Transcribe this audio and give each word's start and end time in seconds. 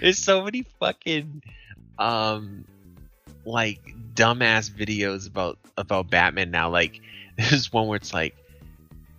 There's 0.00 0.18
so 0.18 0.42
many 0.42 0.64
fucking 0.78 1.42
um 1.98 2.64
like 3.44 3.80
dumbass 4.14 4.70
videos 4.70 5.26
about 5.26 5.58
about 5.76 6.10
Batman 6.10 6.50
now. 6.50 6.70
Like 6.70 7.00
there's 7.36 7.72
one 7.72 7.86
where 7.86 7.96
it's 7.96 8.12
like 8.12 8.36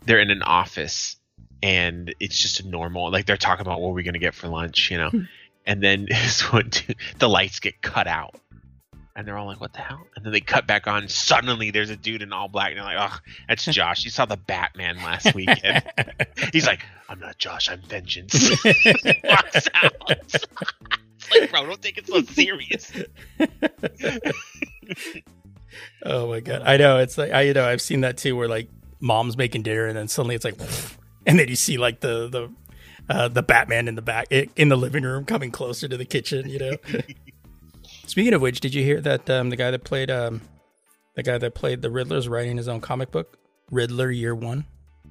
they're 0.05 0.19
in 0.19 0.31
an 0.31 0.41
office 0.41 1.17
and 1.63 2.13
it's 2.19 2.37
just 2.37 2.59
a 2.59 2.67
normal 2.67 3.11
like 3.11 3.25
they're 3.25 3.37
talking 3.37 3.61
about 3.61 3.81
what 3.81 3.93
we're 3.93 4.03
gonna 4.03 4.19
get 4.19 4.33
for 4.33 4.47
lunch, 4.47 4.91
you 4.91 4.97
know. 4.97 5.11
and 5.65 5.81
then 5.81 6.05
this 6.09 6.51
one 6.51 6.71
the 7.19 7.29
lights 7.29 7.59
get 7.59 7.81
cut 7.81 8.07
out. 8.07 8.35
And 9.15 9.27
they're 9.27 9.37
all 9.37 9.45
like, 9.45 9.59
"What 9.59 9.73
the 9.73 9.79
hell?" 9.79 10.07
And 10.15 10.25
then 10.25 10.31
they 10.31 10.39
cut 10.39 10.67
back 10.67 10.87
on. 10.87 11.07
Suddenly, 11.09 11.71
there's 11.71 11.89
a 11.89 11.97
dude 11.97 12.21
in 12.21 12.31
all 12.31 12.47
black, 12.47 12.69
and 12.69 12.77
they're 12.77 12.85
like, 12.85 13.11
"Oh, 13.11 13.17
that's 13.47 13.65
Josh. 13.73 14.03
You 14.05 14.09
saw 14.09 14.25
the 14.25 14.37
Batman 14.37 14.97
last 14.97 15.35
weekend." 15.35 15.83
He's 16.53 16.65
like, 16.65 16.79
"I'm 17.09 17.19
not 17.19 17.37
Josh. 17.37 17.69
I'm 17.69 17.81
Vengeance." 17.81 18.49
Walks 19.23 19.67
out. 19.73 19.93
it's 20.09 20.45
like, 21.29 21.51
bro, 21.51 21.65
don't 21.65 21.81
take 21.81 21.97
it 21.97 22.07
so 22.07 22.21
serious. 22.21 22.91
Oh 26.03 26.27
my 26.27 26.39
god, 26.39 26.63
I 26.65 26.77
know 26.77 26.99
it's 26.99 27.17
like 27.17 27.31
I 27.31 27.41
you 27.41 27.53
know 27.53 27.65
I've 27.65 27.81
seen 27.81 28.01
that 28.01 28.17
too, 28.17 28.35
where 28.35 28.47
like 28.47 28.69
mom's 28.99 29.37
making 29.37 29.63
dinner 29.63 29.87
and 29.87 29.97
then 29.97 30.07
suddenly 30.07 30.35
it's 30.35 30.45
like, 30.45 30.55
and 31.25 31.37
then 31.39 31.47
you 31.47 31.55
see 31.55 31.77
like 31.77 31.99
the 31.99 32.27
the 32.29 32.49
uh, 33.09 33.27
the 33.27 33.43
Batman 33.43 33.87
in 33.87 33.95
the 33.95 34.01
back 34.01 34.31
in 34.31 34.69
the 34.69 34.77
living 34.77 35.03
room 35.03 35.25
coming 35.25 35.51
closer 35.51 35.87
to 35.87 35.97
the 35.97 36.05
kitchen. 36.05 36.49
You 36.49 36.59
know. 36.59 36.77
Speaking 38.11 38.33
of 38.33 38.41
which, 38.41 38.59
did 38.59 38.73
you 38.73 38.83
hear 38.83 38.99
that 38.99 39.29
um, 39.29 39.49
the 39.49 39.55
guy 39.55 39.71
that 39.71 39.85
played 39.85 40.11
um, 40.11 40.41
the 41.15 41.23
guy 41.23 41.37
that 41.37 41.55
played 41.55 41.81
the 41.81 41.89
Riddler's 41.89 42.27
writing 42.27 42.57
his 42.57 42.67
own 42.67 42.81
comic 42.81 43.09
book, 43.09 43.37
Riddler 43.71 44.11
Year 44.11 44.35
One? 44.35 44.65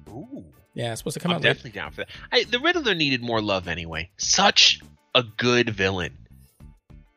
Ooh, 0.07 0.45
Yeah, 0.75 0.91
it's 0.91 0.99
supposed 1.01 1.15
to 1.15 1.19
come 1.19 1.31
I'm 1.31 1.37
out. 1.37 1.41
late. 1.43 1.49
definitely 1.49 1.71
down 1.71 1.91
for 1.93 2.01
that. 2.01 2.09
I, 2.31 2.43
the 2.43 2.59
Riddler 2.59 2.93
needed 2.93 3.23
more 3.23 3.41
love 3.41 3.67
anyway. 3.67 4.11
Such 4.17 4.81
a 5.15 5.23
good 5.23 5.71
villain, 5.71 6.15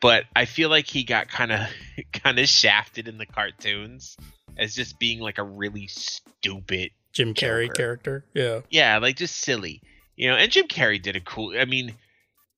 but 0.01 0.25
I 0.35 0.47
feel 0.47 0.71
like 0.71 0.87
he 0.87 1.05
got 1.05 1.29
kind 1.29 1.53
of 1.53 1.61
kind 2.15 2.39
of 2.39 2.49
shafted 2.49 3.07
in 3.07 3.19
the 3.19 3.27
cartoons 3.27 4.17
as 4.57 4.75
just 4.75 4.99
being 4.99 5.21
like 5.21 5.37
a 5.37 5.43
really 5.45 5.87
stupid 5.89 6.93
Jim 7.13 7.35
Carrey 7.35 7.67
Joker. 7.67 7.75
character. 7.75 8.25
Yeah. 8.33 8.61
Yeah, 8.71 8.97
like 8.99 9.17
just 9.17 9.37
silly. 9.37 9.83
You 10.17 10.31
know, 10.31 10.37
and 10.37 10.51
Jim 10.51 10.67
Carrey 10.67 11.03
did 11.03 11.15
a 11.17 11.21
cool 11.21 11.55
I 11.61 11.67
mean, 11.67 11.95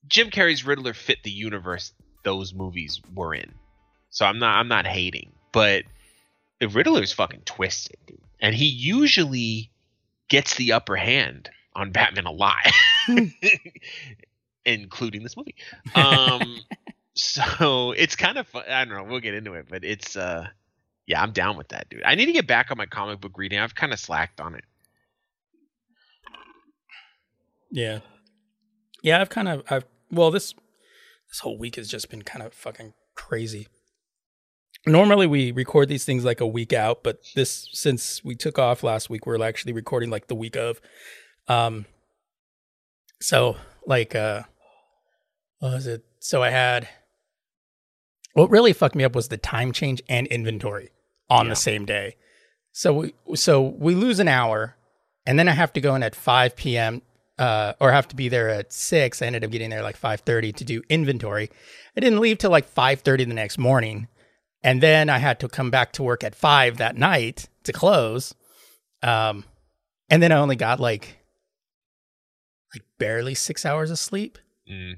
Jim 0.06 0.30
Carrey's 0.30 0.64
Riddler 0.64 0.94
fit 0.94 1.24
the 1.24 1.30
universe 1.32 1.92
those 2.26 2.52
movies 2.52 3.00
were 3.14 3.32
in. 3.32 3.54
So 4.10 4.26
I'm 4.26 4.40
not 4.40 4.56
I'm 4.56 4.66
not 4.66 4.84
hating, 4.84 5.30
but 5.52 5.84
the 6.58 6.68
Riddler's 6.68 7.12
fucking 7.12 7.42
twisted, 7.44 7.96
dude. 8.06 8.18
And 8.40 8.54
he 8.54 8.66
usually 8.66 9.70
gets 10.28 10.56
the 10.56 10.72
upper 10.72 10.96
hand 10.96 11.48
on 11.74 11.92
Batman 11.92 12.26
a 12.26 12.32
lot. 12.32 12.66
Including 14.66 15.22
this 15.22 15.36
movie. 15.36 15.54
Um 15.94 16.58
so 17.14 17.92
it's 17.92 18.16
kind 18.16 18.38
of 18.38 18.48
fun. 18.48 18.64
I 18.68 18.84
don't 18.84 18.96
know, 18.96 19.04
we'll 19.04 19.20
get 19.20 19.34
into 19.34 19.54
it, 19.54 19.66
but 19.70 19.84
it's 19.84 20.16
uh 20.16 20.48
yeah, 21.06 21.22
I'm 21.22 21.30
down 21.30 21.56
with 21.56 21.68
that, 21.68 21.88
dude. 21.88 22.02
I 22.04 22.16
need 22.16 22.26
to 22.26 22.32
get 22.32 22.48
back 22.48 22.72
on 22.72 22.76
my 22.76 22.86
comic 22.86 23.20
book 23.20 23.38
reading. 23.38 23.60
I've 23.60 23.76
kind 23.76 23.92
of 23.92 24.00
slacked 24.00 24.40
on 24.40 24.56
it. 24.56 24.64
Yeah. 27.70 28.00
Yeah, 29.02 29.20
I've 29.20 29.28
kind 29.28 29.46
of 29.46 29.62
I've 29.70 29.84
well 30.10 30.32
this 30.32 30.54
this 31.28 31.40
whole 31.40 31.58
week 31.58 31.76
has 31.76 31.88
just 31.88 32.08
been 32.10 32.22
kind 32.22 32.44
of 32.44 32.52
fucking 32.52 32.94
crazy. 33.14 33.68
Normally 34.86 35.26
we 35.26 35.50
record 35.52 35.88
these 35.88 36.04
things 36.04 36.24
like 36.24 36.40
a 36.40 36.46
week 36.46 36.72
out, 36.72 37.02
but 37.02 37.18
this 37.34 37.68
since 37.72 38.22
we 38.24 38.34
took 38.36 38.58
off 38.58 38.82
last 38.82 39.10
week, 39.10 39.26
we're 39.26 39.42
actually 39.42 39.72
recording 39.72 40.10
like 40.10 40.28
the 40.28 40.34
week 40.34 40.56
of. 40.56 40.80
Um 41.48 41.86
so 43.20 43.56
like 43.86 44.14
uh 44.14 44.42
what 45.58 45.72
was 45.72 45.86
it? 45.86 46.04
So 46.20 46.42
I 46.42 46.50
had 46.50 46.88
what 48.34 48.50
really 48.50 48.72
fucked 48.72 48.94
me 48.94 49.04
up 49.04 49.14
was 49.14 49.28
the 49.28 49.38
time 49.38 49.72
change 49.72 50.02
and 50.08 50.26
inventory 50.26 50.90
on 51.30 51.46
Yeah. 51.46 51.50
the 51.50 51.56
same 51.56 51.86
day. 51.86 52.16
So 52.72 52.92
we 52.92 53.14
so 53.34 53.60
we 53.62 53.94
lose 53.94 54.18
an 54.20 54.28
hour 54.28 54.76
and 55.24 55.38
then 55.38 55.48
I 55.48 55.52
have 55.52 55.72
to 55.72 55.80
go 55.80 55.94
in 55.96 56.02
at 56.02 56.14
5 56.14 56.54
p.m. 56.54 57.02
Uh, 57.38 57.74
or 57.80 57.92
have 57.92 58.08
to 58.08 58.16
be 58.16 58.30
there 58.30 58.48
at 58.48 58.72
six. 58.72 59.20
I 59.20 59.26
ended 59.26 59.44
up 59.44 59.50
getting 59.50 59.68
there 59.68 59.82
like 59.82 59.98
5:30 59.98 60.54
to 60.56 60.64
do 60.64 60.82
inventory. 60.88 61.50
I 61.94 62.00
didn't 62.00 62.20
leave 62.20 62.38
till 62.38 62.50
like 62.50 62.66
5:30 62.66 63.28
the 63.28 63.34
next 63.34 63.58
morning, 63.58 64.08
and 64.62 64.82
then 64.82 65.10
I 65.10 65.18
had 65.18 65.38
to 65.40 65.48
come 65.48 65.70
back 65.70 65.92
to 65.92 66.02
work 66.02 66.24
at 66.24 66.34
five 66.34 66.78
that 66.78 66.96
night 66.96 67.48
to 67.64 67.72
close. 67.74 68.34
Um, 69.02 69.44
and 70.08 70.22
then 70.22 70.32
I 70.32 70.36
only 70.36 70.56
got 70.56 70.80
like 70.80 71.18
like 72.74 72.84
barely 72.98 73.34
six 73.34 73.64
hours 73.66 73.90
of 73.90 73.98
sleep 73.98 74.38
Mm. 74.70 74.94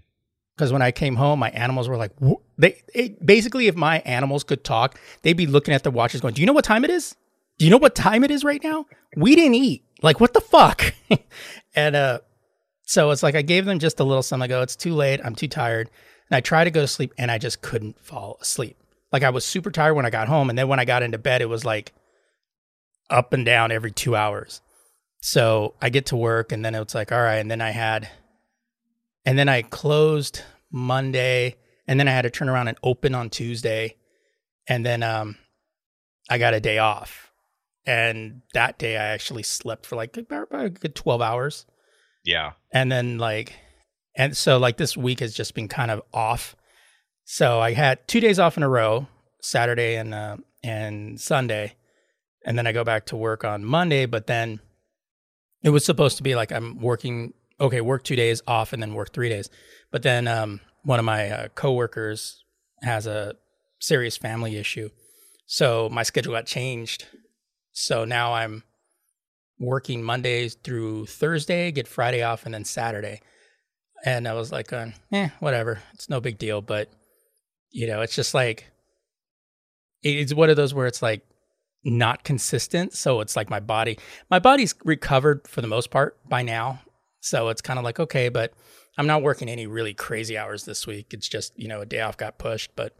because 0.56 0.72
when 0.72 0.80
I 0.80 0.92
came 0.92 1.16
home, 1.16 1.38
my 1.40 1.50
animals 1.50 1.88
were 1.88 1.96
like, 1.98 2.12
they 2.56 2.80
it, 2.94 3.24
basically, 3.24 3.66
if 3.66 3.74
my 3.76 3.98
animals 4.00 4.44
could 4.44 4.64
talk, 4.64 4.98
they'd 5.22 5.36
be 5.36 5.46
looking 5.46 5.74
at 5.74 5.82
their 5.82 5.92
watches, 5.92 6.20
going, 6.20 6.34
"Do 6.34 6.40
you 6.40 6.46
know 6.46 6.52
what 6.54 6.64
time 6.64 6.84
it 6.84 6.90
is? 6.90 7.16
Do 7.58 7.64
you 7.66 7.70
know 7.70 7.76
what 7.78 7.94
time 7.96 8.22
it 8.24 8.30
is 8.30 8.44
right 8.44 8.62
now? 8.62 8.86
We 9.16 9.34
didn't 9.34 9.54
eat. 9.56 9.82
Like, 10.02 10.20
what 10.20 10.32
the 10.34 10.40
fuck?" 10.40 10.94
and 11.74 11.94
uh, 11.96 12.20
so 12.88 13.10
it's 13.10 13.22
like 13.22 13.34
I 13.34 13.42
gave 13.42 13.66
them 13.66 13.78
just 13.78 14.00
a 14.00 14.04
little 14.04 14.22
something. 14.22 14.44
I 14.44 14.48
go, 14.48 14.62
"It's 14.62 14.74
too 14.74 14.94
late. 14.94 15.20
I'm 15.22 15.34
too 15.34 15.46
tired." 15.46 15.90
And 16.30 16.36
I 16.36 16.40
tried 16.40 16.64
to 16.64 16.70
go 16.70 16.80
to 16.80 16.86
sleep, 16.88 17.12
and 17.18 17.30
I 17.30 17.36
just 17.36 17.60
couldn't 17.60 18.00
fall 18.00 18.38
asleep. 18.40 18.78
Like 19.12 19.22
I 19.22 19.30
was 19.30 19.44
super 19.44 19.70
tired 19.70 19.92
when 19.92 20.06
I 20.06 20.10
got 20.10 20.26
home, 20.28 20.48
and 20.48 20.58
then 20.58 20.68
when 20.68 20.80
I 20.80 20.86
got 20.86 21.02
into 21.02 21.18
bed, 21.18 21.42
it 21.42 21.50
was 21.50 21.66
like 21.66 21.92
up 23.10 23.34
and 23.34 23.44
down 23.44 23.72
every 23.72 23.92
two 23.92 24.16
hours. 24.16 24.62
So 25.20 25.74
I 25.82 25.90
get 25.90 26.06
to 26.06 26.16
work, 26.16 26.50
and 26.50 26.64
then 26.64 26.74
it's 26.74 26.94
like, 26.94 27.12
all 27.12 27.20
right. 27.20 27.36
And 27.36 27.50
then 27.50 27.60
I 27.60 27.70
had, 27.72 28.08
and 29.26 29.38
then 29.38 29.50
I 29.50 29.60
closed 29.60 30.42
Monday, 30.72 31.56
and 31.86 32.00
then 32.00 32.08
I 32.08 32.12
had 32.12 32.22
to 32.22 32.30
turn 32.30 32.48
around 32.48 32.68
and 32.68 32.78
open 32.82 33.14
on 33.14 33.28
Tuesday, 33.28 33.96
and 34.66 34.84
then 34.86 35.02
um, 35.02 35.36
I 36.30 36.38
got 36.38 36.54
a 36.54 36.60
day 36.60 36.78
off, 36.78 37.32
and 37.84 38.40
that 38.54 38.78
day 38.78 38.96
I 38.96 39.08
actually 39.08 39.42
slept 39.42 39.84
for 39.84 39.96
like 39.96 40.16
about, 40.16 40.44
about 40.44 40.64
a 40.64 40.70
good 40.70 40.94
twelve 40.94 41.20
hours, 41.20 41.66
Yeah. 42.28 42.52
and 42.72 42.92
then 42.92 43.16
like, 43.16 43.54
and 44.14 44.36
so 44.36 44.58
like 44.58 44.76
this 44.76 44.98
week 44.98 45.20
has 45.20 45.32
just 45.32 45.54
been 45.54 45.66
kind 45.66 45.90
of 45.90 46.02
off. 46.12 46.54
So 47.24 47.58
I 47.60 47.72
had 47.72 48.06
two 48.06 48.20
days 48.20 48.38
off 48.38 48.58
in 48.58 48.62
a 48.62 48.68
row, 48.68 49.06
Saturday 49.40 49.96
and 49.96 50.12
uh, 50.12 50.36
and 50.62 51.18
Sunday, 51.18 51.74
and 52.44 52.58
then 52.58 52.66
I 52.66 52.72
go 52.72 52.84
back 52.84 53.06
to 53.06 53.16
work 53.16 53.44
on 53.44 53.64
Monday. 53.64 54.04
But 54.04 54.26
then 54.26 54.60
it 55.62 55.70
was 55.70 55.86
supposed 55.86 56.18
to 56.18 56.22
be 56.22 56.34
like 56.34 56.52
I'm 56.52 56.80
working. 56.80 57.32
Okay, 57.60 57.80
work 57.80 58.04
two 58.04 58.16
days 58.16 58.42
off 58.46 58.74
and 58.74 58.82
then 58.82 58.92
work 58.92 59.14
three 59.14 59.30
days. 59.30 59.48
But 59.90 60.02
then 60.02 60.28
um, 60.28 60.60
one 60.84 60.98
of 60.98 61.06
my 61.06 61.30
uh, 61.30 61.48
coworkers 61.54 62.44
has 62.82 63.06
a 63.06 63.36
serious 63.80 64.18
family 64.18 64.56
issue, 64.56 64.90
so 65.46 65.88
my 65.88 66.02
schedule 66.02 66.34
got 66.34 66.44
changed. 66.44 67.06
So 67.72 68.04
now 68.04 68.34
I'm 68.34 68.64
working 69.58 70.02
Mondays 70.02 70.54
through 70.54 71.06
Thursday, 71.06 71.70
get 71.72 71.88
Friday 71.88 72.22
off, 72.22 72.44
and 72.44 72.54
then 72.54 72.64
Saturday. 72.64 73.20
And 74.04 74.28
I 74.28 74.34
was 74.34 74.52
like, 74.52 74.72
uh, 74.72 74.86
eh, 75.12 75.30
whatever. 75.40 75.80
It's 75.94 76.08
no 76.08 76.20
big 76.20 76.38
deal. 76.38 76.60
But, 76.60 76.88
you 77.70 77.86
know, 77.86 78.00
it's 78.02 78.14
just 78.14 78.34
like, 78.34 78.70
it's 80.02 80.32
one 80.32 80.50
of 80.50 80.56
those 80.56 80.72
where 80.72 80.86
it's 80.86 81.02
like 81.02 81.22
not 81.84 82.22
consistent. 82.22 82.92
So 82.94 83.20
it's 83.20 83.34
like 83.34 83.50
my 83.50 83.60
body, 83.60 83.98
my 84.30 84.38
body's 84.38 84.74
recovered 84.84 85.48
for 85.48 85.60
the 85.60 85.66
most 85.66 85.90
part 85.90 86.16
by 86.28 86.42
now. 86.42 86.80
So 87.20 87.48
it's 87.48 87.60
kind 87.60 87.78
of 87.78 87.84
like, 87.84 87.98
okay, 87.98 88.28
but 88.28 88.52
I'm 88.96 89.08
not 89.08 89.22
working 89.22 89.48
any 89.48 89.66
really 89.66 89.94
crazy 89.94 90.38
hours 90.38 90.64
this 90.64 90.86
week. 90.86 91.12
It's 91.12 91.28
just, 91.28 91.52
you 91.58 91.66
know, 91.66 91.80
a 91.80 91.86
day 91.86 92.00
off 92.00 92.16
got 92.16 92.38
pushed, 92.38 92.76
but 92.76 92.96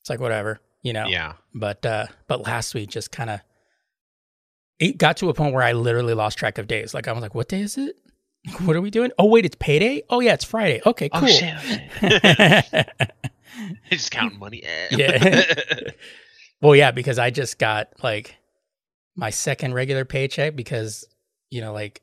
it's 0.00 0.10
like, 0.10 0.20
whatever, 0.20 0.60
you 0.82 0.92
know? 0.92 1.06
Yeah. 1.06 1.34
But, 1.54 1.86
uh, 1.86 2.06
but 2.26 2.42
last 2.42 2.74
week 2.74 2.90
just 2.90 3.12
kind 3.12 3.30
of, 3.30 3.40
it 4.80 4.98
got 4.98 5.18
to 5.18 5.28
a 5.28 5.34
point 5.34 5.54
where 5.54 5.62
I 5.62 5.72
literally 5.72 6.14
lost 6.14 6.38
track 6.38 6.58
of 6.58 6.66
days. 6.66 6.94
Like 6.94 7.06
I 7.06 7.12
was 7.12 7.22
like, 7.22 7.34
what 7.34 7.48
day 7.48 7.60
is 7.60 7.78
it? 7.78 7.96
What 8.64 8.74
are 8.74 8.80
we 8.80 8.90
doing? 8.90 9.12
Oh 9.18 9.26
wait, 9.26 9.44
it's 9.44 9.56
payday. 9.60 10.02
Oh 10.08 10.20
yeah, 10.20 10.32
it's 10.32 10.44
Friday. 10.44 10.80
Okay, 10.86 11.10
oh, 11.12 11.20
cool. 11.20 11.28
Oh 11.28 11.30
shit. 11.30 12.64
oh, 12.72 13.06
just 13.90 14.10
counting 14.10 14.38
money. 14.38 14.62
Yeah. 14.90 15.90
well, 16.62 16.74
yeah, 16.74 16.90
because 16.90 17.18
I 17.18 17.28
just 17.28 17.58
got 17.58 17.88
like 18.02 18.36
my 19.14 19.28
second 19.28 19.74
regular 19.74 20.06
paycheck 20.06 20.56
because 20.56 21.04
you 21.50 21.60
know, 21.60 21.74
like 21.74 22.00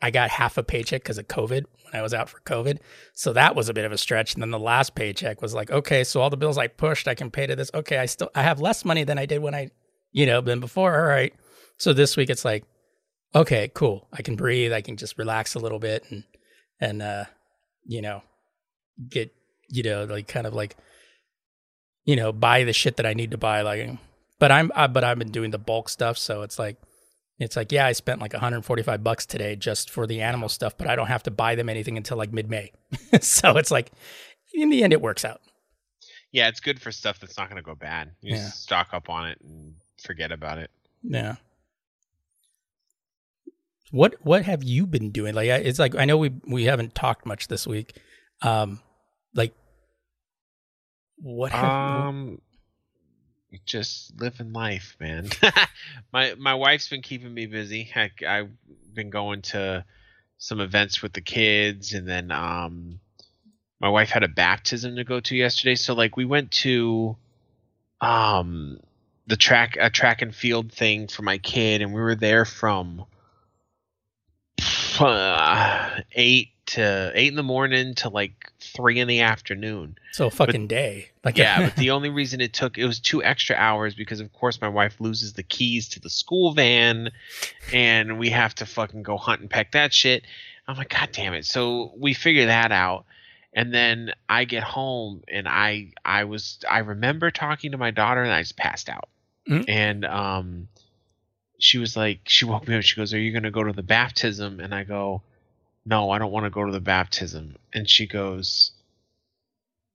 I 0.00 0.12
got 0.12 0.30
half 0.30 0.56
a 0.56 0.62
paycheck 0.62 1.02
because 1.02 1.18
of 1.18 1.26
COVID 1.26 1.64
when 1.64 1.94
I 1.94 2.02
was 2.02 2.14
out 2.14 2.28
for 2.28 2.38
COVID. 2.40 2.78
So 3.14 3.32
that 3.32 3.56
was 3.56 3.68
a 3.68 3.74
bit 3.74 3.84
of 3.84 3.90
a 3.90 3.98
stretch. 3.98 4.34
And 4.34 4.42
then 4.42 4.50
the 4.50 4.60
last 4.60 4.94
paycheck 4.94 5.42
was 5.42 5.52
like, 5.52 5.72
okay, 5.72 6.04
so 6.04 6.20
all 6.20 6.30
the 6.30 6.36
bills 6.36 6.58
I 6.58 6.68
pushed, 6.68 7.08
I 7.08 7.16
can 7.16 7.30
pay 7.32 7.48
to 7.48 7.56
this. 7.56 7.72
Okay, 7.74 7.98
I 7.98 8.06
still 8.06 8.30
I 8.36 8.42
have 8.44 8.60
less 8.60 8.84
money 8.84 9.02
than 9.02 9.18
I 9.18 9.26
did 9.26 9.42
when 9.42 9.54
I, 9.56 9.70
you 10.12 10.26
know, 10.26 10.40
been 10.42 10.60
before. 10.60 10.94
All 10.94 11.06
right. 11.08 11.34
So 11.82 11.92
this 11.92 12.16
week 12.16 12.30
it's 12.30 12.44
like, 12.44 12.62
okay, 13.34 13.68
cool. 13.74 14.06
I 14.12 14.22
can 14.22 14.36
breathe. 14.36 14.72
I 14.72 14.82
can 14.82 14.96
just 14.96 15.18
relax 15.18 15.56
a 15.56 15.58
little 15.58 15.80
bit 15.80 16.04
and 16.10 16.22
and 16.78 17.02
uh, 17.02 17.24
you 17.84 18.00
know, 18.00 18.22
get 19.08 19.34
you 19.68 19.82
know 19.82 20.04
like 20.04 20.28
kind 20.28 20.46
of 20.46 20.54
like 20.54 20.76
you 22.04 22.14
know 22.14 22.32
buy 22.32 22.62
the 22.62 22.72
shit 22.72 22.98
that 22.98 23.06
I 23.06 23.14
need 23.14 23.32
to 23.32 23.36
buy. 23.36 23.62
Like, 23.62 23.98
but 24.38 24.52
I'm 24.52 24.70
uh, 24.76 24.86
but 24.86 25.02
I've 25.02 25.18
been 25.18 25.32
doing 25.32 25.50
the 25.50 25.58
bulk 25.58 25.88
stuff, 25.88 26.18
so 26.18 26.42
it's 26.42 26.56
like 26.56 26.76
it's 27.40 27.56
like 27.56 27.72
yeah, 27.72 27.86
I 27.86 27.92
spent 27.94 28.20
like 28.20 28.32
145 28.32 29.02
bucks 29.02 29.26
today 29.26 29.56
just 29.56 29.90
for 29.90 30.06
the 30.06 30.20
animal 30.20 30.48
stuff, 30.48 30.78
but 30.78 30.86
I 30.86 30.94
don't 30.94 31.08
have 31.08 31.24
to 31.24 31.32
buy 31.32 31.56
them 31.56 31.68
anything 31.68 31.96
until 31.96 32.16
like 32.16 32.32
mid 32.32 32.48
May. 32.48 32.70
so 33.20 33.56
it's 33.56 33.72
like 33.72 33.90
in 34.54 34.70
the 34.70 34.84
end, 34.84 34.92
it 34.92 35.02
works 35.02 35.24
out. 35.24 35.40
Yeah, 36.30 36.46
it's 36.46 36.60
good 36.60 36.80
for 36.80 36.92
stuff 36.92 37.18
that's 37.18 37.36
not 37.36 37.48
going 37.48 37.60
to 37.60 37.66
go 37.66 37.74
bad. 37.74 38.12
You 38.20 38.36
Yeah. 38.36 38.50
stock 38.50 38.90
up 38.92 39.10
on 39.10 39.26
it 39.26 39.38
and 39.42 39.74
forget 40.00 40.30
about 40.30 40.58
it. 40.58 40.70
Yeah. 41.02 41.34
What 43.92 44.16
what 44.22 44.44
have 44.44 44.64
you 44.64 44.86
been 44.86 45.10
doing? 45.10 45.34
Like 45.34 45.50
I- 45.50 45.56
it's 45.56 45.78
like 45.78 45.94
I 45.94 46.04
know 46.06 46.18
we 46.18 46.32
we 46.46 46.64
haven't 46.64 46.94
talked 46.94 47.24
much 47.24 47.46
this 47.46 47.66
week. 47.66 47.96
Um 48.40 48.80
like 49.34 49.54
what 51.18 51.52
have 51.52 51.70
Um, 51.70 52.40
just 53.66 54.18
living 54.18 54.52
life, 54.52 54.96
man. 54.98 55.28
my 56.12 56.34
my 56.38 56.54
wife's 56.54 56.88
been 56.88 57.02
keeping 57.02 57.32
me 57.32 57.46
busy. 57.46 57.84
Heck, 57.84 58.22
I've 58.22 58.50
been 58.94 59.10
going 59.10 59.42
to 59.42 59.84
some 60.38 60.60
events 60.60 61.02
with 61.02 61.12
the 61.12 61.20
kids, 61.20 61.92
and 61.92 62.08
then 62.08 62.32
um, 62.32 62.98
my 63.78 63.88
wife 63.90 64.10
had 64.10 64.24
a 64.24 64.28
baptism 64.28 64.96
to 64.96 65.04
go 65.04 65.20
to 65.20 65.36
yesterday. 65.36 65.74
So 65.76 65.94
like 65.94 66.16
we 66.16 66.24
went 66.24 66.50
to 66.62 67.16
um 68.00 68.78
the 69.26 69.36
track 69.36 69.76
a 69.78 69.90
track 69.90 70.22
and 70.22 70.34
field 70.34 70.72
thing 70.72 71.08
for 71.08 71.22
my 71.22 71.38
kid, 71.38 71.82
and 71.82 71.92
we 71.92 72.00
were 72.00 72.16
there 72.16 72.44
from 72.46 73.04
uh, 75.00 76.00
eight 76.12 76.48
to 76.66 77.12
eight 77.14 77.28
in 77.28 77.34
the 77.34 77.42
morning 77.42 77.94
to 77.94 78.08
like 78.08 78.52
three 78.60 79.00
in 79.00 79.08
the 79.08 79.20
afternoon. 79.20 79.96
so 80.12 80.26
a 80.26 80.30
fucking 80.30 80.66
day. 80.66 81.10
Like 81.24 81.36
Yeah, 81.36 81.68
but 81.68 81.76
the 81.76 81.90
only 81.90 82.08
reason 82.08 82.40
it 82.40 82.52
took 82.52 82.78
it 82.78 82.86
was 82.86 83.00
two 83.00 83.22
extra 83.22 83.56
hours 83.56 83.94
because 83.94 84.20
of 84.20 84.32
course 84.32 84.60
my 84.60 84.68
wife 84.68 85.00
loses 85.00 85.34
the 85.34 85.42
keys 85.42 85.88
to 85.90 86.00
the 86.00 86.10
school 86.10 86.52
van 86.52 87.10
and 87.72 88.18
we 88.18 88.30
have 88.30 88.54
to 88.56 88.66
fucking 88.66 89.02
go 89.02 89.16
hunt 89.16 89.40
and 89.40 89.50
peck 89.50 89.72
that 89.72 89.92
shit. 89.92 90.24
I'm 90.66 90.76
like, 90.76 90.90
God 90.90 91.10
damn 91.12 91.34
it. 91.34 91.44
So 91.44 91.92
we 91.96 92.14
figure 92.14 92.46
that 92.46 92.72
out. 92.72 93.04
And 93.52 93.74
then 93.74 94.12
I 94.28 94.44
get 94.44 94.62
home 94.62 95.22
and 95.28 95.46
I 95.46 95.92
I 96.04 96.24
was 96.24 96.58
I 96.68 96.78
remember 96.78 97.30
talking 97.30 97.72
to 97.72 97.78
my 97.78 97.90
daughter 97.90 98.22
and 98.22 98.32
I 98.32 98.40
just 98.40 98.56
passed 98.56 98.88
out. 98.88 99.08
Mm. 99.48 99.64
And 99.68 100.04
um 100.04 100.68
she 101.62 101.78
was 101.78 101.96
like 101.96 102.22
she 102.24 102.44
woke 102.44 102.66
me 102.66 102.76
up, 102.76 102.82
she 102.82 102.96
goes, 102.96 103.14
Are 103.14 103.20
you 103.20 103.32
gonna 103.32 103.52
go 103.52 103.62
to 103.62 103.72
the 103.72 103.84
baptism? 103.84 104.58
And 104.58 104.74
I 104.74 104.82
go, 104.82 105.22
No, 105.86 106.10
I 106.10 106.18
don't 106.18 106.32
want 106.32 106.44
to 106.44 106.50
go 106.50 106.64
to 106.64 106.72
the 106.72 106.80
baptism. 106.80 107.56
And 107.72 107.88
she 107.88 108.08
goes, 108.08 108.72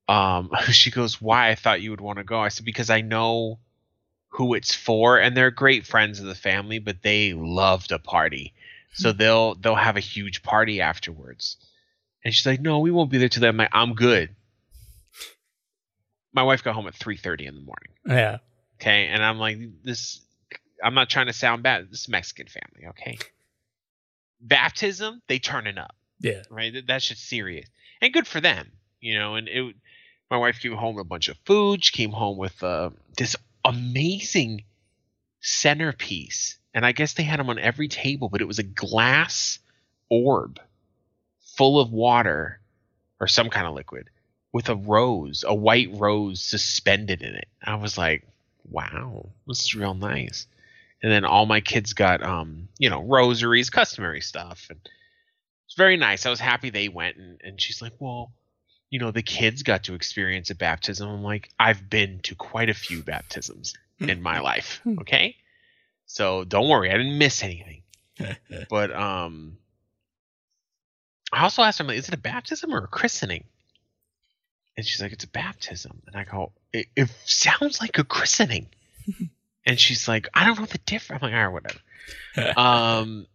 um 0.08 0.50
she 0.72 0.92
goes 0.92 1.22
why? 1.22 1.50
I 1.50 1.56
thought 1.56 1.82
you 1.82 1.92
would 1.92 2.00
want 2.00 2.20
to 2.20 2.24
go. 2.24 2.40
I 2.40 2.48
said 2.48 2.66
because 2.66 2.90
i 2.90 3.02
know 3.02 3.60
who 4.30 4.54
it's 4.54 4.74
for 4.74 5.20
and 5.20 5.36
they're 5.36 5.52
great 5.52 5.86
friends 5.86 6.20
of 6.20 6.26
the 6.26 6.36
family 6.36 6.80
but 6.80 7.02
they 7.02 7.34
love 7.34 7.86
to 7.90 8.00
party. 8.00 8.54
So 8.94 9.12
they'll 9.12 9.56
they'll 9.56 9.76
have 9.76 9.98
a 9.98 10.02
huge 10.16 10.44
party 10.44 10.80
afterwards. 10.80 11.58
And 12.24 12.34
she's 12.34 12.46
like 12.46 12.62
no 12.62 12.80
we 12.80 12.92
won't 12.92 13.12
be 13.12 13.18
there 13.18 13.28
till 13.28 13.42
then. 13.42 13.50
I'm 13.50 13.58
like 13.58 13.70
i'm 13.74 13.94
good. 13.94 14.34
My 16.32 16.44
wife 16.44 16.64
got 16.64 16.76
home 16.76 16.88
at 16.88 16.94
3.30 16.94 17.48
in 17.48 17.56
the 17.56 17.62
morning. 17.62 17.92
Yeah. 18.06 18.38
okay? 18.80 19.08
And 19.08 19.22
i'm 19.22 19.38
like 19.38 19.58
this 19.84 20.22
i'm 20.84 20.94
not 20.94 21.10
trying 21.10 21.28
to 21.28 21.34
sound 21.34 21.64
bad 21.64 21.90
this 21.92 22.02
is 22.02 22.10
mexican 22.10 22.48
family 22.48 22.88
okay 22.90 23.18
baptism 24.42 25.22
they 25.28 25.40
turning 25.40 25.78
up 25.78 25.96
Yeah. 26.20 26.44
right? 26.50 26.74
That, 26.74 26.88
that 26.88 27.04
shit's 27.04 27.22
serious 27.22 27.68
and 28.02 28.14
good 28.14 28.28
for 28.28 28.40
them, 28.42 28.72
you 29.02 29.18
know. 29.18 29.36
And 29.36 29.48
it, 29.48 29.76
my 30.30 30.38
wife 30.38 30.60
came 30.60 30.74
home 30.74 30.96
with 30.96 31.06
a 31.06 31.08
bunch 31.08 31.28
of 31.30 31.38
food. 31.46 31.84
She 31.84 31.92
came 31.92 32.12
home 32.12 32.38
with 32.38 32.62
uh, 32.62 32.92
this 33.18 33.36
amazing 33.66 34.64
centerpiece, 35.42 36.58
and 36.74 36.86
I 36.86 36.92
guess 36.92 37.14
they 37.14 37.24
had 37.24 37.40
them 37.40 37.50
on 37.50 37.58
every 37.60 37.88
table, 37.88 38.30
but 38.30 38.42
it 38.42 38.48
was 38.48 38.60
a 38.60 38.64
glass 38.64 39.60
orb 40.10 40.60
full 41.58 41.80
of 41.80 41.92
water 41.92 42.60
or 43.20 43.28
some 43.28 43.50
kind 43.50 43.66
of 43.66 43.74
liquid 43.74 44.10
with 44.54 44.70
a 44.70 44.76
rose, 44.76 45.44
a 45.48 45.56
white 45.56 45.90
rose 45.94 46.42
suspended 46.42 47.22
in 47.22 47.34
it. 47.34 47.48
I 47.64 47.76
was 47.76 47.98
like, 47.98 48.28
wow, 48.70 49.30
this 49.48 49.64
is 49.64 49.76
real 49.76 49.96
nice. 49.96 50.46
And 51.02 51.12
then 51.12 51.26
all 51.26 51.46
my 51.46 51.62
kids 51.62 51.94
got, 51.94 52.24
um, 52.24 52.70
you 52.80 52.90
know, 52.90 53.04
rosaries, 53.04 53.70
customary 53.70 54.22
stuff, 54.22 54.68
and 54.70 54.80
it's 55.66 55.76
very 55.76 55.98
nice. 55.98 56.26
I 56.26 56.30
was 56.30 56.40
happy 56.40 56.70
they 56.70 56.90
went, 56.90 57.18
and, 57.18 57.40
and 57.44 57.62
she's 57.62 57.82
like, 57.82 57.94
well, 58.00 58.32
you 58.90 59.00
know, 59.00 59.12
the 59.12 59.22
kids 59.22 59.64
got 59.64 59.84
to 59.84 59.94
experience 59.94 60.50
a 60.50 60.56
baptism. 60.56 61.08
I'm 61.10 61.24
like, 61.24 61.50
I've 61.60 61.90
been 61.90 62.20
to 62.24 62.36
quite 62.36 62.70
a 62.70 62.74
few 62.74 63.04
baptisms 63.04 63.76
in 64.00 64.22
my 64.22 64.40
life. 64.40 64.82
Okay, 65.02 65.36
so 66.06 66.44
don't 66.44 66.70
worry, 66.70 66.90
I 66.90 66.98
didn't 66.98 67.18
miss 67.18 67.44
anything. 67.44 67.84
But 68.70 68.92
um, 68.92 69.58
I 71.32 71.44
also 71.44 71.62
asked 71.62 71.78
her, 71.80 71.86
like, 71.86 71.98
is 71.98 72.08
it 72.08 72.14
a 72.16 72.18
baptism 72.18 72.74
or 72.74 72.80
a 72.80 72.88
christening? 72.88 73.44
And 74.76 74.86
she's 74.86 75.02
like, 75.02 75.12
it's 75.12 75.24
a 75.24 75.30
baptism. 75.30 76.02
And 76.08 76.16
I 76.16 76.24
go, 76.24 76.52
it, 76.72 76.88
it 76.96 77.10
sounds 77.26 77.82
like 77.82 77.98
a 77.98 78.04
christening. 78.04 78.70
and 79.68 79.78
she's 79.78 80.08
like, 80.08 80.30
I 80.34 80.46
don't 80.46 80.58
know 80.58 80.66
the 80.66 80.80
difference. 80.80 81.22
I'm 81.22 81.30
like, 81.30 81.38
all 81.38 81.48
right, 81.48 81.54
whatever. 81.54 82.58
um, 82.60 83.28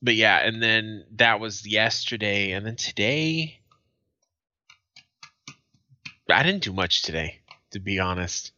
but 0.00 0.14
yeah, 0.14 0.38
and 0.38 0.62
then 0.62 1.04
that 1.16 1.40
was 1.40 1.66
yesterday, 1.66 2.52
and 2.52 2.64
then 2.64 2.76
today, 2.76 3.58
I 6.30 6.42
didn't 6.44 6.62
do 6.62 6.72
much 6.72 7.02
today, 7.02 7.40
to 7.72 7.80
be 7.80 7.98
honest. 7.98 8.52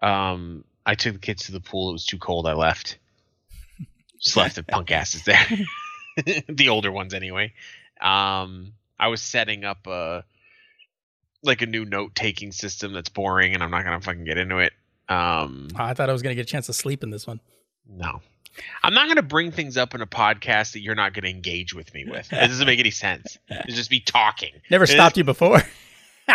Um, 0.00 0.64
I 0.86 0.94
took 0.94 1.14
the 1.14 1.18
kids 1.18 1.46
to 1.46 1.52
the 1.52 1.60
pool. 1.60 1.90
It 1.90 1.94
was 1.94 2.06
too 2.06 2.18
cold. 2.18 2.46
I 2.46 2.52
left. 2.52 2.98
Just 4.20 4.36
left 4.36 4.54
the 4.54 4.62
punk 4.62 4.92
asses 4.92 5.24
there. 5.24 5.44
the 6.48 6.68
older 6.68 6.92
ones, 6.92 7.12
anyway. 7.12 7.52
Um, 8.00 8.74
I 9.00 9.08
was 9.08 9.20
setting 9.20 9.64
up 9.64 9.88
a 9.88 10.24
like 11.42 11.62
a 11.62 11.66
new 11.66 11.84
note 11.84 12.14
taking 12.14 12.52
system 12.52 12.92
that's 12.92 13.08
boring, 13.08 13.54
and 13.54 13.64
I'm 13.64 13.72
not 13.72 13.82
gonna 13.82 14.00
fucking 14.00 14.24
get 14.24 14.38
into 14.38 14.58
it. 14.58 14.72
Um, 15.08 15.68
I 15.76 15.94
thought 15.94 16.10
I 16.10 16.12
was 16.12 16.22
gonna 16.22 16.34
get 16.34 16.42
a 16.42 16.44
chance 16.50 16.66
to 16.66 16.72
sleep 16.72 17.02
in 17.02 17.10
this 17.10 17.26
one. 17.26 17.40
no. 17.88 18.20
I'm 18.82 18.92
not 18.92 19.04
going 19.04 19.16
to 19.16 19.22
bring 19.22 19.52
things 19.52 19.76
up 19.76 19.94
in 19.94 20.00
a 20.00 20.06
podcast 20.06 20.72
that 20.72 20.80
you're 20.80 20.96
not 20.96 21.12
going 21.14 21.22
to 21.22 21.30
engage 21.30 21.74
with 21.74 21.94
me 21.94 22.04
with. 22.04 22.26
It 22.32 22.48
doesn't 22.48 22.66
make 22.66 22.80
any 22.80 22.90
sense. 22.90 23.38
It's 23.48 23.76
just 23.76 23.88
me 23.88 24.00
talking. 24.00 24.50
Never 24.68 24.82
It 24.82 24.88
stopped 24.88 25.16
you 25.16 25.22
before. 25.22 25.62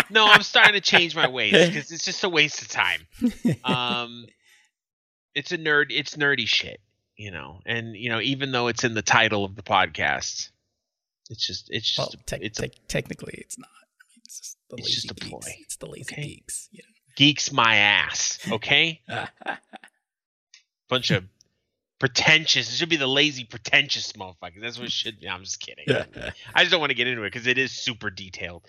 No, 0.10 0.26
I'm 0.26 0.42
starting 0.42 0.74
to 0.76 0.80
change 0.80 1.18
my 1.18 1.28
ways 1.28 1.52
because 1.52 1.92
it's 1.92 2.06
just 2.06 2.24
a 2.24 2.30
waste 2.30 2.62
of 2.62 2.70
time. 2.70 3.02
Um, 3.66 4.26
it's 5.36 5.52
a 5.52 5.58
nerd. 5.58 5.88
It's 5.90 6.16
nerdy 6.16 6.48
shit, 6.48 6.80
you 7.18 7.30
know. 7.32 7.60
And 7.66 7.94
you 7.98 8.08
know, 8.10 8.22
even 8.22 8.54
though 8.54 8.68
it's 8.70 8.86
in 8.86 8.94
the 8.94 9.02
title 9.02 9.44
of 9.44 9.56
the 9.58 9.64
podcast, 9.64 10.50
it's 11.30 11.46
just 11.46 11.68
it's 11.72 11.98
Well, 11.98 12.08
just 12.10 12.26
tec- 12.26 12.42
it's 12.42 12.60
a 12.62 12.70
technically, 12.88 13.34
it's 13.38 13.58
not. 13.60 13.68
It's 14.24 14.40
just 14.40 14.58
the 14.70 14.78
It's 14.78 14.86
lazy 14.88 14.96
just 14.96 15.12
a 15.12 15.14
geeks. 15.16 15.30
ploy, 15.30 15.54
It's 15.60 15.76
the 15.76 15.88
lazy 15.88 16.06
okay? 16.14 16.22
geeks. 16.24 16.70
You 16.72 16.84
geeks 17.16 17.52
my 17.52 17.76
ass. 17.76 18.40
Okay, 18.52 19.02
bunch 20.90 21.12
of 21.12 21.24
pretentious. 22.00 22.72
It 22.72 22.76
should 22.76 22.90
be 22.90 22.98
the 22.98 23.08
lazy 23.08 23.44
pretentious 23.46 24.12
motherfuckers. 24.14 24.62
That's 24.62 24.78
what 24.78 24.86
it 24.86 24.92
should 24.92 25.20
be. 25.20 25.28
I'm 25.30 25.44
just 25.44 25.60
kidding. 25.60 25.86
I 26.56 26.62
just 26.62 26.72
don't 26.72 26.80
want 26.80 26.92
to 26.92 26.96
get 26.96 27.08
into 27.08 27.24
it 27.24 27.32
because 27.32 27.48
it 27.48 27.58
is 27.58 27.72
super 27.72 28.10
detailed. 28.10 28.64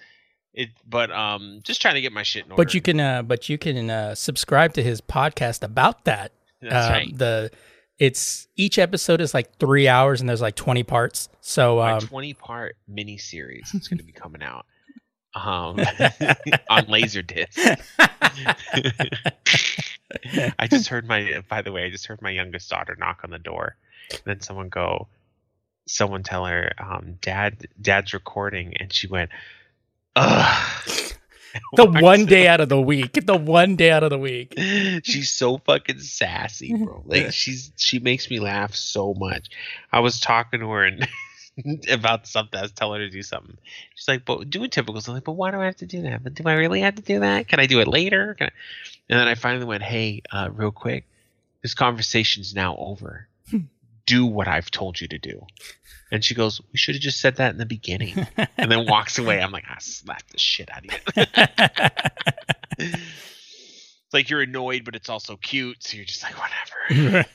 It, 0.53 0.69
but 0.89 1.11
um, 1.11 1.61
just 1.65 1.83
trying 1.83 1.95
to 1.95 2.01
get 2.01 2.13
my 2.13 2.23
shit 2.23 2.45
in 2.45 2.53
order. 2.53 2.63
but 2.63 2.75
you 2.75 2.81
can, 2.81 3.01
uh, 3.01 3.23
but 3.23 3.49
you 3.49 3.59
can 3.59 3.91
uh, 3.91 4.15
subscribe 4.15 4.73
to 4.75 4.83
his 4.85 5.01
podcast 5.01 5.65
about 5.65 6.05
that. 6.05 6.31
That's 6.63 6.87
Um, 6.87 6.93
right. 6.93 7.19
The 7.19 7.51
it's 7.99 8.47
each 8.57 8.79
episode 8.79 9.21
is 9.21 9.35
like 9.35 9.57
three 9.59 9.87
hours 9.89 10.21
and 10.21 10.29
there's 10.29 10.41
like 10.41 10.55
twenty 10.57 10.83
parts. 10.85 11.29
So 11.41 11.77
My 11.77 11.93
um, 11.95 12.01
20 12.01 12.35
part 12.35 12.77
mini 12.89 13.19
series 13.19 13.73
is 13.75 13.87
going 13.89 13.99
to 13.99 14.05
be 14.05 14.13
coming 14.13 14.43
out 14.43 14.67
um, 15.35 15.79
on 16.71 16.87
Laserdisc. 16.87 17.81
I 20.59 20.67
just 20.69 20.89
heard 20.89 21.07
my. 21.07 21.43
By 21.49 21.63
the 21.63 21.73
way, 21.73 21.85
I 21.85 21.91
just 21.91 22.07
heard 22.07 22.23
my 22.23 22.31
youngest 22.31 22.71
daughter 22.71 22.97
knock 22.99 23.21
on 23.25 23.31
the 23.31 23.39
door. 23.39 23.77
And 24.11 24.21
then 24.25 24.41
someone 24.41 24.69
go, 24.69 25.09
someone 25.87 26.23
tell 26.23 26.47
her, 26.47 26.73
um, 26.79 27.19
"Dad, 27.21 27.69
Dad's 27.81 28.15
recording," 28.15 28.77
and 28.77 28.93
she 28.93 29.07
went, 29.07 29.31
"Ugh." 30.17 31.15
the 31.77 31.87
one 31.87 32.27
day 32.27 32.49
out 32.49 32.61
of 32.61 32.69
the 32.69 32.81
week, 32.81 33.13
the 33.27 33.37
one 33.37 33.77
day 33.77 33.91
out 33.91 34.03
of 34.03 34.11
the 34.11 34.19
week. 34.19 34.55
she's 35.05 35.31
so 35.31 35.59
fucking 35.59 36.01
sassy, 36.01 36.75
bro. 36.75 37.03
Like 37.07 37.33
she's 37.33 37.71
she 37.77 38.01
makes 38.01 38.29
me 38.29 38.41
laugh 38.41 38.75
so 38.75 39.15
much. 39.15 39.51
I 39.93 40.01
was 40.01 40.19
talking 40.19 40.61
to 40.61 40.71
her 40.71 40.85
and 40.85 41.07
about 41.91 42.27
something. 42.27 42.59
I 42.59 42.63
was 42.63 42.73
telling 42.73 43.01
her 43.01 43.07
to 43.07 43.13
do 43.13 43.23
something. 43.23 43.57
She's 43.95 44.09
like, 44.09 44.25
"But 44.25 44.51
doing 44.51 44.71
typicals." 44.71 45.09
I'm 45.09 45.15
like, 45.15 45.25
"But 45.25 45.33
why 45.33 45.51
do 45.51 45.61
I 45.61 45.67
have 45.67 45.77
to 45.77 45.87
do 45.87 46.03
that? 46.03 46.23
But 46.23 46.35
do 46.35 46.45
I 46.47 46.55
really 46.55 46.81
have 46.81 46.97
to 46.97 47.03
do 47.03 47.21
that? 47.21 47.49
Can 47.49 47.61
I 47.61 47.67
do 47.67 47.81
it 47.81 47.89
later?" 47.89 48.35
Can 48.35 48.49
I? 48.49 48.51
And 49.09 49.21
then 49.21 49.29
I 49.29 49.35
finally 49.35 49.65
went, 49.67 49.83
"Hey, 49.83 50.23
uh, 50.33 50.49
real 50.53 50.73
quick, 50.73 51.07
this 51.63 51.75
conversation's 51.75 52.55
now 52.55 52.77
over. 52.77 53.29
do 54.07 54.27
what 54.27 54.49
I've 54.49 54.71
told 54.71 55.01
you 55.01 55.09
to 55.09 55.19
do." 55.19 55.47
And 56.11 56.25
she 56.25 56.35
goes, 56.35 56.61
"We 56.73 56.79
should 56.79 56.95
have 56.95 57.03
just 57.03 57.21
said 57.21 57.37
that 57.37 57.53
in 57.53 57.59
the 57.59 57.67
beginning." 57.67 58.27
and 58.57 58.71
then 58.71 58.87
walks 58.87 59.19
away. 59.19 59.41
I'm 59.41 59.53
like, 59.53 59.65
"I 59.69 59.77
slapped 59.81 60.33
the 60.33 60.39
shit 60.39 60.71
out 60.71 60.85
of 60.85 60.93
you." 60.93 61.27
it's 62.79 63.03
like 64.13 64.29
you're 64.29 64.43
annoyed, 64.43 64.85
but 64.85 64.95
it's 64.97 65.09
also 65.09 65.37
cute, 65.37 65.83
so 65.83 65.97
you're 65.97 66.05
just 66.07 66.23
like, 66.23 66.35
whatever. 66.39 67.27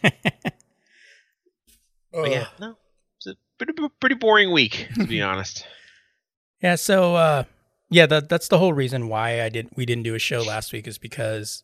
But 2.11 2.31
yeah, 2.31 2.47
no, 2.59 2.71
it's 2.71 2.79
a 2.87 2.88
pretty, 3.59 3.73
pretty 3.99 4.15
boring 4.15 4.51
week 4.51 4.87
to 4.95 5.05
be 5.05 5.21
honest. 5.31 5.65
Yeah, 6.61 6.75
so 6.75 7.15
uh 7.15 7.43
yeah, 7.91 8.05
that 8.07 8.29
that's 8.29 8.47
the 8.47 8.57
whole 8.57 8.73
reason 8.73 9.07
why 9.09 9.41
I 9.43 9.49
did 9.49 9.69
we 9.75 9.85
didn't 9.85 10.03
do 10.03 10.15
a 10.15 10.19
show 10.19 10.41
last 10.41 10.73
week 10.73 10.87
is 10.87 10.97
because 10.97 11.63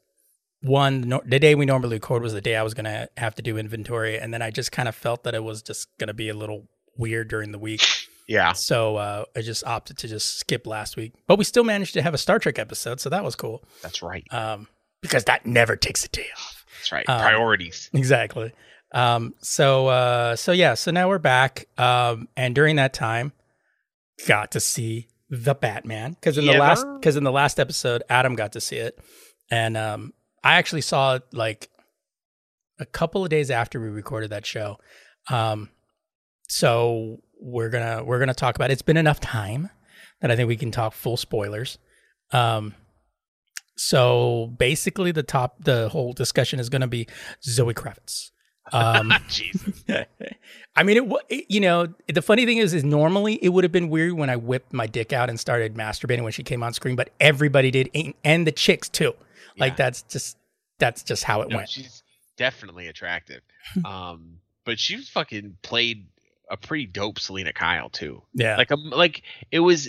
one 0.61 1.01
no, 1.01 1.21
the 1.25 1.39
day 1.39 1.55
we 1.55 1.65
normally 1.65 1.95
record 1.95 2.21
was 2.21 2.33
the 2.33 2.41
day 2.41 2.55
I 2.55 2.63
was 2.63 2.73
to 2.85 3.09
have 3.17 3.35
to 3.35 3.41
do 3.41 3.57
inventory 3.57 4.17
and 4.19 4.33
then 4.33 4.41
I 4.41 4.51
just 4.51 4.71
kind 4.71 4.87
of 4.87 4.95
felt 4.95 5.23
that 5.23 5.33
it 5.35 5.43
was 5.43 5.61
just 5.61 5.87
to 6.07 6.13
be 6.13 6.29
a 6.29 6.33
little 6.33 6.67
weird 6.97 7.27
during 7.27 7.51
the 7.51 7.59
week. 7.59 7.83
Yeah, 8.27 8.53
So 8.53 8.95
uh 8.97 9.25
I 9.35 9.41
just 9.41 9.65
opted 9.65 9.97
to 9.99 10.07
just 10.07 10.39
skip 10.39 10.65
last 10.65 10.97
week. 10.97 11.13
But 11.27 11.37
we 11.37 11.43
still 11.43 11.63
managed 11.63 11.93
to 11.93 12.01
have 12.01 12.13
a 12.13 12.17
Star 12.17 12.39
Trek 12.39 12.57
episode, 12.57 12.99
so 12.99 13.09
that 13.09 13.23
was 13.23 13.35
cool. 13.35 13.63
that's 13.81 14.01
right. 14.01 14.25
Um 14.31 14.67
because 15.01 15.25
that 15.25 15.45
never 15.45 15.75
takes 15.75 16.03
a 16.05 16.09
day 16.09 16.25
off. 16.35 16.65
That's 16.79 16.91
right. 16.91 17.07
um, 17.09 17.19
Priorities. 17.21 17.89
Exactly. 17.93 18.51
Um, 18.95 19.35
so 19.41 19.87
uh, 19.87 20.35
so 20.37 20.53
yeah, 20.53 20.73
so 20.73 20.89
now 20.89 21.09
we're 21.09 21.19
back. 21.19 21.67
Um, 21.77 22.29
and 22.37 22.55
during 22.55 22.77
that 22.77 22.93
time, 22.93 23.33
got 24.25 24.51
to 24.51 24.61
see 24.61 25.09
the 25.29 25.53
Batman 25.53 26.13
because 26.13 26.37
in 26.37 26.45
the 26.45 26.53
last 26.53 26.85
because 26.95 27.17
in 27.17 27.25
the 27.25 27.31
last 27.31 27.59
episode, 27.59 28.03
Adam 28.09 28.35
got 28.35 28.53
to 28.53 28.61
see 28.61 28.77
it, 28.77 28.97
and 29.51 29.75
um, 29.75 30.13
I 30.45 30.55
actually 30.55 30.81
saw 30.81 31.15
it 31.15 31.23
like 31.33 31.69
a 32.79 32.85
couple 32.85 33.21
of 33.21 33.29
days 33.29 33.51
after 33.51 33.81
we 33.81 33.89
recorded 33.89 34.29
that 34.29 34.45
show. 34.45 34.77
Um, 35.29 35.69
so 36.47 37.17
we're 37.41 37.69
gonna 37.69 38.01
we're 38.01 38.19
gonna 38.19 38.33
talk 38.33 38.55
about 38.55 38.69
it. 38.69 38.73
It's 38.73 38.81
been 38.81 38.97
enough 38.97 39.19
time 39.19 39.69
that 40.21 40.31
I 40.31 40.37
think 40.37 40.47
we 40.47 40.55
can 40.55 40.71
talk 40.71 40.93
full 40.93 41.17
spoilers. 41.17 41.79
Um, 42.31 42.73
so 43.75 44.53
basically, 44.57 45.11
the 45.11 45.21
top 45.21 45.65
the 45.65 45.89
whole 45.89 46.13
discussion 46.13 46.61
is 46.61 46.69
going 46.69 46.81
to 46.81 46.87
be 46.87 47.07
Zoe 47.43 47.73
Kravitz. 47.73 48.31
Um, 48.73 49.11
Jesus. 49.29 49.83
I 50.75 50.83
mean, 50.83 50.97
it, 50.97 51.13
it. 51.29 51.45
You 51.49 51.59
know, 51.61 51.87
the 52.11 52.21
funny 52.21 52.45
thing 52.45 52.57
is, 52.57 52.73
is 52.73 52.83
normally 52.83 53.35
it 53.43 53.49
would 53.49 53.63
have 53.63 53.71
been 53.71 53.89
weird 53.89 54.13
when 54.13 54.29
I 54.29 54.35
whipped 54.35 54.73
my 54.73 54.87
dick 54.87 55.13
out 55.13 55.29
and 55.29 55.39
started 55.39 55.75
masturbating 55.75 56.23
when 56.23 56.31
she 56.31 56.43
came 56.43 56.63
on 56.63 56.73
screen, 56.73 56.95
but 56.95 57.11
everybody 57.19 57.71
did, 57.71 57.89
and- 57.95 58.13
and 58.23 58.45
the 58.47 58.51
chicks 58.51 58.89
too. 58.89 59.13
Like 59.57 59.77
that's 59.77 60.01
just 60.03 60.37
that's 60.79 61.01
just 61.03 61.23
how 61.23 61.41
it 61.41 61.49
No, 61.49 61.57
went. 61.57 61.69
she's 61.69 62.03
definitely 62.37 62.87
attractive. 62.87 63.41
Um, 63.85 64.39
but 64.65 64.79
she 64.79 64.97
fucking 64.97 65.57
played 65.61 66.07
a 66.51 66.57
pretty 66.57 66.85
dope 66.85 67.19
Selina 67.19 67.53
Kyle 67.53 67.89
too. 67.89 68.21
Yeah, 68.33 68.57
Like 68.57 68.69
a 68.71 68.75
like 68.75 69.21
it 69.51 69.59
was, 69.59 69.87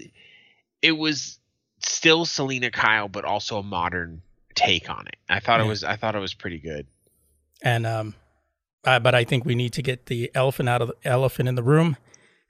it 0.83 0.93
was 0.93 1.39
still 1.81 2.25
Selina 2.25 2.71
Kyle, 2.71 3.09
but 3.09 3.25
also 3.25 3.59
a 3.59 3.63
modern 3.63 4.23
take 4.55 4.89
on 4.89 5.07
it. 5.09 5.17
I 5.29 5.41
thought 5.41 5.59
Yeah. 5.61 5.67
it 5.67 5.69
was. 5.69 5.83
I 5.85 5.97
thought 5.97 6.15
it 6.15 6.21
was 6.21 6.33
pretty 6.35 6.59
good. 6.59 6.87
and 7.63 7.87
um, 7.87 8.15
uh, 8.87 8.99
but 9.01 9.15
I 9.15 9.25
think 9.25 9.45
we 9.45 9.55
need 9.55 9.73
to 9.75 9.83
get 9.83 10.07
the 10.07 10.31
elephant 10.35 10.69
out 10.69 10.83
of 10.83 10.89
the 10.89 10.97
elephant 11.09 11.49
in 11.49 11.55
the 11.57 11.63
room 11.63 11.97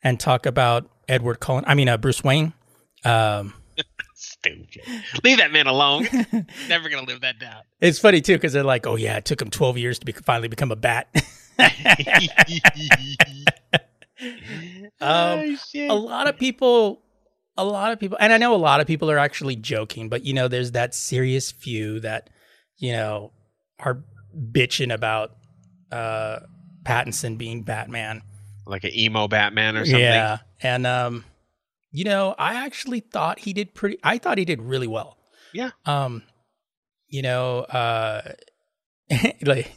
and 0.03 0.21
talk 0.21 0.47
about 0.47 0.89
Edward 1.09 1.41
Cullen. 1.41 1.65
I 1.67 1.75
mean, 1.75 1.89
uh, 1.89 1.97
Bruce 1.97 2.23
Wayne. 2.23 2.53
Um, 3.05 3.55
Stupid. 4.15 4.83
Leave 5.25 5.39
that 5.39 5.53
man 5.53 5.67
alone. 5.67 6.07
Never 6.69 6.89
gonna 6.89 7.07
live 7.07 7.21
that 7.23 7.39
down. 7.39 7.63
it's 7.81 7.99
funny 7.99 8.21
too 8.21 8.35
because 8.35 8.53
they're 8.53 8.63
like, 8.65 8.87
"Oh 8.87 8.97
yeah, 8.97 9.17
it 9.17 9.25
took 9.25 9.41
him 9.43 9.51
twelve 9.51 9.77
years 9.79 9.99
to 9.99 10.07
be, 10.07 10.13
finally 10.13 10.49
become 10.49 10.71
a 10.73 10.77
bat." 10.77 11.09
Um, 14.99 15.01
Oh, 15.01 15.57
shit. 15.71 15.91
a 15.91 15.95
lot 15.95 16.27
of 16.27 16.39
people 16.39 17.03
a 17.59 17.65
lot 17.65 17.93
of 17.93 18.01
people 18.01 18.17
and 18.21 18.33
i 18.33 18.39
know 18.39 18.55
a 18.55 18.57
lot 18.57 18.81
of 18.81 18.87
people 18.87 19.11
are 19.11 19.19
actually 19.19 19.57
joking 19.57 20.09
but 20.09 20.25
you 20.25 20.33
know 20.33 20.49
there's 20.49 20.73
that 20.73 20.95
serious 20.95 21.51
few 21.51 22.01
that 22.01 22.31
you 22.79 22.93
know 22.93 23.33
are 23.79 24.03
bitching 24.53 24.93
about 24.93 25.33
uh 25.93 26.41
pattinson 26.85 27.37
being 27.39 27.63
batman 27.63 28.23
like 28.67 28.85
an 28.85 28.91
emo 28.97 29.29
Batman 29.29 29.77
or 29.77 29.85
something. 29.85 30.01
yeah 30.01 30.39
and 30.63 30.87
um 30.87 31.25
you 31.91 32.05
know 32.05 32.35
i 32.39 32.55
actually 32.55 33.01
thought 33.01 33.39
he 33.41 33.53
did 33.53 33.75
pretty 33.75 33.99
i 34.03 34.19
thought 34.19 34.39
he 34.39 34.45
did 34.45 34.61
really 34.63 34.87
well 34.87 35.17
Yeah. 35.53 35.71
um 35.85 36.23
you 37.09 37.23
know 37.23 37.61
uh 37.61 38.33
like 39.43 39.73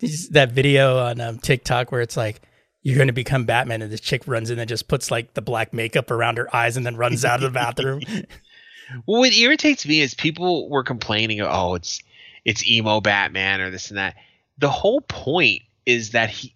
this- 0.00 0.28
that 0.30 0.52
video 0.52 0.98
on 0.98 1.20
um, 1.20 1.38
tiktok 1.38 1.92
where 1.92 2.00
it's 2.00 2.16
like 2.16 2.40
you're 2.82 2.96
going 2.96 3.08
to 3.08 3.12
become 3.12 3.44
batman 3.44 3.82
and 3.82 3.92
this 3.92 4.00
chick 4.00 4.22
runs 4.26 4.50
in 4.50 4.58
and 4.58 4.68
just 4.68 4.88
puts 4.88 5.10
like 5.10 5.34
the 5.34 5.42
black 5.42 5.72
makeup 5.74 6.10
around 6.10 6.38
her 6.38 6.54
eyes 6.56 6.76
and 6.78 6.84
then 6.86 6.96
runs 6.96 7.24
out 7.24 7.36
of 7.42 7.52
the 7.52 7.58
bathroom 7.58 8.00
Well, 9.06 9.20
what 9.20 9.32
irritates 9.32 9.86
me 9.86 10.00
is 10.00 10.14
people 10.14 10.68
were 10.68 10.82
complaining, 10.82 11.40
oh, 11.42 11.74
it's 11.76 12.02
it's 12.44 12.66
emo 12.66 13.00
Batman 13.00 13.60
or 13.60 13.70
this 13.70 13.90
and 13.90 13.98
that. 13.98 14.16
The 14.60 14.70
whole 14.70 15.00
point 15.00 15.62
is 15.86 16.10
that 16.10 16.30
he 16.30 16.54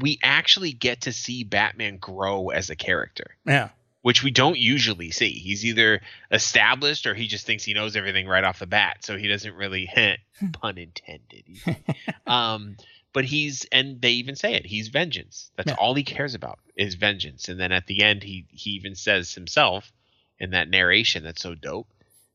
we 0.00 0.18
actually 0.22 0.72
get 0.72 1.02
to 1.02 1.12
see 1.12 1.44
Batman 1.44 1.98
grow 1.98 2.48
as 2.50 2.70
a 2.70 2.76
character, 2.76 3.36
yeah 3.44 3.70
which 4.02 4.22
we 4.22 4.30
don't 4.30 4.56
usually 4.56 5.10
see. 5.10 5.30
He's 5.32 5.64
either 5.66 6.00
established 6.30 7.04
or 7.06 7.14
he 7.14 7.26
just 7.26 7.44
thinks 7.44 7.64
he 7.64 7.74
knows 7.74 7.96
everything 7.96 8.26
right 8.28 8.44
off 8.44 8.60
the 8.60 8.66
bat, 8.66 8.98
so 9.04 9.18
he 9.18 9.26
doesn't 9.26 9.54
really 9.54 9.90
pun 10.52 10.78
intended. 10.78 11.44
um 12.26 12.76
but 13.12 13.24
he's 13.24 13.66
and 13.72 14.00
they 14.00 14.12
even 14.12 14.36
say 14.36 14.54
it, 14.54 14.64
he's 14.64 14.88
vengeance. 14.88 15.50
That's 15.56 15.70
Yeah. 15.70 15.76
all 15.78 15.94
he 15.94 16.04
cares 16.04 16.34
about 16.34 16.58
is 16.76 16.94
vengeance. 16.94 17.48
And 17.48 17.58
then 17.58 17.72
at 17.72 17.86
the 17.86 18.02
end 18.02 18.22
he 18.22 18.46
he 18.50 18.70
even 18.70 18.94
says 18.94 19.34
himself 19.34 19.92
in 20.38 20.50
that 20.50 20.70
narration 20.70 21.24
that's 21.24 21.42
so 21.42 21.54
dope. 21.54 21.88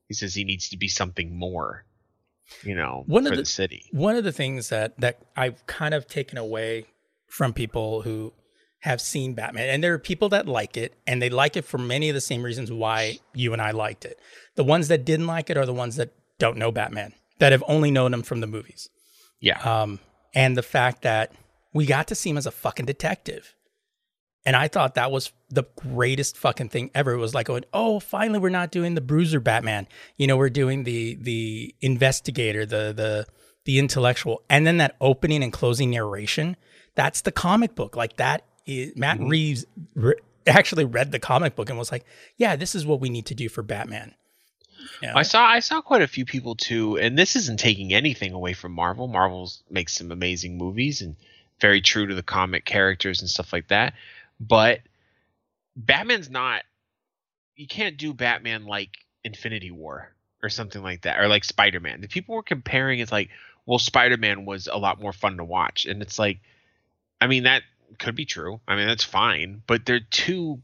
He 0.09 0.13
says 0.13 0.33
he 0.35 0.43
needs 0.43 0.69
to 0.69 0.77
be 0.77 0.89
something 0.89 1.35
more, 1.35 1.85
you 2.63 2.75
know, 2.75 3.03
One 3.07 3.25
of 3.25 3.31
for 3.31 3.35
the- 3.37 3.41
the 3.43 3.45
city. 3.47 3.85
one 3.91 4.15
of 4.15 4.23
the 4.23 4.31
things 4.31 4.69
that 4.69 4.99
that 4.99 5.19
I've 5.35 5.65
kind 5.67 5.93
of 5.93 6.07
taken 6.07 6.37
away 6.37 6.85
from 7.27 7.53
people 7.53 8.01
who 8.03 8.33
have 8.81 8.99
seen 9.01 9.33
Batman, 9.33 9.69
and 9.69 9.83
there 9.83 9.93
are 9.93 9.99
people 9.99 10.27
that 10.29 10.45
like 10.47 10.75
it, 10.77 10.93
and 11.07 11.21
they 11.21 11.29
like 11.29 11.55
it 11.55 11.63
for 11.65 11.77
many 11.77 12.09
of 12.09 12.15
the 12.15 12.21
same 12.21 12.43
reasons 12.43 12.71
why 12.71 13.19
you 13.33 13.53
and 13.53 13.61
I 13.61 13.71
liked 13.71 14.03
it. 14.05 14.19
The 14.55 14.63
ones 14.63 14.89
that 14.89 15.05
didn't 15.05 15.27
like 15.27 15.49
it 15.49 15.57
are 15.57 15.65
the 15.65 15.73
ones 15.73 15.95
that 15.95 16.09
don't 16.37 16.57
know 16.57 16.71
Batman, 16.71 17.13
that 17.39 17.51
have 17.53 17.63
only 17.67 17.91
known 17.91 18.13
him 18.13 18.23
from 18.23 18.41
the 18.41 18.47
movies. 18.47 18.89
Yeah. 19.39 19.59
Um, 19.61 19.99
and 20.35 20.57
the 20.57 20.63
fact 20.63 21.01
that 21.03 21.31
we 21.73 21.85
got 21.85 22.07
to 22.09 22.15
see 22.15 22.29
him 22.29 22.37
as 22.37 22.45
a 22.45 22.51
fucking 22.51 22.85
detective. 22.85 23.55
And 24.45 24.55
I 24.55 24.67
thought 24.67 24.95
that 24.95 25.11
was 25.11 25.31
the 25.49 25.63
greatest 25.77 26.37
fucking 26.37 26.69
thing 26.69 26.91
ever. 26.93 27.13
It 27.13 27.17
was 27.17 27.33
like, 27.33 27.47
going, 27.47 27.63
oh, 27.73 27.99
finally, 27.99 28.39
we're 28.39 28.49
not 28.49 28.71
doing 28.71 28.93
the 28.95 29.01
bruiser 29.01 29.39
Batman. 29.39 29.87
You 30.17 30.27
know, 30.27 30.35
we're 30.35 30.49
doing 30.49 30.83
the 30.83 31.15
the 31.15 31.73
investigator, 31.81 32.65
the 32.65 32.91
the 32.93 33.25
the 33.65 33.79
intellectual, 33.79 34.41
and 34.49 34.67
then 34.67 34.77
that 34.77 34.95
opening 34.99 35.43
and 35.43 35.53
closing 35.53 35.91
narration. 35.91 36.57
That's 36.95 37.21
the 37.21 37.31
comic 37.31 37.75
book. 37.75 37.95
Like 37.95 38.17
that 38.17 38.43
is 38.65 38.95
Matt 38.97 39.19
Mhm. 39.19 39.29
Reeves 39.29 39.65
re- 39.95 40.15
actually 40.45 40.83
read 40.83 41.11
the 41.13 41.19
comic 41.19 41.55
book 41.55 41.69
and 41.69 41.79
was 41.79 41.91
like, 41.91 42.05
"Yeah, 42.35 42.57
this 42.57 42.75
is 42.75 42.85
what 42.85 42.99
we 42.99 43.09
need 43.09 43.25
to 43.27 43.35
do 43.35 43.47
for 43.47 43.63
Batman." 43.63 44.13
You 45.01 45.07
know? 45.07 45.13
I 45.15 45.23
saw 45.23 45.45
I 45.45 45.59
saw 45.59 45.81
quite 45.81 46.01
a 46.01 46.07
few 46.07 46.25
people 46.25 46.55
too, 46.55 46.97
and 46.97 47.17
this 47.17 47.37
isn't 47.37 47.59
taking 47.59 47.93
anything 47.93 48.33
away 48.33 48.51
from 48.51 48.73
Marvel. 48.73 49.07
Marvel's 49.07 49.63
makes 49.69 49.93
some 49.93 50.11
amazing 50.11 50.57
movies 50.57 51.01
and 51.01 51.15
very 51.61 51.79
true 51.81 52.05
to 52.05 52.13
the 52.13 52.23
comic 52.23 52.65
characters 52.65 53.21
and 53.21 53.29
stuff 53.29 53.53
like 53.53 53.69
that. 53.69 53.93
But 54.47 54.79
Batman's 55.75 56.29
not 56.29 56.63
you 57.55 57.67
can't 57.67 57.97
do 57.97 58.13
Batman 58.13 58.65
like 58.65 58.91
Infinity 59.23 59.71
War 59.71 60.11
or 60.41 60.49
something 60.49 60.81
like 60.81 61.03
that. 61.03 61.19
Or 61.19 61.27
like 61.27 61.43
Spider 61.43 61.79
Man. 61.79 62.01
The 62.01 62.07
people 62.07 62.35
were 62.35 62.43
comparing 62.43 62.99
it's 62.99 63.11
like, 63.11 63.29
well, 63.65 63.79
Spider 63.79 64.17
Man 64.17 64.45
was 64.45 64.67
a 64.67 64.77
lot 64.77 65.01
more 65.01 65.13
fun 65.13 65.37
to 65.37 65.43
watch. 65.43 65.85
And 65.85 66.01
it's 66.01 66.19
like 66.19 66.39
I 67.21 67.27
mean 67.27 67.43
that 67.43 67.63
could 67.99 68.15
be 68.15 68.25
true. 68.25 68.59
I 68.67 68.75
mean 68.75 68.87
that's 68.87 69.03
fine, 69.03 69.61
but 69.65 69.85
they're 69.85 69.99
too 69.99 70.61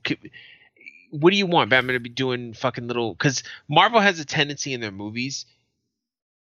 what 1.12 1.31
do 1.31 1.38
you 1.38 1.48
want 1.48 1.69
Batman 1.69 1.93
to 1.93 2.00
be 2.00 2.09
doing 2.09 2.53
fucking 2.53 2.88
little 2.88 3.15
cuz 3.15 3.43
Marvel 3.67 4.00
has 4.00 4.19
a 4.19 4.25
tendency 4.25 4.74
in 4.74 4.81
their 4.81 4.91
movies 4.91 5.45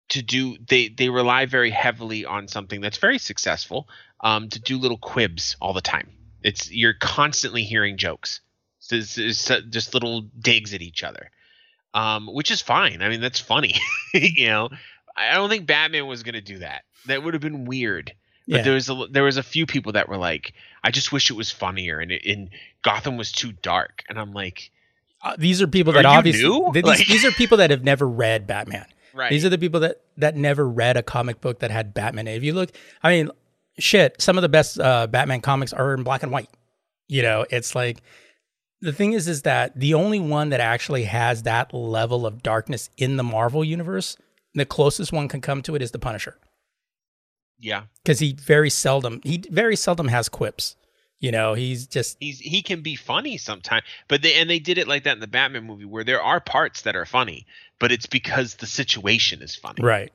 to 0.09 0.21
do 0.21 0.57
they 0.67 0.89
they 0.89 1.09
rely 1.09 1.45
very 1.45 1.69
heavily 1.69 2.25
on 2.25 2.47
something 2.47 2.81
that's 2.81 2.97
very 2.97 3.17
successful 3.17 3.87
um 4.19 4.49
to 4.49 4.59
do 4.59 4.77
little 4.77 4.97
quibs 4.97 5.55
all 5.61 5.73
the 5.73 5.81
time. 5.81 6.09
It's 6.43 6.71
you're 6.71 6.93
constantly 6.93 7.63
hearing 7.63 7.97
jokes. 7.97 8.41
So 8.79 8.95
it's, 8.95 9.17
it's 9.17 9.49
just 9.69 9.93
little 9.93 10.21
digs 10.39 10.73
at 10.73 10.81
each 10.81 11.03
other. 11.03 11.29
Um 11.93 12.27
which 12.33 12.51
is 12.51 12.61
fine. 12.61 13.01
I 13.01 13.09
mean 13.09 13.21
that's 13.21 13.39
funny. 13.39 13.75
you 14.13 14.47
know. 14.47 14.69
I 15.15 15.33
don't 15.33 15.49
think 15.49 15.67
Batman 15.67 16.07
was 16.07 16.23
going 16.23 16.35
to 16.35 16.41
do 16.41 16.59
that. 16.59 16.83
That 17.07 17.21
would 17.21 17.33
have 17.33 17.41
been 17.41 17.65
weird. 17.65 18.13
But 18.47 18.57
Yeah. 18.57 18.61
there 18.63 18.73
was 18.73 18.89
a 18.89 19.07
there 19.11 19.23
was 19.23 19.35
a 19.37 19.43
few 19.43 19.65
people 19.65 19.91
that 19.91 20.07
were 20.07 20.17
like, 20.17 20.53
I 20.83 20.89
just 20.91 21.11
wish 21.11 21.29
it 21.29 21.33
was 21.35 21.51
funnier 21.51 21.99
and 21.99 22.11
it, 22.13 22.25
and 22.25 22.49
Gotham 22.81 23.17
was 23.17 23.31
too 23.31 23.51
dark. 23.51 24.03
And 24.07 24.17
I'm 24.17 24.31
like, 24.33 24.71
Uh, 25.21 25.35
these 25.37 25.61
are 25.61 25.67
people 25.67 25.91
that 25.93 26.03
you 26.03 26.07
obviously 26.09 26.43
th- 26.49 26.73
these, 26.73 26.83
Like- 26.85 27.07
these 27.07 27.25
are 27.25 27.31
people 27.31 27.57
that 27.57 27.71
have 27.71 27.83
never 27.83 28.07
read 28.07 28.47
Batman. 28.47 28.85
right. 29.13 29.29
These 29.29 29.43
are 29.43 29.49
the 29.49 29.57
people 29.57 29.81
that 29.81 29.99
that 30.17 30.37
never 30.37 30.65
read 30.67 30.95
a 30.95 31.03
comic 31.03 31.41
book 31.41 31.59
that 31.59 31.71
had 31.71 31.93
Batman. 31.93 32.27
in. 32.29 32.35
If 32.37 32.43
you 32.43 32.53
look, 32.53 32.71
I 33.03 33.09
mean, 33.11 33.31
shit, 33.79 34.21
some 34.21 34.37
of 34.37 34.41
the 34.41 34.49
best 34.49 34.79
uh, 34.79 35.07
Batman 35.07 35.41
comics 35.41 35.73
are 35.73 35.93
in 35.93 36.03
black 36.03 36.23
and 36.23 36.31
white. 36.31 36.49
You 37.07 37.21
know, 37.21 37.45
it's 37.49 37.75
like 37.75 38.01
the 38.81 38.93
thing 38.93 39.13
is, 39.13 39.27
is 39.27 39.43
that 39.43 39.79
the 39.79 39.93
only 39.93 40.19
one 40.19 40.49
that 40.49 40.59
actually 40.59 41.03
has 41.03 41.43
that 41.43 41.73
level 41.73 42.25
of 42.25 42.41
darkness 42.41 42.89
in 42.97 43.17
the 43.17 43.23
Marvel 43.23 43.63
universe, 43.63 44.17
the 44.53 44.65
closest 44.65 45.11
one 45.11 45.27
can 45.27 45.41
come 45.41 45.61
to 45.63 45.75
it 45.75 45.81
is 45.81 45.91
the 45.91 45.99
Punisher, 45.99 46.37
yeah. 47.59 47.83
because 48.03 48.19
he 48.19 48.33
very 48.33 48.69
seldom 48.69 49.21
he 49.23 49.43
very 49.49 49.75
seldom 49.75 50.07
has 50.07 50.29
quips. 50.29 50.75
You 51.19 51.31
know, 51.31 51.53
he's 51.53 51.85
just 51.85 52.17
He's 52.19 52.39
he 52.39 52.63
can 52.63 52.81
be 52.81 52.95
funny 52.95 53.37
sometimes. 53.37 53.83
But 54.07 54.23
they 54.23 54.33
and 54.35 54.49
they 54.49 54.57
did 54.57 54.79
it 54.79 54.87
like 54.87 55.03
that 55.03 55.13
in 55.13 55.19
the 55.19 55.27
Batman 55.27 55.65
movie 55.65 55.85
where 55.85 56.03
there 56.03 56.21
are 56.21 56.39
parts 56.39 56.81
that 56.81 56.95
are 56.95 57.05
funny, 57.05 57.45
but 57.79 57.91
it's 57.91 58.07
because 58.07 58.55
the 58.55 58.65
situation 58.65 59.43
is 59.43 59.55
funny. 59.55 59.83
right. 59.83 60.11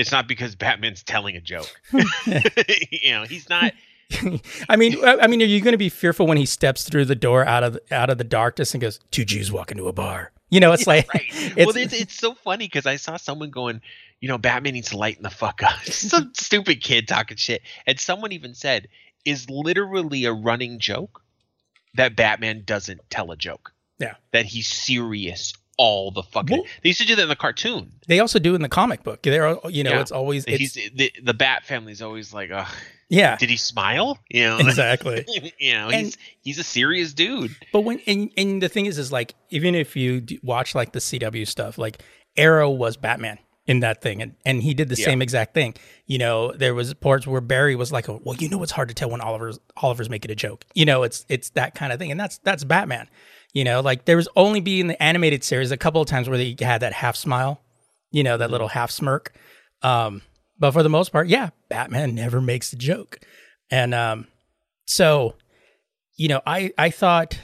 It's 0.00 0.12
not 0.12 0.26
because 0.26 0.54
Batman's 0.54 1.02
telling 1.02 1.36
a 1.36 1.40
joke. 1.40 1.70
you 1.92 3.12
know, 3.12 3.24
he's 3.24 3.48
not 3.48 3.72
I 4.68 4.76
mean, 4.76 4.96
I 5.04 5.26
mean, 5.26 5.42
are 5.42 5.46
you 5.46 5.60
going 5.60 5.72
to 5.72 5.78
be 5.78 5.88
fearful 5.88 6.26
when 6.26 6.36
he 6.36 6.46
steps 6.46 6.88
through 6.88 7.04
the 7.04 7.14
door 7.14 7.44
out 7.46 7.62
of 7.62 7.78
out 7.90 8.10
of 8.10 8.18
the 8.18 8.24
darkness 8.24 8.74
and 8.74 8.80
goes, 8.80 8.98
two 9.10 9.24
Jews 9.24 9.52
walk 9.52 9.70
into 9.70 9.86
a 9.88 9.92
bar"? 9.92 10.32
You 10.50 10.58
know, 10.60 10.72
it's 10.72 10.86
like 10.86 11.12
right. 11.14 11.26
it's, 11.30 11.56
well, 11.56 11.76
it's, 11.76 11.94
it's 11.94 12.14
so 12.14 12.34
funny 12.34 12.66
because 12.66 12.86
I 12.86 12.96
saw 12.96 13.16
someone 13.16 13.50
going, 13.50 13.80
you 14.20 14.28
know, 14.28 14.36
Batman 14.36 14.72
needs 14.72 14.90
to 14.90 14.96
lighten 14.96 15.22
the 15.22 15.30
fuck 15.30 15.62
up. 15.62 15.78
Some 15.84 16.32
stupid 16.34 16.82
kid 16.82 17.06
talking 17.06 17.36
shit, 17.36 17.62
and 17.86 18.00
someone 18.00 18.32
even 18.32 18.54
said, 18.54 18.88
"Is 19.24 19.48
literally 19.48 20.24
a 20.24 20.32
running 20.32 20.80
joke 20.80 21.22
that 21.94 22.16
Batman 22.16 22.62
doesn't 22.64 23.00
tell 23.10 23.30
a 23.30 23.36
joke. 23.36 23.72
Yeah. 23.98 24.14
that 24.32 24.46
he's 24.46 24.66
serious 24.66 25.52
all 25.82 26.10
the 26.10 26.22
fucking. 26.22 26.58
Well- 26.58 26.66
they 26.82 26.90
used 26.90 27.00
to 27.00 27.06
do 27.06 27.16
that 27.16 27.22
in 27.22 27.28
the 27.30 27.36
cartoon. 27.36 27.90
they 28.06 28.20
also 28.20 28.38
do 28.38 28.54
in 28.54 28.60
the 28.60 28.68
comic 28.68 29.02
book. 29.02 29.22
They're 29.22 29.56
you 29.70 29.82
know, 29.82 29.92
Yeah. 29.92 30.00
it's 30.02 30.12
always 30.12 30.44
it's, 30.46 30.74
the 30.74 31.10
the 31.22 31.32
Bat 31.34 31.64
family's 31.64 32.02
always 32.02 32.34
like, 32.34 32.50
Ugh, 32.52 32.68
yeah, 33.08 33.36
did 33.36 33.48
he 33.48 33.56
smile? 33.56 34.18
You 34.28 34.42
know, 34.42 34.58
exactly. 34.58 35.24
you 35.58 35.72
know, 35.72 35.88
And- 35.88 36.04
he's 36.06 36.18
he's 36.42 36.58
a 36.58 36.62
serious 36.64 37.14
dude. 37.14 37.56
But 37.72 37.80
when 37.80 38.00
and, 38.06 38.30
and 38.36 38.62
the 38.62 38.68
thing 38.68 38.84
is, 38.84 38.98
is 38.98 39.10
like 39.10 39.34
even 39.48 39.74
if 39.74 39.96
you 39.96 40.22
watch 40.42 40.74
like 40.74 40.92
the 40.92 41.00
CW 41.00 41.48
stuff, 41.48 41.78
like 41.78 42.02
Arrow 42.36 42.68
was 42.70 42.98
Batman 42.98 43.38
in 43.66 43.80
that 43.80 44.02
thing, 44.02 44.20
and 44.20 44.34
and 44.44 44.62
he 44.62 44.74
did 44.74 44.88
the 44.90 44.96
Yeah. 44.96 45.06
same 45.06 45.22
exact 45.22 45.54
thing. 45.54 45.74
You 46.06 46.18
know, 46.18 46.52
there 46.52 46.74
was 46.74 46.92
parts 46.94 47.26
where 47.26 47.40
Barry 47.40 47.74
was 47.76 47.90
like, 47.90 48.06
"Well, 48.08 48.36
you 48.38 48.48
know, 48.50 48.62
it's 48.62 48.72
hard 48.72 48.88
to 48.88 48.94
tell 48.94 49.10
when 49.10 49.20
Oliver's 49.20 49.58
Oliver's 49.78 50.10
making 50.10 50.30
a 50.30 50.34
joke." 50.34 50.64
You 50.74 50.84
know, 50.84 51.04
it's 51.04 51.24
it's 51.28 51.50
that 51.50 51.74
kind 51.74 51.92
of 51.92 51.98
thing, 51.98 52.10
and 52.10 52.18
that's 52.20 52.38
that's 52.38 52.64
Batman. 52.64 53.08
You 53.52 53.64
know, 53.64 53.80
like 53.80 54.04
there 54.04 54.16
was 54.16 54.28
only 54.36 54.60
be 54.60 54.80
in 54.80 54.86
the 54.86 55.02
animated 55.02 55.42
series 55.42 55.70
a 55.70 55.76
couple 55.76 56.00
of 56.00 56.06
times 56.06 56.28
where 56.28 56.38
they 56.38 56.56
had 56.60 56.82
that 56.82 56.92
half 56.92 57.16
smile, 57.16 57.60
you 58.12 58.22
know, 58.22 58.36
that 58.36 58.50
little 58.50 58.68
half 58.68 58.90
smirk. 58.90 59.32
Um, 59.82 60.22
but 60.58 60.72
for 60.72 60.82
the 60.82 60.88
most 60.88 61.10
part, 61.10 61.28
yeah, 61.28 61.50
Batman 61.68 62.14
never 62.14 62.40
makes 62.40 62.72
a 62.72 62.76
joke, 62.76 63.18
and 63.70 63.94
um, 63.94 64.26
so 64.86 65.34
you 66.16 66.28
know, 66.28 66.42
I 66.46 66.72
I 66.76 66.90
thought 66.90 67.38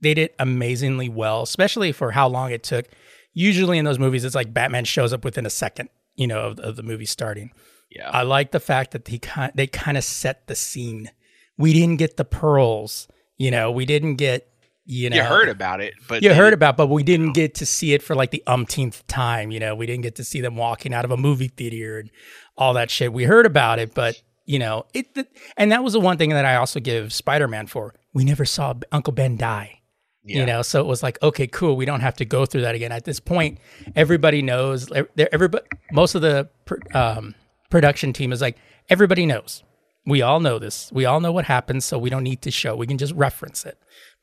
they 0.00 0.14
did 0.14 0.30
amazingly 0.38 1.08
well, 1.10 1.42
especially 1.42 1.92
for 1.92 2.12
how 2.12 2.26
long 2.26 2.50
it 2.52 2.62
took. 2.62 2.86
Usually 3.34 3.76
in 3.76 3.84
those 3.84 3.98
movies, 3.98 4.24
it's 4.24 4.34
like 4.34 4.54
Batman 4.54 4.86
shows 4.86 5.12
up 5.12 5.24
within 5.24 5.44
a 5.44 5.50
second, 5.50 5.90
you 6.16 6.26
know, 6.26 6.40
of, 6.46 6.58
of 6.60 6.76
the 6.76 6.82
movie 6.82 7.04
starting. 7.04 7.52
Yeah, 7.90 8.10
I 8.10 8.22
like 8.22 8.52
the 8.52 8.60
fact 8.60 8.92
that 8.92 9.06
he 9.08 9.18
kind 9.18 9.52
they 9.54 9.66
kind 9.66 9.98
of 9.98 10.04
set 10.04 10.46
the 10.46 10.54
scene. 10.54 11.10
We 11.58 11.72
didn't 11.74 11.96
get 11.96 12.16
the 12.16 12.24
pearls, 12.24 13.08
you 13.36 13.50
know, 13.50 13.70
we 13.70 13.84
didn't 13.84 14.16
get, 14.16 14.48
you 14.90 15.10
know, 15.10 15.16
you 15.16 15.22
heard 15.22 15.50
about 15.50 15.82
it, 15.82 15.92
but 16.08 16.22
you 16.22 16.32
heard 16.32 16.54
about, 16.54 16.78
but 16.78 16.86
we 16.86 17.02
didn't 17.02 17.34
get 17.34 17.56
to 17.56 17.66
see 17.66 17.92
it 17.92 18.02
for 18.02 18.16
like 18.16 18.30
the 18.30 18.42
umpteenth 18.46 19.06
time. 19.06 19.50
You 19.50 19.60
know, 19.60 19.74
we 19.74 19.84
didn't 19.84 20.02
get 20.02 20.16
to 20.16 20.24
see 20.24 20.40
them 20.40 20.56
walking 20.56 20.94
out 20.94 21.04
of 21.04 21.10
a 21.10 21.16
movie 21.18 21.48
theater 21.48 21.98
and 21.98 22.10
all 22.56 22.72
that 22.72 22.90
shit. 22.90 23.12
We 23.12 23.24
heard 23.24 23.44
about 23.44 23.78
it, 23.78 23.92
but 23.92 24.22
you 24.46 24.58
know, 24.58 24.86
it. 24.94 25.14
th- 25.14 25.26
and 25.58 25.70
that 25.72 25.84
was 25.84 25.92
the 25.92 26.00
one 26.00 26.16
thing 26.16 26.30
that 26.30 26.46
I 26.46 26.56
also 26.56 26.80
give 26.80 27.12
Spider 27.12 27.46
Man 27.46 27.66
for. 27.66 27.94
We 28.14 28.24
never 28.24 28.46
saw 28.46 28.72
Uncle 28.90 29.12
Ben 29.12 29.36
die. 29.36 29.82
Yeah. 30.24 30.40
You 30.40 30.46
know, 30.46 30.62
so 30.62 30.80
it 30.80 30.86
was 30.86 31.02
like, 31.02 31.22
okay, 31.22 31.46
cool. 31.46 31.76
We 31.76 31.84
don't 31.84 32.00
have 32.00 32.16
to 32.16 32.24
go 32.24 32.46
through 32.46 32.62
that 32.62 32.74
again. 32.74 32.90
At 32.90 33.04
this 33.04 33.20
point, 33.20 33.58
everybody 33.94 34.40
knows. 34.40 34.90
Everybody, 35.18 35.66
most 35.92 36.14
of 36.14 36.22
the 36.22 36.48
um, 36.94 37.34
production 37.70 38.14
team 38.14 38.32
is 38.32 38.40
like, 38.40 38.56
everybody 38.88 39.26
knows. 39.26 39.62
We 40.06 40.22
all 40.22 40.40
know 40.40 40.58
this. 40.58 40.90
We 40.92 41.04
all 41.04 41.20
know 41.20 41.32
what 41.32 41.44
happens, 41.44 41.84
so 41.84 41.98
we 41.98 42.08
don't 42.08 42.22
need 42.24 42.40
to 42.42 42.50
show. 42.50 42.74
We 42.74 42.86
can 42.86 42.96
just 42.96 43.12
reference 43.14 43.66
it, 43.66 43.78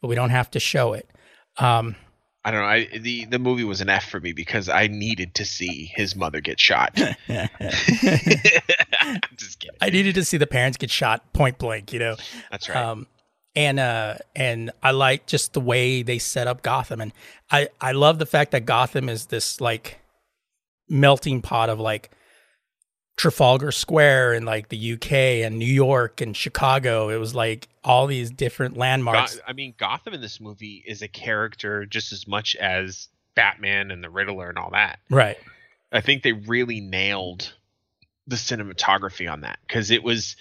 but 0.06 0.10
we 0.10 0.15
don't 0.15 0.30
have 0.30 0.52
to 0.52 0.60
show 0.60 0.94
it. 0.94 1.10
Um, 1.58 1.96
I 2.44 2.52
don't 2.52 2.62
know. 2.62 2.68
I, 2.68 3.00
the 3.00 3.26
the 3.26 3.39
movie 3.39 3.63
was 3.63 3.82
an 3.82 3.89
F 3.89 4.08
for 4.08 4.20
me 4.20 4.34
because 4.34 4.70
I 4.70 4.86
needed 4.86 5.34
to 5.34 5.46
see 5.46 5.91
his 5.96 6.15
mother 6.15 6.41
get 6.41 6.60
shot. 6.60 6.94
I'm 7.28 7.50
just 9.36 9.60
kidding. 9.60 9.76
I 9.82 9.89
needed 9.89 10.13
to 10.13 10.24
see 10.24 10.38
the 10.38 10.46
parents 10.46 10.78
get 10.78 10.91
shot 10.91 11.34
point 11.34 11.58
blank, 11.58 11.91
you 11.91 11.98
know. 11.98 12.18
That's 12.52 12.70
right. 12.70 12.78
Um, 12.78 13.08
and 13.56 13.80
uh, 13.80 14.18
and 14.36 14.70
I 14.84 14.91
like 14.91 15.26
just 15.26 15.54
the 15.54 15.60
way 15.60 16.04
they 16.04 16.20
set 16.20 16.46
up 16.46 16.62
Gotham, 16.62 17.02
and 17.02 17.12
I 17.50 17.70
I 17.82 17.94
love 17.94 18.20
the 18.20 18.28
fact 18.28 18.52
that 18.52 18.68
Gotham 18.68 19.10
is 19.10 19.26
this 19.26 19.60
like 19.60 19.98
melting 20.88 21.41
pot 21.41 21.72
of 21.72 21.80
like 21.80 22.12
Trafalgar 23.17 23.71
Square 23.71 24.34
and 24.34 24.45
like 24.45 24.69
the 24.69 24.93
UK 24.93 25.12
and 25.45 25.58
New 25.58 25.65
York 25.65 26.21
and 26.21 26.36
Chicago. 26.36 27.10
It 27.10 27.17
was 27.17 27.34
like 27.34 27.67
all 27.84 28.08
these 28.08 28.30
different 28.30 28.78
landmarks. 28.78 29.36
Go- 29.36 29.41
I 29.47 29.54
mean, 29.54 29.73
Gotham 29.78 30.13
in 30.13 30.21
this 30.21 30.41
movie 30.41 30.84
is 30.86 31.01
a 31.01 31.08
character 31.08 31.86
just 31.86 32.12
as 32.12 32.28
much 32.28 32.56
as 32.56 33.08
Batman 33.36 33.91
and 33.91 34.04
the 34.04 34.10
Riddler 34.10 34.49
and 34.49 34.58
all 34.58 34.71
that. 34.71 34.99
Right. 35.10 35.38
I 35.91 36.01
think 36.01 36.23
they 36.23 36.34
really 36.34 36.82
nailed 36.82 37.54
the 38.28 38.36
cinematography 38.36 39.32
on 39.32 39.41
that 39.41 39.60
because 39.67 39.91
it 39.91 40.04
was 40.04 40.36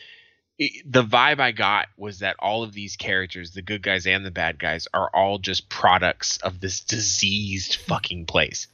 it, 0.58 0.90
the 0.90 1.04
vibe 1.04 1.40
I 1.40 1.52
got 1.52 1.88
was 1.96 2.20
that 2.20 2.37
all 2.38 2.62
of 2.62 2.72
these 2.72 2.96
characters, 2.96 3.52
the 3.52 3.62
good 3.62 3.82
guys 3.82 4.06
and 4.06 4.24
the 4.24 4.30
bad 4.30 4.58
guys, 4.58 4.88
are 4.94 5.10
all 5.14 5.38
just 5.38 5.68
products 5.68 6.38
of 6.38 6.60
this 6.60 6.80
diseased 6.80 7.76
fucking 7.76 8.26
place. 8.26 8.68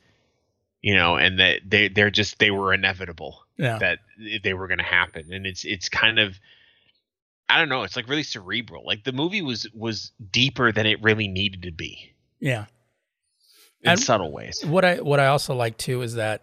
You 0.81 0.95
know, 0.95 1.17
and 1.17 1.41
that 1.41 1.61
they 1.67 1.89
they're 1.89 2.11
just 2.11 2.39
they 2.39 2.51
were 2.51 2.73
inevitable 2.73 3.45
Yeah. 3.61 3.79
that 3.79 3.99
they 4.43 4.55
were 4.55 4.67
going 4.69 4.79
to 4.79 4.85
happen, 4.85 5.33
and 5.33 5.47
it's 5.47 5.65
it's 5.65 5.89
kind 5.89 6.19
of 6.19 6.39
I 7.49 7.59
don't 7.59 7.69
know, 7.69 7.83
it's 7.83 7.97
like 7.97 8.09
really 8.09 8.23
cerebral. 8.23 8.85
Like 8.87 9.05
the 9.05 9.13
movie 9.13 9.43
was 9.43 9.69
was 9.75 10.13
deeper 10.31 10.73
than 10.73 10.87
it 10.87 11.03
really 11.03 11.29
needed 11.29 11.63
to 11.63 11.73
be 11.73 12.13
Yeah. 12.41 12.67
in 13.83 13.91
And- 13.93 14.01
subtle 14.01 14.33
ways. 14.33 14.65
What 14.65 14.85
I 14.85 14.97
what 15.01 15.21
I 15.21 15.27
also 15.27 15.55
like 15.55 15.77
too 15.77 16.03
is 16.03 16.15
that 16.15 16.43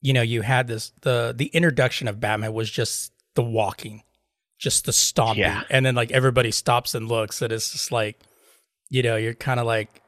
you 0.00 0.12
know 0.12 0.22
you 0.22 0.42
had 0.42 0.66
this 0.66 0.92
the 1.02 1.34
the 1.36 1.46
introduction 1.46 2.08
of 2.08 2.20
Batman 2.20 2.52
was 2.54 2.70
just 2.70 3.12
the 3.34 3.42
walking, 3.42 4.02
just 4.58 4.86
the 4.86 4.92
stomping, 4.92 5.42
Yeah. 5.42 5.62
and 5.70 5.84
then 5.86 5.94
like 5.94 6.10
everybody 6.10 6.50
stops 6.50 6.94
and 6.94 7.06
looks, 7.08 7.42
and 7.42 7.52
it's 7.52 7.70
just 7.72 7.92
like 7.92 8.18
you 8.88 9.02
know 9.02 9.16
you're 9.16 9.34
kind 9.34 9.60
of 9.60 9.66
like, 9.66 10.00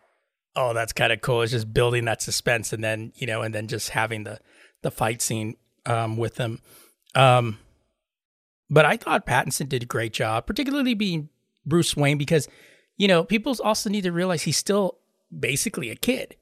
oh 0.56 0.72
that's 0.74 0.92
kind 0.94 1.12
of 1.12 1.20
cool. 1.20 1.42
It's 1.42 1.52
just 1.52 1.72
building 1.74 2.06
that 2.06 2.22
suspense, 2.22 2.72
and 2.72 2.82
then 2.82 3.12
you 3.16 3.26
know, 3.26 3.42
and 3.42 3.54
then 3.54 3.68
just 3.68 3.90
having 3.90 4.24
the 4.24 4.40
the 4.80 4.90
fight 4.90 5.20
scene 5.22 5.56
um, 5.86 6.16
with 6.16 6.36
them. 6.36 6.60
Um, 7.14 7.58
but 8.70 8.84
I 8.84 8.96
thought 8.96 9.26
Pattinson 9.26 9.68
did 9.68 9.82
a 9.82 9.86
great 9.86 10.12
job, 10.12 10.46
particularly 10.46 10.94
being 10.94 11.28
Bruce 11.66 11.96
Wayne, 11.96 12.18
because 12.18 12.48
you 12.96 13.08
know 13.08 13.24
people 13.24 13.54
also 13.62 13.90
need 13.90 14.02
to 14.02 14.12
realize 14.12 14.42
he's 14.42 14.56
still 14.56 14.98
basically 15.36 15.90
a 15.90 15.96
kid. 15.96 16.36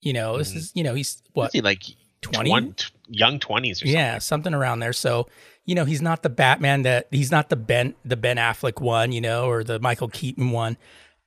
You 0.00 0.12
know, 0.12 0.36
this 0.38 0.52
Mhm. 0.52 0.56
is 0.56 0.72
you 0.74 0.82
know 0.84 0.94
he's 0.94 1.22
what 1.32 1.52
he 1.52 1.60
like 1.60 1.82
20? 2.22 2.50
20? 2.50 2.74
young 3.08 3.38
20s 3.40 3.72
or 3.72 3.74
something. 3.86 3.92
yeah, 3.94 4.18
something 4.18 4.54
around 4.54 4.78
there. 4.80 4.92
So, 4.92 5.28
you 5.66 5.74
know, 5.74 5.84
he's 5.84 6.00
not 6.02 6.22
the 6.22 6.30
Batman 6.30 6.82
that 6.82 7.08
he's 7.10 7.30
not 7.30 7.48
the 7.50 7.56
Ben 7.56 7.94
the 8.04 8.16
Ben 8.16 8.36
Affleck 8.36 8.80
one, 8.80 9.12
you 9.12 9.20
know, 9.20 9.46
or 9.48 9.64
the 9.64 9.78
Michael 9.80 10.08
Keaton 10.08 10.50
one. 10.50 10.76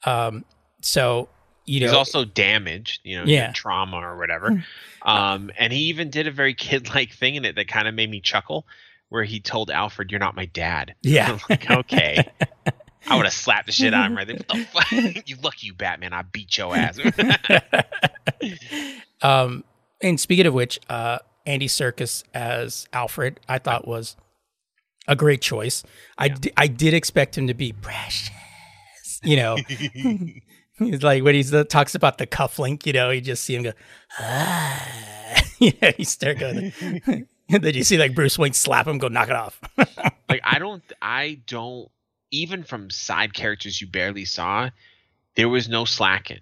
Um, 0.05 0.45
so 0.81 1.29
you 1.65 1.80
know, 1.82 1.88
He's 1.88 1.93
also 1.95 2.25
damaged, 2.25 3.01
you 3.04 3.17
know, 3.17 3.25
Yeah. 3.25 3.51
trauma 3.54 3.97
or 3.97 4.17
whatever. 4.17 4.63
Um, 5.01 5.51
and 5.58 5.71
he 5.73 5.80
even 5.86 6.10
did 6.10 6.28
a 6.28 6.32
very 6.32 6.54
kid-like 6.54 7.12
thing 7.13 7.36
in 7.36 7.45
it 7.45 7.56
that 7.56 7.67
kind 7.67 7.88
of 7.88 7.93
made 7.93 8.10
me 8.10 8.21
chuckle, 8.21 8.65
where 9.10 9.23
he 9.23 9.39
told 9.39 9.69
Alfred, 9.69 10.10
"You're 10.12 10.19
not 10.19 10.36
my 10.36 10.45
dad." 10.45 10.95
yeah, 11.01 11.38
like, 11.49 11.69
okay. 11.69 12.28
I 13.08 13.15
would 13.15 13.25
have 13.25 13.34
slapped 13.34 13.67
the 13.67 13.71
shit 13.71 13.93
out 13.93 14.06
of 14.06 14.12
him 14.12 14.17
right 14.17 14.25
there. 14.28 14.38
What 14.38 14.47
the 14.47 14.65
fuck? 15.13 15.28
you 15.30 15.36
lucky 15.43 15.67
you, 15.67 15.73
Batman. 15.75 16.12
I 16.13 16.23
beat 16.23 16.58
your 16.58 16.75
ass. 16.75 16.97
um, 19.21 19.63
and 20.01 20.19
speaking 20.19 20.45
of 20.45 20.54
which, 20.54 20.80
uh, 20.89 21.19
Andy 21.45 21.67
Serkis 21.67 22.23
as 22.34 22.88
Alfred, 22.93 23.39
I 23.47 23.60
thought 23.60 23.88
was 23.88 24.15
a 25.08 25.15
great 25.15 25.41
choice. 25.41 25.84
I, 26.17 26.25
Yeah. 26.25 26.36
di- 26.39 26.54
I 26.58 26.67
did 26.67 26.93
expect 26.95 27.38
him 27.38 27.45
to 27.47 27.54
be 27.54 27.71
precious, 27.73 28.32
you 29.23 29.36
know. 29.38 29.58
He's 30.79 31.03
like 31.03 31.23
when 31.23 31.35
he 31.35 31.43
talks 31.65 31.95
about 31.95 32.17
the 32.17 32.27
cufflink, 32.27 32.85
you 32.85 32.93
know, 32.93 33.09
you 33.09 33.21
just 33.21 33.43
see 33.43 33.55
him 33.55 33.63
go, 33.63 33.73
ah. 34.19 35.43
you 35.59 35.71
know, 35.81 35.91
he 35.95 36.03
start 36.03 36.39
going, 36.39 36.73
then 37.49 37.73
you 37.73 37.83
see 37.83 37.97
like 37.97 38.13
Bruce 38.13 38.38
Wayne 38.38 38.53
slap 38.53 38.88
him, 38.88 38.97
go 38.97 39.07
knock 39.07 39.29
it 39.29 39.35
off. 39.35 39.61
like 40.29 40.41
I 40.43 40.59
don't 40.59 40.83
I 41.01 41.39
don't 41.47 41.89
even 42.31 42.63
from 42.63 42.89
side 42.89 43.33
characters 43.33 43.79
you 43.79 43.88
barely 43.88 44.25
saw, 44.25 44.69
there 45.35 45.47
was 45.47 45.69
no 45.69 45.85
slacking 45.85 46.41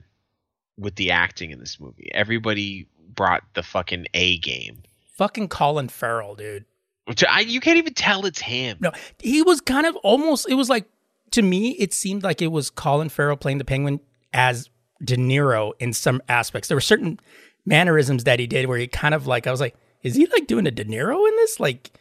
with 0.77 0.95
the 0.95 1.11
acting 1.11 1.51
in 1.51 1.59
this 1.59 1.79
movie. 1.79 2.09
Everybody 2.13 2.87
brought 3.13 3.43
the 3.53 3.61
fucking 3.61 4.07
A 4.15 4.39
game. 4.39 4.81
Fucking 5.13 5.49
Colin 5.49 5.89
Farrell, 5.89 6.33
dude. 6.33 6.65
Which 7.05 7.23
I, 7.23 7.41
you 7.41 7.59
can't 7.59 7.77
even 7.77 7.93
tell 7.93 8.25
it's 8.25 8.39
him. 8.39 8.77
No, 8.79 8.91
he 9.19 9.43
was 9.43 9.61
kind 9.61 9.85
of 9.85 9.95
almost. 9.97 10.49
It 10.49 10.55
was 10.55 10.69
like 10.69 10.85
to 11.31 11.41
me, 11.41 11.71
it 11.71 11.93
seemed 11.93 12.23
like 12.23 12.41
it 12.41 12.47
was 12.47 12.69
Colin 12.69 13.09
Farrell 13.09 13.37
playing 13.37 13.57
the 13.57 13.65
Penguin 13.65 13.99
as 14.33 14.69
De 15.03 15.15
Niro 15.17 15.73
in 15.79 15.93
some 15.93 16.21
aspects. 16.29 16.67
There 16.67 16.77
were 16.77 16.81
certain 16.81 17.19
mannerisms 17.65 18.23
that 18.25 18.39
he 18.39 18.47
did 18.47 18.67
where 18.67 18.77
he 18.77 18.87
kind 18.87 19.13
of 19.13 19.27
like 19.27 19.47
I 19.47 19.51
was 19.51 19.59
like, 19.61 19.75
is 20.01 20.15
he 20.15 20.25
like 20.27 20.47
doing 20.47 20.67
a 20.67 20.71
De 20.71 20.83
Niro 20.85 21.27
in 21.27 21.35
this? 21.37 21.59
Like, 21.59 21.91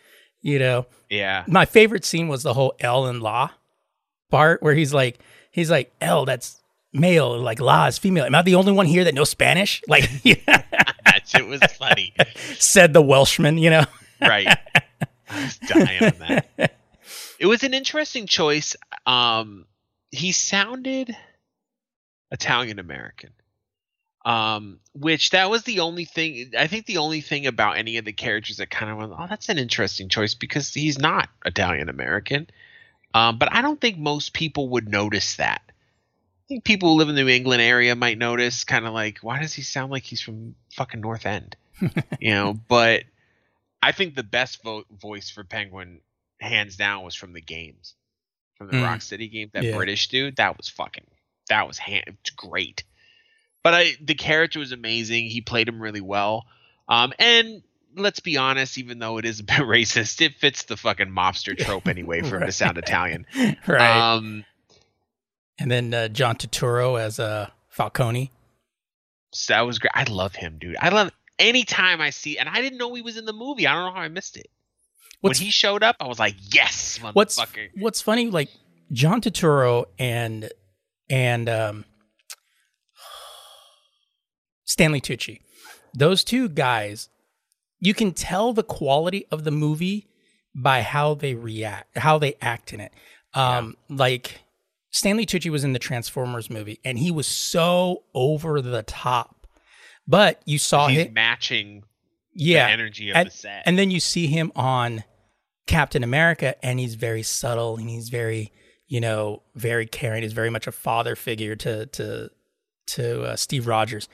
you 0.40 0.58
know, 0.58 0.86
Yeah. 1.10 1.44
my 1.46 1.64
favorite 1.64 2.04
scene 2.04 2.28
was 2.28 2.42
the 2.42 2.54
whole 2.54 2.74
L 2.80 3.06
and 3.06 3.22
La 3.22 3.50
part 4.30 4.62
where 4.62 4.74
he's 4.74 4.92
like, 4.94 5.18
he's 5.50 5.70
like 5.70 5.92
L, 6.00 6.24
that's 6.24 6.60
male, 6.92 7.38
like 7.38 7.60
La 7.60 7.86
is 7.86 7.98
female. 7.98 8.24
Am 8.24 8.34
I 8.34 8.42
the 8.42 8.54
only 8.56 8.72
one 8.72 8.86
here 8.86 9.04
that 9.04 9.14
knows 9.14 9.30
Spanish? 9.30 9.82
Like, 9.88 10.08
yeah, 10.24 10.34
that 11.04 11.22
shit 11.26 11.46
was 11.46 11.60
funny. 11.78 12.14
said 12.58 12.92
the 12.92 13.02
Welshman, 13.02 13.58
you 13.58 13.70
know. 13.70 13.84
Right. 14.20 14.46
I 15.28 15.42
was 15.42 15.58
dying 15.58 16.04
on 16.04 16.12
that. 16.20 16.74
It 17.40 17.46
was 17.46 17.64
an 17.64 17.74
interesting 17.74 18.26
choice. 18.28 18.76
Um 19.04 19.66
he 20.12 20.30
sounded 20.30 21.16
Italian 22.32 22.78
American. 22.80 23.30
Um, 24.24 24.78
which 24.94 25.30
that 25.30 25.50
was 25.50 25.64
the 25.64 25.80
only 25.80 26.04
thing 26.04 26.52
I 26.56 26.68
think 26.68 26.86
the 26.86 26.98
only 26.98 27.20
thing 27.22 27.46
about 27.48 27.76
any 27.76 27.96
of 27.96 28.04
the 28.04 28.12
characters 28.12 28.58
that 28.58 28.70
kind 28.70 28.90
of 28.90 28.98
went, 28.98 29.12
oh, 29.18 29.26
that's 29.28 29.48
an 29.48 29.58
interesting 29.58 30.08
choice 30.08 30.34
because 30.34 30.72
he's 30.72 30.96
not 30.98 31.28
Italian 31.44 31.88
American. 31.88 32.48
Um, 33.14 33.38
but 33.38 33.52
I 33.52 33.62
don't 33.62 33.80
think 33.80 33.98
most 33.98 34.32
people 34.32 34.68
would 34.70 34.88
notice 34.88 35.36
that. 35.36 35.60
I 35.68 36.44
think 36.48 36.62
people 36.64 36.90
who 36.90 36.98
live 36.98 37.08
in 37.08 37.16
the 37.16 37.22
New 37.24 37.28
England 37.30 37.62
area 37.62 37.96
might 37.96 38.16
notice, 38.16 38.62
kind 38.62 38.86
of 38.86 38.94
like, 38.94 39.18
why 39.22 39.40
does 39.40 39.52
he 39.54 39.62
sound 39.62 39.90
like 39.90 40.04
he's 40.04 40.20
from 40.20 40.54
fucking 40.72 41.00
North 41.00 41.26
End? 41.26 41.56
you 42.20 42.30
know, 42.30 42.54
but 42.68 43.02
I 43.82 43.90
think 43.92 44.14
the 44.14 44.22
best 44.22 44.62
vo- 44.62 44.84
voice 45.00 45.30
for 45.30 45.42
Penguin, 45.42 46.00
hands 46.40 46.76
down, 46.76 47.04
was 47.04 47.16
from 47.16 47.32
the 47.32 47.40
games, 47.40 47.94
from 48.56 48.68
the 48.68 48.74
Mm. 48.76 48.84
Rock 48.84 49.02
City 49.02 49.26
game. 49.28 49.50
That 49.52 49.64
Yeah. 49.64 49.76
British 49.76 50.08
dude, 50.08 50.36
that 50.36 50.56
was 50.56 50.68
fucking, 50.68 51.06
that 51.52 51.68
was 51.68 51.76
hand, 51.76 52.04
it's 52.06 52.30
great. 52.30 52.82
But 53.62 53.74
I, 53.74 53.92
the 54.00 54.14
character 54.14 54.58
was 54.58 54.72
amazing. 54.72 55.26
He 55.26 55.42
played 55.42 55.68
him 55.68 55.80
really 55.80 56.00
well. 56.00 56.46
Um, 56.88 57.12
and 57.18 57.62
let's 57.94 58.20
be 58.20 58.38
honest, 58.38 58.78
even 58.78 58.98
though 58.98 59.18
it 59.18 59.26
is 59.26 59.40
a 59.40 59.44
bit 59.44 59.56
racist, 59.58 60.20
it 60.20 60.34
fits 60.36 60.64
the 60.64 60.76
fucking 60.76 61.10
mobster 61.10 61.56
trope 61.64 61.86
anyway 61.88 62.22
for 62.22 62.38
him 62.38 62.46
to 62.46 62.52
sound 62.52 62.78
Italian. 62.78 63.26
right. 63.66 64.14
Um, 64.14 64.44
and 65.58 65.70
then 65.70 65.92
uh, 65.92 66.08
John 66.08 66.36
Turturro 66.36 66.98
as 66.98 67.20
uh, 67.20 67.50
Falcone. 67.68 68.32
so 69.32 69.52
that 69.52 69.60
was 69.60 69.78
great. 69.78 69.92
I 69.94 70.04
love 70.04 70.34
him, 70.34 70.56
dude. 70.58 70.76
I 70.80 70.88
love 70.88 71.10
anytime 71.38 72.00
I 72.00 72.10
see, 72.10 72.38
and 72.38 72.48
I 72.48 72.62
didn't 72.62 72.78
know 72.78 72.94
he 72.94 73.02
was 73.02 73.18
in 73.18 73.26
the 73.26 73.34
movie. 73.34 73.66
I 73.66 73.74
don't 73.74 73.84
know 73.84 73.92
how 73.92 74.00
I 74.00 74.08
missed 74.08 74.38
it. 74.38 74.48
What's 75.20 75.38
when 75.38 75.44
he 75.44 75.52
showed 75.52 75.84
up, 75.84 75.96
I 76.00 76.08
was 76.08 76.18
like, 76.18 76.34
"Yes, 76.52 76.98
what's 77.12 77.38
what's 77.76 78.00
funny 78.00 78.28
like 78.28 78.48
John 78.90 79.20
Turturro 79.20 79.84
and 79.98 80.50
and 81.08 81.48
um, 81.48 81.84
Stanley 84.64 85.00
Tucci, 85.00 85.40
those 85.94 86.24
two 86.24 86.48
guys, 86.48 87.08
you 87.80 87.94
can 87.94 88.12
tell 88.12 88.52
the 88.52 88.62
quality 88.62 89.26
of 89.30 89.44
the 89.44 89.50
movie 89.50 90.08
by 90.54 90.82
how 90.82 91.14
they 91.14 91.34
react, 91.34 91.96
how 91.98 92.18
they 92.18 92.34
act 92.40 92.72
in 92.72 92.80
it. 92.80 92.92
Um, 93.34 93.76
like 93.88 94.40
Stanley 94.90 95.26
Tucci 95.26 95.50
was 95.50 95.64
in 95.64 95.72
the 95.72 95.78
Transformers 95.78 96.50
movie, 96.50 96.78
and 96.84 96.98
he 96.98 97.10
was 97.10 97.26
so 97.26 98.02
over 98.14 98.60
the 98.60 98.82
top, 98.82 99.46
but 100.06 100.42
you 100.44 100.58
saw 100.58 100.88
He's 100.88 101.06
him, 101.06 101.14
matching 101.14 101.84
yeah, 102.34 102.66
the 102.66 102.72
energy 102.72 103.10
of 103.10 103.16
and, 103.16 103.26
the 103.28 103.32
set. 103.32 103.62
and 103.66 103.78
then 103.78 103.90
you 103.90 104.00
see 104.00 104.26
him 104.26 104.52
on 104.54 105.04
Captain 105.66 106.04
America, 106.04 106.62
and 106.64 106.78
he's 106.78 106.94
very 106.94 107.22
subtle 107.22 107.76
and 107.76 107.88
he's 107.88 108.08
very, 108.10 108.52
you 108.92 109.00
know, 109.00 109.40
very 109.54 109.86
caring. 109.86 110.22
He's 110.22 110.34
very 110.34 110.50
much 110.50 110.66
a 110.66 110.72
father 110.72 111.16
figure 111.16 111.56
to 111.56 111.86
to 111.86 112.30
to 112.88 113.22
uh, 113.22 113.36
Steve 113.36 113.66
Rogers. 113.66 114.06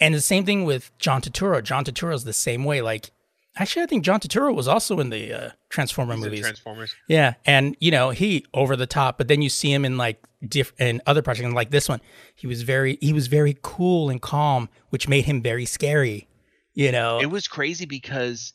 And 0.00 0.14
the 0.14 0.22
same 0.22 0.46
thing 0.46 0.64
with 0.64 0.90
John 0.98 1.20
Turturro. 1.20 1.62
John 1.62 1.84
Turturro 1.84 2.14
is 2.14 2.24
the 2.24 2.32
same 2.32 2.64
way. 2.64 2.80
Like, 2.80 3.10
actually, 3.56 3.82
I 3.82 3.86
think 3.86 4.04
John 4.04 4.20
Turturro 4.20 4.54
was 4.54 4.66
also 4.66 5.00
in 5.00 5.10
the 5.10 5.34
uh, 5.34 5.50
Transformer 5.68 6.14
He's 6.14 6.24
movies. 6.24 6.40
Transformers. 6.40 6.94
Yeah, 7.08 7.34
and 7.44 7.76
you 7.78 7.90
know 7.90 8.08
he 8.08 8.46
over 8.54 8.74
the 8.74 8.86
top, 8.86 9.18
but 9.18 9.28
then 9.28 9.42
you 9.42 9.50
see 9.50 9.70
him 9.70 9.84
in 9.84 9.98
like 9.98 10.24
diff 10.48 10.72
in 10.78 11.02
other 11.06 11.20
projects, 11.20 11.44
and 11.44 11.54
like 11.54 11.70
this 11.70 11.86
one, 11.86 12.00
he 12.34 12.46
was 12.46 12.62
very 12.62 12.96
he 13.02 13.12
was 13.12 13.26
very 13.26 13.58
cool 13.60 14.08
and 14.08 14.22
calm, 14.22 14.70
which 14.88 15.08
made 15.08 15.26
him 15.26 15.42
very 15.42 15.66
scary. 15.66 16.26
You 16.72 16.90
know, 16.90 17.20
It 17.20 17.26
was 17.26 17.48
crazy 17.48 17.84
because 17.84 18.54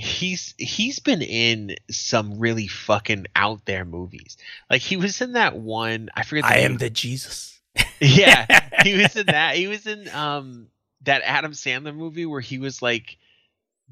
he's 0.00 0.54
he's 0.58 0.98
been 0.98 1.22
in 1.22 1.76
some 1.90 2.38
really 2.38 2.66
fucking 2.66 3.26
out 3.36 3.64
there 3.66 3.84
movies. 3.84 4.36
Like 4.68 4.82
he 4.82 4.96
was 4.96 5.20
in 5.20 5.32
that 5.34 5.56
one. 5.56 6.08
I 6.14 6.22
forget. 6.24 6.44
The 6.44 6.50
I 6.50 6.56
name. 6.56 6.72
am 6.72 6.78
the 6.78 6.90
Jesus. 6.90 7.60
yeah, 8.00 8.46
he 8.82 8.96
was 9.00 9.14
in 9.16 9.26
that. 9.26 9.56
He 9.56 9.66
was 9.68 9.86
in 9.86 10.08
um 10.10 10.68
that 11.02 11.22
Adam 11.24 11.52
Sandler 11.52 11.94
movie 11.94 12.26
where 12.26 12.40
he 12.40 12.58
was 12.58 12.82
like 12.82 13.16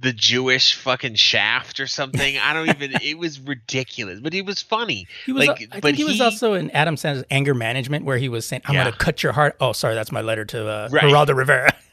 the 0.01 0.13
Jewish 0.13 0.77
fucking 0.77 1.17
Shaft 1.17 1.81
or 1.81 1.87
something. 1.89 2.39
I 2.39 2.53
don't 2.53 2.69
even. 2.69 2.93
it 3.03 3.19
was 3.19 3.41
ridiculous, 3.41 4.21
but 4.21 4.33
it 4.33 4.47
was 4.47 4.63
funny. 4.63 5.07
He 5.27 5.33
was. 5.33 5.47
Like, 5.47 5.57
I 5.57 5.57
think 5.57 5.83
but 5.83 5.95
he, 5.97 6.05
was 6.05 6.21
also 6.21 6.55
in 6.55 6.71
Adam 6.71 6.95
Sandler's 6.95 7.25
Anger 7.31 7.55
Management, 7.55 8.05
where 8.05 8.17
he 8.19 8.29
was 8.29 8.47
saying, 8.47 8.63
"I'm 8.67 8.75
Yeah. 8.75 8.85
going 8.85 8.93
to 8.93 8.99
cut 8.99 9.23
your 9.25 9.33
heart." 9.33 9.57
Oh, 9.61 9.73
sorry, 9.73 9.95
that's 9.95 10.13
my 10.13 10.21
letter 10.21 10.45
to 10.45 10.69
uh, 10.69 10.89
Right. 10.93 11.03
Geraldo 11.05 11.37
Rivera. 11.37 11.75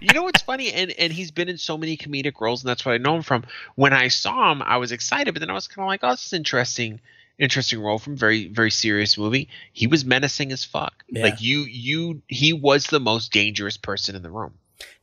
you 0.00 0.12
know 0.14 0.22
what's 0.22 0.42
funny 0.42 0.72
and 0.72 0.90
and 0.92 1.12
he's 1.12 1.30
been 1.30 1.48
in 1.48 1.58
so 1.58 1.76
many 1.78 1.96
comedic 1.96 2.40
roles 2.40 2.62
and 2.62 2.68
that's 2.68 2.84
what 2.84 2.92
i 2.92 2.98
know 2.98 3.16
him 3.16 3.22
from 3.22 3.44
when 3.76 3.92
i 3.92 4.08
saw 4.08 4.52
him 4.52 4.62
i 4.62 4.76
was 4.76 4.92
excited 4.92 5.32
but 5.34 5.40
then 5.40 5.50
i 5.50 5.54
was 5.54 5.68
kind 5.68 5.84
of 5.84 5.88
like 5.88 6.00
oh 6.02 6.10
this 6.10 6.26
is 6.26 6.32
interesting 6.32 7.00
interesting 7.38 7.80
role 7.80 7.98
from 7.98 8.16
very 8.16 8.48
very 8.48 8.70
serious 8.70 9.18
movie 9.18 9.48
he 9.72 9.86
was 9.86 10.04
menacing 10.04 10.52
as 10.52 10.64
fuck 10.64 11.04
Yeah. 11.08 11.24
like 11.24 11.40
you 11.40 11.60
you 11.60 12.22
he 12.28 12.52
was 12.52 12.86
the 12.86 13.00
most 13.00 13.32
dangerous 13.32 13.76
person 13.76 14.14
in 14.14 14.22
the 14.22 14.30
room 14.30 14.54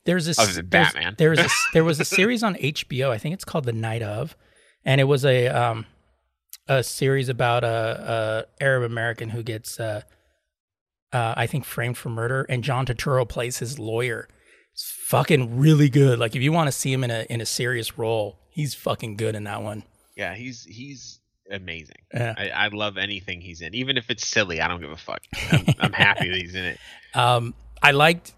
There's 0.05 0.25
this. 0.25 0.39
Other 0.39 0.53
than 0.53 0.69
there's- 0.69 0.93
Batman. 0.93 1.15
There 1.17 1.29
was 1.29 1.39
a, 1.39 1.47
there 1.73 1.83
was 1.83 1.99
a 1.99 2.05
series 2.05 2.41
on 2.43 2.55
HBO. 2.55 3.09
I 3.11 3.17
think 3.17 3.33
it's 3.33 3.45
called 3.45 3.65
The 3.65 3.73
Night 3.73 4.01
of, 4.01 4.35
and 4.83 4.99
it 5.01 5.05
was 5.05 5.23
a 5.25 5.47
um 5.47 5.85
a 6.67 6.83
series 6.83 7.27
about 7.29 7.63
a, 7.63 8.45
a 8.59 8.63
Arab 8.63 8.83
American 8.83 9.29
who 9.29 9.43
gets 9.43 9.79
uh, 9.79 10.01
uh 11.13 11.33
I 11.37 11.47
think 11.47 11.65
framed 11.65 11.97
for 11.97 12.09
murder, 12.09 12.45
and 12.49 12.63
John 12.63 12.85
Turturro 12.85 13.27
plays 13.27 13.57
his 13.59 13.77
lawyer. 13.77 14.27
It's 14.73 14.91
fucking 15.07 15.57
really 15.59 15.89
good. 15.89 16.19
Like 16.19 16.35
if 16.35 16.41
you 16.41 16.51
want 16.51 16.67
to 16.67 16.71
see 16.71 16.91
him 16.93 17.03
in 17.03 17.11
a 17.11 17.25
in 17.29 17.41
a 17.41 17.45
serious 17.45 17.97
role, 17.97 18.37
he's 18.49 18.73
fucking 18.73 19.17
good 19.17 19.35
in 19.35 19.43
that 19.45 19.61
one. 19.61 19.83
yeah 20.15 20.35
he's 20.35 20.63
he's 20.65 21.19
amazing 21.51 21.97
Yeah. 22.13 22.33
I, 22.37 22.49
I 22.49 22.67
love 22.69 22.97
anything 22.97 23.41
he's 23.41 23.59
in 23.61 23.73
even 23.75 23.97
if 23.97 24.09
it's 24.09 24.25
silly 24.25 24.61
i 24.61 24.69
don't 24.69 24.79
give 24.79 24.91
a 24.91 24.95
fuck 24.95 25.19
i'm, 25.51 25.65
I'm 25.79 25.91
happy 25.93 26.29
that 26.29 26.37
he's 26.37 26.55
in 26.55 26.63
it 26.63 26.79
Um, 27.13 27.53
I 27.83 27.91
liked 27.91 28.33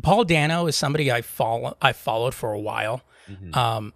Paul 0.00 0.22
Dano 0.24 0.66
is 0.68 0.76
somebody 0.76 1.10
I 1.10 1.22
follow 1.22 1.76
I 1.82 1.92
followed 1.92 2.34
for 2.34 2.52
a 2.52 2.60
while. 2.60 3.02
Mhm. 3.28 3.56
Um, 3.56 3.92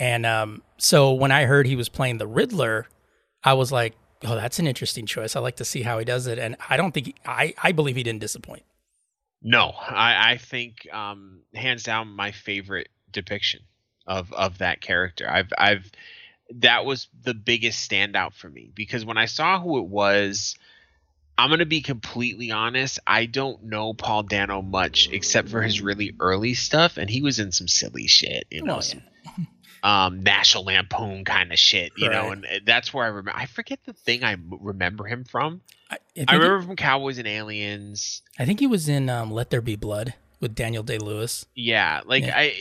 And 0.00 0.26
um, 0.26 0.62
so 0.78 1.12
when 1.12 1.30
I 1.30 1.44
heard 1.44 1.66
he 1.66 1.76
was 1.76 1.88
playing 1.88 2.18
the 2.18 2.26
Riddler, 2.26 2.86
I 3.44 3.52
was 3.54 3.70
like, 3.72 3.94
"Oh, 4.24 4.34
that's 4.36 4.58
an 4.58 4.66
interesting 4.66 5.06
choice. 5.06 5.34
I 5.36 5.40
like 5.40 5.56
to 5.56 5.64
see 5.64 5.82
how 5.82 5.98
he 5.98 6.04
does 6.04 6.26
it." 6.26 6.38
And 6.38 6.56
I 6.68 6.76
don't 6.76 6.92
think 6.92 7.06
he, 7.06 7.14
I 7.24 7.54
I 7.62 7.72
believe 7.72 7.96
he 7.96 8.02
didn't 8.02 8.20
disappoint. 8.20 8.62
No, 9.42 9.68
I, 9.68 10.32
I 10.32 10.36
think 10.38 10.92
um, 10.92 11.40
hands 11.54 11.84
down 11.84 12.08
my 12.08 12.32
favorite 12.32 12.88
depiction 13.12 13.60
of 14.06 14.32
of 14.32 14.58
that 14.58 14.80
character. 14.80 15.28
I've 15.30 15.52
I've 15.56 15.90
that 16.56 16.84
was 16.84 17.08
the 17.22 17.34
biggest 17.34 17.88
standout 17.88 18.34
for 18.34 18.48
me 18.48 18.70
because 18.74 19.04
when 19.04 19.18
I 19.18 19.26
saw 19.26 19.60
who 19.60 19.78
it 19.78 19.86
was, 19.86 20.56
I'm 21.36 21.50
gonna 21.50 21.66
be 21.66 21.82
completely 21.82 22.50
honest. 22.50 22.98
I 23.06 23.26
don't 23.26 23.64
know 23.64 23.94
Paul 23.94 24.24
Dano 24.24 24.60
much 24.62 25.08
except 25.12 25.48
for 25.48 25.62
his 25.62 25.80
really 25.80 26.14
early 26.18 26.54
stuff, 26.54 26.96
and 26.96 27.08
he 27.08 27.22
was 27.22 27.38
in 27.38 27.52
some 27.52 27.68
silly 27.68 28.06
shit, 28.08 28.46
you 28.50 28.64
know, 28.64 28.78
Oh, 28.78 28.80
some 28.80 29.02
um, 29.82 30.22
National 30.22 30.64
Lampoon 30.64 31.24
kind 31.24 31.52
of 31.52 31.58
shit, 31.58 31.92
you 31.96 32.08
know, 32.08 32.30
and 32.30 32.44
uh, 32.44 32.48
that's 32.64 32.92
where 32.92 33.04
I 33.04 33.08
remember. 33.08 33.32
I 33.34 33.46
forget 33.46 33.78
the 33.84 33.92
thing 33.92 34.24
I 34.24 34.32
m- 34.32 34.52
remember 34.60 35.04
him 35.06 35.24
from. 35.24 35.60
I, 35.90 35.94
I, 35.94 36.24
I 36.28 36.32
he- 36.32 36.38
remember 36.38 36.66
from 36.66 36.76
Cowboys 36.76 37.18
and 37.18 37.26
Aliens. 37.28 38.22
I 38.38 38.44
think 38.44 38.60
he 38.60 38.66
was 38.66 38.88
in 38.88 39.08
um, 39.08 39.30
Let 39.30 39.50
There 39.50 39.60
Be 39.60 39.76
Blood 39.76 40.14
with 40.40 40.54
Daniel 40.54 40.82
Day 40.82 40.98
Lewis. 40.98 41.46
Yeah, 41.54 42.00
like 42.06 42.24
Yeah. 42.24 42.34
I 42.38 42.54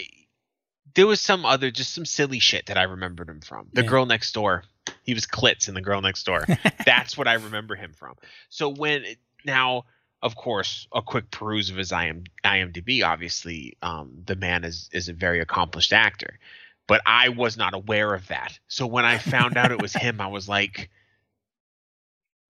there 0.95 1.05
was 1.07 1.21
some 1.21 1.45
other 1.45 1.69
just 1.69 1.93
some 1.93 2.05
silly 2.05 2.39
shit 2.39 2.65
that 2.67 2.77
I 2.77 2.83
remembered 2.83 3.29
him 3.29 3.41
from. 3.41 3.67
The 3.73 3.83
Yeah. 3.83 3.87
girl 3.89 4.05
next 4.05 4.31
door. 4.33 4.63
He 5.03 5.13
was 5.13 5.25
Klitz 5.25 5.67
in 5.67 5.73
the 5.75 5.81
girl 5.81 6.01
next 6.01 6.23
door. 6.25 6.45
That's 6.85 7.17
what 7.17 7.27
I 7.27 7.33
remember 7.33 7.75
him 7.75 7.93
from. 7.93 8.15
So 8.49 8.69
when 8.69 9.03
now 9.45 9.85
of 10.23 10.35
course, 10.35 10.87
a 10.91 11.01
quick 11.03 11.29
peruse 11.29 11.69
of 11.69 11.75
his 11.75 11.91
IM, 11.91 12.23
IMDb. 12.43 13.03
Obviously, 13.05 13.77
um, 13.83 14.23
the 14.25 14.35
man 14.35 14.63
is 14.63 14.89
is 14.91 15.09
a 15.09 15.13
very 15.13 15.39
accomplished 15.39 15.93
actor, 15.93 16.39
but 16.87 17.01
I 17.05 17.29
was 17.29 17.57
not 17.57 17.73
aware 17.73 18.13
of 18.13 18.27
that. 18.27 18.57
So 18.67 18.87
when 18.87 19.05
I 19.05 19.17
found 19.17 19.57
out 19.57 19.71
it 19.71 19.81
was 19.81 19.93
him, 19.95 20.21
I 20.21 20.27
was 20.27 20.47
like, 20.49 20.89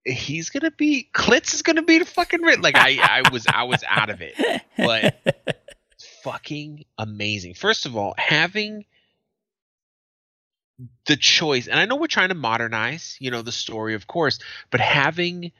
"He's 0.05 0.49
gonna 0.49 0.71
be 0.71 1.09
Klitz 1.13 1.53
is 1.53 1.61
gonna 1.61 1.81
be 1.81 1.99
the 1.99 2.05
fucking 2.05 2.41
Rid-" 2.41 2.61
like 2.61 2.75
I 2.77 2.97
I 3.25 3.29
was 3.29 3.45
I 3.47 3.63
was 3.63 3.83
out 3.87 4.09
of 4.09 4.21
it 4.21 4.35
But- 4.77 5.63
fucking 6.23 6.85
amazing. 6.97 7.53
First 7.55 7.85
of 7.85 7.95
all, 7.95 8.13
having 8.17 8.85
the 11.07 11.15
choice, 11.17 11.67
and 11.67 11.79
I 11.79 11.85
know 11.85 11.95
we're 11.95 12.07
trying 12.07 12.29
to 12.29 12.35
modernize, 12.35 13.17
you 13.19 13.31
know, 13.31 13.41
the 13.41 13.51
story, 13.51 13.95
of 13.95 14.05
course, 14.07 14.39
but 14.69 14.79
having 14.79 15.51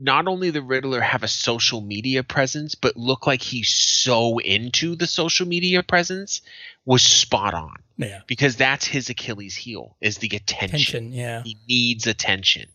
not 0.00 0.28
only 0.28 0.50
the 0.50 0.62
Riddler 0.62 1.00
have 1.00 1.22
a 1.22 1.28
social 1.28 1.80
media 1.80 2.22
presence, 2.22 2.74
but 2.74 2.96
look 2.96 3.26
like 3.26 3.42
he's 3.42 3.68
so 3.68 4.38
into 4.38 4.94
the 4.94 5.06
social 5.06 5.46
media 5.46 5.82
presence 5.82 6.40
was 6.84 7.02
spot 7.02 7.54
on 7.54 7.76
yeah, 7.96 8.20
because 8.26 8.56
that's 8.56 8.86
his 8.86 9.10
Achilles 9.10 9.56
heel 9.56 9.96
is 10.00 10.18
the 10.18 10.28
attention. 10.28 10.78
tension. 10.78 11.12
Yeah, 11.12 11.42
He 11.42 11.56
needs 11.68 12.06
attention, 12.06 12.68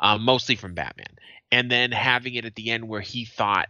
um, 0.00 0.22
mostly 0.22 0.56
from 0.56 0.74
Batman. 0.74 1.06
And 1.52 1.70
then 1.70 1.92
having 1.92 2.34
it 2.34 2.44
at 2.44 2.56
the 2.56 2.70
end 2.70 2.88
where 2.88 3.00
he 3.00 3.24
thought 3.24 3.68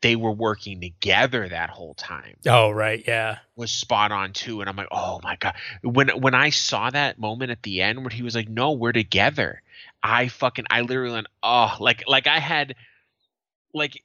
they 0.00 0.14
were 0.14 0.32
working 0.32 0.80
together 0.80 1.48
that 1.48 1.70
whole 1.70 1.94
time 1.94 2.36
oh 2.46 2.70
right, 2.70 3.02
yeah, 3.06 3.38
was 3.56 3.72
spot 3.72 4.12
on 4.12 4.32
too. 4.32 4.60
And 4.60 4.68
I'm 4.68 4.76
like, 4.76 4.88
oh 4.92 5.18
my 5.24 5.36
god! 5.36 5.54
When 5.82 6.08
when 6.20 6.34
I 6.34 6.50
saw 6.50 6.90
that 6.90 7.18
moment 7.18 7.50
at 7.50 7.62
the 7.62 7.82
end 7.82 8.00
where 8.00 8.10
he 8.10 8.22
was 8.22 8.34
like, 8.34 8.48
no, 8.48 8.72
we're 8.72 8.92
together. 8.92 9.62
I 10.02 10.28
fucking 10.28 10.66
I 10.70 10.82
literally 10.82 11.12
went, 11.12 11.26
oh, 11.42 11.76
like 11.80 12.04
like 12.06 12.26
I 12.26 12.38
had 12.38 12.74
like 13.74 14.02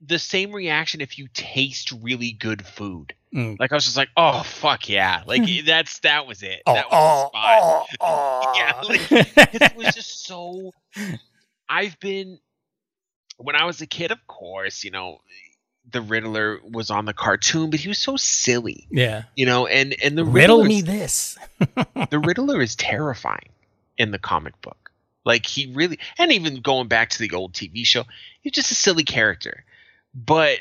the 0.00 0.18
same 0.18 0.52
reaction 0.52 1.00
if 1.00 1.18
you 1.18 1.28
taste 1.32 1.92
really 2.00 2.32
good 2.32 2.64
food. 2.66 3.14
Mm. 3.34 3.58
Like 3.58 3.72
I 3.72 3.76
was 3.76 3.84
just 3.84 3.96
like, 3.96 4.10
oh 4.16 4.42
fuck 4.42 4.88
yeah! 4.88 5.22
Like 5.26 5.42
that's 5.66 5.98
that 6.00 6.26
was 6.26 6.42
it. 6.42 6.62
Oh, 6.66 6.74
that 6.74 6.90
was 6.90 6.92
the 6.92 6.96
oh, 6.96 7.28
spot. 7.28 7.58
oh, 7.62 7.86
oh. 8.00 8.52
Yeah, 8.56 8.80
like, 8.88 9.12
it 9.54 9.76
was 9.76 9.94
just 9.94 10.26
so 10.26 10.72
i've 11.72 11.98
been 12.00 12.38
when 13.38 13.56
i 13.56 13.64
was 13.64 13.80
a 13.80 13.86
kid 13.86 14.10
of 14.12 14.26
course 14.26 14.84
you 14.84 14.90
know 14.90 15.18
the 15.90 16.02
riddler 16.02 16.60
was 16.70 16.90
on 16.90 17.06
the 17.06 17.14
cartoon 17.14 17.70
but 17.70 17.80
he 17.80 17.88
was 17.88 17.98
so 17.98 18.16
silly 18.16 18.86
yeah. 18.90 19.24
you 19.34 19.46
know 19.46 19.66
and 19.66 19.96
and 20.02 20.16
the 20.16 20.24
Riddle 20.24 20.58
riddler 20.58 20.68
me 20.68 20.80
this. 20.80 21.36
the 22.10 22.18
riddler 22.18 22.60
is 22.60 22.76
terrifying 22.76 23.48
in 23.98 24.10
the 24.10 24.18
comic 24.18 24.60
book 24.60 24.81
like 25.24 25.46
he 25.46 25.72
really 25.74 25.98
and 26.18 26.32
even 26.32 26.60
going 26.60 26.88
back 26.88 27.10
to 27.10 27.18
the 27.18 27.30
old 27.32 27.52
tv 27.52 27.84
show 27.84 28.04
he's 28.40 28.52
just 28.52 28.72
a 28.72 28.74
silly 28.74 29.04
character 29.04 29.64
but 30.14 30.58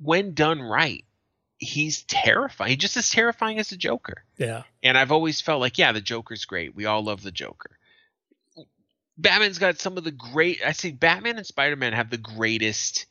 when 0.00 0.34
done 0.34 0.60
right 0.60 1.04
he's 1.58 2.02
terrifying 2.02 2.70
he's 2.70 2.78
just 2.78 2.96
as 2.96 3.10
terrifying 3.10 3.58
as 3.58 3.68
the 3.70 3.76
joker 3.76 4.24
Yeah, 4.36 4.62
and 4.82 4.98
I've 4.98 5.12
always 5.12 5.40
felt 5.40 5.60
like, 5.60 5.78
yeah, 5.78 5.92
the 5.92 6.00
Joker's 6.00 6.44
great. 6.44 6.74
We 6.74 6.86
all 6.86 7.04
love 7.04 7.22
the 7.22 7.30
Joker. 7.30 7.70
Batman's 9.16 9.58
got 9.58 9.78
some 9.78 9.96
of 9.96 10.02
the 10.04 10.10
great. 10.10 10.60
I 10.66 10.72
say 10.72 10.90
Batman 10.90 11.36
and 11.36 11.46
Spider 11.46 11.76
Man 11.76 11.92
have 11.92 12.10
the 12.10 12.18
greatest 12.18 13.06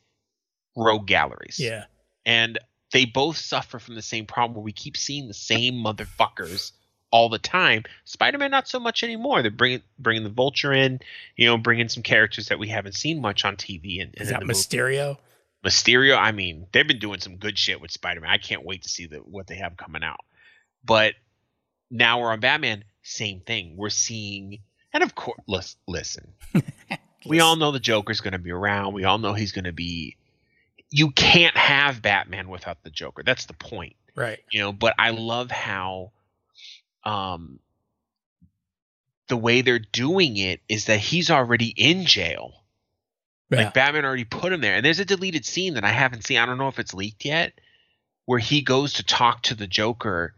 rogue 0.76 1.06
galleries. 1.06 1.58
yeah, 1.58 1.84
And 2.26 2.58
they 2.92 3.06
both 3.06 3.38
suffer 3.38 3.78
from 3.78 3.94
the 3.94 4.02
same 4.02 4.26
problem 4.26 4.54
where 4.56 4.64
we 4.64 4.72
keep 4.72 4.96
seeing 4.98 5.28
the 5.28 5.34
same 5.34 5.74
motherfuckers 5.74 6.72
all 7.12 7.28
the 7.28 7.38
time. 7.38 7.84
Spider 8.04 8.38
Man, 8.38 8.50
not 8.50 8.66
so 8.66 8.80
much 8.80 9.04
anymore. 9.04 9.42
They're 9.42 9.50
bringing 9.50 9.82
bringing 9.98 10.24
the 10.24 10.30
Vulture 10.30 10.72
in, 10.72 10.98
you 11.36 11.46
know, 11.46 11.56
bringing 11.56 11.88
some 11.88 12.02
characters 12.02 12.48
that 12.48 12.58
we 12.58 12.68
haven't 12.68 12.94
seen 12.94 13.20
much 13.20 13.44
on 13.44 13.56
TV 13.56 14.02
and, 14.02 14.12
and 14.14 14.22
is 14.22 14.30
that 14.30 14.40
the 14.40 14.46
movie. 14.46 14.58
Mysterio? 14.58 15.18
Mysterio, 15.64 16.18
I 16.18 16.32
mean, 16.32 16.66
they've 16.72 16.86
been 16.86 16.98
doing 16.98 17.20
some 17.20 17.36
good 17.36 17.56
shit 17.56 17.80
with 17.80 17.92
Spider-Man. 17.92 18.28
I 18.28 18.38
can't 18.38 18.64
wait 18.64 18.82
to 18.82 18.88
see 18.88 19.06
the, 19.06 19.18
what 19.18 19.46
they 19.46 19.54
have 19.56 19.76
coming 19.76 20.02
out. 20.02 20.20
But 20.84 21.14
now 21.88 22.20
we're 22.20 22.32
on 22.32 22.40
Batman, 22.40 22.84
same 23.02 23.40
thing. 23.40 23.76
We're 23.76 23.90
seeing, 23.90 24.58
and 24.92 25.04
of 25.04 25.14
course, 25.14 25.38
lis- 25.46 25.76
listen, 25.86 26.32
we 27.26 27.38
all 27.38 27.54
know 27.54 27.70
the 27.70 27.78
Joker's 27.78 28.20
going 28.20 28.32
to 28.32 28.38
be 28.38 28.50
around. 28.50 28.94
We 28.94 29.04
all 29.04 29.18
know 29.18 29.34
he's 29.34 29.52
going 29.52 29.66
to 29.66 29.72
be. 29.72 30.16
You 30.90 31.10
can't 31.12 31.56
have 31.56 32.02
Batman 32.02 32.48
without 32.48 32.82
the 32.82 32.90
Joker. 32.90 33.22
That's 33.22 33.46
the 33.46 33.54
point, 33.54 33.94
right. 34.16 34.40
you 34.50 34.60
know. 34.60 34.72
But 34.72 34.94
I 34.98 35.10
love 35.10 35.50
how, 35.50 36.10
um, 37.04 37.58
the 39.28 39.36
way 39.36 39.62
they're 39.62 39.78
doing 39.78 40.36
it 40.36 40.60
is 40.68 40.86
that 40.86 40.98
he's 40.98 41.30
already 41.30 41.68
in 41.68 42.04
jail. 42.04 42.52
Yeah. 43.50 43.64
Like 43.64 43.74
Batman 43.74 44.04
already 44.04 44.24
put 44.24 44.52
him 44.52 44.60
there. 44.60 44.74
And 44.74 44.84
there's 44.84 45.00
a 45.00 45.04
deleted 45.04 45.44
scene 45.44 45.74
that 45.74 45.84
I 45.84 45.90
haven't 45.90 46.24
seen. 46.24 46.38
I 46.38 46.46
don't 46.46 46.58
know 46.58 46.68
if 46.68 46.78
it's 46.78 46.94
leaked 46.94 47.24
yet, 47.24 47.52
where 48.26 48.38
he 48.38 48.62
goes 48.62 48.94
to 48.94 49.04
talk 49.04 49.42
to 49.42 49.54
the 49.54 49.66
Joker 49.66 50.34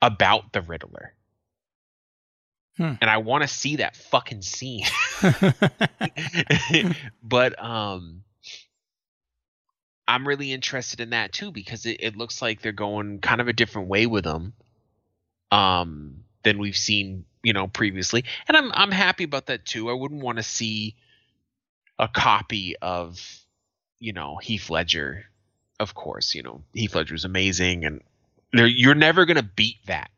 about 0.00 0.52
the 0.52 0.62
Riddler. 0.62 1.14
Hmm. 2.76 2.94
And 3.00 3.10
I 3.10 3.18
want 3.18 3.42
to 3.42 3.48
see 3.48 3.76
that 3.76 3.96
fucking 3.96 4.42
scene. 4.42 4.86
but 7.22 7.62
um 7.62 8.24
I'm 10.08 10.26
really 10.26 10.52
interested 10.52 11.00
in 11.00 11.10
that 11.10 11.32
too 11.32 11.52
because 11.52 11.86
it, 11.86 11.98
it 12.00 12.16
looks 12.16 12.42
like 12.42 12.60
they're 12.60 12.72
going 12.72 13.20
kind 13.20 13.40
of 13.40 13.48
a 13.48 13.52
different 13.52 13.88
way 13.88 14.06
with 14.06 14.24
them 14.24 14.54
um 15.52 16.24
than 16.42 16.58
we've 16.58 16.76
seen, 16.76 17.24
you 17.44 17.52
know, 17.52 17.68
previously. 17.68 18.24
And 18.48 18.56
I'm 18.56 18.72
I'm 18.72 18.90
happy 18.90 19.22
about 19.24 19.46
that 19.46 19.64
too. 19.64 19.88
I 19.88 19.92
wouldn't 19.92 20.22
want 20.22 20.38
to 20.38 20.42
see 20.42 20.96
a 21.98 22.08
copy 22.08 22.74
of, 22.82 23.20
you 24.00 24.12
know, 24.12 24.38
Heath 24.42 24.70
Ledger. 24.70 25.26
Of 25.78 25.94
course, 25.94 26.34
you 26.34 26.42
know, 26.42 26.62
Heath 26.74 26.94
Ledger 26.96 27.14
is 27.14 27.24
amazing 27.24 27.84
and 27.84 28.00
you're 28.52 28.94
never 28.96 29.24
going 29.24 29.36
to 29.36 29.42
beat 29.42 29.78
that. 29.86 30.10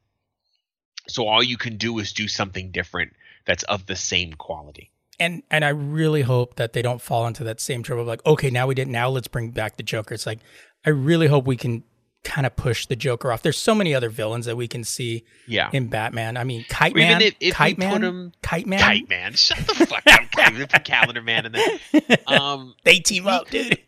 So 1.08 1.26
all 1.26 1.42
you 1.42 1.56
can 1.58 1.76
do 1.76 1.98
is 1.98 2.12
do 2.12 2.28
something 2.28 2.70
different 2.70 3.12
that's 3.46 3.62
of 3.64 3.86
the 3.86 3.96
same 3.96 4.32
quality. 4.32 4.90
and 5.20 5.42
and 5.50 5.64
I 5.64 5.68
really 5.68 6.22
hope 6.22 6.56
that 6.56 6.72
they 6.72 6.82
don't 6.82 7.00
fall 7.00 7.26
into 7.26 7.44
that 7.44 7.60
same 7.60 7.82
trouble. 7.82 8.02
of 8.02 8.08
Like, 8.08 8.24
okay, 8.26 8.50
now 8.50 8.66
we 8.66 8.74
did. 8.74 8.88
Now 8.88 9.08
let's 9.08 9.28
bring 9.28 9.50
back 9.50 9.76
the 9.76 9.82
Joker. 9.82 10.14
It's 10.14 10.26
like 10.26 10.40
I 10.84 10.90
really 10.90 11.26
hope 11.28 11.46
we 11.46 11.56
can 11.56 11.84
kind 12.24 12.46
of 12.46 12.56
push 12.56 12.86
the 12.86 12.96
Joker 12.96 13.30
off. 13.30 13.42
There's 13.42 13.58
so 13.58 13.74
many 13.74 13.94
other 13.94 14.08
villains 14.08 14.46
that 14.46 14.56
we 14.56 14.66
can 14.66 14.82
see 14.82 15.24
Yeah. 15.46 15.70
in 15.72 15.88
Batman. 15.88 16.36
I 16.36 16.44
mean, 16.44 16.64
Kite 16.68 16.94
Or 16.94 16.98
Man, 16.98 17.22
if- 17.22 17.34
if 17.40 17.54
Kite 17.54 17.78
Man, 17.78 18.02
him- 18.02 18.32
Kite 18.42 18.66
Man, 18.66 18.80
Kite 18.80 19.08
Man. 19.08 19.34
Shut 19.34 19.58
the 19.58 19.86
fuck 19.86 20.06
up, 20.06 20.30
Kite. 20.32 20.84
Calendar 20.84 21.22
Man 21.22 21.46
in 21.46 21.52
there. 21.52 22.18
Um, 22.26 22.74
they 22.84 22.98
team 22.98 23.26
up, 23.26 23.50
dude. 23.50 23.78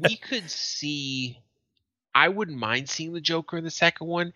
we 0.00 0.16
could 0.16 0.48
see. 0.50 1.38
I 2.14 2.28
wouldn't 2.28 2.56
mind 2.58 2.88
seeing 2.88 3.12
the 3.12 3.20
Joker 3.20 3.58
in 3.58 3.64
the 3.64 3.70
second 3.70 4.06
one 4.06 4.32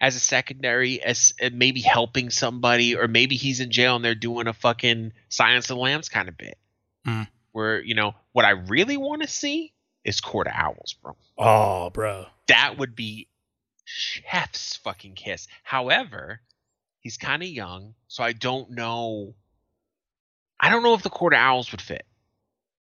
as 0.00 0.16
a 0.16 0.20
secondary, 0.20 1.00
as 1.02 1.32
uh, 1.42 1.48
maybe 1.52 1.80
helping 1.80 2.28
somebody, 2.28 2.94
or 2.94 3.08
maybe 3.08 3.36
he's 3.36 3.60
in 3.60 3.70
jail 3.70 3.96
and 3.96 4.04
they're 4.04 4.14
doing 4.14 4.46
a 4.48 4.52
fucking 4.52 5.12
Silence 5.30 5.70
of 5.70 5.76
the 5.76 5.82
Lambs 5.82 6.08
kind 6.10 6.28
of 6.28 6.36
bit. 6.36 6.58
Hmm. 7.06 7.22
Where 7.52 7.80
you 7.82 7.94
know 7.94 8.14
what 8.32 8.44
I 8.44 8.50
really 8.50 8.96
want 8.96 9.22
to 9.22 9.28
see 9.28 9.72
is 10.04 10.20
Court 10.20 10.46
of 10.46 10.54
Owls, 10.56 10.94
bro. 11.02 11.16
Oh, 11.38 11.90
bro. 11.90 12.26
That 12.48 12.78
would 12.78 12.94
be 12.96 13.28
chef's 13.84 14.76
fucking 14.76 15.14
kiss. 15.14 15.46
However, 15.62 16.40
he's 17.00 17.16
kind 17.16 17.42
of 17.42 17.48
young, 17.48 17.94
so 18.08 18.22
I 18.24 18.32
don't 18.32 18.70
know. 18.70 19.34
I 20.60 20.70
don't 20.70 20.82
know 20.82 20.94
if 20.94 21.02
the 21.02 21.10
Court 21.10 21.32
of 21.34 21.38
Owls 21.38 21.70
would 21.72 21.82
fit 21.82 22.06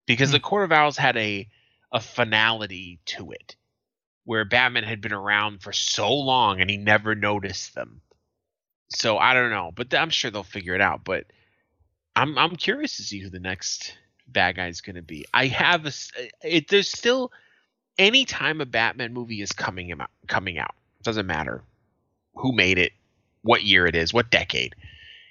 because 0.06 0.30
Hmm. 0.30 0.34
the 0.34 0.40
Court 0.40 0.64
of 0.64 0.72
Owls 0.72 0.96
had 0.96 1.16
a 1.16 1.48
a 1.90 2.00
finality 2.00 3.00
to 3.06 3.30
it 3.30 3.56
where 4.24 4.44
Batman 4.44 4.84
had 4.84 5.00
been 5.00 5.12
around 5.14 5.62
for 5.62 5.72
so 5.72 6.12
long 6.12 6.60
and 6.60 6.68
he 6.68 6.76
never 6.76 7.14
noticed 7.14 7.74
them. 7.74 8.02
So 8.90 9.16
I 9.16 9.32
don't 9.32 9.50
know, 9.50 9.70
but 9.74 9.94
I'm 9.94 10.10
sure 10.10 10.30
they'll 10.30 10.42
figure 10.42 10.74
it 10.74 10.82
out. 10.82 11.02
But 11.04 11.24
I'm 12.14 12.36
I'm 12.36 12.56
curious 12.56 12.96
to 12.98 13.02
see 13.02 13.20
who 13.20 13.30
the 13.30 13.40
next 13.40 13.96
bad 14.28 14.56
guy 14.56 14.68
is 14.68 14.80
going 14.80 14.96
to 14.96 15.02
be. 15.02 15.24
I 15.32 15.46
have 15.46 15.86
a 15.86 15.92
it. 16.42 16.68
There's 16.68 16.88
still 16.90 17.32
any 17.98 18.24
time 18.24 18.60
a 18.60 18.66
Batman 18.66 19.12
movie 19.12 19.40
is 19.42 19.52
coming 19.52 19.92
out, 19.92 20.10
coming 20.26 20.58
out 20.58 20.74
doesn't 21.02 21.26
matter 21.26 21.62
who 22.34 22.52
made 22.52 22.78
it, 22.78 22.92
what 23.42 23.62
year 23.64 23.86
it 23.86 23.96
is, 23.96 24.12
what 24.12 24.30
decade. 24.30 24.74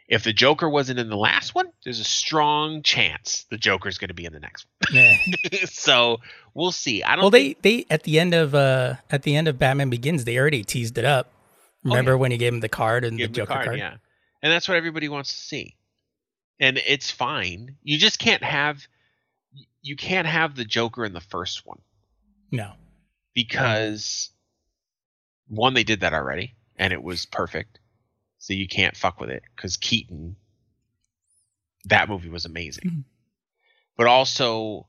If 0.07 0.23
the 0.23 0.31
Joker 0.31 0.69
wasn't 0.69 0.99
in 0.99 1.10
the 1.10 1.17
last 1.17 1.53
one, 1.53 1.67
there's 1.83 1.99
a 1.99 2.03
strong 2.05 2.81
chance 2.81 3.45
the 3.49 3.57
Joker's 3.57 3.97
going 3.97 4.07
to 4.07 4.13
be 4.13 4.23
in 4.23 4.31
the 4.31 4.39
next 4.39 4.65
one. 4.89 4.95
Yeah. 4.95 5.17
so 5.65 6.19
we'll 6.53 6.71
see. 6.71 7.03
I 7.03 7.15
don't. 7.15 7.23
Well, 7.23 7.31
think, 7.31 7.62
they 7.62 7.79
they 7.79 7.86
at 7.89 8.03
the 8.03 8.17
end 8.19 8.33
of 8.33 8.55
uh 8.55 8.95
at 9.12 9.23
the 9.23 9.36
end 9.36 9.47
of 9.49 9.60
Batman 9.60 9.89
Begins, 9.89 10.23
they 10.23 10.38
already 10.38 10.63
teased 10.63 10.97
it 10.97 11.05
up. 11.05 11.29
Remember 11.83 12.12
Oh, 12.12 12.15
yeah. 12.15 12.19
when 12.21 12.31
he 12.31 12.38
gave 12.38 12.53
him 12.53 12.62
the 12.62 12.69
card 12.69 13.03
and 13.03 13.19
the 13.19 13.27
Joker 13.27 13.53
the 13.53 13.63
card? 13.65 13.77
Yeah, 13.77 13.95
and 14.41 14.51
that's 14.51 14.67
what 14.69 14.77
everybody 14.77 15.10
wants 15.10 15.33
to 15.33 15.39
see, 15.39 15.75
and 16.60 16.78
it's 16.86 17.12
fine. 17.12 17.78
You 17.84 17.98
just 17.98 18.20
can't 18.20 18.43
have 18.43 18.88
you 19.82 19.96
can't 19.96 20.28
have 20.28 20.56
the 20.56 20.65
Joker 20.65 21.06
in 21.06 21.13
the 21.13 21.22
first 21.22 21.65
one 21.65 21.80
No. 22.52 22.74
because 23.34 24.32
one 25.48 25.74
they 25.74 25.84
did 25.84 26.02
that 26.02 26.13
already 26.13 26.56
and 26.76 26.91
it 26.91 27.02
was 27.02 27.26
perfect, 27.26 27.80
so 28.38 28.54
you 28.54 28.67
can't 28.67 28.98
fuck 28.98 29.20
with 29.20 29.30
it 29.30 29.43
because 29.56 29.78
Keaton 29.78 30.36
that 31.86 32.10
movie 32.10 32.30
was 32.30 32.46
amazing, 32.46 32.84
Mhm. 32.86 33.04
but 33.96 34.08
also 34.08 34.88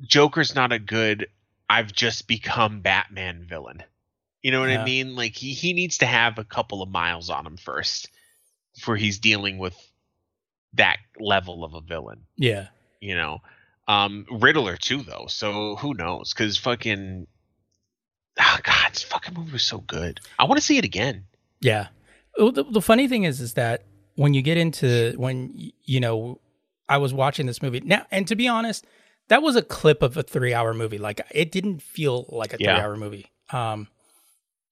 Joker's 0.00 0.54
not 0.54 0.72
a 0.72 0.78
good. 0.78 1.28
I've 1.68 1.92
just 1.92 2.26
become 2.28 2.80
Batman 2.80 3.44
villain. 3.46 3.82
You 4.40 4.52
know 4.52 4.60
what 4.60 4.70
Yeah. 4.70 4.80
I 4.80 4.84
mean? 4.84 5.16
Like 5.16 5.34
he, 5.36 5.52
he 5.52 5.72
needs 5.74 5.98
to 5.98 6.06
have 6.06 6.38
a 6.38 6.44
couple 6.44 6.80
of 6.82 6.88
miles 6.88 7.28
on 7.28 7.46
him 7.46 7.56
first 7.58 8.08
before 8.74 8.96
he's 8.96 9.18
dealing 9.18 9.58
with 9.58 9.76
that 10.74 10.98
level 11.18 11.64
of 11.64 11.74
a 11.74 11.80
villain. 11.80 12.24
Yeah. 12.36 12.68
You 13.00 13.14
know, 13.16 13.38
um, 13.86 14.26
Riddler 14.30 14.76
too 14.76 15.02
though. 15.02 15.26
So 15.28 15.76
who 15.76 15.94
knows? 15.94 16.32
Because 16.32 16.56
fucking, 16.56 17.26
oh 18.40 18.58
god, 18.62 18.92
this 18.92 19.02
fucking 19.02 19.34
movie 19.34 19.52
was 19.52 19.62
so 19.62 19.78
good. 19.78 20.20
I 20.38 20.44
want 20.44 20.58
to 20.58 20.64
see 20.66 20.78
it 20.78 20.84
again. 20.84 21.24
Yeah. 21.60 21.88
Well, 22.38 22.52
The, 22.52 22.64
the 22.64 22.82
funny 22.82 23.08
thing 23.08 23.24
is, 23.24 23.40
is 23.40 23.54
that 23.54 23.84
when 24.16 24.34
you 24.34 24.42
get 24.42 24.56
into 24.58 25.14
when 25.16 25.70
you 25.84 26.00
know, 26.00 26.40
I 26.88 26.98
was 26.98 27.12
watching 27.14 27.46
this 27.46 27.62
movie 27.62 27.80
now, 27.80 28.06
and 28.10 28.26
to 28.28 28.36
be 28.36 28.48
honest, 28.48 28.86
that 29.28 29.42
was 29.42 29.56
a 29.56 29.62
clip 29.62 30.02
of 30.02 30.16
a 30.16 30.22
three-hour 30.22 30.74
movie. 30.74 30.98
Like 30.98 31.20
it 31.30 31.50
didn't 31.52 31.82
feel 31.82 32.26
like 32.30 32.52
a 32.52 32.56
Yeah. 32.58 32.74
three-hour 32.76 32.96
movie. 32.96 33.26
Um, 33.52 33.88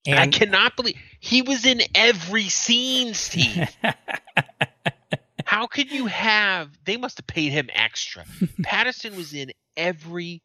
And 0.06 0.18
I 0.18 0.26
cannot 0.28 0.76
believe 0.76 0.96
he 1.20 1.42
was 1.42 1.64
in 1.66 1.80
every 1.94 2.48
scene, 2.48 3.14
Steve. 3.14 3.68
How 5.57 5.66
could 5.66 5.90
you 5.90 6.05
have? 6.05 6.69
They 6.85 6.99
must 6.99 7.16
have 7.16 7.27
paid 7.27 7.51
him 7.51 7.71
extra. 7.73 8.25
Pattinson 8.61 9.16
was 9.16 9.33
in 9.33 9.53
every 9.75 10.42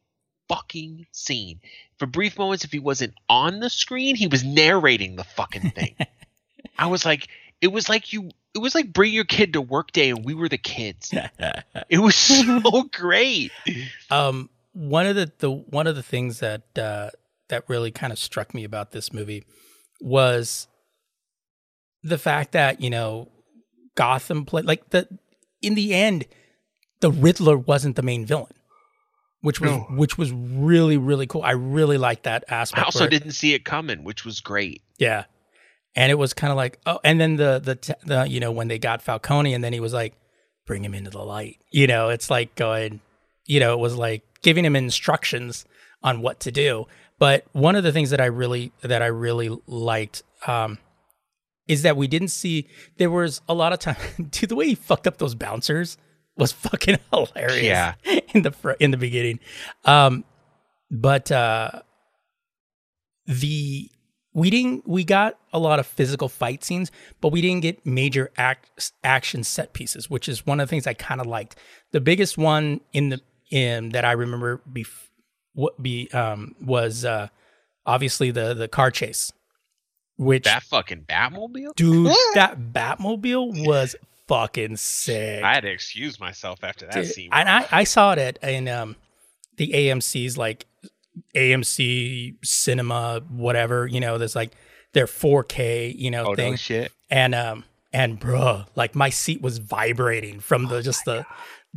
fucking 0.48 1.04
scene. 1.12 1.60
For 1.98 2.06
brief 2.06 2.38
moments, 2.38 2.64
if 2.64 2.72
he 2.72 2.78
wasn't 2.78 3.12
on 3.28 3.60
the 3.60 3.68
screen, 3.68 4.16
he 4.16 4.26
was 4.26 4.42
narrating 4.42 5.16
the 5.16 5.24
fucking 5.24 5.72
thing. 5.72 5.96
I 6.78 6.86
was 6.86 7.04
like, 7.04 7.28
it 7.60 7.66
was 7.66 7.90
like 7.90 8.14
you, 8.14 8.30
it 8.54 8.58
was 8.60 8.74
like 8.74 8.90
bring 8.90 9.12
your 9.12 9.26
kid 9.26 9.52
to 9.52 9.60
work 9.60 9.92
day 9.92 10.08
and 10.08 10.24
we 10.24 10.32
were 10.32 10.48
the 10.48 10.56
kids. 10.56 11.12
It 11.90 11.98
was 11.98 12.14
so 12.16 12.84
great. 12.84 13.52
um, 14.10 14.48
one 14.72 15.06
of 15.06 15.14
the, 15.14 15.30
the 15.40 15.50
one 15.50 15.86
of 15.86 15.94
the 15.94 16.02
things 16.02 16.38
that 16.38 16.62
uh, 16.78 17.10
that 17.50 17.68
really 17.68 17.90
kind 17.90 18.14
of 18.14 18.18
struck 18.18 18.54
me 18.54 18.64
about 18.64 18.92
this 18.92 19.12
movie 19.12 19.44
was 20.00 20.68
the 22.02 22.16
fact 22.16 22.52
that 22.52 22.80
you 22.80 22.88
know 22.88 23.28
Gotham 23.94 24.44
play 24.44 24.62
like 24.62 24.90
the 24.90 25.08
in 25.60 25.74
the 25.74 25.94
end 25.94 26.26
the 27.00 27.10
Riddler 27.10 27.56
wasn't 27.58 27.96
the 27.96 28.02
main 28.02 28.24
villain, 28.24 28.52
which 29.40 29.60
was 29.60 29.70
No. 29.70 29.86
which 29.90 30.16
was 30.18 30.30
really 30.32 30.96
really 30.96 31.26
cool. 31.26 31.42
I 31.42 31.52
really 31.52 31.98
liked 31.98 32.24
that 32.24 32.44
aspect. 32.48 32.80
I 32.82 32.84
also 32.84 33.06
didn't 33.08 33.32
see 33.32 33.54
it 33.54 33.64
coming, 33.64 34.04
which 34.04 34.24
was 34.24 34.40
great. 34.40 34.82
yeah, 34.98 35.24
and 35.96 36.10
it 36.10 36.14
was 36.16 36.32
kind 36.32 36.50
of 36.52 36.56
like 36.56 36.78
oh, 36.86 37.00
and 37.04 37.20
then 37.20 37.36
the 37.36 37.60
the 37.62 37.74
t- 37.76 37.94
the 38.06 38.24
you 38.28 38.40
know 38.40 38.52
when 38.52 38.68
they 38.68 38.78
got 38.78 39.02
Falcone 39.02 39.52
and 39.54 39.62
then 39.64 39.72
he 39.72 39.80
was 39.80 39.92
like 39.92 40.14
bring 40.66 40.84
him 40.84 40.94
into 40.94 41.10
the 41.10 41.22
light. 41.22 41.58
You 41.72 41.86
know, 41.88 42.08
it's 42.08 42.30
like 42.30 42.54
going, 42.54 43.00
you 43.46 43.58
know, 43.58 43.72
it 43.74 43.80
was 43.80 43.96
like 43.96 44.22
giving 44.42 44.64
him 44.64 44.76
instructions 44.76 45.64
on 46.04 46.22
what 46.22 46.38
to 46.40 46.52
do. 46.52 46.86
But 47.18 47.44
one 47.52 47.74
of 47.76 47.82
the 47.84 47.90
things 47.92 48.10
that 48.10 48.20
I 48.20 48.26
really 48.26 48.72
that 48.82 49.02
I 49.02 49.06
really 49.06 49.50
liked 49.66 50.22
um, 50.46 50.78
is 51.72 51.82
that 51.82 51.96
we 51.96 52.06
didn't 52.06 52.28
see 52.28 52.68
there 52.98 53.10
was 53.10 53.40
a 53.48 53.54
lot 53.54 53.72
of 53.72 53.78
time. 53.78 53.96
Dude, 54.30 54.50
the 54.50 54.56
way 54.56 54.66
he 54.66 54.74
fucked 54.74 55.06
up 55.06 55.18
those 55.18 55.34
bouncers 55.34 55.96
was 56.36 56.52
fucking 56.52 56.98
hilarious. 57.12 57.64
Yeah. 57.64 57.94
in 58.34 58.42
the 58.42 58.52
fr- 58.52 58.72
in 58.72 58.90
the 58.90 58.96
beginning, 58.96 59.40
um, 59.84 60.24
but 60.90 61.30
uh, 61.32 61.82
the 63.26 63.90
we 64.34 64.50
didn't 64.50 64.88
we 64.88 65.04
got 65.04 65.38
a 65.52 65.58
lot 65.58 65.78
of 65.78 65.86
physical 65.86 66.28
fight 66.28 66.64
scenes, 66.64 66.90
but 67.20 67.32
we 67.32 67.40
didn't 67.40 67.60
get 67.60 67.84
major 67.84 68.30
act, 68.36 68.92
action 69.04 69.44
set 69.44 69.72
pieces, 69.72 70.08
which 70.08 70.28
is 70.28 70.46
one 70.46 70.60
of 70.60 70.68
the 70.68 70.70
things 70.70 70.86
I 70.86 70.94
kind 70.94 71.20
of 71.20 71.26
liked. 71.26 71.56
The 71.92 72.00
biggest 72.00 72.38
one 72.38 72.80
in 72.92 73.10
the 73.10 73.20
in 73.50 73.90
that 73.90 74.04
I 74.04 74.12
remember 74.12 74.62
be 74.72 74.86
what 75.52 75.82
be 75.82 76.10
um 76.12 76.54
was 76.60 77.04
uh 77.04 77.28
obviously 77.84 78.30
the 78.30 78.54
the 78.54 78.68
car 78.68 78.90
chase, 78.90 79.32
which 80.22 80.44
That 80.44 80.62
fucking 80.62 81.02
Batmobile? 81.08 81.74
dude 81.76 82.06
that 82.34 82.56
Batmobile 82.72 83.66
was 83.66 83.96
fucking 84.28 84.76
sick. 84.76 85.42
I 85.42 85.54
had 85.54 85.62
to 85.62 85.70
excuse 85.70 86.18
myself 86.20 86.62
after 86.62 86.86
that 86.86 86.94
Dude, 86.94 87.06
scene. 87.06 87.28
and 87.32 87.48
I, 87.48 87.66
I 87.70 87.84
saw 87.84 88.12
it 88.12 88.18
at 88.18 88.38
in 88.42 88.68
um 88.68 88.96
the 89.56 89.72
AMC's 89.72 90.38
like 90.38 90.66
AMC 91.34 92.36
cinema 92.44 93.20
whatever 93.30 93.86
you 93.86 94.00
know 94.00 94.18
there's 94.18 94.36
like 94.36 94.52
their 94.92 95.06
4K 95.06 95.94
you 95.96 96.10
know 96.10 96.26
oh 96.28 96.34
thing 96.34 96.52
no 96.52 96.56
shit. 96.56 96.92
and 97.10 97.34
um 97.34 97.64
and 97.92 98.18
bruh 98.20 98.66
like 98.74 98.94
my 98.94 99.10
seat 99.10 99.40
was 99.42 99.58
vibrating 99.58 100.40
from 100.40 100.66
the 100.68 100.82
just 100.82 101.04
the 101.04 101.24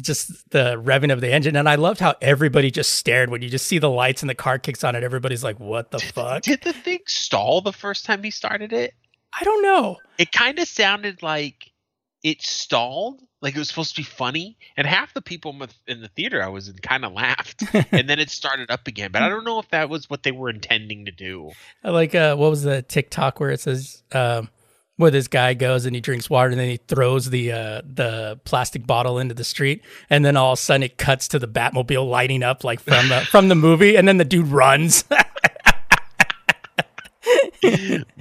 just 0.02 0.50
the 0.52 0.76
revving 0.82 1.12
of 1.12 1.22
the 1.22 1.32
engine 1.32 1.56
and 1.56 1.70
I 1.70 1.76
loved 1.76 2.00
how 2.00 2.16
everybody 2.22 2.70
just 2.72 2.96
stared 2.96 3.30
when 3.30 3.42
you 3.42 3.50
just 3.50 3.66
see 3.66 3.80
the 3.80 3.90
lights 3.90 4.22
and 4.24 4.30
the 4.30 4.36
car 4.36 4.60
kicks 4.60 4.84
on 4.84 4.96
it. 4.96 5.04
everybody's 5.04 5.44
like 5.44 5.60
what 5.60 5.92
the 5.92 6.00
fuck 6.00 6.44
Did 6.44 6.62
the 6.62 6.74
thing 6.74 7.00
stall 7.08 7.62
the 7.62 7.74
first 7.74 8.06
time 8.06 8.24
he 8.24 8.32
started 8.32 8.74
it? 8.74 8.94
I 9.40 9.44
don't 9.44 9.62
know 9.62 9.98
It 10.18 10.32
kind 10.32 10.60
of 10.60 10.68
sounded 10.68 11.24
like 11.24 11.72
it 12.26 12.42
stalled, 12.42 13.22
like 13.40 13.56
it 13.56 13.60
was 13.60 13.70
supposed 13.70 13.96
to 13.96 14.02
be 14.02 14.04
funny, 14.04 14.58
and 14.76 14.88
half 14.88 15.14
the 15.14 15.22
people 15.22 15.56
in 15.88 16.02
the, 16.02 16.08
theater 16.08 16.42
I 16.42 16.48
was 16.48 16.68
in 16.68 16.76
kind 16.80 17.06
of 17.06 17.14
laughed, 17.14 17.64
and 17.92 18.10
then 18.10 18.18
it 18.18 18.32
started 18.32 18.72
up 18.72 18.88
again. 18.88 19.12
But 19.12 19.22
I 19.22 19.30
don't 19.30 19.44
know 19.44 19.60
if 19.60 19.70
that 19.70 19.90
was 19.90 20.10
what 20.10 20.24
they 20.24 20.32
were 20.32 20.50
intending 20.50 21.06
to 21.06 21.12
do. 21.12 21.52
I 21.84 21.92
like 21.92 22.16
uh 22.16 22.36
what 22.36 22.50
was 22.50 22.64
the 22.64 22.82
TikTok 22.82 23.40
where 23.40 23.52
it 23.52 23.60
says 23.60 24.02
um 24.12 24.50
where 24.98 25.12
this 25.12 25.28
guy 25.28 25.54
goes 25.54 25.86
and 25.86 25.94
he 25.96 26.02
drinks 26.02 26.30
water 26.30 26.50
and 26.50 26.60
then 26.60 26.70
he 26.70 26.78
throws 26.88 27.30
the 27.30 27.52
uh 27.52 27.82
the 27.84 28.40
plastic 28.46 28.88
bottle 28.88 29.20
into 29.20 29.34
the 29.34 29.44
street 29.44 29.82
and 30.10 30.24
then 30.24 30.38
all 30.38 30.54
of 30.54 30.60
a 30.60 30.62
sudden 30.62 30.84
it 30.84 30.98
cuts 30.98 31.28
to 31.28 31.40
the 31.40 31.48
Batmobile 31.48 32.10
lighting 32.10 32.44
up 32.44 32.64
like 32.64 32.80
from 32.80 33.10
the 33.10 33.22
from 33.22 33.50
the 33.50 33.56
movie 33.56 33.96
and 33.96 34.08
then 34.08 34.18
the 34.18 34.26
dude 34.26 34.48
runs. 34.48 35.04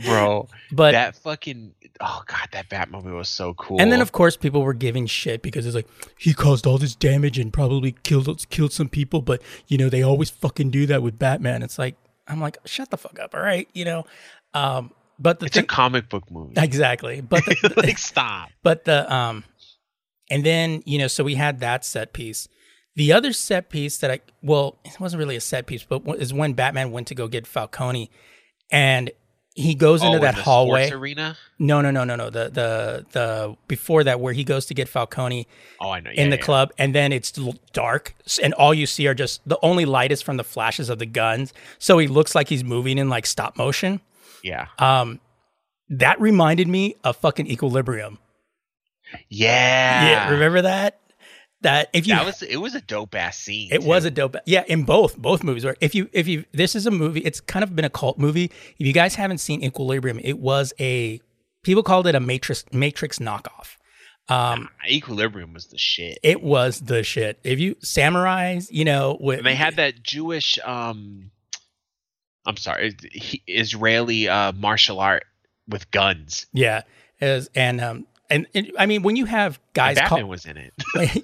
Bro, 0.06 0.48
but 0.72 0.92
that 0.92 1.16
fucking 1.16 1.74
oh 2.00 2.22
god, 2.26 2.48
that 2.52 2.70
Batmobile 2.70 3.14
was 3.16 3.28
so 3.28 3.52
cool. 3.54 3.78
and 3.80 3.92
then 3.92 4.00
of 4.00 4.12
course 4.12 4.36
people 4.36 4.62
were 4.62 4.72
giving 4.72 5.06
shit 5.06 5.42
because 5.42 5.66
it's 5.66 5.74
like 5.74 5.86
he 6.18 6.32
caused 6.32 6.66
all 6.66 6.78
this 6.78 6.94
damage 6.94 7.38
and 7.38 7.52
probably 7.52 7.92
killed 8.02 8.48
killed 8.48 8.72
some 8.72 8.88
people, 8.88 9.20
but 9.20 9.42
you 9.68 9.76
know 9.76 9.90
they 9.90 10.02
always 10.02 10.30
fucking 10.30 10.70
do 10.70 10.86
that 10.86 11.02
with 11.02 11.18
Batman. 11.18 11.62
It's 11.62 11.78
like 11.78 11.96
I'm 12.26 12.40
like 12.40 12.56
shut 12.64 12.90
the 12.90 12.96
fuck 12.96 13.18
up, 13.18 13.34
all 13.34 13.42
right, 13.42 13.68
you 13.74 13.84
know. 13.84 14.06
Um, 14.54 14.92
but 15.18 15.40
the 15.40 15.46
it's 15.46 15.56
a 15.56 15.62
comic 15.62 16.08
book 16.08 16.30
movie. 16.30 16.54
exactly, 16.56 17.20
but 17.20 17.44
the, 17.62 17.72
like 17.76 17.98
stop. 17.98 18.48
But 18.62 18.84
the 18.84 19.12
um 19.12 19.44
and 20.30 20.44
then, 20.44 20.82
you 20.86 20.98
know, 20.98 21.06
so 21.06 21.22
we 21.22 21.34
had 21.34 21.60
that 21.60 21.84
set 21.84 22.12
piece. 22.12 22.48
The 22.96 23.12
other 23.12 23.32
set 23.32 23.68
piece 23.70 23.98
that 23.98 24.10
I 24.10 24.20
well, 24.42 24.78
it 24.84 24.98
wasn't 25.00 25.18
really 25.20 25.36
a 25.36 25.40
set 25.40 25.66
piece, 25.66 25.84
but 25.84 26.02
is 26.18 26.32
when 26.32 26.52
Batman 26.54 26.90
went 26.92 27.08
to 27.08 27.14
go 27.14 27.28
get 27.28 27.46
Falcone 27.46 28.10
and 28.70 29.10
he 29.56 29.74
goes 29.76 30.02
Oh, 30.02 30.06
into 30.08 30.18
that 30.20 30.34
the 30.34 30.42
hallway. 30.42 30.90
arena. 30.90 31.36
No, 31.60 31.80
no, 31.80 31.92
no, 31.92 32.02
no, 32.02 32.16
no. 32.16 32.28
The 32.30 32.50
the 32.50 33.06
the 33.12 33.56
before 33.68 34.02
that 34.04 34.18
where 34.18 34.32
he 34.32 34.42
goes 34.42 34.66
to 34.66 34.74
get 34.74 34.88
Falcone 34.88 35.46
Oh, 35.80 35.90
I 35.90 36.00
know. 36.00 36.10
in 36.10 36.30
the 36.30 36.36
yeah. 36.36 36.42
club 36.42 36.72
and 36.78 36.92
then 36.94 37.12
it's 37.12 37.30
dark 37.72 38.14
and 38.42 38.52
all 38.54 38.74
you 38.74 38.86
see 38.86 39.06
are 39.06 39.14
just 39.14 39.40
the 39.48 39.58
only 39.62 39.84
light 39.84 40.10
is 40.10 40.22
from 40.22 40.38
the 40.38 40.44
flashes 40.44 40.88
of 40.88 40.98
the 40.98 41.06
guns. 41.06 41.52
So 41.78 41.98
he 41.98 42.08
looks 42.08 42.34
like 42.34 42.48
he's 42.48 42.64
moving 42.64 42.98
in 42.98 43.08
like 43.08 43.26
stop 43.26 43.56
motion. 43.56 44.00
Yeah. 44.44 44.66
Um 44.78 45.20
that 45.88 46.20
reminded 46.20 46.68
me 46.68 46.94
of 47.02 47.16
fucking 47.16 47.48
Equilibrium. 47.50 48.18
Yeah. 49.28 50.08
Yeah, 50.08 50.30
remember 50.30 50.62
that? 50.62 51.00
that 51.64 51.88
if 51.94 52.06
you 52.06 52.14
that 52.14 52.24
was 52.26 52.42
it 52.42 52.58
was 52.58 52.74
a 52.74 52.80
dope 52.82 53.14
ass 53.14 53.38
scene. 53.38 53.70
it 53.72 53.80
too. 53.80 53.86
was 53.86 54.04
a 54.04 54.10
dope 54.10 54.36
yeah 54.44 54.64
in 54.68 54.84
both 54.84 55.16
both 55.16 55.42
movies 55.42 55.64
where 55.64 55.74
if 55.80 55.94
you 55.94 56.10
if 56.12 56.28
you 56.28 56.44
this 56.52 56.74
is 56.76 56.84
a 56.86 56.90
movie 56.90 57.20
it's 57.20 57.40
kind 57.40 57.62
of 57.62 57.74
been 57.74 57.86
a 57.86 57.90
cult 57.90 58.18
movie 58.18 58.50
if 58.78 58.86
you 58.86 58.92
guys 58.92 59.14
haven't 59.14 59.38
seen 59.38 59.64
equilibrium 59.64 60.20
it 60.22 60.38
was 60.38 60.74
a 60.78 61.20
people 61.62 61.82
called 61.82 62.06
it 62.06 62.14
a 62.14 62.20
matrix 62.20 62.66
matrix 62.70 63.18
knockoff 63.18 63.76
um 64.28 64.68
Equilibrium 64.86 65.54
was 65.54 65.68
the 65.68 65.78
shit. 65.78 66.18
it 66.22 66.42
was 66.42 66.80
the 66.80 67.02
shit 67.02 67.38
if 67.44 67.58
you 67.58 67.74
samurais 67.76 68.68
you 68.70 68.84
know 68.84 69.16
with 69.18 69.38
And 69.38 69.46
they 69.46 69.54
had 69.54 69.76
that 69.76 70.02
Jewish 70.02 70.58
um 70.64 71.30
I'm 72.46 72.56
sorry, 72.56 72.96
he- 73.12 73.42
Israeli 73.46 74.28
uh 74.28 74.52
martial 74.52 75.00
art 75.00 75.24
with 75.68 75.90
guns. 75.90 76.46
yeah 76.52 76.82
as 77.20 77.48
and 77.54 77.80
um 77.80 78.06
and, 78.30 78.46
and 78.54 78.70
i 78.78 78.86
mean 78.86 79.02
when 79.02 79.16
you 79.16 79.24
have 79.26 79.58
guys 79.72 79.94
Batman 79.96 80.08
called 80.20 80.28
was 80.30 80.44
in 80.46 80.56
it. 80.58 80.72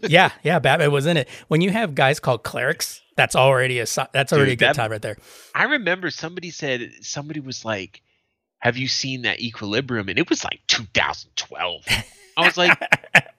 yeah 0.10 0.30
yeah 0.42 0.58
batman 0.58 0.92
was 0.92 1.06
in 1.06 1.16
it 1.16 1.28
when 1.48 1.60
you 1.60 1.70
have 1.70 1.94
guys 1.94 2.20
called 2.20 2.42
clerics 2.42 3.00
that's 3.16 3.34
already 3.36 3.80
a 3.80 3.86
that's 4.12 4.32
already 4.32 4.52
Dude, 4.52 4.52
a 4.52 4.56
good 4.56 4.68
that- 4.68 4.74
time 4.76 4.90
right 4.90 5.02
there 5.02 5.16
I 5.54 5.64
remember 5.64 6.10
somebody 6.10 6.50
said 6.50 6.92
somebody 7.02 7.40
was 7.40 7.64
like, 7.64 8.00
"Have 8.60 8.76
you 8.78 8.86
seen 8.88 9.22
that 9.22 9.40
Equilibrium?" 9.40 10.08
And 10.08 10.18
it 10.18 10.30
was 10.30 10.42
like 10.44 10.60
2012. 10.68 11.82
I 12.36 12.46
was 12.46 12.56
like, 12.56 12.78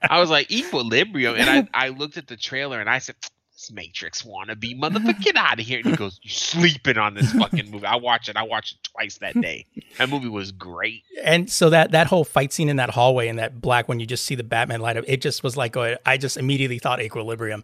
I 0.02 0.20
was 0.20 0.30
like 0.30 0.52
Equilibrium, 0.52 1.36
and 1.38 1.50
I 1.74 1.86
I 1.86 1.90
looked 1.90 2.18
at 2.18 2.28
the 2.28 2.36
trailer 2.38 2.80
and 2.80 2.90
I 2.90 3.00
said. 3.00 3.16
This 3.62 3.72
Matrix 3.72 4.24
wannabe 4.24 4.76
motherfucker, 4.80 5.22
get 5.22 5.36
out 5.36 5.60
of 5.60 5.66
here! 5.66 5.80
And 5.80 5.90
he 5.92 5.96
goes, 5.96 6.20
"You 6.24 6.32
sleeping 6.32 6.98
on 6.98 7.14
this 7.14 7.32
fucking 7.34 7.70
movie?" 7.70 7.86
I 7.86 7.96
watch 7.98 8.28
it. 8.28 8.36
I 8.36 8.42
watched 8.42 8.74
it 8.74 8.90
twice 8.92 9.20
that 9.20 9.40
day. 9.40 9.68
That 10.00 10.10
movie 10.10 10.30
was 10.30 10.52
great. 10.52 11.04
and 11.24 11.48
so 11.48 11.70
that 11.70 11.92
that 11.92 12.08
whole 12.08 12.24
fight 12.24 12.52
scene 12.54 12.70
in 12.70 12.78
that 12.78 12.90
hallway 12.90 13.28
in 13.28 13.36
that 13.36 13.62
black 13.62 13.88
when 13.88 14.00
you 14.00 14.08
just 14.08 14.26
see 14.26 14.34
the 14.34 14.44
Batman 14.44 14.82
light 14.82 14.98
up, 14.98 15.06
it 15.08 15.22
just 15.22 15.44
was 15.44 15.56
like 15.58 15.76
a, 15.76 16.00
I 16.08 16.18
just 16.18 16.38
immediately 16.38 16.80
thought 16.80 17.00
Equilibrium. 17.02 17.64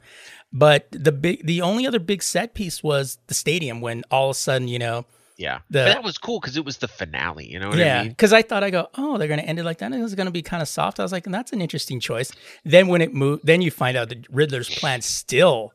But 0.54 0.88
the 0.92 1.12
big, 1.12 1.46
the 1.46 1.62
only 1.62 1.88
other 1.88 2.00
big 2.00 2.22
set 2.22 2.54
piece 2.54 2.84
was 2.84 3.18
the 3.28 3.34
stadium 3.34 3.82
when 3.82 4.04
all 4.12 4.30
of 4.30 4.36
a 4.36 4.40
sudden, 4.40 4.68
you 4.68 4.78
know, 4.80 5.06
Yeah, 5.38 5.60
The- 5.70 5.80
but 5.80 5.94
that 5.94 6.04
was 6.04 6.18
cool 6.18 6.40
because 6.40 6.58
it 6.58 6.66
was 6.66 6.78
the 6.78 6.88
finale. 6.88 7.46
You 7.52 7.60
know 7.60 7.70
what 7.70 7.78
yeah, 7.78 8.00
I 8.00 8.02
mean? 8.04 8.10
because 8.10 8.34
I 8.34 8.42
thought 8.44 8.64
I 8.64 8.70
go, 8.72 8.88
oh, 8.96 9.18
they're 9.18 9.28
gonna 9.28 9.42
end 9.44 9.60
it 9.60 9.64
like 9.66 9.78
that. 9.80 9.92
It 9.94 10.02
was 10.02 10.16
gonna 10.16 10.32
be 10.32 10.42
kind 10.42 10.62
of 10.62 10.68
soft. 10.68 11.00
I 11.00 11.04
was 11.04 11.12
like, 11.12 11.26
that's 11.26 11.52
an 11.54 11.62
interesting 11.62 12.00
choice. 12.00 12.32
Then 12.64 12.88
when 12.88 13.02
it 13.02 13.14
moved, 13.14 13.46
then 13.46 13.62
you 13.62 13.72
find 13.72 13.98
out 13.98 14.10
that 14.10 14.26
Riddler's 14.32 14.70
plan 14.70 15.02
still, 15.02 15.74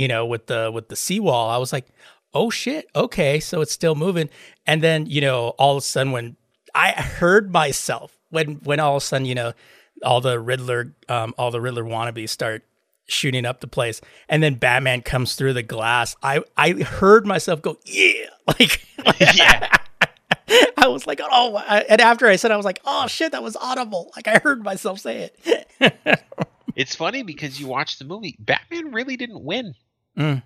you 0.00 0.08
know, 0.08 0.24
with 0.24 0.46
the 0.46 0.70
with 0.72 0.88
the 0.88 0.96
seawall. 0.96 1.50
I 1.50 1.58
was 1.58 1.72
like, 1.72 1.86
oh 2.32 2.48
shit, 2.48 2.86
okay, 2.96 3.38
so 3.40 3.60
it's 3.60 3.72
still 3.72 3.94
moving. 3.94 4.30
And 4.66 4.82
then 4.82 5.06
you 5.06 5.20
know, 5.20 5.50
all 5.58 5.76
of 5.76 5.82
a 5.82 5.86
sudden 5.86 6.12
when 6.12 6.36
I 6.74 6.92
heard 6.92 7.52
myself 7.52 8.16
when 8.30 8.54
when 8.64 8.80
all 8.80 8.96
of 8.96 9.02
a 9.02 9.06
sudden 9.06 9.26
you 9.26 9.34
know 9.34 9.52
all 10.02 10.20
the 10.20 10.38
Riddler 10.38 10.94
um 11.08 11.34
all 11.36 11.50
the 11.50 11.60
Riddler 11.60 11.84
wannabes 11.84 12.30
start 12.30 12.64
shooting 13.06 13.44
up 13.44 13.60
the 13.60 13.66
place 13.66 14.00
and 14.28 14.40
then 14.40 14.54
Batman 14.54 15.02
comes 15.02 15.34
through 15.34 15.52
the 15.52 15.64
glass 15.64 16.14
I 16.22 16.42
I 16.56 16.72
heard 16.74 17.26
myself 17.26 17.60
go 17.60 17.76
yeah 17.84 18.26
like 18.46 18.86
yeah, 19.34 19.76
I 20.76 20.88
was 20.88 21.06
like, 21.06 21.20
oh, 21.22 21.58
and 21.58 22.00
after 22.00 22.26
I 22.26 22.36
said, 22.36 22.50
I 22.50 22.56
was 22.56 22.66
like, 22.66 22.80
oh 22.84 23.06
shit, 23.06 23.32
that 23.32 23.42
was 23.42 23.56
audible. 23.56 24.12
Like 24.16 24.28
I 24.28 24.38
heard 24.38 24.62
myself 24.62 25.00
say 25.00 25.30
it. 25.30 25.68
it's 26.76 26.94
funny 26.94 27.22
because 27.22 27.60
you 27.60 27.66
watch 27.66 27.98
the 27.98 28.04
movie. 28.04 28.36
Batman 28.38 28.92
really 28.92 29.16
didn't 29.16 29.42
win. 29.42 29.74
Mm. 30.18 30.42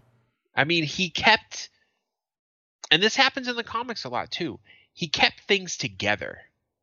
I 0.55 0.65
mean, 0.65 0.85
he 0.85 1.11
kept, 1.11 1.69
and 2.91 3.03
this 3.03 3.17
happens 3.17 3.49
in 3.49 3.57
the 3.57 3.65
comics 3.65 4.05
a 4.05 4.09
lot 4.09 4.31
too. 4.31 4.61
He 4.93 5.09
kept 5.09 5.41
things 5.49 5.77
together, 5.77 6.39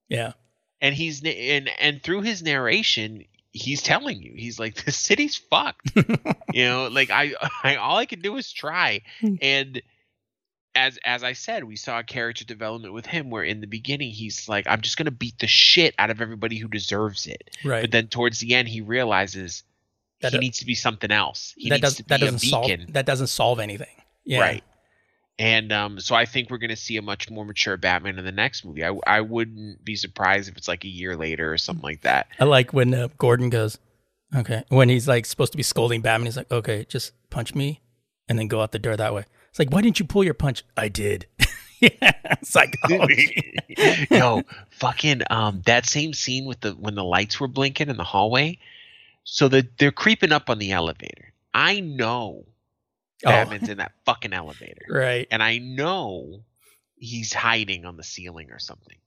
yeah, 0.09 0.33
and 0.81 0.93
he's 0.93 1.23
and 1.23 1.69
and 1.79 2.03
through 2.03 2.21
his 2.23 2.41
narration, 2.43 3.23
he's 3.51 3.81
telling 3.81 4.21
you, 4.21 4.33
he's 4.35 4.59
like, 4.59 4.75
the 4.85 4.91
city's 4.91 5.37
fucked. 5.37 5.91
you 6.53 6.65
know, 6.65 6.87
like 6.89 7.09
I, 7.09 7.33
I, 7.63 7.75
all 7.77 7.97
I 7.97 8.05
can 8.05 8.19
do 8.21 8.35
is 8.37 8.51
try, 8.51 9.01
Hmm. 9.21 9.35
and 9.41 9.81
as 10.75 10.97
as 11.05 11.23
I 11.23 11.33
said, 11.33 11.63
we 11.65 11.75
saw 11.77 11.99
a 11.99 12.03
character 12.03 12.43
development 12.45 12.93
with 12.93 13.05
him 13.05 13.29
where 13.29 13.43
in 13.43 13.61
the 13.61 13.67
beginning 13.67 14.11
he's 14.11 14.49
like, 14.49 14.67
I'm 14.67 14.81
just 14.81 14.97
gonna 14.97 15.11
beat 15.11 15.37
the 15.39 15.47
shit 15.47 15.93
out 15.99 16.09
of 16.09 16.19
everybody 16.21 16.57
who 16.57 16.67
deserves 16.67 17.27
it. 17.27 17.49
right. 17.63 17.81
But 17.81 17.91
then 17.91 18.07
towards 18.07 18.39
the 18.39 18.55
end, 18.55 18.67
he 18.67 18.81
realizes 18.81 19.63
That 20.21 20.33
he 20.33 20.39
needs 20.39 20.59
to 20.59 20.65
be 20.65 20.75
something 20.75 21.11
else. 21.11 21.53
He 21.57 21.69
that 21.69 21.75
needs 21.75 21.81
does, 21.81 21.95
to 21.97 22.03
be 22.03 22.07
that 22.09 22.19
doesn't 22.19 22.39
solve 22.39 22.67
beacon, 22.67 22.93
that 22.93 23.05
doesn't 23.05 23.27
solve 23.27 23.59
anything. 23.59 23.87
Yeah. 24.23 24.39
right? 24.39 24.63
And 25.39 25.71
um, 25.71 25.99
so 25.99 26.13
I 26.13 26.25
think 26.25 26.51
we're 26.51 26.59
going 26.59 26.69
to 26.69 26.75
see 26.75 26.97
a 26.97 27.01
much 27.01 27.31
more 27.31 27.43
mature 27.43 27.75
Batman 27.75 28.19
in 28.19 28.25
the 28.25 28.31
next 28.31 28.63
movie. 28.63 28.85
I, 28.85 28.95
I 29.07 29.21
wouldn't 29.21 29.83
be 29.83 29.95
surprised 29.95 30.49
if 30.49 30.55
it's 30.55 30.67
like 30.67 30.83
a 30.83 30.87
year 30.87 31.15
later 31.15 31.51
or 31.51 31.57
something 31.57 31.81
like 31.81 32.01
that. 32.01 32.27
I 32.39 32.43
like 32.43 32.73
when 32.73 32.93
uh, 32.93 33.07
Gordon 33.17 33.49
goes, 33.49 33.79
okay, 34.35 34.63
when 34.69 34.89
he's 34.89 35.07
like 35.07 35.25
supposed 35.25 35.51
to 35.53 35.57
be 35.57 35.63
scolding 35.63 36.01
Batman, 36.01 36.27
he's 36.27 36.37
like, 36.37 36.51
okay, 36.51 36.85
just 36.87 37.13
punch 37.31 37.55
me, 37.55 37.81
and 38.29 38.37
then 38.37 38.47
go 38.47 38.61
out 38.61 38.71
the 38.71 38.79
door 38.79 38.95
that 38.95 39.15
way. 39.15 39.25
It's 39.49 39.57
like, 39.57 39.71
why 39.71 39.81
didn't 39.81 39.99
you 39.99 40.05
pull 40.05 40.23
your 40.23 40.33
punch? 40.33 40.63
I 40.77 40.89
did. 40.89 41.25
yeah, 41.79 41.89
it's 41.99 42.55
like, 42.55 42.77
oh. 42.89 43.07
Yo, 44.15 44.43
fucking 44.69 45.23
um, 45.29 45.63
that 45.65 45.87
same 45.87 46.13
scene 46.13 46.45
with 46.45 46.61
the 46.61 46.71
when 46.73 46.95
the 46.95 47.03
lights 47.03 47.39
were 47.39 47.47
blinking 47.47 47.89
in 47.89 47.97
the 47.97 48.03
hallway. 48.03 48.59
So 49.23 49.47
the, 49.47 49.67
they're 49.77 49.91
creeping 49.91 50.31
up 50.31 50.49
on 50.49 50.57
the 50.59 50.71
elevator. 50.71 51.33
I 51.53 51.79
know 51.79 52.45
Oh, 53.23 53.29
Batman's 53.29 53.69
in 53.69 53.77
that 53.77 53.91
fucking 54.05 54.33
elevator. 54.33 54.85
right. 54.89 55.27
and 55.29 55.43
I 55.43 55.59
know 55.59 56.41
he's 56.95 57.33
hiding 57.33 57.85
on 57.85 57.95
the 57.97 58.03
ceiling 58.03 58.49
or 58.51 58.57
something. 58.57 58.97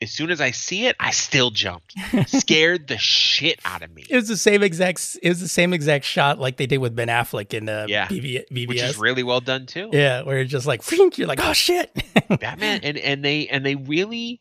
As 0.00 0.10
soon 0.10 0.32
as 0.32 0.40
I 0.40 0.50
see 0.50 0.86
it, 0.86 0.96
I 0.98 1.12
still 1.12 1.52
jumped, 1.52 1.94
scared 2.26 2.88
the 2.88 2.98
shit 2.98 3.60
out 3.64 3.82
of 3.82 3.94
me. 3.94 4.04
It 4.10 4.16
was 4.16 4.26
the 4.26 4.36
same 4.36 4.64
exact. 4.64 5.16
It 5.22 5.28
was 5.28 5.40
the 5.40 5.46
same 5.46 5.72
exact 5.72 6.04
shot 6.04 6.40
like 6.40 6.56
they 6.56 6.66
did 6.66 6.78
with 6.78 6.96
Ben 6.96 7.06
Affleck 7.06 7.54
in 7.54 7.68
uh, 7.68 7.86
Yeah. 7.88 8.08
BB, 8.08 8.42
BBS. 8.50 8.66
Which 8.68 8.82
is 8.82 8.98
really 8.98 9.22
well 9.22 9.40
done 9.40 9.66
too. 9.66 9.90
yeah, 9.92 10.22
where 10.22 10.38
it's 10.40 10.50
just 10.50 10.66
like, 10.66 10.82
"Frink," 10.82 11.18
you're 11.18 11.28
like, 11.28 11.38
oh 11.40 11.52
shit. 11.52 11.92
Batman 12.40 12.80
and 12.82 12.98
and 12.98 13.24
they 13.24 13.46
and 13.46 13.64
they 13.64 13.76
really 13.76 14.40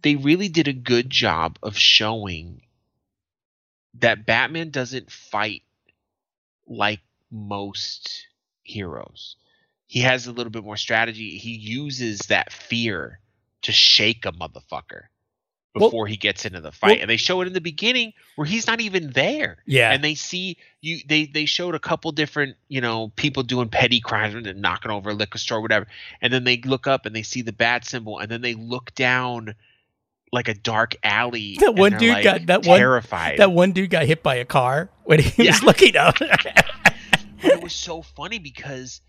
they 0.00 0.16
really 0.16 0.48
did 0.48 0.66
a 0.68 0.72
good 0.72 1.10
job 1.10 1.58
of 1.62 1.76
showing 1.76 2.62
that 4.00 4.26
Batman 4.26 4.70
doesn't 4.70 5.10
fight 5.10 5.62
like 6.66 7.00
most 7.30 8.26
heroes. 8.62 9.36
He 9.86 10.00
has 10.00 10.26
a 10.26 10.32
little 10.32 10.50
bit 10.50 10.64
more 10.64 10.76
strategy. 10.76 11.38
He 11.38 11.52
uses 11.52 12.18
that 12.28 12.52
fear 12.52 13.20
to 13.62 13.72
shake 13.72 14.26
a 14.26 14.32
motherfucker 14.32 15.04
Well- 15.74 15.88
before 15.88 16.06
he 16.08 16.16
gets 16.16 16.44
into 16.44 16.60
the 16.60 16.72
fight. 16.72 16.88
well- 16.88 17.00
and 17.02 17.10
they 17.10 17.16
show 17.16 17.40
it 17.40 17.46
in 17.46 17.52
the 17.52 17.60
beginning 17.60 18.12
where 18.34 18.46
he's 18.46 18.66
not 18.66 18.80
even 18.80 19.12
there. 19.12 19.62
Yeah. 19.66 19.92
And 19.92 20.02
they 20.02 20.14
see 20.16 20.56
you 20.80 21.00
they 21.06 21.26
they 21.26 21.46
showed 21.46 21.74
a 21.74 21.78
couple 21.80 22.10
different, 22.12 22.56
you 22.68 22.80
know, 22.80 23.10
people 23.16 23.44
doing 23.44 23.68
petty 23.68 24.00
crimes 24.00 24.34
and 24.34 24.60
knocking 24.60 24.90
over 24.90 25.10
a 25.10 25.14
liquor 25.14 25.38
store, 25.38 25.60
whatever. 25.60 25.86
And 26.20 26.32
then 26.32 26.44
they 26.44 26.56
look 26.58 26.86
up 26.86 27.06
and 27.06 27.14
they 27.14 27.22
see 27.22 27.42
the 27.42 27.52
bat 27.52 27.84
symbol 27.84 28.18
and 28.18 28.28
then 28.30 28.40
they 28.40 28.54
look 28.54 28.94
down 28.94 29.54
like 30.32 30.48
a 30.48 30.54
dark 30.54 30.96
alley. 31.02 31.56
That 31.60 31.74
one 31.74 31.96
dude 31.96 32.12
like, 32.12 32.24
got- 32.24 32.46
that 32.46 32.66
one- 32.66 32.78
terrified. 32.78 33.38
that 33.38 33.52
one 33.52 33.72
dude 33.72 33.90
got 33.90 34.04
hit 34.06 34.22
by 34.22 34.34
a 34.36 34.44
car 34.44 34.90
when 35.04 35.20
he 35.20 35.46
was 35.46 35.62
looking 35.64 35.96
up. 35.96 36.16
It 37.42 37.62
was 37.62 37.74
so 37.74 38.00
funny 38.02 38.38
because 38.38 39.02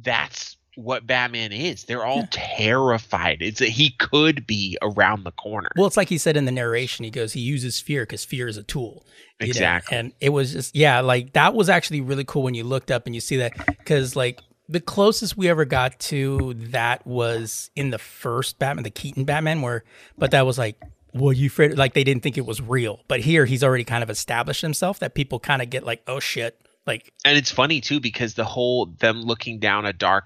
that's 0.00 0.56
what 0.76 1.06
Batman 1.06 1.52
is. 1.52 1.84
They're 1.84 2.04
all 2.06 2.26
terrified. 2.30 3.38
It's 3.42 3.58
that 3.58 3.68
he 3.70 3.90
could 3.98 4.46
be 4.46 4.78
around 4.80 5.24
the 5.24 5.32
corner. 5.32 5.68
well, 5.76 5.86
it's 5.86 5.96
like 5.96 6.08
he 6.08 6.16
said 6.16 6.36
in 6.36 6.44
the 6.44 6.52
narration. 6.52 7.04
He 7.04 7.10
goes, 7.10 7.32
he 7.32 7.40
uses 7.40 7.80
fear 7.80 8.02
because 8.04 8.24
fear 8.24 8.46
is 8.48 8.56
a 8.56 8.62
tool. 8.62 9.04
you 9.40 9.46
know? 9.46 9.50
Exactly. 9.50 9.96
And 9.98 10.12
it 10.20 10.30
was 10.30 10.52
just, 10.52 10.76
yeah, 10.76 11.00
like 11.00 11.32
that 11.32 11.54
was 11.54 11.68
actually 11.68 12.00
really 12.00 12.24
cool 12.24 12.42
when 12.44 12.54
you 12.54 12.64
looked 12.64 12.90
up 12.90 13.04
and 13.06 13.14
you 13.14 13.20
see 13.20 13.36
that 13.38 13.52
because 13.66 14.14
like 14.16 14.40
the 14.70 14.80
closest 14.80 15.36
we 15.36 15.48
ever 15.48 15.64
got 15.64 15.98
to 15.98 16.54
that 16.54 17.04
was 17.04 17.70
in 17.74 17.90
the 17.90 17.98
first 17.98 18.58
Batman, 18.58 18.84
the 18.84 18.90
Keaton 18.90 19.24
Batman, 19.24 19.62
where, 19.62 19.82
but 20.16 20.30
that 20.30 20.46
was 20.46 20.58
like, 20.58 20.80
well, 21.12 21.32
you 21.32 21.48
afraid 21.48 21.76
like 21.76 21.94
they 21.94 22.04
didn't 22.04 22.22
think 22.22 22.38
it 22.38 22.46
was 22.46 22.62
real. 22.62 23.00
But 23.08 23.20
here 23.20 23.46
he's 23.46 23.64
already 23.64 23.82
kind 23.82 24.04
of 24.04 24.10
established 24.10 24.62
himself 24.62 25.00
that 25.00 25.14
people 25.14 25.40
kind 25.40 25.60
of 25.60 25.70
get 25.70 25.84
like, 25.84 26.02
oh 26.06 26.20
shit, 26.20 26.60
like 26.86 27.12
and 27.24 27.36
it's 27.36 27.50
funny 27.50 27.80
too 27.80 27.98
because 27.98 28.34
the 28.34 28.44
whole 28.44 28.86
them 28.86 29.22
looking 29.22 29.58
down 29.58 29.86
a 29.86 29.92
dark 29.92 30.24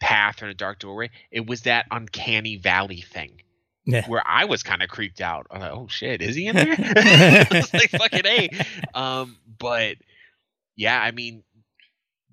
path 0.00 0.42
or 0.42 0.46
a 0.46 0.54
dark 0.54 0.78
doorway, 0.78 1.10
it 1.32 1.46
was 1.46 1.62
that 1.62 1.86
uncanny 1.90 2.56
valley 2.56 3.00
thing. 3.00 3.42
Yeah. 3.84 4.06
Where 4.06 4.22
I 4.24 4.44
was 4.44 4.62
kind 4.62 4.80
of 4.80 4.88
creeped 4.88 5.20
out. 5.20 5.48
I'm 5.50 5.60
like, 5.60 5.72
oh 5.72 5.88
shit, 5.88 6.22
is 6.22 6.36
he 6.36 6.46
in 6.46 6.54
there? 6.56 6.68
it's 6.78 7.74
like 7.74 7.90
fucking 7.90 8.26
A. 8.26 8.48
Um, 8.94 9.38
but 9.58 9.96
yeah, 10.76 11.00
I 11.00 11.10
mean 11.10 11.42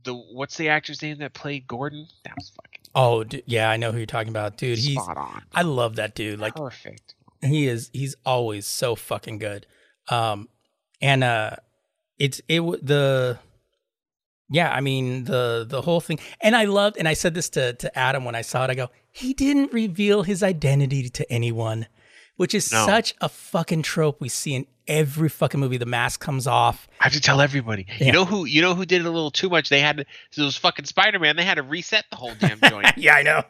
the 0.04 0.14
what's 0.14 0.58
the 0.58 0.70
actor's 0.70 1.02
name 1.02 1.18
that 1.20 1.34
played 1.34 1.68
Gordon? 1.68 2.08
That 2.26 2.34
was 2.38 2.50
fucking 2.56 2.80
oh 2.96 3.24
d- 3.24 3.44
yeah, 3.46 3.70
I 3.70 3.78
know 3.78 3.92
who 3.92 3.98
you're 3.98 4.06
talking 4.08 4.30
about, 4.30 4.58
dude. 4.58 4.78
He's 4.80 4.94
spot 5.02 5.18
on. 5.18 5.44
I 5.54 5.62
love 5.64 5.96
that 5.98 6.16
dude. 6.16 6.40
Like 6.40 6.56
Perfect. 6.56 7.16
he 7.42 7.68
is 7.68 7.90
he's 7.94 8.16
always 8.26 8.66
so 8.68 8.96
fucking 8.96 9.38
good 9.40 9.66
um 10.10 10.50
and 11.02 11.24
uh 11.24 11.52
it's 12.18 12.42
it 12.48 12.58
w- 12.58 12.80
the 12.82 13.38
yeah 14.50 14.72
i 14.74 14.82
mean 14.82 15.26
the 15.26 15.66
the 15.70 15.82
whole 15.84 16.02
thing 16.02 16.20
and 16.42 16.56
i 16.56 16.66
loved 16.66 16.98
and 16.98 17.08
i 17.08 17.14
said 17.14 17.36
this 17.36 17.48
to 17.50 17.74
to 17.74 17.96
adam 17.98 18.26
when 18.26 18.34
i 18.36 18.42
saw 18.42 18.64
it 18.66 18.72
i 18.72 18.74
go 18.74 18.90
he 19.12 19.34
didn't 19.34 19.72
reveal 19.72 20.24
his 20.24 20.42
identity 20.42 21.08
to 21.10 21.32
anyone 21.32 21.86
which 22.38 22.56
is 22.56 22.72
No. 22.72 22.86
such 22.88 23.14
a 23.22 23.30
fucking 23.30 23.84
trope 23.84 24.20
we 24.20 24.30
see 24.30 24.56
in 24.56 24.66
every 24.90 25.30
fucking 25.30 25.60
movie 25.60 25.78
the 25.78 25.86
mask 25.86 26.20
comes 26.20 26.48
off. 26.48 26.90
I 27.00 27.06
have 27.06 27.14
to 27.14 27.22
tell 27.22 27.40
everybody. 27.40 27.86
Yeah. 28.00 28.08
You 28.08 28.12
know 28.12 28.26
who? 28.26 28.44
You 28.46 28.62
know 28.62 28.76
who 28.76 28.86
did 28.86 29.02
it 29.02 29.06
a 29.06 29.12
little 29.12 29.32
too 29.32 29.48
much? 29.50 29.70
They 29.70 29.80
had 29.80 29.98
to. 29.98 30.06
So 30.32 30.42
it 30.42 30.46
was 30.46 30.58
fucking 30.58 30.86
Spider 30.86 31.20
Man. 31.20 31.38
They 31.38 31.46
had 31.46 31.56
to 31.56 31.64
reset 31.64 32.04
the 32.10 32.18
whole 32.18 32.34
damn 32.40 32.60
joint. 32.60 32.88
yeah, 32.98 33.14
I 33.16 33.24
know. 33.24 33.44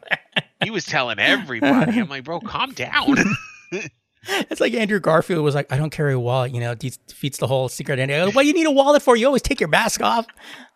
he 0.62 0.70
was 0.70 0.84
telling 0.84 1.18
everybody. 1.18 2.00
I'm 2.00 2.08
like, 2.08 2.22
bro, 2.22 2.38
calm 2.40 2.72
down. 2.72 3.16
It's 4.28 4.60
like 4.60 4.74
Andrew 4.74 5.00
Garfield 5.00 5.42
was 5.42 5.54
like, 5.54 5.72
I 5.72 5.78
don't 5.78 5.88
carry 5.88 6.12
a 6.12 6.18
wallet, 6.20 6.52
you 6.52 6.60
know, 6.60 6.74
de- 6.74 6.92
defeats 7.06 7.38
the 7.38 7.46
whole 7.46 7.70
secret 7.70 7.94
identity. 7.94 8.22
Like, 8.26 8.34
What 8.34 8.42
do 8.42 8.48
you 8.48 8.52
need 8.54 8.66
a 8.66 8.70
wallet 8.70 9.00
for? 9.00 9.16
You 9.16 9.24
always 9.26 9.40
take 9.40 9.60
your 9.60 9.70
mask 9.70 10.02
off. 10.02 10.26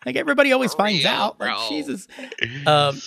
Like 0.06 0.16
everybody 0.16 0.50
always 0.52 0.72
For 0.72 0.78
finds 0.78 1.04
real, 1.04 1.12
out. 1.12 1.38
Like. 1.38 1.68
Jesus. 1.68 2.08
Um, 2.66 2.98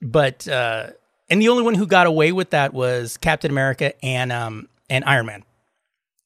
but 0.00 0.48
uh, 0.48 0.88
and 1.28 1.42
the 1.42 1.50
only 1.50 1.62
one 1.62 1.74
who 1.74 1.86
got 1.86 2.06
away 2.06 2.32
with 2.32 2.50
that 2.50 2.72
was 2.72 3.18
Captain 3.18 3.50
America 3.50 3.92
and 4.02 4.32
um 4.32 4.66
and 4.88 5.04
Iron 5.04 5.26
Man. 5.26 5.44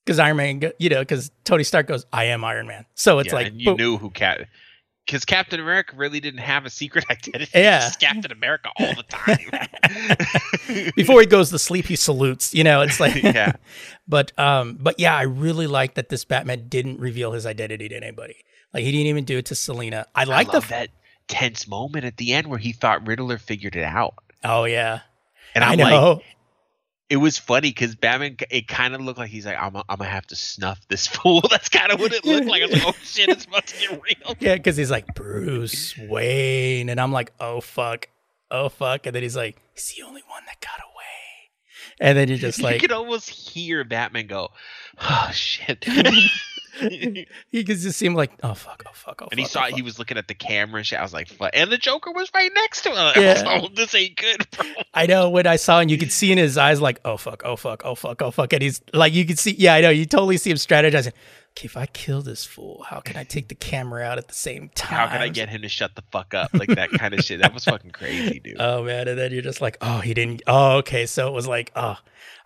Because 0.06 0.18
Iron 0.20 0.36
Man, 0.36 0.62
you 0.78 0.88
know, 0.88 1.00
because 1.00 1.30
Tony 1.44 1.64
Stark 1.64 1.88
goes, 1.88 2.06
"I 2.12 2.24
am 2.26 2.44
Iron 2.44 2.66
Man," 2.68 2.86
so 2.94 3.18
it's 3.18 3.28
yeah, 3.28 3.34
like, 3.34 3.46
and 3.48 3.60
you 3.60 3.66
boom. 3.66 3.76
knew 3.76 3.98
who 3.98 4.08
Cap. 4.10 4.38
Because 5.04 5.24
Captain 5.24 5.60
America 5.60 5.94
really 5.96 6.18
didn't 6.20 6.40
have 6.40 6.64
a 6.64 6.70
secret 6.70 7.04
identity. 7.10 7.50
Yeah. 7.54 7.84
He's 7.86 7.96
Captain 7.96 8.32
America 8.32 8.70
all 8.78 8.92
the 8.94 9.04
time. 9.04 10.90
before 10.96 11.20
he 11.20 11.26
goes 11.26 11.50
to 11.50 11.58
sleep, 11.60 11.86
he 11.86 11.94
salutes. 11.96 12.52
You 12.54 12.64
know, 12.64 12.80
it's 12.82 12.98
like, 13.00 13.22
yeah. 13.22 13.52
But 14.08 14.36
um, 14.38 14.78
but 14.80 14.98
yeah, 15.00 15.16
I 15.16 15.22
really 15.22 15.66
like 15.66 15.94
that 15.94 16.08
this 16.08 16.24
Batman 16.24 16.68
didn't 16.68 17.00
reveal 17.00 17.32
his 17.32 17.44
identity 17.46 17.88
to 17.88 17.96
anybody. 17.96 18.36
Like 18.72 18.84
he 18.84 18.92
didn't 18.92 19.06
even 19.08 19.24
do 19.24 19.38
it 19.38 19.46
to 19.46 19.54
Selina. 19.56 20.06
I 20.14 20.24
like 20.24 20.48
I 20.48 20.50
the 20.50 20.56
love 20.58 20.68
that 20.68 20.90
tense 21.28 21.66
moment 21.66 22.04
at 22.04 22.16
the 22.16 22.32
end 22.32 22.46
where 22.48 22.58
he 22.58 22.70
thought 22.72 23.04
Riddler 23.06 23.38
figured 23.38 23.74
it 23.74 23.82
out. 23.84 24.14
oh 24.44 24.64
yeah, 24.64 25.00
And 25.56 25.64
I 25.64 25.72
I'm 25.72 25.78
know. 25.78 26.12
like, 26.12 26.22
it 27.08 27.18
was 27.18 27.38
funny 27.38 27.70
because 27.70 27.94
Batman, 27.94 28.36
it 28.50 28.66
kind 28.66 28.94
of 28.94 29.00
looked 29.00 29.18
like 29.18 29.30
he's 29.30 29.46
like, 29.46 29.56
I'm, 29.58 29.76
I'm 29.76 29.98
gonna 29.98 30.04
have 30.04 30.26
to 30.28 30.36
snuff 30.36 30.80
this 30.88 31.06
fool. 31.06 31.42
That's 31.48 31.68
kind 31.68 31.92
of 31.92 32.00
what 32.00 32.12
it 32.12 32.24
looked 32.24 32.46
like. 32.46 32.62
I 32.62 32.66
was 32.66 32.74
like, 32.74 32.86
oh 32.86 32.96
shit, 33.02 33.28
it's 33.28 33.44
about 33.44 33.66
to 33.66 33.78
get 33.78 33.90
real. 33.90 34.34
yeah, 34.40 34.54
because 34.54 34.76
he's 34.76 34.90
like 34.90 35.06
Bruce 35.14 35.96
Wayne, 35.98 36.88
and 36.88 37.00
I'm 37.00 37.12
like, 37.12 37.32
oh 37.40 37.60
fuck, 37.60 38.08
oh 38.50 38.68
fuck, 38.68 39.06
and 39.06 39.14
then 39.14 39.22
he's 39.22 39.36
like, 39.36 39.56
he's 39.74 39.94
the 39.96 40.02
only 40.02 40.22
one 40.28 40.42
that 40.46 40.60
got 40.60 40.80
away, 40.80 42.00
and 42.00 42.18
then 42.18 42.28
you're 42.28 42.38
just 42.38 42.60
like, 42.62 42.74
you 42.74 42.80
could 42.80 42.92
almost 42.92 43.30
hear 43.30 43.84
Batman 43.84 44.26
go, 44.26 44.48
oh 45.00 45.30
shit. 45.32 45.86
he 47.50 47.64
just 47.64 47.98
seem 47.98 48.14
like, 48.14 48.32
oh 48.42 48.54
fuck, 48.54 48.82
oh 48.86 48.90
fuck, 48.92 49.22
oh 49.22 49.24
fuck. 49.24 49.32
and 49.32 49.38
he 49.38 49.44
oh, 49.44 49.48
saw 49.48 49.62
oh, 49.62 49.66
he 49.66 49.72
fuck. 49.72 49.84
was 49.84 49.98
looking 49.98 50.18
at 50.18 50.28
the 50.28 50.34
camera 50.34 50.78
and 50.78 50.86
shit. 50.86 50.98
I 50.98 51.02
was 51.02 51.12
like, 51.12 51.28
fuck. 51.28 51.50
And 51.54 51.70
the 51.70 51.78
Joker 51.78 52.12
was 52.12 52.30
right 52.34 52.50
next 52.54 52.82
to 52.82 52.90
him. 52.90 52.96
Yeah. 53.26 53.42
like, 53.42 53.62
oh, 53.62 53.68
this 53.74 53.94
ain't 53.94 54.16
good, 54.16 54.46
bro. 54.50 54.66
I 54.92 55.06
know 55.06 55.30
when 55.30 55.46
I 55.46 55.56
saw 55.56 55.80
and 55.80 55.90
you 55.90 55.96
could 55.96 56.12
see 56.12 56.32
in 56.32 56.38
his 56.38 56.58
eyes 56.58 56.80
like, 56.80 57.00
oh 57.04 57.16
fuck, 57.16 57.42
oh 57.44 57.56
fuck, 57.56 57.82
oh 57.84 57.94
fuck, 57.94 58.20
oh 58.20 58.30
fuck, 58.30 58.52
and 58.52 58.62
he's 58.62 58.82
like, 58.92 59.12
you 59.14 59.24
could 59.24 59.38
see, 59.38 59.54
yeah, 59.58 59.74
I 59.74 59.80
know, 59.80 59.90
you 59.90 60.06
totally 60.06 60.36
see 60.36 60.50
him 60.50 60.56
strategizing. 60.56 61.12
Okay, 61.56 61.64
if 61.64 61.76
I 61.76 61.86
kill 61.86 62.20
this 62.20 62.44
fool, 62.44 62.84
how 62.86 63.00
can 63.00 63.16
I 63.16 63.24
take 63.24 63.48
the 63.48 63.54
camera 63.54 64.02
out 64.02 64.18
at 64.18 64.28
the 64.28 64.34
same 64.34 64.68
time? 64.74 64.98
How 64.98 65.06
can 65.06 65.22
I 65.22 65.28
get 65.28 65.48
him 65.48 65.62
to 65.62 65.70
shut 65.70 65.94
the 65.94 66.02
fuck 66.12 66.34
up? 66.34 66.50
Like 66.52 66.68
that 66.68 66.90
kind 66.90 67.14
of 67.14 67.24
shit. 67.24 67.40
That 67.40 67.54
was 67.54 67.64
fucking 67.64 67.92
crazy, 67.92 68.40
dude. 68.40 68.56
Oh 68.60 68.82
man, 68.82 69.08
and 69.08 69.18
then 69.18 69.32
you're 69.32 69.40
just 69.40 69.62
like, 69.62 69.78
oh, 69.80 70.00
he 70.00 70.12
didn't. 70.12 70.42
Oh, 70.46 70.76
okay, 70.78 71.06
so 71.06 71.28
it 71.28 71.32
was 71.32 71.48
like, 71.48 71.72
oh, 71.74 71.96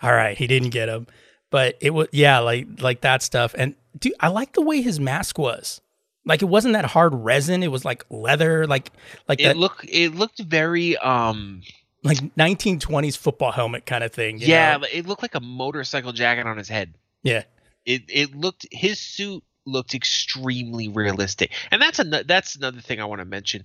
all 0.00 0.12
right, 0.12 0.38
he 0.38 0.46
didn't 0.46 0.70
get 0.70 0.88
him, 0.88 1.08
but 1.50 1.76
it 1.80 1.90
was 1.90 2.06
yeah, 2.12 2.38
like 2.38 2.80
like 2.80 3.00
that 3.00 3.22
stuff. 3.22 3.52
And 3.58 3.74
dude, 3.98 4.14
I 4.20 4.28
like 4.28 4.54
the 4.54 4.62
way 4.62 4.82
his 4.82 5.00
mask 5.00 5.38
was. 5.38 5.80
Like 6.24 6.42
it 6.42 6.46
wasn't 6.46 6.74
that 6.74 6.84
hard 6.84 7.14
resin; 7.14 7.62
it 7.62 7.68
was 7.72 7.84
like 7.84 8.04
leather, 8.10 8.66
like 8.66 8.92
like 9.28 9.40
it 9.40 9.44
that, 9.44 9.56
looked 9.56 9.86
it 9.88 10.14
looked 10.14 10.38
very 10.38 10.96
um 10.98 11.62
like 12.04 12.18
1920s 12.36 13.16
football 13.16 13.52
helmet 13.52 13.86
kind 13.86 14.04
of 14.04 14.12
thing. 14.12 14.38
you 14.38 14.46
yeah, 14.46 14.76
know? 14.76 14.86
it 14.92 15.06
looked 15.06 15.22
like 15.22 15.34
a 15.34 15.40
motorcycle 15.40 16.12
jacket 16.12 16.46
on 16.46 16.56
his 16.58 16.68
head. 16.68 16.94
yeah, 17.22 17.44
It 17.84 18.02
it 18.08 18.34
looked 18.34 18.66
his 18.70 18.98
suit 18.98 19.42
looked 19.66 19.94
extremely 19.94 20.88
realistic. 20.88 21.52
And 21.70 21.80
that's 21.80 21.98
an, 21.98 22.14
that's 22.26 22.56
another 22.56 22.80
thing 22.80 23.00
I 23.00 23.04
want 23.04 23.20
to 23.20 23.24
mention. 23.24 23.64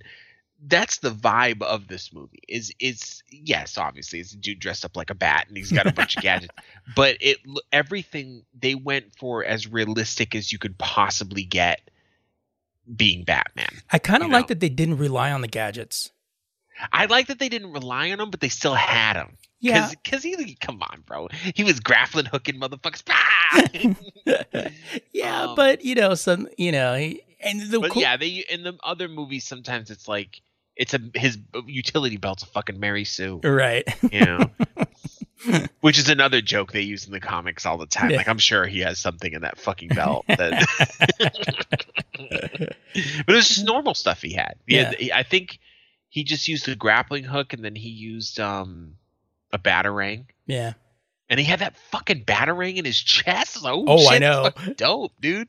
That's 0.64 0.98
the 0.98 1.10
vibe 1.10 1.62
of 1.62 1.88
this 1.88 2.12
movie. 2.12 2.42
Is 2.48 2.72
is 2.80 3.22
yes, 3.30 3.76
obviously 3.76 4.20
it's 4.20 4.32
a 4.32 4.36
dude 4.36 4.58
dressed 4.58 4.84
up 4.84 4.96
like 4.96 5.10
a 5.10 5.14
bat 5.14 5.46
and 5.48 5.56
he's 5.56 5.70
got 5.70 5.86
a 5.86 5.92
bunch 5.92 6.16
of 6.16 6.22
gadgets. 6.22 6.54
But 6.94 7.18
it 7.20 7.38
everything 7.72 8.44
they 8.58 8.74
went 8.74 9.14
for 9.18 9.44
as 9.44 9.66
realistic 9.66 10.34
as 10.34 10.52
you 10.52 10.58
could 10.58 10.78
possibly 10.78 11.44
get 11.44 11.80
being 12.94 13.24
Batman. 13.24 13.68
I 13.90 13.98
kind 13.98 14.22
of 14.22 14.30
like 14.30 14.44
know. 14.44 14.48
that 14.48 14.60
they 14.60 14.68
didn't 14.68 14.98
rely 14.98 15.30
on 15.32 15.40
the 15.40 15.48
gadgets. 15.48 16.10
I 16.92 17.06
like 17.06 17.28
that 17.28 17.38
they 17.38 17.48
didn't 17.48 17.72
rely 17.72 18.10
on 18.10 18.20
him, 18.20 18.30
but 18.30 18.40
they 18.40 18.48
still 18.48 18.74
had 18.74 19.16
him. 19.16 19.36
Yeah, 19.60 19.86
Cause, 19.86 19.96
cause 20.04 20.22
he, 20.22 20.54
come 20.60 20.82
on, 20.82 21.02
bro. 21.06 21.28
He 21.54 21.64
was 21.64 21.80
grappling, 21.80 22.26
hooking 22.26 22.60
motherfuckers. 22.60 23.02
Ah! 23.08 24.70
yeah, 25.12 25.44
Um, 25.44 25.56
but 25.56 25.84
you 25.84 25.94
know, 25.94 26.14
some 26.14 26.48
you 26.58 26.72
know, 26.72 26.94
he, 26.94 27.22
and 27.40 27.60
the 27.60 27.80
but 27.80 27.90
cool, 27.92 28.02
yeah, 28.02 28.16
they 28.16 28.44
in 28.50 28.62
the 28.62 28.74
other 28.84 29.08
movies 29.08 29.44
sometimes 29.44 29.90
it's 29.90 30.06
like 30.06 30.42
it's 30.76 30.94
a 30.94 31.00
his 31.14 31.38
utility 31.66 32.16
belt's 32.16 32.42
a 32.42 32.46
fucking 32.46 32.78
Mary 32.78 33.04
Sue, 33.04 33.40
right. 33.42 33.84
you 34.12 34.24
know. 34.24 34.50
Which 35.80 35.98
is 35.98 36.08
another 36.08 36.40
joke 36.40 36.72
they 36.72 36.80
use 36.80 37.06
in 37.06 37.12
the 37.12 37.20
comics 37.20 37.66
all 37.66 37.78
the 37.78 37.86
time. 37.86 38.10
Yeah. 38.10 38.16
Like 38.18 38.28
I'm 38.28 38.38
sure 38.38 38.66
he 38.66 38.80
has 38.80 38.98
something 38.98 39.32
in 39.32 39.42
that 39.42 39.58
fucking 39.58 39.90
belt. 39.90 40.24
That... 40.36 40.66
but 42.18 42.76
it 43.28 43.28
was 43.28 43.48
just 43.48 43.64
normal 43.64 43.94
stuff 43.94 44.22
he 44.22 44.32
had. 44.32 44.56
Yeah, 44.66 44.92
I 45.14 45.22
think 45.22 45.58
he 46.08 46.24
just 46.24 46.48
used 46.48 46.68
a 46.68 46.74
grappling 46.74 47.24
hook 47.24 47.52
and 47.52 47.64
then 47.64 47.76
he 47.76 47.90
used 47.90 48.40
um 48.40 48.94
a 49.52 49.58
batarang. 49.58 50.26
yeah, 50.46 50.72
and 51.28 51.38
he 51.38 51.46
had 51.46 51.60
that 51.60 51.76
fucking 51.90 52.24
batarang 52.24 52.76
in 52.76 52.84
his 52.84 53.00
chest. 53.00 53.62
Like, 53.62 53.74
Oh, 53.74 53.84
oh, 53.86 54.08
I 54.08 54.18
know. 54.18 54.50
dope, 54.76 55.12
dude. 55.20 55.48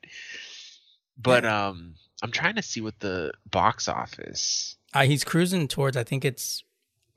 But 1.18 1.46
um, 1.46 1.96
I'm 2.22 2.32
trying 2.32 2.56
to 2.56 2.62
see 2.62 2.82
what 2.82 3.00
the 3.00 3.34
box 3.50 3.88
office. 3.88 4.77
Uh, 4.94 5.04
he's 5.04 5.24
cruising 5.24 5.68
towards. 5.68 5.98
I 5.98 6.04
think 6.04 6.24
it's 6.26 6.64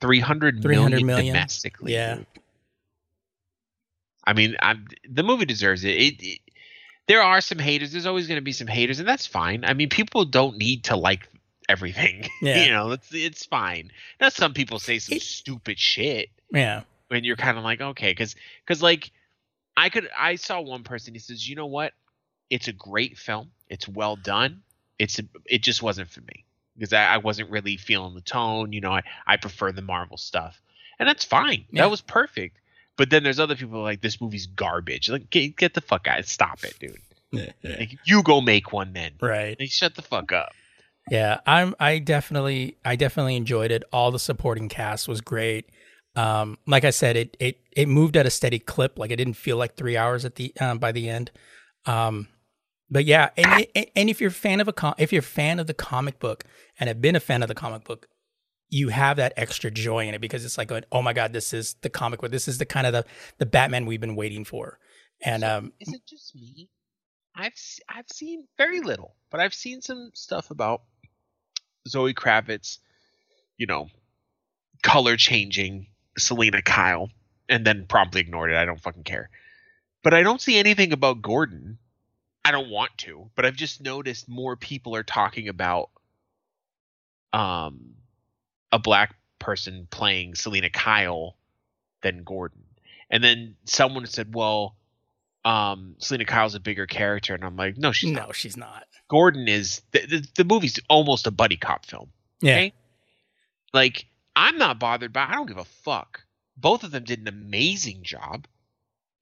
300 0.00 0.62
300 0.62 0.90
million, 0.90 1.06
million. 1.06 1.34
domestically. 1.34 1.92
Yeah. 1.94 2.20
I 4.24 4.32
mean, 4.32 4.56
I'm, 4.60 4.86
the 5.08 5.22
movie 5.22 5.46
deserves 5.46 5.84
it. 5.84 5.90
It, 5.96 6.14
it. 6.22 6.40
There 7.08 7.22
are 7.22 7.40
some 7.40 7.58
haters. 7.58 7.92
There's 7.92 8.06
always 8.06 8.26
going 8.28 8.36
to 8.38 8.42
be 8.44 8.52
some 8.52 8.66
haters, 8.68 8.98
and 9.00 9.08
that's 9.08 9.26
fine. 9.26 9.64
I 9.64 9.74
mean, 9.74 9.88
people 9.88 10.24
don't 10.24 10.56
need 10.58 10.84
to 10.84 10.96
like 10.96 11.28
everything. 11.68 12.28
Yeah. 12.42 12.64
you 12.64 12.70
know, 12.70 12.92
it's 12.92 13.08
it's 13.12 13.44
fine. 13.46 13.90
Now, 14.20 14.28
some 14.30 14.54
people 14.54 14.78
say 14.78 14.98
some 14.98 15.16
It- 15.16 15.22
stupid 15.22 15.78
shit, 15.78 16.30
yeah, 16.52 16.82
and 17.10 17.24
you're 17.24 17.36
kind 17.36 17.58
of 17.58 17.64
like 17.64 17.80
okay 17.80 18.10
because 18.12 18.34
because 18.64 18.82
like 18.82 19.10
i 19.76 19.88
could 19.88 20.08
i 20.18 20.34
saw 20.36 20.60
one 20.60 20.82
person 20.84 21.14
he 21.14 21.20
says 21.20 21.48
you 21.48 21.54
know 21.56 21.66
what 21.66 21.92
it's 22.50 22.66
a 22.68 22.72
great 22.72 23.16
film 23.18 23.50
it's 23.68 23.86
well 23.88 24.16
done 24.16 24.62
it's 24.98 25.18
a, 25.18 25.22
it 25.46 25.62
just 25.62 25.82
wasn't 25.82 26.08
for 26.10 26.20
me 26.22 26.44
because 26.80 26.92
I, 26.92 27.14
I 27.14 27.16
wasn't 27.18 27.50
really 27.50 27.76
feeling 27.76 28.14
the 28.14 28.20
tone 28.22 28.72
you 28.72 28.80
know 28.80 28.92
i, 28.92 29.02
I 29.26 29.36
prefer 29.36 29.70
the 29.72 29.82
marvel 29.82 30.16
stuff 30.16 30.60
and 30.98 31.08
that's 31.08 31.24
fine 31.24 31.64
Yeah. 31.70 31.82
that 31.82 31.90
was 31.90 32.00
perfect 32.00 32.56
but 32.96 33.10
then 33.10 33.22
there's 33.22 33.38
other 33.40 33.54
people 33.56 33.82
like 33.82 34.00
this 34.00 34.20
movie's 34.20 34.46
garbage 34.46 35.08
like 35.10 35.28
get, 35.30 35.56
get 35.56 35.74
the 35.74 35.80
fuck 35.80 36.06
out 36.08 36.24
stop 36.26 36.64
it 36.64 36.74
dude 36.80 36.98
like, 37.62 37.96
you 38.04 38.22
go 38.22 38.40
make 38.40 38.72
one 38.72 38.92
then 38.94 39.12
right. 39.20 39.56
like, 39.60 39.70
shut 39.70 39.94
the 39.94 40.02
fuck 40.02 40.32
up 40.32 40.52
Yeah, 41.10 41.40
I'm. 41.46 41.74
I 41.80 41.98
definitely, 41.98 42.76
I 42.84 42.94
definitely 42.96 43.34
enjoyed 43.36 43.70
it. 43.72 43.82
All 43.92 44.10
the 44.12 44.18
supporting 44.18 44.68
cast 44.68 45.08
was 45.08 45.20
great. 45.20 45.64
Um, 46.14 46.58
like 46.66 46.84
I 46.84 46.90
said, 46.90 47.16
it 47.16 47.36
it 47.40 47.58
it 47.72 47.88
moved 47.88 48.16
at 48.16 48.26
a 48.26 48.30
steady 48.30 48.58
clip. 48.58 48.98
Like 48.98 49.10
it 49.10 49.16
didn't 49.16 49.34
feel 49.36 49.56
like 49.56 49.74
three 49.76 49.96
hours 49.96 50.24
at 50.24 50.34
the 50.36 50.52
um, 50.60 50.78
by 50.78 50.92
the 50.92 51.08
end. 51.08 51.30
Um, 51.86 52.28
but 52.90 53.06
yeah, 53.06 53.30
and 53.36 53.66
and 53.96 54.10
if 54.10 54.20
you're 54.20 54.30
a 54.30 54.42
fan 54.46 54.60
of 54.60 54.68
a 54.68 54.72
com- 54.72 54.94
if 54.98 55.12
you're 55.12 55.20
a 55.20 55.34
fan 55.40 55.58
of 55.58 55.66
the 55.66 55.74
comic 55.74 56.18
book 56.18 56.44
and 56.80 56.88
have 56.88 57.00
been 57.00 57.14
a 57.14 57.20
fan 57.20 57.42
of 57.42 57.48
the 57.48 57.54
comic 57.54 57.84
book, 57.84 58.08
you 58.70 58.88
have 58.88 59.18
that 59.18 59.34
extra 59.36 59.70
joy 59.70 60.08
in 60.08 60.14
it 60.14 60.20
because 60.20 60.44
it's 60.44 60.56
like, 60.56 60.68
going, 60.68 60.84
oh 60.90 61.02
my 61.02 61.12
god, 61.12 61.32
this 61.32 61.52
is 61.52 61.74
the 61.82 61.90
comic 61.90 62.20
book. 62.20 62.30
This 62.30 62.48
is 62.48 62.58
the 62.58 62.66
kind 62.66 62.86
of 62.86 62.92
the 62.92 63.04
the 63.38 63.46
Batman 63.46 63.86
we've 63.86 64.00
been 64.00 64.16
waiting 64.16 64.44
for. 64.44 64.78
And 65.22 65.44
um, 65.44 65.72
is 65.78 65.92
it 65.92 66.02
just 66.08 66.34
me? 66.34 66.70
I've 67.36 67.52
I've 67.88 68.08
seen 68.12 68.46
very 68.56 68.80
little, 68.80 69.14
but 69.30 69.40
I've 69.40 69.54
seen 69.54 69.82
some 69.82 70.10
stuff 70.14 70.50
about 70.50 70.82
Zoe 71.86 72.14
Kravitz, 72.14 72.78
you 73.56 73.66
know, 73.66 73.88
color 74.82 75.16
changing 75.16 75.88
Selina 76.18 76.62
Kyle, 76.62 77.10
and 77.48 77.66
then 77.66 77.86
promptly 77.86 78.20
ignored 78.20 78.50
it. 78.50 78.56
I 78.56 78.64
don't 78.64 78.80
fucking 78.80 79.04
care. 79.04 79.30
But 80.02 80.14
I 80.14 80.22
don't 80.22 80.40
see 80.40 80.58
anything 80.58 80.92
about 80.92 81.20
Gordon. 81.20 81.78
I 82.42 82.52
don't 82.52 82.70
want 82.70 82.92
to, 82.98 83.30
but 83.34 83.44
I've 83.44 83.56
just 83.56 83.82
noticed 83.82 84.26
more 84.26 84.56
people 84.56 84.96
are 84.96 85.02
talking 85.02 85.48
about 85.48 85.90
um 87.32 87.94
a 88.72 88.78
black 88.78 89.14
person 89.38 89.86
playing 89.90 90.34
Selina 90.34 90.70
Kyle 90.70 91.36
than 92.02 92.22
Gordon. 92.24 92.62
And 93.10 93.22
then 93.24 93.56
someone 93.64 94.06
said, 94.06 94.34
"Well, 94.34 94.76
um, 95.44 95.96
Selina 95.98 96.24
Kyle's 96.24 96.54
a 96.54 96.60
bigger 96.60 96.86
character," 96.86 97.34
and 97.34 97.44
I'm 97.44 97.56
like, 97.56 97.76
"No, 97.76 97.90
she's 97.92 98.12
not. 98.12 98.28
no, 98.28 98.32
she's 98.32 98.56
not. 98.56 98.84
Gordon 99.08 99.48
is 99.48 99.82
the, 99.92 100.06
the 100.06 100.28
the 100.36 100.44
movie's 100.44 100.78
almost 100.88 101.26
a 101.26 101.30
buddy 101.32 101.56
cop 101.56 101.84
film. 101.86 102.10
Yeah, 102.40 102.52
Okay. 102.54 102.72
Like 103.72 104.06
I'm 104.36 104.58
not 104.58 104.78
bothered 104.78 105.12
by. 105.12 105.26
I 105.28 105.32
don't 105.34 105.46
give 105.46 105.56
a 105.58 105.64
fuck. 105.64 106.22
Both 106.56 106.84
of 106.84 106.90
them 106.92 107.04
did 107.04 107.20
an 107.20 107.28
amazing 107.28 108.02
job. 108.02 108.46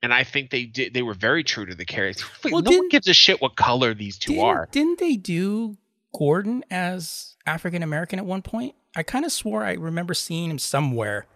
and 0.02 0.12
I 0.12 0.24
think 0.24 0.50
they 0.50 0.64
did. 0.64 0.92
They 0.94 1.02
were 1.02 1.14
very 1.14 1.42
true 1.44 1.64
to 1.66 1.74
the 1.74 1.84
character. 1.84 2.24
Well, 2.50 2.62
no 2.62 2.70
one 2.76 2.88
gives 2.88 3.08
a 3.08 3.14
shit 3.14 3.40
what 3.40 3.56
color 3.56 3.94
these 3.94 4.18
2 4.18 4.32
Didn't, 4.32 4.44
are. 4.44 4.68
didn't 4.70 4.98
they 4.98 5.16
do 5.16 5.76
Gordon 6.14 6.64
as 6.70 7.36
African 7.46 7.82
American 7.82 8.18
at 8.18 8.26
one 8.26 8.42
point? 8.42 8.74
I 8.96 9.02
kind 9.02 9.24
of 9.24 9.32
swore 9.32 9.64
I 9.64 9.74
remember 9.74 10.14
seeing 10.14 10.50
him 10.50 10.58
somewhere 10.58 11.26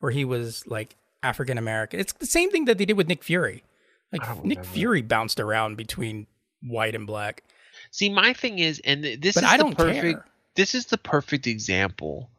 where 0.00 0.10
he 0.12 0.24
was 0.24 0.66
like 0.66 0.96
African 1.22 1.58
American. 1.58 2.00
It's 2.00 2.12
the 2.12 2.26
same 2.26 2.50
thing 2.50 2.64
that 2.64 2.78
they 2.78 2.84
did 2.84 2.96
with 2.96 3.08
Nick 3.08 3.22
Fury. 3.22 3.64
Like 4.12 4.22
Nick 4.44 4.58
remember. 4.58 4.62
Fury 4.64 5.02
bounced 5.02 5.40
around 5.40 5.76
between 5.76 6.26
white 6.62 6.94
and 6.94 7.06
black, 7.06 7.42
See, 7.90 8.08
my 8.08 8.32
thing 8.32 8.58
is, 8.58 8.80
and 8.84 9.02
this 9.04 9.34
but 9.34 9.44
is 9.44 9.50
I 9.50 9.56
the 9.56 9.62
don't 9.64 9.76
perfect. 9.76 10.02
care. 10.02 10.24
This 10.54 10.74
is 10.74 10.86
the 10.86 10.98
perfect 10.98 11.46
example 11.46 12.30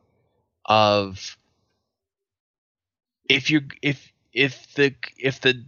of 0.66 1.38
if 3.30 3.50
you're 3.50 3.64
if 3.82 4.12
if 4.34 4.74
the 4.76 4.96
if 5.18 5.42
the 5.42 5.66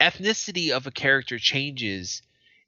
ethnicity 0.00 0.70
of 0.70 0.86
a 0.86 0.90
character 0.90 1.38
changes, 1.38 2.22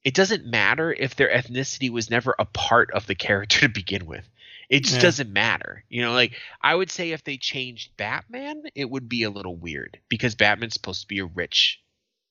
it 0.04 0.14
doesn't 0.14 0.46
matter 0.46 0.92
if 0.92 1.14
their 1.16 1.28
ethnicity 1.30 1.90
was 1.90 2.10
never 2.10 2.34
a 2.38 2.44
part 2.44 2.90
of 2.92 3.06
the 3.06 3.14
character 3.14 3.60
to 3.66 3.68
begin 3.68 4.06
with. 4.06 4.28
It 4.68 4.84
just 4.84 4.96
Yeah. 4.96 5.02
doesn't 5.02 5.32
matter. 5.32 5.84
You 5.88 6.02
know, 6.02 6.12
like 6.12 6.32
I 6.62 6.74
would 6.74 6.90
say 6.90 7.10
if 7.10 7.24
they 7.24 7.36
changed 7.36 7.96
Batman, 7.96 8.62
it 8.74 8.88
would 8.88 9.08
be 9.08 9.22
a 9.24 9.30
little 9.30 9.56
weird 9.56 10.00
because 10.08 10.34
Batman's 10.34 10.74
supposed 10.74 11.02
to 11.02 11.08
be 11.08 11.18
a 11.18 11.26
rich 11.26 11.80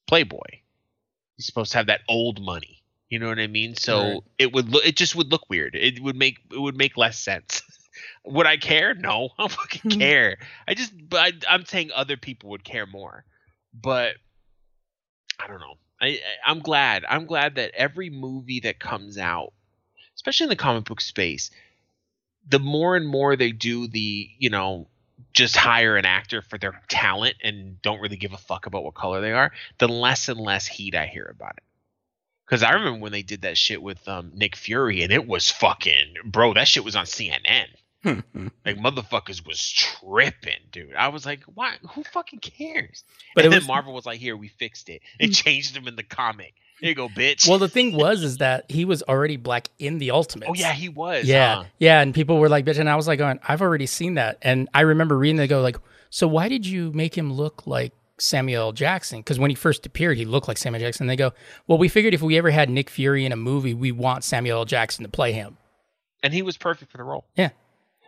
playboy. 0.08 0.60
He's 1.38 1.46
supposed 1.46 1.72
to 1.74 1.78
have 1.78 1.88
that 1.88 2.02
old 2.10 2.42
money. 2.42 2.84
You 3.10 3.20
know 3.20 3.28
what 3.28 3.40
I 3.40 3.48
mean? 3.48 3.76
So 3.76 3.94
Right. 4.00 4.20
it 4.40 4.54
would 4.54 4.70
look 4.70 4.86
it 4.86 4.96
just 4.96 5.16
would 5.16 5.32
look 5.32 5.50
weird. 5.50 5.76
It 5.76 6.02
would 6.02 6.16
make 6.16 6.40
it 6.52 6.60
would 6.60 6.78
make 6.78 6.98
less 6.98 7.20
sense. 7.20 7.62
would 8.26 8.48
I 8.48 8.58
care? 8.58 8.94
No, 8.96 9.30
I 9.38 9.42
don't 9.44 9.52
fucking 9.52 9.92
care. 9.92 10.38
I 10.68 10.74
just 10.74 10.94
but 11.10 11.20
I, 11.20 11.32
I'm 11.56 11.66
saying 11.66 11.92
other 11.94 12.18
people 12.18 12.50
would 12.52 12.64
care 12.64 12.86
more. 12.88 13.24
But 13.74 14.16
I 15.40 15.48
don't 15.48 15.60
know. 15.60 15.76
I 16.02 16.20
I'm 16.46 16.60
glad. 16.60 17.06
I'm 17.08 17.26
glad 17.26 17.56
that 17.56 17.72
every 17.76 18.10
movie 18.10 18.62
that 18.62 18.80
comes 18.80 19.18
out, 19.18 19.54
especially 20.16 20.46
in 20.46 20.50
the 20.50 20.56
comic 20.56 20.86
book 20.86 21.00
space, 21.00 21.52
the 22.48 22.60
more 22.60 22.96
and 22.96 23.08
more 23.08 23.36
they 23.36 23.52
do 23.52 23.88
the, 23.88 24.30
you 24.38 24.50
know, 24.50 24.88
just 25.34 25.56
hire 25.56 25.98
an 25.98 26.06
actor 26.06 26.42
for 26.42 26.58
their 26.58 26.82
talent 26.88 27.36
and 27.44 27.82
don't 27.82 28.02
really 28.02 28.18
give 28.18 28.34
a 28.34 28.38
fuck 28.38 28.66
about 28.66 28.84
what 28.84 28.96
color 28.96 29.22
they 29.22 29.32
are, 29.32 29.52
the 29.78 29.88
less 29.88 30.28
and 30.28 30.40
less 30.40 30.66
heat 30.66 30.96
I 30.96 31.06
hear 31.06 31.32
about 31.34 31.58
it. 31.58 31.64
Because 32.46 32.64
I 32.64 32.72
remember 32.72 33.00
when 33.00 33.14
they 33.14 33.22
did 33.22 33.44
that 33.44 33.58
shit 33.58 33.82
with 33.82 34.06
um, 34.10 34.32
Nick 34.36 34.58
Fury, 34.58 35.04
and 35.04 35.14
it 35.14 35.26
was 35.26 35.50
fucking 35.50 36.16
bro. 36.26 36.54
That 36.54 36.68
shit 36.68 36.84
was 36.84 36.98
on 36.98 37.06
CNN. 37.06 37.68
Like 38.66 38.78
motherfuckers 38.78 39.46
was 39.46 39.70
tripping, 39.70 40.60
dude. 40.72 40.96
I 40.96 41.10
was 41.10 41.26
like, 41.26 41.44
why? 41.44 41.76
Who 41.92 42.04
fucking 42.04 42.40
cares? 42.40 43.04
but 43.36 43.44
and 43.44 43.54
then 43.54 43.62
was 43.62 43.68
Marvel 43.68 43.94
was 43.94 44.06
like, 44.06 44.20
here, 44.20 44.36
we 44.38 44.48
fixed 44.48 44.90
it. 44.90 45.02
It 45.20 45.28
hmm. 45.28 45.32
changed 45.32 45.76
him 45.76 45.88
in 45.88 45.96
the 45.96 46.04
comic. 46.04 46.54
Here 46.80 46.90
you 46.90 46.96
go, 46.96 47.10
bitch. 47.10 47.48
well. 47.48 47.60
The 47.60 47.70
thing 47.70 47.96
was, 47.96 48.24
is 48.24 48.38
that 48.38 48.66
he 48.70 48.86
was 48.86 49.04
already 49.04 49.38
black 49.38 49.70
in 49.78 50.00
the 50.00 50.12
Ultimate. 50.12 50.50
oh 50.50 50.56
yeah, 50.56 50.74
he 50.74 50.90
was. 50.90 51.26
yeah, 51.26 51.58
huh? 51.58 51.64
yeah, 51.78 52.02
and 52.02 52.14
people 52.14 52.40
were 52.40 52.50
like, 52.50 52.66
"Bitch," 52.66 52.80
and 52.80 52.90
I 52.90 52.96
was 52.96 53.08
like, 53.08 53.20
"Going, 53.20 53.40
I've 53.48 53.62
already 53.62 53.86
seen 53.86 54.16
that." 54.16 54.40
And 54.42 54.68
I 54.74 54.82
remember 54.82 55.16
reading 55.16 55.36
they 55.36 55.46
go 55.46 55.62
like, 55.62 55.78
"So 56.10 56.28
why 56.28 56.50
did 56.50 56.66
you 56.66 56.92
make 56.94 57.16
him 57.16 57.32
look 57.32 57.68
like 57.68 57.94
Samuel 58.18 58.64
L. 58.64 58.72
Jackson?" 58.72 59.20
Because 59.20 59.38
when 59.38 59.52
he 59.52 59.56
first 59.56 59.86
appeared, 59.86 60.18
he 60.18 60.26
looked 60.26 60.48
like 60.48 60.58
Samuel 60.58 60.82
Jackson. 60.82 61.06
They 61.06 61.16
go, 61.16 61.34
"Well, 61.68 61.78
we 61.78 61.88
figured 61.88 62.16
if 62.16 62.24
we 62.24 62.36
ever 62.40 62.50
had 62.50 62.68
Nick 62.68 62.90
Fury 62.90 63.28
in 63.28 63.32
a 63.32 63.36
movie, 63.38 63.76
we 63.76 63.92
want 63.92 64.24
Samuel 64.24 64.60
L. 64.60 64.66
Jackson 64.66 65.04
to 65.04 65.10
play 65.10 65.34
him." 65.34 65.58
and 66.24 66.34
he 66.34 66.42
was 66.42 66.58
perfect 66.58 66.92
for 66.92 66.98
the 66.98 67.04
role. 67.04 67.26
Yeah. 67.36 67.50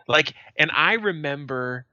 Like, 0.06 0.34
and 0.56 0.70
I 0.72 0.94
remember 0.94 1.86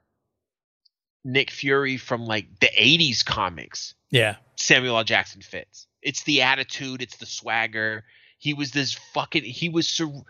Nick 1.24 1.52
Fury 1.52 1.98
from 1.98 2.26
like 2.26 2.60
the 2.60 2.70
'80s 2.78 3.24
comics. 3.24 3.94
Yeah, 4.10 4.36
Samuel 4.56 4.98
L. 4.98 5.04
Jackson 5.04 5.42
fits. 5.42 5.88
It's 6.02 6.24
the 6.24 6.42
attitude. 6.42 7.02
It's 7.02 7.18
the 7.18 7.26
swagger. 7.26 8.04
He 8.38 8.54
was 8.54 8.72
this 8.72 8.94
fucking. 9.14 9.44
He 9.44 9.70
was. 9.70 9.88
Sur- 9.88 10.24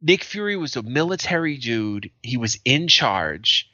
Nick 0.00 0.22
Fury 0.22 0.56
was 0.56 0.76
a 0.76 0.82
military 0.82 1.56
dude. 1.56 2.10
He 2.22 2.36
was 2.36 2.58
in 2.64 2.86
charge. 2.88 3.68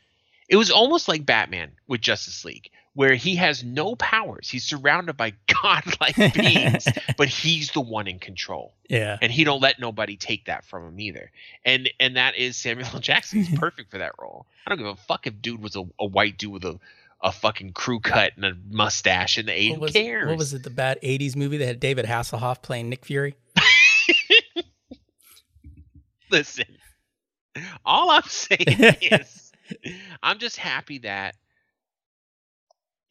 It 0.48 0.56
was 0.56 0.70
almost 0.70 1.08
like 1.08 1.26
Batman 1.26 1.72
with 1.86 2.00
Justice 2.00 2.44
League, 2.44 2.70
where 2.94 3.14
he 3.14 3.36
has 3.36 3.62
no 3.62 3.96
powers. 3.96 4.48
He's 4.48 4.64
surrounded 4.64 5.16
by 5.16 5.34
godlike 5.62 6.16
beings, 6.34 6.86
but 7.16 7.28
he's 7.28 7.72
the 7.72 7.80
one 7.80 8.06
in 8.06 8.18
control 8.18 8.74
yeah, 8.88 9.18
and 9.20 9.32
he 9.32 9.44
don't 9.44 9.60
let 9.62 9.78
nobody 9.78 10.16
take 10.16 10.46
that 10.46 10.64
from 10.64 10.86
him 10.86 11.00
either. 11.00 11.30
And 11.64 11.90
and 11.98 12.16
that 12.16 12.36
is 12.36 12.56
Samuel 12.56 12.88
L. 12.92 13.00
Jackson. 13.00 13.42
He's 13.42 13.58
perfect 13.58 13.90
for 13.90 13.98
that 13.98 14.12
role. 14.18 14.46
I 14.66 14.70
don't 14.70 14.78
give 14.78 14.86
a 14.86 14.96
fuck 14.96 15.26
if 15.26 15.40
dude 15.40 15.62
was 15.62 15.76
a, 15.76 15.84
a 15.98 16.06
white 16.06 16.38
dude 16.38 16.52
with 16.52 16.64
a, 16.64 16.78
a 17.22 17.32
fucking 17.32 17.72
crew 17.72 18.00
cut 18.00 18.32
and 18.36 18.44
a 18.44 18.56
mustache 18.68 19.38
in 19.38 19.46
the 19.46 19.52
'80s. 19.52 19.70
What 19.72 19.80
was, 19.80 19.92
Who 19.94 19.98
cares? 20.00 20.28
what 20.28 20.38
was 20.38 20.54
it? 20.54 20.62
The 20.62 20.70
bad 20.70 21.00
'80s 21.02 21.36
movie 21.36 21.56
that 21.58 21.66
had 21.66 21.80
David 21.80 22.06
Hasselhoff 22.06 22.62
playing 22.62 22.88
Nick 22.88 23.04
Fury. 23.04 23.34
Listen, 26.30 26.64
all 27.84 28.10
I'm 28.10 28.22
saying 28.24 28.64
is, 29.00 29.52
I'm 30.22 30.38
just 30.38 30.56
happy 30.56 30.98
that 30.98 31.36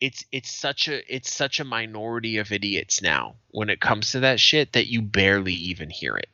it's 0.04 0.26
it's 0.34 0.50
such 0.52 0.90
a 0.90 1.02
it's 1.16 1.34
such 1.34 1.62
a 1.62 1.64
minority 1.64 2.38
of 2.40 2.52
idiots 2.52 3.02
now 3.02 3.36
when 3.52 3.70
it 3.70 3.80
comes 3.80 4.12
to 4.12 4.20
that 4.20 4.38
shit 4.40 4.74
that 4.74 4.88
you 4.88 5.02
barely 5.02 5.54
even 5.54 5.90
hear 5.90 6.18
it. 6.18 6.28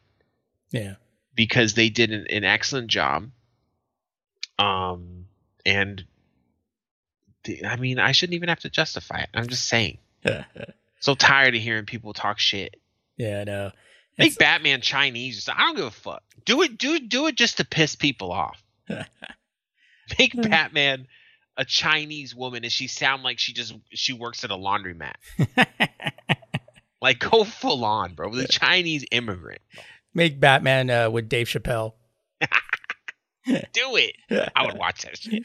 Yeah, 0.72 0.96
because 1.36 1.76
they 1.76 1.90
did 1.90 2.12
an, 2.12 2.26
an 2.30 2.44
excellent 2.44 2.88
job. 2.88 3.30
Um, 4.58 5.26
and 5.66 6.04
the, 7.44 7.64
I 7.66 7.76
mean, 7.76 8.00
I 8.00 8.12
shouldn't 8.12 8.36
even 8.36 8.50
have 8.50 8.62
to 8.62 8.70
justify 8.70 9.20
it. 9.20 9.30
I'm 9.34 9.48
just 9.48 9.68
saying. 9.68 10.00
So 11.02 11.16
tired 11.16 11.56
of 11.56 11.62
hearing 11.62 11.86
people 11.86 12.12
talk 12.14 12.40
shit. 12.40 12.76
Yeah, 13.16 13.40
I 13.40 13.44
know. 13.46 13.72
Make 14.18 14.32
It's- 14.34 14.38
Batman 14.38 14.82
Chinese. 14.82 15.48
I 15.48 15.58
don't 15.58 15.78
give 15.78 15.86
a 15.86 15.92
fuck. 15.92 16.24
Do 16.44 16.62
it. 16.62 16.78
Do 16.78 17.00
do 17.00 17.28
it 17.28 17.36
just 17.36 17.56
to 17.58 17.64
piss 17.66 17.96
people 17.96 18.34
off. 18.34 18.62
Make 20.20 20.34
Batman 20.42 21.08
a 21.60 21.66
Chinese 21.66 22.34
woman, 22.34 22.64
and 22.64 22.72
she 22.72 22.88
sound 22.88 23.22
like 23.22 23.38
she 23.38 23.54
just 23.54 23.76
she 23.92 24.14
works 24.14 24.44
at 24.44 24.50
a 24.50 24.56
laundromat. 24.56 25.14
Like 27.02 27.20
go 27.20 27.44
full 27.44 27.86
on, 27.86 28.14
bro. 28.14 28.34
The 28.34 28.48
Chinese 28.48 29.06
immigrant. 29.12 29.62
Make 30.14 30.40
Batman 30.40 30.90
uh, 30.90 31.10
with 31.10 31.30
Dave 31.30 31.48
Chappelle. 31.48 31.94
Do 33.46 33.96
it. 33.96 34.16
I 34.56 34.66
would 34.66 34.78
watch 34.78 35.04
that 35.04 35.18
shit. 35.18 35.44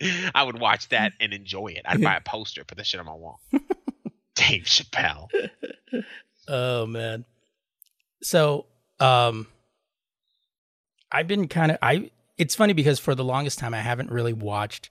I 0.34 0.42
would 0.42 0.60
watch 0.60 0.88
that 0.90 1.12
and 1.20 1.32
enjoy 1.32 1.68
it. 1.68 1.82
I'd 1.84 2.00
buy 2.02 2.16
a 2.16 2.20
poster, 2.20 2.64
put 2.64 2.78
that 2.78 2.86
shit 2.86 3.00
on 3.00 3.06
my 3.06 3.14
wall. 3.14 3.40
Dave 4.34 4.62
Chappelle. 4.62 5.28
Oh 6.48 6.86
man. 6.86 7.24
So, 8.22 8.66
um 9.00 9.48
I've 11.12 11.26
been 11.26 11.48
kind 11.48 11.72
of 11.72 11.78
I 11.82 12.10
it's 12.38 12.54
funny 12.54 12.72
because 12.72 12.98
for 13.00 13.14
the 13.14 13.24
longest 13.24 13.58
time 13.58 13.74
I 13.74 13.80
haven't 13.80 14.10
really 14.10 14.32
watched 14.32 14.90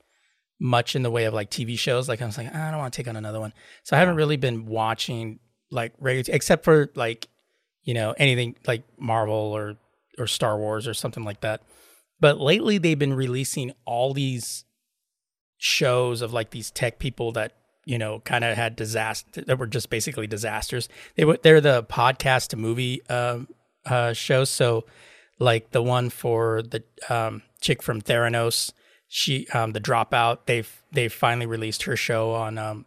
much 0.59 0.95
in 0.95 1.03
the 1.03 1.11
way 1.11 1.25
of 1.25 1.33
like 1.33 1.49
TV 1.49 1.77
shows. 1.77 2.09
Like 2.09 2.21
I 2.21 2.25
was 2.25 2.37
like, 2.37 2.53
I 2.53 2.69
don't 2.69 2.79
want 2.79 2.93
to 2.93 2.97
take 2.97 3.07
on 3.07 3.15
another 3.15 3.39
one. 3.39 3.53
So 3.83 3.95
I 3.95 3.99
haven't 3.99 4.15
really 4.15 4.37
been 4.37 4.65
watching 4.65 5.39
like 5.71 5.93
regular 5.99 6.33
except 6.35 6.65
for 6.65 6.89
like, 6.95 7.27
you 7.83 7.93
know, 7.93 8.13
anything 8.17 8.55
like 8.67 8.83
Marvel 8.97 9.35
or 9.35 9.77
or 10.17 10.27
Star 10.27 10.57
Wars 10.57 10.87
or 10.87 10.93
something 10.93 11.23
like 11.23 11.41
that. 11.41 11.61
But 12.19 12.39
lately 12.39 12.77
they've 12.77 12.99
been 12.99 13.13
releasing 13.13 13.71
all 13.85 14.13
these 14.13 14.65
shows 15.57 16.21
of 16.21 16.33
like 16.33 16.51
these 16.51 16.71
tech 16.71 16.99
people 16.99 17.33
that 17.33 17.53
you 17.85 17.97
know 17.97 18.19
kind 18.21 18.43
of 18.45 18.55
had 18.55 18.75
disaster 18.75 19.41
that 19.41 19.57
were 19.57 19.67
just 19.67 19.89
basically 19.89 20.27
disasters. 20.27 20.89
They 21.15 21.25
were 21.25 21.39
they're 21.41 21.61
the 21.61 21.83
podcast 21.83 22.49
to 22.49 22.57
movie 22.57 23.01
um, 23.09 23.47
uh, 23.85 24.13
shows. 24.13 24.49
So 24.49 24.85
like 25.39 25.71
the 25.71 25.81
one 25.81 26.09
for 26.09 26.61
the 26.61 26.83
um, 27.09 27.43
chick 27.61 27.81
from 27.81 28.01
Theranos, 28.01 28.73
she 29.09 29.47
um, 29.49 29.73
the 29.73 29.81
dropout. 29.81 30.45
They've 30.45 30.71
they've 30.91 31.11
finally 31.11 31.47
released 31.47 31.83
her 31.83 31.97
show 31.97 32.31
on 32.31 32.57
um, 32.57 32.85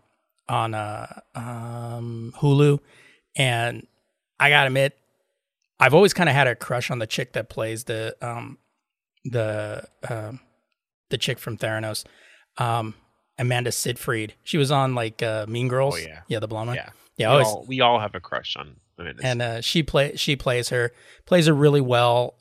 on 0.48 0.72
uh, 0.74 1.20
um, 1.34 2.32
Hulu, 2.38 2.78
and 3.36 3.86
I 4.40 4.48
gotta 4.48 4.68
admit, 4.68 4.96
I've 5.78 5.94
always 5.94 6.14
kind 6.14 6.28
of 6.28 6.34
had 6.34 6.46
a 6.46 6.54
crush 6.54 6.90
on 6.90 7.00
the 7.00 7.06
chick 7.06 7.32
that 7.32 7.50
plays 7.50 7.84
the 7.84 8.16
um, 8.22 8.56
the 9.24 9.86
um, 10.08 10.40
the 11.10 11.18
chick 11.18 11.38
from 11.38 11.58
Theranos, 11.58 12.04
um, 12.56 12.94
Amanda 13.36 13.72
Seyfried. 13.72 14.34
She 14.44 14.56
was 14.56 14.70
on 14.70 14.94
like 14.94 15.22
uh, 15.22 15.46
Mean 15.48 15.68
Girls. 15.68 15.96
Oh, 15.96 15.98
yeah. 15.98 16.20
yeah, 16.28 16.38
the 16.38 16.48
blonde 16.48 16.68
one. 16.68 16.76
Yeah. 16.76 16.90
yeah. 17.16 17.28
We 17.28 17.32
Always, 17.32 17.46
all, 17.48 17.64
we 17.66 17.80
all 17.80 17.98
have 17.98 18.14
a 18.14 18.20
crush 18.20 18.56
on 18.56 18.76
Amanda. 18.96 19.22
and 19.24 19.42
uh, 19.42 19.60
she 19.60 19.82
play 19.82 20.14
she 20.14 20.36
plays 20.36 20.68
her 20.68 20.92
plays 21.26 21.46
her 21.46 21.52
really 21.52 21.80
well. 21.80 22.34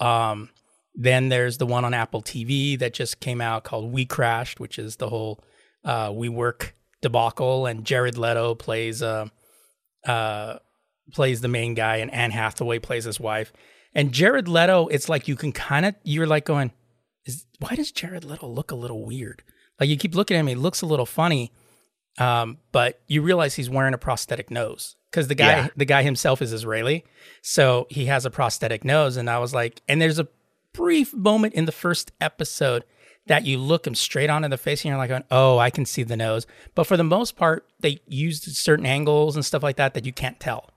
Then 0.93 1.29
there's 1.29 1.57
the 1.57 1.65
one 1.65 1.85
on 1.85 1.93
Apple 1.93 2.21
TV 2.21 2.77
that 2.79 2.93
just 2.93 3.19
came 3.19 3.39
out 3.41 3.63
called 3.63 3.91
We 3.93 4.05
Crashed, 4.05 4.59
which 4.59 4.77
is 4.77 4.97
the 4.97 5.09
whole 5.09 5.43
uh, 5.85 6.09
WeWork 6.09 6.71
debacle, 7.01 7.65
and 7.65 7.85
Jared 7.85 8.17
Leto 8.17 8.55
plays 8.55 9.01
uh, 9.01 9.27
uh, 10.05 10.57
plays 11.13 11.41
the 11.41 11.47
main 11.47 11.73
guy, 11.73 11.97
and 11.97 12.11
Anne 12.13 12.31
Hathaway 12.31 12.79
plays 12.79 13.05
his 13.05 13.19
wife. 13.19 13.51
And 13.93 14.11
Jared 14.11 14.47
Leto, 14.47 14.87
it's 14.87 15.09
like 15.09 15.27
you 15.27 15.35
can 15.35 15.51
kind 15.51 15.85
of 15.85 15.95
you're 16.03 16.27
like 16.27 16.45
going, 16.45 16.71
is 17.25 17.45
why 17.59 17.75
does 17.75 17.91
Jared 17.91 18.23
Leto 18.25 18.47
look 18.47 18.71
a 18.71 18.75
little 18.75 19.05
weird? 19.05 19.43
Like 19.79 19.89
you 19.89 19.97
keep 19.97 20.15
looking 20.15 20.35
at 20.37 20.41
him, 20.41 20.47
he 20.47 20.55
looks 20.55 20.81
a 20.81 20.85
little 20.85 21.05
funny, 21.05 21.51
Um, 22.19 22.57
but 22.71 22.99
you 23.07 23.21
realize 23.21 23.55
he's 23.55 23.69
wearing 23.69 23.93
a 23.93 23.97
prosthetic 23.97 24.51
nose 24.51 24.95
because 25.09 25.27
the 25.27 25.35
guy 25.35 25.45
Yeah. 25.51 25.67
the 25.75 25.85
guy 25.85 26.03
himself 26.03 26.41
is 26.41 26.53
Israeli, 26.53 27.03
so 27.41 27.87
he 27.89 28.05
has 28.05 28.25
a 28.25 28.29
prosthetic 28.29 28.83
nose. 28.85 29.17
And 29.17 29.29
I 29.29 29.39
was 29.39 29.53
like, 29.53 29.81
and 29.87 30.01
there's 30.01 30.19
a 30.19 30.27
brief 30.73 31.13
moment 31.13 31.53
in 31.53 31.65
the 31.65 31.71
first 31.71 32.11
episode 32.21 32.83
that 33.27 33.45
you 33.45 33.57
look 33.57 33.85
him 33.85 33.95
straight 33.95 34.29
on 34.29 34.43
in 34.43 34.51
the 34.51 34.57
face 34.57 34.83
and 34.83 34.89
you're 34.89 34.97
like, 34.97 35.09
going, 35.09 35.23
oh, 35.29 35.57
I 35.57 35.69
can 35.69 35.85
see 35.85 36.03
the 36.03 36.17
nose. 36.17 36.47
But 36.75 36.85
for 36.85 36.97
the 36.97 37.03
most 37.03 37.35
part, 37.35 37.65
they 37.79 37.99
used 38.07 38.43
certain 38.55 38.85
angles 38.85 39.35
and 39.35 39.45
stuff 39.45 39.63
like 39.63 39.75
that 39.77 39.93
that 39.93 40.05
you 40.05 40.13
can't 40.13 40.39
tell. 40.39 40.69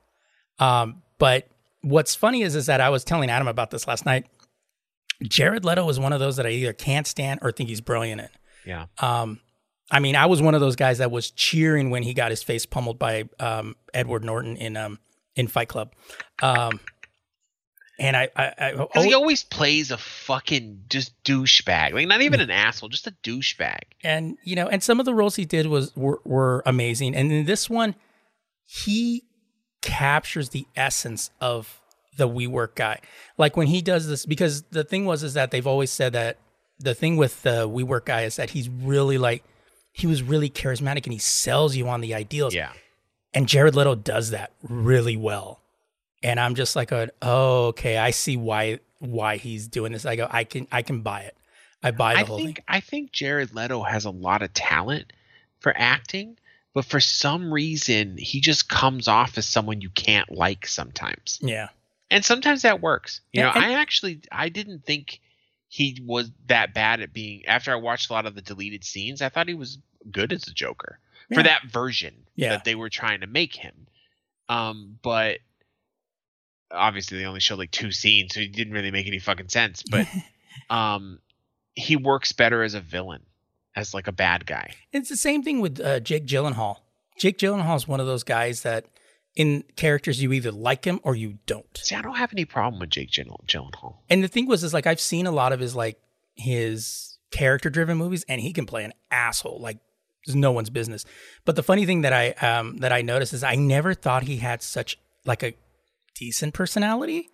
Um, 0.59 1.03
but 1.19 1.49
what's 1.81 2.15
funny 2.15 2.43
is 2.43 2.55
is 2.55 2.67
that 2.67 2.81
I 2.81 2.91
was 2.91 3.05
telling 3.05 3.31
Adam 3.31 3.49
about 3.49 3.71
this 3.71 3.87
last 3.87 4.07
night. 4.07 4.27
Jared 5.23 5.65
Leto 5.65 5.89
is 5.89 5.99
one 5.99 6.13
of 6.13 6.21
those 6.21 6.37
that 6.37 6.47
I 6.47 6.51
either 6.51 6.73
can't 6.73 7.07
stand 7.07 7.41
or 7.43 7.53
think 7.53 7.69
he's 7.69 7.81
brilliant 7.81 8.21
in. 8.21 8.29
Yeah. 8.67 8.87
Um, 8.99 9.41
I 9.91 10.01
mean, 10.01 10.17
I 10.17 10.27
was 10.27 10.43
one 10.43 10.55
of 10.55 10.61
those 10.61 10.77
guys 10.77 10.99
that 10.99 11.11
was 11.11 11.31
cheering 11.31 11.91
when 11.91 12.03
he 12.03 12.15
got 12.15 12.31
his 12.31 12.43
face 12.43 12.67
pummeled 12.67 12.99
by 12.99 13.25
um, 13.39 13.77
Edward 13.93 14.25
Norton 14.25 14.57
in 14.57 14.77
um, 14.77 14.99
in 15.37 15.47
Fight 15.47 15.69
Club. 15.69 15.93
Um, 16.43 16.81
and 17.99 18.17
I, 18.17 18.29
I, 18.37 18.53
I 18.59 18.73
oh, 18.73 18.87
Because 18.87 19.05
he 19.05 19.15
oh, 19.15 19.19
always 19.19 19.45
plays 19.45 19.91
a 19.91 19.99
fucking 19.99 20.85
just 20.89 21.13
douchebag. 21.25 21.93
Like 21.93 22.09
not 22.09 22.23
even 22.23 22.41
an 22.41 22.51
asshole, 22.51 22.89
just 22.89 23.07
a 23.07 23.13
douchebag. 23.23 23.83
and 24.03 24.37
you 24.43 24.57
know, 24.57 24.67
and 24.67 24.83
some 24.83 24.99
of 25.01 25.07
the 25.07 25.15
roles 25.15 25.37
he 25.37 25.45
did 25.45 25.67
was 25.67 25.95
were, 25.97 26.21
were 26.25 26.63
amazing. 26.67 27.15
And 27.15 27.31
in 27.31 27.45
this 27.45 27.71
one, 27.71 27.95
he 28.67 29.25
captures 29.83 30.49
the 30.51 30.67
essence 30.75 31.31
of 31.41 31.81
the 32.17 32.29
WeWork 32.29 32.75
guy. 32.75 33.01
Like 33.39 33.57
when 33.57 33.67
he 33.69 33.83
does 33.83 34.09
this, 34.09 34.27
because 34.27 34.63
the 34.71 34.85
thing 34.85 35.05
was 35.05 35.23
is 35.23 35.35
that 35.35 35.51
they've 35.51 35.67
always 35.67 35.91
said 35.91 36.13
that 36.15 36.39
the 36.79 36.95
thing 36.95 37.17
with 37.17 37.43
the 37.43 37.69
WeWork 37.69 38.07
guy 38.07 38.23
is 38.23 38.37
that 38.37 38.51
he's 38.51 38.69
really 38.69 39.19
like 39.19 39.45
he 39.93 40.07
was 40.07 40.23
really 40.23 40.51
charismatic 40.51 41.05
and 41.05 41.13
he 41.13 41.19
sells 41.19 41.77
you 41.77 41.89
on 41.89 42.01
the 42.01 42.15
ideals. 42.15 42.55
Yeah. 42.55 42.73
And 43.33 43.49
Jared 43.49 43.75
Leto 43.75 43.95
does 43.95 44.31
that 44.31 44.53
really 44.63 45.17
well. 45.17 45.61
And 46.25 46.41
I'm 46.41 46.55
just 46.57 46.75
like, 46.75 46.89
going, 46.89 47.11
oh, 47.23 47.67
okay, 47.69 47.97
I 47.99 48.11
see 48.11 48.37
why 48.37 48.81
why 48.99 49.37
he's 49.37 49.69
doing 49.69 49.93
this. 49.93 50.07
I 50.07 50.17
go, 50.17 50.27
I 50.31 50.45
can 50.45 50.67
I 50.73 50.83
can 50.83 51.03
buy 51.03 51.21
it. 51.21 51.37
I 51.83 51.91
buy 51.91 52.15
the 52.15 52.21
I 52.21 52.25
whole 52.25 52.39
think 52.39 52.57
thing. 52.57 52.65
I 52.67 52.81
think 52.81 53.13
Jared 53.13 53.55
Leto 53.55 53.83
has 53.83 54.07
a 54.07 54.11
lot 54.11 54.41
of 54.43 54.53
talent 54.55 55.13
for 55.61 55.73
acting, 55.77 56.39
but 56.73 56.87
for 56.87 56.99
some 56.99 57.53
reason 57.53 58.17
he 58.17 58.41
just 58.41 58.69
comes 58.71 59.07
off 59.07 59.37
as 59.37 59.45
someone 59.47 59.83
you 59.83 59.91
can't 59.91 60.31
like 60.33 60.67
sometimes. 60.67 61.39
Yeah. 61.43 61.69
And 62.11 62.25
sometimes 62.25 62.63
that 62.63 62.81
works. 62.81 63.21
You 63.33 63.43
Yeah, 63.43 63.47
know, 63.49 63.53
and- 63.57 63.65
I 63.67 63.73
actually 63.75 64.21
I 64.33 64.49
didn't 64.49 64.85
think 64.87 65.21
he 65.69 66.01
was 66.07 66.31
that 66.47 66.73
bad 66.73 67.01
at 67.01 67.13
being 67.13 67.45
after 67.47 67.71
I 67.73 67.77
watched 67.77 68.09
a 68.09 68.13
lot 68.15 68.25
of 68.27 68.35
the 68.35 68.41
deleted 68.43 68.83
scenes, 68.85 69.21
I 69.21 69.29
thought 69.29 69.49
he 69.49 69.55
was 69.55 69.77
good 70.11 70.33
as 70.33 70.49
a 70.49 70.53
Joker 70.55 70.99
Yeah. 71.29 71.37
for 71.37 71.43
that 71.43 71.65
version 71.71 72.15
Yeah. 72.37 72.51
that 72.51 72.65
they 72.65 72.75
were 72.77 72.89
trying 72.89 73.21
to 73.21 73.27
make 73.27 73.55
him. 73.55 73.87
Um, 74.49 74.99
but 75.03 75.41
obviously 76.75 77.19
they 77.19 77.25
only 77.25 77.41
showed 77.41 77.59
like 77.59 77.71
two 77.71 77.91
scenes, 77.93 78.35
so 78.35 78.41
he 78.41 78.49
didn't 78.49 78.73
really 78.73 78.91
make 78.91 79.07
any 79.07 79.19
fucking 79.19 79.49
sense. 79.49 79.83
But 79.83 80.07
um, 80.71 81.21
he 81.75 81.97
works 81.97 82.33
better 82.33 82.63
as 82.63 82.75
a 82.75 82.81
villain, 82.81 83.23
as 83.77 83.95
like 83.95 84.07
a 84.07 84.13
bad 84.13 84.47
guy. 84.47 84.73
It's 84.93 85.09
the 85.09 85.17
same 85.17 85.43
thing 85.43 85.61
with 85.61 85.81
uh, 85.81 86.01
Jake 86.01 86.27
Gyllenhaal. 86.27 86.77
Jake 87.19 87.39
Gyllenhaal 87.39 87.77
is 87.77 87.87
one 87.87 88.01
of 88.01 88.07
those 88.07 88.25
guys 88.25 88.63
that 88.63 88.87
in 89.37 89.65
characters 89.77 90.23
you 90.23 90.33
either 90.33 90.53
like 90.53 90.85
him 90.85 91.01
or 91.03 91.15
you 91.15 91.39
don't. 91.47 91.67
See, 91.79 91.95
I 91.95 92.03
don't 92.03 92.17
have 92.17 92.33
any 92.33 92.45
problem 92.45 92.81
with 92.81 92.91
Jake 92.91 93.11
Gyllen- 93.11 93.47
Gyllenhaal. 93.47 93.97
And 94.09 94.23
the 94.23 94.29
thing 94.29 94.47
was 94.47 94.63
is 94.63 94.73
like 94.75 94.87
I've 94.87 95.01
seen 95.01 95.27
a 95.27 95.33
lot 95.33 95.53
of 95.53 95.61
his 95.61 95.75
like 95.75 95.99
his 96.35 97.19
character 97.31 97.69
driven 97.71 97.97
movies 97.97 98.25
and 98.29 98.41
he 98.41 98.53
can 98.53 98.65
play 98.65 98.85
an 98.85 98.93
asshole 99.11 99.59
like 99.61 99.79
it's 100.25 100.35
no 100.35 100.53
one's 100.53 100.71
business. 100.71 101.05
But 101.45 101.57
the 101.57 101.63
funny 101.63 101.85
thing 101.85 102.03
that 102.03 102.13
I 102.13 102.31
um 102.31 102.79
that 102.79 102.93
I 102.93 103.03
noticed 103.03 103.33
is 103.33 103.43
I 103.43 103.57
never 103.57 103.93
thought 103.95 104.23
he 104.23 104.37
had 104.37 104.63
such 104.63 104.99
like 105.27 105.43
a 105.43 105.55
decent 106.15 106.55
personality. 106.55 107.29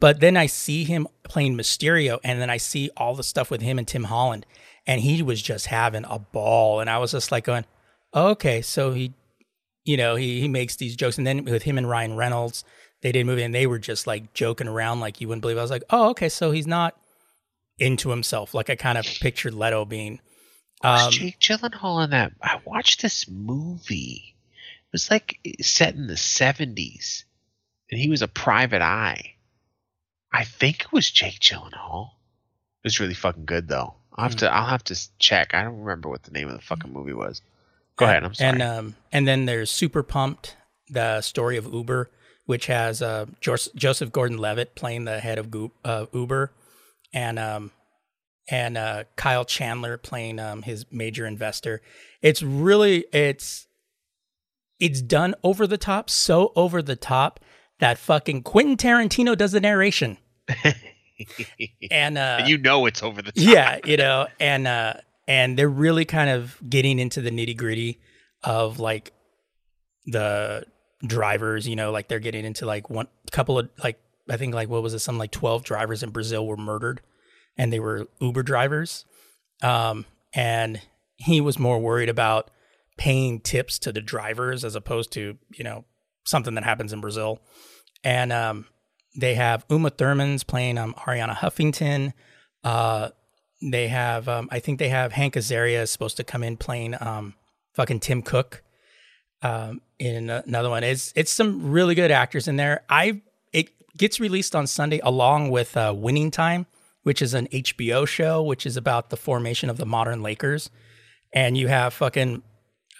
But 0.00 0.20
then 0.20 0.36
I 0.36 0.46
see 0.46 0.84
him 0.84 1.06
playing 1.24 1.56
Mysterio 1.56 2.18
and 2.24 2.40
then 2.40 2.48
I 2.48 2.56
see 2.56 2.90
all 2.96 3.14
the 3.14 3.22
stuff 3.22 3.50
with 3.50 3.60
him 3.60 3.78
and 3.78 3.86
Tom 3.86 4.04
Holland 4.04 4.46
and 4.86 5.02
he 5.02 5.22
was 5.22 5.42
just 5.42 5.66
having 5.66 6.04
a 6.08 6.18
ball 6.18 6.80
and 6.80 6.88
I 6.88 6.98
was 6.98 7.10
just 7.12 7.30
like 7.30 7.44
going, 7.44 7.66
"Okay, 8.14 8.62
so 8.62 8.92
he 8.92 9.12
you 9.84 9.96
know, 9.96 10.14
he 10.16 10.40
he 10.40 10.48
makes 10.48 10.76
these 10.76 10.96
jokes 10.96 11.18
and 11.18 11.26
then 11.26 11.44
with 11.44 11.62
him 11.64 11.76
and 11.78 11.88
Ryan 11.88 12.16
Reynolds, 12.16 12.64
they 13.02 13.12
did 13.12 13.20
a 13.20 13.24
movie 13.24 13.42
and 13.42 13.54
they 13.54 13.66
were 13.66 13.78
just 13.78 14.06
like 14.06 14.32
joking 14.34 14.68
around 14.68 15.00
like 15.00 15.20
you 15.20 15.28
wouldn't 15.28 15.42
believe. 15.42 15.58
I 15.58 15.62
was 15.62 15.70
like, 15.70 15.84
"Oh, 15.90 16.10
okay, 16.10 16.28
so 16.28 16.50
he's 16.50 16.66
not 16.66 16.98
into 17.78 18.10
himself 18.10 18.54
like 18.54 18.70
I 18.70 18.76
kind 18.76 18.96
of 18.98 19.04
pictured 19.20 19.54
Leto 19.54 19.84
being." 19.84 20.20
Was 20.82 21.06
Um, 21.06 21.12
Jake 21.12 21.38
Gyllenhaal 21.40 22.04
in 22.04 22.10
that? 22.10 22.32
I 22.42 22.58
watched 22.64 23.02
this 23.02 23.28
movie. 23.28 24.34
It 24.54 24.92
was 24.92 25.10
like 25.10 25.38
set 25.60 25.94
in 25.94 26.06
the 26.06 26.16
seventies, 26.16 27.26
and 27.90 28.00
he 28.00 28.08
was 28.08 28.22
a 28.22 28.28
private 28.28 28.82
eye. 28.82 29.34
I 30.32 30.44
think 30.44 30.82
it 30.82 30.92
was 30.92 31.10
Jake 31.10 31.40
Gyllenhaal. 31.40 32.10
It 32.82 32.84
was 32.86 33.00
really 33.00 33.14
fucking 33.14 33.44
good 33.46 33.68
though. 33.68 33.94
I'll 34.14 34.24
have 34.24 34.32
Hmm. 34.34 34.38
to. 34.38 34.54
I'll 34.54 34.66
have 34.68 34.84
to 34.84 34.98
check. 35.18 35.54
I 35.54 35.62
don't 35.64 35.80
remember 35.80 36.08
what 36.08 36.22
the 36.22 36.30
name 36.30 36.48
of 36.48 36.54
the 36.54 36.62
fucking 36.62 36.92
movie 36.92 37.12
was. 37.12 37.42
Go 37.96 38.06
ahead. 38.06 38.24
I'm 38.24 38.34
sorry. 38.34 38.50
And 38.50 38.62
um, 38.62 38.96
and 39.12 39.26
then 39.26 39.46
there's 39.46 39.70
Super 39.70 40.02
Pumped, 40.02 40.56
the 40.88 41.20
story 41.20 41.56
of 41.56 41.72
Uber, 41.72 42.10
which 42.46 42.66
has 42.66 43.02
uh, 43.02 43.26
Jos- 43.40 43.68
Joseph 43.74 44.12
Gordon-Levitt 44.12 44.74
playing 44.74 45.04
the 45.04 45.20
head 45.20 45.38
of 45.38 45.54
uh, 45.84 46.06
Uber, 46.12 46.52
and 47.12 47.38
um, 47.38 47.70
and 48.50 48.76
uh, 48.78 49.04
Kyle 49.16 49.44
Chandler 49.44 49.96
playing 49.98 50.38
um, 50.38 50.62
his 50.62 50.86
major 50.90 51.26
investor. 51.26 51.82
It's 52.22 52.42
really 52.42 53.04
it's 53.12 53.66
it's 54.78 55.02
done 55.02 55.34
over 55.44 55.66
the 55.66 55.78
top, 55.78 56.08
so 56.08 56.52
over 56.56 56.80
the 56.82 56.96
top 56.96 57.40
that 57.80 57.98
fucking 57.98 58.42
Quentin 58.42 58.76
Tarantino 58.76 59.36
does 59.36 59.52
the 59.52 59.60
narration, 59.60 60.18
and 61.90 62.16
uh, 62.18 62.38
and 62.40 62.48
you 62.48 62.58
know 62.58 62.86
it's 62.86 63.02
over 63.02 63.20
the 63.20 63.32
top. 63.32 63.44
yeah, 63.44 63.78
you 63.84 63.96
know, 63.96 64.26
and 64.38 64.66
uh 64.66 64.94
and 65.26 65.58
they're 65.58 65.68
really 65.68 66.04
kind 66.04 66.30
of 66.30 66.58
getting 66.68 66.98
into 66.98 67.20
the 67.20 67.30
nitty 67.30 67.56
gritty 67.56 68.00
of 68.42 68.80
like 68.80 69.12
the 70.06 70.64
drivers, 71.06 71.68
you 71.68 71.76
know, 71.76 71.90
like 71.92 72.08
they're 72.08 72.18
getting 72.18 72.44
into 72.44 72.66
like 72.66 72.90
one 72.90 73.08
couple 73.30 73.58
of 73.58 73.70
like 73.82 73.98
I 74.28 74.36
think 74.36 74.54
like 74.54 74.68
what 74.68 74.82
was 74.82 74.94
it, 74.94 75.00
some 75.00 75.18
like 75.18 75.30
twelve 75.30 75.64
drivers 75.64 76.02
in 76.02 76.10
Brazil 76.10 76.46
were 76.46 76.56
murdered 76.56 77.00
and 77.56 77.72
they 77.72 77.80
were 77.80 78.08
Uber 78.20 78.42
drivers. 78.42 79.04
Um 79.62 80.04
and 80.32 80.80
he 81.16 81.40
was 81.40 81.58
more 81.58 81.78
worried 81.78 82.08
about 82.08 82.50
paying 82.96 83.40
tips 83.40 83.78
to 83.80 83.92
the 83.92 84.00
drivers 84.00 84.64
as 84.64 84.74
opposed 84.74 85.12
to, 85.12 85.38
you 85.54 85.64
know, 85.64 85.84
something 86.24 86.54
that 86.54 86.64
happens 86.64 86.92
in 86.92 87.00
Brazil. 87.00 87.40
And 88.04 88.32
um 88.32 88.66
they 89.16 89.34
have 89.34 89.64
Uma 89.70 89.90
Thurman's 89.90 90.44
playing 90.44 90.78
um, 90.78 90.94
Arianna 90.94 91.36
Huffington. 91.36 92.12
Uh, 92.62 93.10
they 93.62 93.88
have, 93.88 94.28
um, 94.28 94.48
I 94.50 94.60
think 94.60 94.78
they 94.78 94.88
have 94.88 95.12
Hank 95.12 95.34
Azaria 95.34 95.82
is 95.82 95.90
supposed 95.90 96.16
to 96.18 96.24
come 96.24 96.42
in 96.42 96.56
playing 96.56 96.96
um, 97.00 97.34
fucking 97.74 98.00
Tim 98.00 98.22
Cook. 98.22 98.62
Um, 99.42 99.80
in 99.98 100.30
another 100.30 100.68
one, 100.68 100.84
it's 100.84 101.12
it's 101.16 101.30
some 101.30 101.70
really 101.70 101.94
good 101.94 102.10
actors 102.10 102.46
in 102.46 102.56
there. 102.56 102.82
I 102.90 103.22
it 103.52 103.70
gets 103.96 104.20
released 104.20 104.54
on 104.54 104.66
Sunday 104.66 105.00
along 105.02 105.50
with 105.50 105.76
uh, 105.76 105.94
Winning 105.96 106.30
Time, 106.30 106.66
which 107.04 107.22
is 107.22 107.32
an 107.32 107.48
HBO 107.48 108.06
show, 108.06 108.42
which 108.42 108.66
is 108.66 108.76
about 108.76 109.08
the 109.08 109.16
formation 109.16 109.70
of 109.70 109.78
the 109.78 109.86
modern 109.86 110.22
Lakers. 110.22 110.70
And 111.32 111.56
you 111.56 111.68
have 111.68 111.94
fucking 111.94 112.42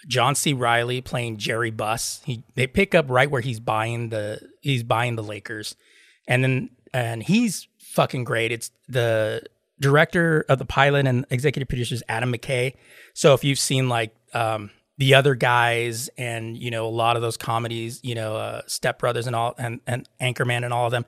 John 0.07 0.35
C. 0.35 0.53
Reilly 0.53 1.01
playing 1.01 1.37
Jerry 1.37 1.71
Buss. 1.71 2.21
He 2.25 2.43
they 2.55 2.67
pick 2.67 2.95
up 2.95 3.05
right 3.09 3.29
where 3.29 3.41
he's 3.41 3.59
buying 3.59 4.09
the 4.09 4.39
he's 4.61 4.83
buying 4.83 5.15
the 5.15 5.23
Lakers, 5.23 5.75
and 6.27 6.43
then 6.43 6.69
and 6.93 7.23
he's 7.23 7.67
fucking 7.79 8.23
great. 8.23 8.51
It's 8.51 8.71
the 8.87 9.43
director 9.79 10.45
of 10.47 10.59
the 10.59 10.65
pilot 10.65 11.07
and 11.07 11.25
executive 11.29 11.67
producers 11.67 12.03
Adam 12.07 12.31
McKay. 12.31 12.75
So 13.13 13.33
if 13.33 13.43
you've 13.43 13.59
seen 13.59 13.89
like 13.89 14.15
um, 14.33 14.69
the 14.97 15.13
other 15.15 15.35
guys 15.35 16.09
and 16.17 16.57
you 16.57 16.71
know 16.71 16.87
a 16.87 16.89
lot 16.89 17.15
of 17.15 17.21
those 17.21 17.37
comedies, 17.37 17.99
you 18.03 18.15
know 18.15 18.35
uh, 18.35 18.61
Step 18.67 18.99
Brothers 18.99 19.27
and 19.27 19.35
all 19.35 19.55
and 19.57 19.81
and 19.85 20.07
Anchorman 20.21 20.63
and 20.63 20.73
all 20.73 20.85
of 20.85 20.91
them, 20.91 21.05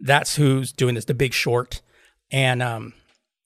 that's 0.00 0.36
who's 0.36 0.72
doing 0.72 0.94
this. 0.94 1.04
The 1.04 1.14
Big 1.14 1.32
Short, 1.32 1.80
and 2.30 2.62
um, 2.62 2.94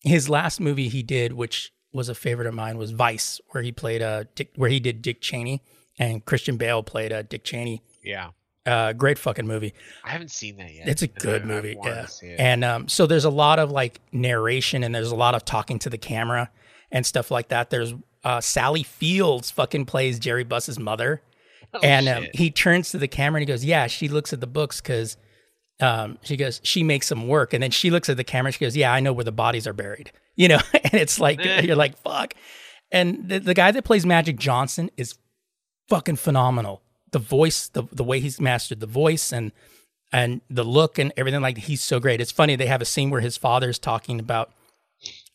his 0.03 0.29
last 0.29 0.61
movie 0.61 0.89
he 0.89 1.03
did, 1.03 1.33
which 1.33 1.73
was 1.97 2.09
a 2.09 2.15
favorite 2.15 2.47
of 2.47 2.55
mine, 2.55 2.79
was 2.79 2.93
Vice, 2.93 3.41
where 3.51 3.63
he 3.63 3.73
played 3.73 4.03
uh, 4.03 4.25
Dick, 4.35 4.51
where 4.57 4.71
he 4.71 4.79
did 4.79 5.03
Dick 5.03 5.21
Cheney, 5.21 5.63
and 5.99 6.25
Christian 6.25 6.57
Bale 6.57 6.83
played 6.83 7.13
uh, 7.13 7.23
Dick 7.23 7.43
Cheney. 7.45 7.83
Yeah. 8.05 8.31
Uh, 8.65 8.93
great 8.93 9.17
fucking 9.19 9.47
movie. 9.47 9.73
I 10.05 10.11
haven't 10.11 10.31
seen 10.33 10.57
that 10.57 10.73
yet. 10.75 10.89
It's 10.89 11.03
a 11.03 11.07
good 11.07 11.43
I- 11.43 11.45
I 11.45 11.49
movie. 11.49 11.77
wanted 11.77 11.95
Yeah. 11.95 12.03
to 12.03 12.09
see 12.09 12.27
it. 12.27 12.41
And 12.41 12.65
um, 12.65 12.89
so 12.89 13.07
there's 13.07 13.25
a 13.25 13.31
lot 13.31 13.59
of 13.59 13.71
like 13.71 14.01
narration 14.13 14.83
and 14.85 14.95
there's 14.95 15.13
a 15.13 15.17
lot 15.17 15.35
of 15.37 15.45
talking 15.45 15.79
to 15.81 15.91
the 15.91 15.99
camera 15.99 16.51
and 16.91 17.07
stuff 17.07 17.31
like 17.31 17.49
that. 17.49 17.71
There's 17.71 17.95
uh, 18.25 18.41
Sally 18.41 18.83
Fields 18.83 19.53
fucking 19.53 19.85
plays 19.87 20.19
Jerry 20.19 20.43
Buss's 20.43 20.79
mother. 20.81 21.23
Oh, 21.75 21.79
and 21.83 22.09
um, 22.09 22.27
he 22.35 22.51
turns 22.51 22.91
to 22.91 22.99
the 22.99 23.07
camera 23.09 23.41
and 23.41 23.49
he 23.49 23.53
goes, 23.53 23.65
Yeah, 23.65 23.87
she 23.87 24.09
looks 24.09 24.33
at 24.33 24.41
the 24.41 24.47
books 24.49 24.81
because 24.81 25.17
um, 25.81 26.19
she 26.23 26.37
goes, 26.37 26.61
She 26.63 26.83
makes 26.83 27.09
them 27.09 27.29
work. 27.29 27.53
And 27.53 27.63
then 27.63 27.71
she 27.71 27.91
looks 27.91 28.09
at 28.09 28.17
the 28.17 28.25
camera 28.25 28.53
she 28.53 28.65
goes, 28.65 28.77
Yeah, 28.77 28.93
I 28.93 29.01
know 29.01 29.13
where 29.13 29.25
the 29.25 29.33
bodies 29.33 29.67
are 29.67 29.73
buried. 29.73 30.13
You 30.39 30.49
know, 30.49 30.61
and 30.75 30.93
it's 30.93 31.19
like, 31.19 31.43
you're 31.43 31.77
like, 31.77 31.97
Fuck. 31.97 32.35
And 32.93 33.27
the, 33.27 33.39
the 33.39 33.55
guy 33.55 33.71
that 33.71 33.87
plays 33.87 34.05
Magic 34.05 34.37
Johnson 34.37 34.91
is 34.99 35.15
fucking 35.89 36.17
phenomenal. 36.17 36.83
The 37.13 37.19
voice, 37.19 37.69
the 37.69 37.85
the 37.91 38.05
way 38.05 38.21
he's 38.21 38.39
mastered 38.39 38.81
the 38.81 38.87
voice 38.87 39.33
and 39.33 39.51
and 40.13 40.43
the 40.51 40.63
look 40.63 40.99
and 40.99 41.11
everything 41.17 41.41
like 41.41 41.57
he's 41.57 41.81
so 41.81 42.01
great. 42.01 42.21
It's 42.21 42.33
funny 42.33 42.55
they 42.55 42.67
have 42.67 42.83
a 42.83 42.85
scene 42.85 43.09
where 43.09 43.23
his 43.23 43.39
father's 43.39 43.79
talking 43.79 44.21
about 44.21 44.53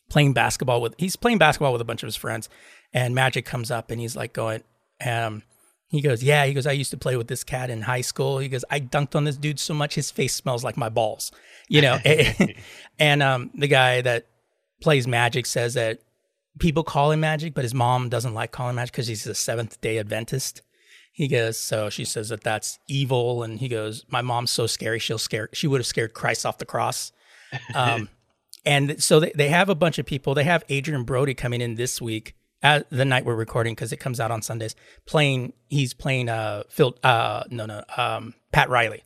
playing 0.08 0.34
basketball 0.34 0.80
with 0.80 0.94
he's 0.98 1.16
playing 1.16 1.38
basketball 1.38 1.72
with 1.72 1.80
a 1.80 1.84
bunch 1.84 2.02
of 2.02 2.06
his 2.06 2.16
friends 2.16 2.48
and 2.92 3.14
Magic 3.14 3.44
comes 3.44 3.70
up 3.70 3.90
and 3.90 4.00
he's 4.00 4.14
like 4.14 4.32
going 4.32 4.62
um 5.04 5.42
he 5.92 6.00
goes, 6.00 6.24
Yeah, 6.24 6.46
he 6.46 6.54
goes, 6.54 6.66
I 6.66 6.72
used 6.72 6.90
to 6.90 6.96
play 6.96 7.16
with 7.16 7.28
this 7.28 7.44
cat 7.44 7.68
in 7.68 7.82
high 7.82 8.00
school. 8.00 8.38
He 8.38 8.48
goes, 8.48 8.64
I 8.70 8.80
dunked 8.80 9.14
on 9.14 9.24
this 9.24 9.36
dude 9.36 9.60
so 9.60 9.74
much 9.74 9.94
his 9.94 10.10
face 10.10 10.34
smells 10.34 10.64
like 10.64 10.76
my 10.76 10.88
balls. 10.88 11.30
You 11.68 11.82
know? 11.82 11.98
and 12.98 13.22
um 13.22 13.50
the 13.54 13.68
guy 13.68 14.00
that 14.00 14.26
plays 14.80 15.06
Magic 15.06 15.44
says 15.44 15.74
that 15.74 16.00
people 16.58 16.82
call 16.82 17.10
him 17.12 17.20
Magic, 17.20 17.52
but 17.52 17.62
his 17.62 17.74
mom 17.74 18.08
doesn't 18.08 18.32
like 18.32 18.52
calling 18.52 18.74
Magic 18.74 18.92
because 18.92 19.06
he's 19.06 19.26
a 19.26 19.34
Seventh 19.34 19.80
Day 19.82 19.98
Adventist. 19.98 20.62
He 21.12 21.28
goes, 21.28 21.58
so 21.58 21.90
she 21.90 22.06
says 22.06 22.30
that 22.30 22.42
that's 22.42 22.78
evil, 22.88 23.42
and 23.42 23.60
he 23.60 23.68
goes, 23.68 24.06
my 24.08 24.22
mom's 24.22 24.50
so 24.50 24.66
scary, 24.66 24.98
she'll 24.98 25.18
scare, 25.18 25.50
she 25.52 25.66
would 25.66 25.78
have 25.78 25.86
scared 25.86 26.14
Christ 26.14 26.46
off 26.46 26.58
the 26.58 26.64
cross. 26.64 27.12
Um, 27.74 28.08
and 28.64 29.02
so 29.02 29.20
they, 29.20 29.30
they 29.34 29.48
have 29.48 29.68
a 29.68 29.74
bunch 29.74 29.98
of 29.98 30.06
people. 30.06 30.34
They 30.34 30.44
have 30.44 30.64
Adrien 30.70 31.04
Brody 31.04 31.34
coming 31.34 31.60
in 31.60 31.74
this 31.74 32.00
week 32.00 32.34
at 32.62 32.88
the 32.90 33.04
night 33.04 33.24
we're 33.24 33.34
recording 33.34 33.74
because 33.74 33.92
it 33.92 33.98
comes 33.98 34.20
out 34.20 34.30
on 34.30 34.42
Sundays. 34.42 34.74
Playing, 35.06 35.52
he's 35.68 35.94
playing 35.94 36.28
uh 36.28 36.64
Phil, 36.68 36.96
uh 37.02 37.44
no 37.50 37.66
no 37.66 37.84
um 37.96 38.34
Pat 38.52 38.68
Riley. 38.68 39.04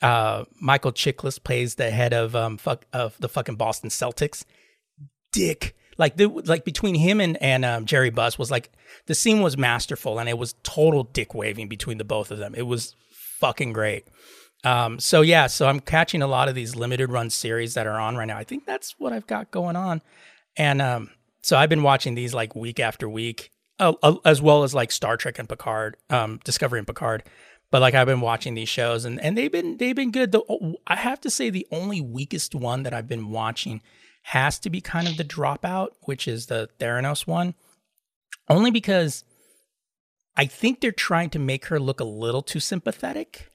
Uh, 0.00 0.44
Michael 0.60 0.92
Chiklis 0.92 1.42
plays 1.42 1.74
the 1.74 1.90
head 1.90 2.12
of 2.12 2.36
um 2.36 2.56
fuck 2.56 2.86
of 2.92 3.16
the 3.18 3.28
fucking 3.28 3.56
Boston 3.56 3.90
Celtics. 3.90 4.44
Dick 5.32 5.74
like 5.98 6.16
the 6.16 6.26
like 6.28 6.64
between 6.64 6.94
him 6.94 7.20
and 7.20 7.36
and 7.42 7.64
um, 7.64 7.84
Jerry 7.84 8.10
Buss 8.10 8.38
was 8.38 8.50
like 8.50 8.70
the 9.06 9.14
scene 9.14 9.42
was 9.42 9.58
masterful 9.58 10.18
and 10.18 10.28
it 10.28 10.38
was 10.38 10.54
total 10.62 11.02
dick 11.02 11.34
waving 11.34 11.68
between 11.68 11.98
the 11.98 12.04
both 12.04 12.30
of 12.30 12.38
them. 12.38 12.54
It 12.54 12.62
was 12.62 12.94
fucking 13.10 13.72
great. 13.72 14.06
Um, 14.64 14.98
so 14.98 15.20
yeah, 15.20 15.48
so 15.48 15.68
I'm 15.68 15.80
catching 15.80 16.22
a 16.22 16.26
lot 16.26 16.48
of 16.48 16.54
these 16.54 16.74
limited 16.74 17.10
run 17.10 17.30
series 17.30 17.74
that 17.74 17.86
are 17.86 17.98
on 17.98 18.16
right 18.16 18.26
now. 18.26 18.38
I 18.38 18.44
think 18.44 18.64
that's 18.64 18.94
what 18.98 19.12
I've 19.12 19.26
got 19.26 19.50
going 19.50 19.76
on, 19.76 20.02
and 20.56 20.80
um, 20.80 21.10
so 21.42 21.56
I've 21.56 21.68
been 21.68 21.82
watching 21.82 22.14
these 22.14 22.34
like 22.34 22.54
week 22.54 22.80
after 22.80 23.08
week, 23.08 23.50
uh, 23.78 23.92
as 24.24 24.42
well 24.42 24.64
as 24.64 24.74
like 24.74 24.92
Star 24.92 25.16
Trek 25.16 25.38
and 25.38 25.48
Picard, 25.48 25.96
um, 26.10 26.40
Discovery 26.44 26.78
and 26.78 26.86
Picard. 26.86 27.22
But 27.70 27.82
like 27.82 27.94
I've 27.94 28.06
been 28.06 28.22
watching 28.22 28.54
these 28.54 28.68
shows 28.68 29.04
and 29.04 29.20
and 29.20 29.36
they've 29.36 29.52
been 29.52 29.76
they've 29.76 29.96
been 29.96 30.10
good. 30.10 30.32
The 30.32 30.74
I 30.86 30.96
have 30.96 31.20
to 31.22 31.30
say 31.30 31.50
the 31.50 31.66
only 31.70 32.00
weakest 32.00 32.54
one 32.54 32.82
that 32.84 32.94
I've 32.94 33.08
been 33.08 33.30
watching 33.30 33.82
has 34.22 34.58
to 34.60 34.70
be 34.70 34.80
kind 34.80 35.06
of 35.06 35.16
the 35.16 35.24
dropout, 35.24 35.88
which 36.02 36.26
is 36.26 36.46
the 36.46 36.68
Theranos 36.78 37.26
one, 37.26 37.54
only 38.48 38.70
because 38.70 39.24
I 40.36 40.46
think 40.46 40.80
they're 40.80 40.92
trying 40.92 41.30
to 41.30 41.38
make 41.38 41.66
her 41.66 41.80
look 41.80 42.00
a 42.00 42.04
little 42.04 42.42
too 42.42 42.60
sympathetic. 42.60 43.47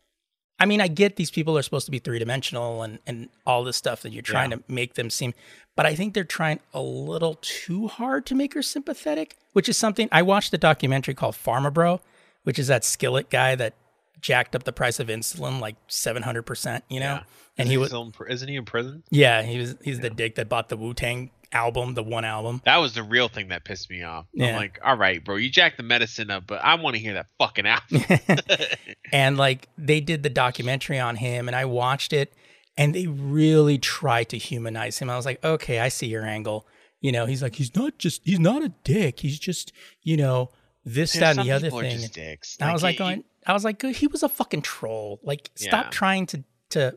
I 0.63 0.65
mean, 0.65 0.79
I 0.79 0.87
get 0.87 1.17
these 1.17 1.29
people 1.29 1.57
are 1.57 1.61
supposed 1.61 1.87
to 1.87 1.91
be 1.91 1.99
three 1.99 2.19
dimensional 2.19 2.83
and, 2.83 2.99
and 3.05 3.27
all 3.45 3.65
this 3.65 3.75
stuff 3.75 4.01
that 4.03 4.13
you're 4.13 4.21
trying 4.21 4.51
yeah. 4.51 4.57
to 4.57 4.63
make 4.69 4.93
them 4.93 5.09
seem, 5.09 5.33
but 5.75 5.85
I 5.85 5.93
think 5.93 6.13
they're 6.13 6.23
trying 6.23 6.61
a 6.73 6.81
little 6.81 7.37
too 7.41 7.89
hard 7.89 8.25
to 8.27 8.35
make 8.35 8.53
her 8.53 8.61
sympathetic, 8.61 9.35
which 9.51 9.67
is 9.67 9.77
something 9.77 10.07
I 10.09 10.21
watched 10.21 10.53
a 10.53 10.57
documentary 10.57 11.15
called 11.15 11.35
Pharma 11.35 11.73
Bro, 11.73 11.99
which 12.43 12.57
is 12.57 12.67
that 12.67 12.85
skillet 12.85 13.29
guy 13.29 13.55
that 13.55 13.73
jacked 14.21 14.55
up 14.55 14.63
the 14.63 14.71
price 14.71 15.01
of 15.01 15.07
insulin 15.07 15.59
like 15.59 15.75
700%, 15.89 16.83
you 16.87 17.01
know? 17.01 17.15
Yeah 17.15 17.23
and 17.57 17.69
he 17.69 17.77
was 17.77 17.93
isn't 18.27 18.47
he 18.47 18.55
in 18.55 18.65
prison? 18.65 19.03
Yeah, 19.09 19.43
he 19.43 19.59
was. 19.59 19.75
He's 19.83 19.97
yeah. 19.97 20.03
the 20.03 20.09
dick 20.09 20.35
that 20.35 20.49
bought 20.49 20.69
the 20.69 20.77
Wu 20.77 20.93
Tang 20.93 21.29
album, 21.53 21.93
the 21.93 22.03
one 22.03 22.25
album. 22.25 22.61
That 22.65 22.77
was 22.77 22.93
the 22.93 23.03
real 23.03 23.27
thing 23.27 23.49
that 23.49 23.63
pissed 23.63 23.89
me 23.89 24.03
off. 24.03 24.25
Yeah. 24.33 24.49
I'm 24.49 24.55
like, 24.55 24.79
all 24.83 24.97
right, 24.97 25.23
bro, 25.23 25.35
you 25.35 25.49
jacked 25.49 25.77
the 25.77 25.83
medicine 25.83 26.31
up, 26.31 26.45
but 26.47 26.63
I 26.63 26.75
want 26.75 26.95
to 26.95 27.01
hear 27.01 27.13
that 27.13 27.27
fucking 27.37 27.65
album. 27.65 28.03
and 29.11 29.37
like 29.37 29.69
they 29.77 29.99
did 29.99 30.23
the 30.23 30.29
documentary 30.29 30.99
on 30.99 31.15
him, 31.15 31.47
and 31.47 31.55
I 31.55 31.65
watched 31.65 32.13
it, 32.13 32.33
and 32.77 32.93
they 32.93 33.07
really 33.07 33.77
tried 33.77 34.29
to 34.29 34.37
humanize 34.37 34.99
him. 34.99 35.09
I 35.09 35.15
was 35.15 35.25
like, 35.25 35.43
okay, 35.43 35.79
I 35.79 35.89
see 35.89 36.07
your 36.07 36.25
angle. 36.25 36.67
You 37.01 37.11
know, 37.11 37.25
he's 37.25 37.43
like, 37.43 37.55
he's 37.55 37.75
not 37.75 37.97
just, 37.97 38.21
he's 38.23 38.39
not 38.39 38.63
a 38.63 38.69
dick. 38.83 39.19
He's 39.19 39.37
just, 39.37 39.73
you 40.03 40.15
know, 40.15 40.51
this, 40.85 41.13
that, 41.13 41.37
and 41.37 41.47
the 41.47 41.51
other 41.51 41.69
thing. 41.69 42.01
Like, 42.01 42.45
I 42.61 42.71
was 42.71 42.81
like, 42.81 42.97
going, 42.97 43.25
I 43.45 43.53
was 43.53 43.65
like, 43.65 43.81
he 43.81 44.07
was 44.07 44.23
a 44.23 44.29
fucking 44.29 44.61
troll. 44.61 45.19
Like, 45.21 45.51
stop 45.55 45.85
yeah. 45.85 45.89
trying 45.89 46.25
to 46.27 46.43
to 46.73 46.95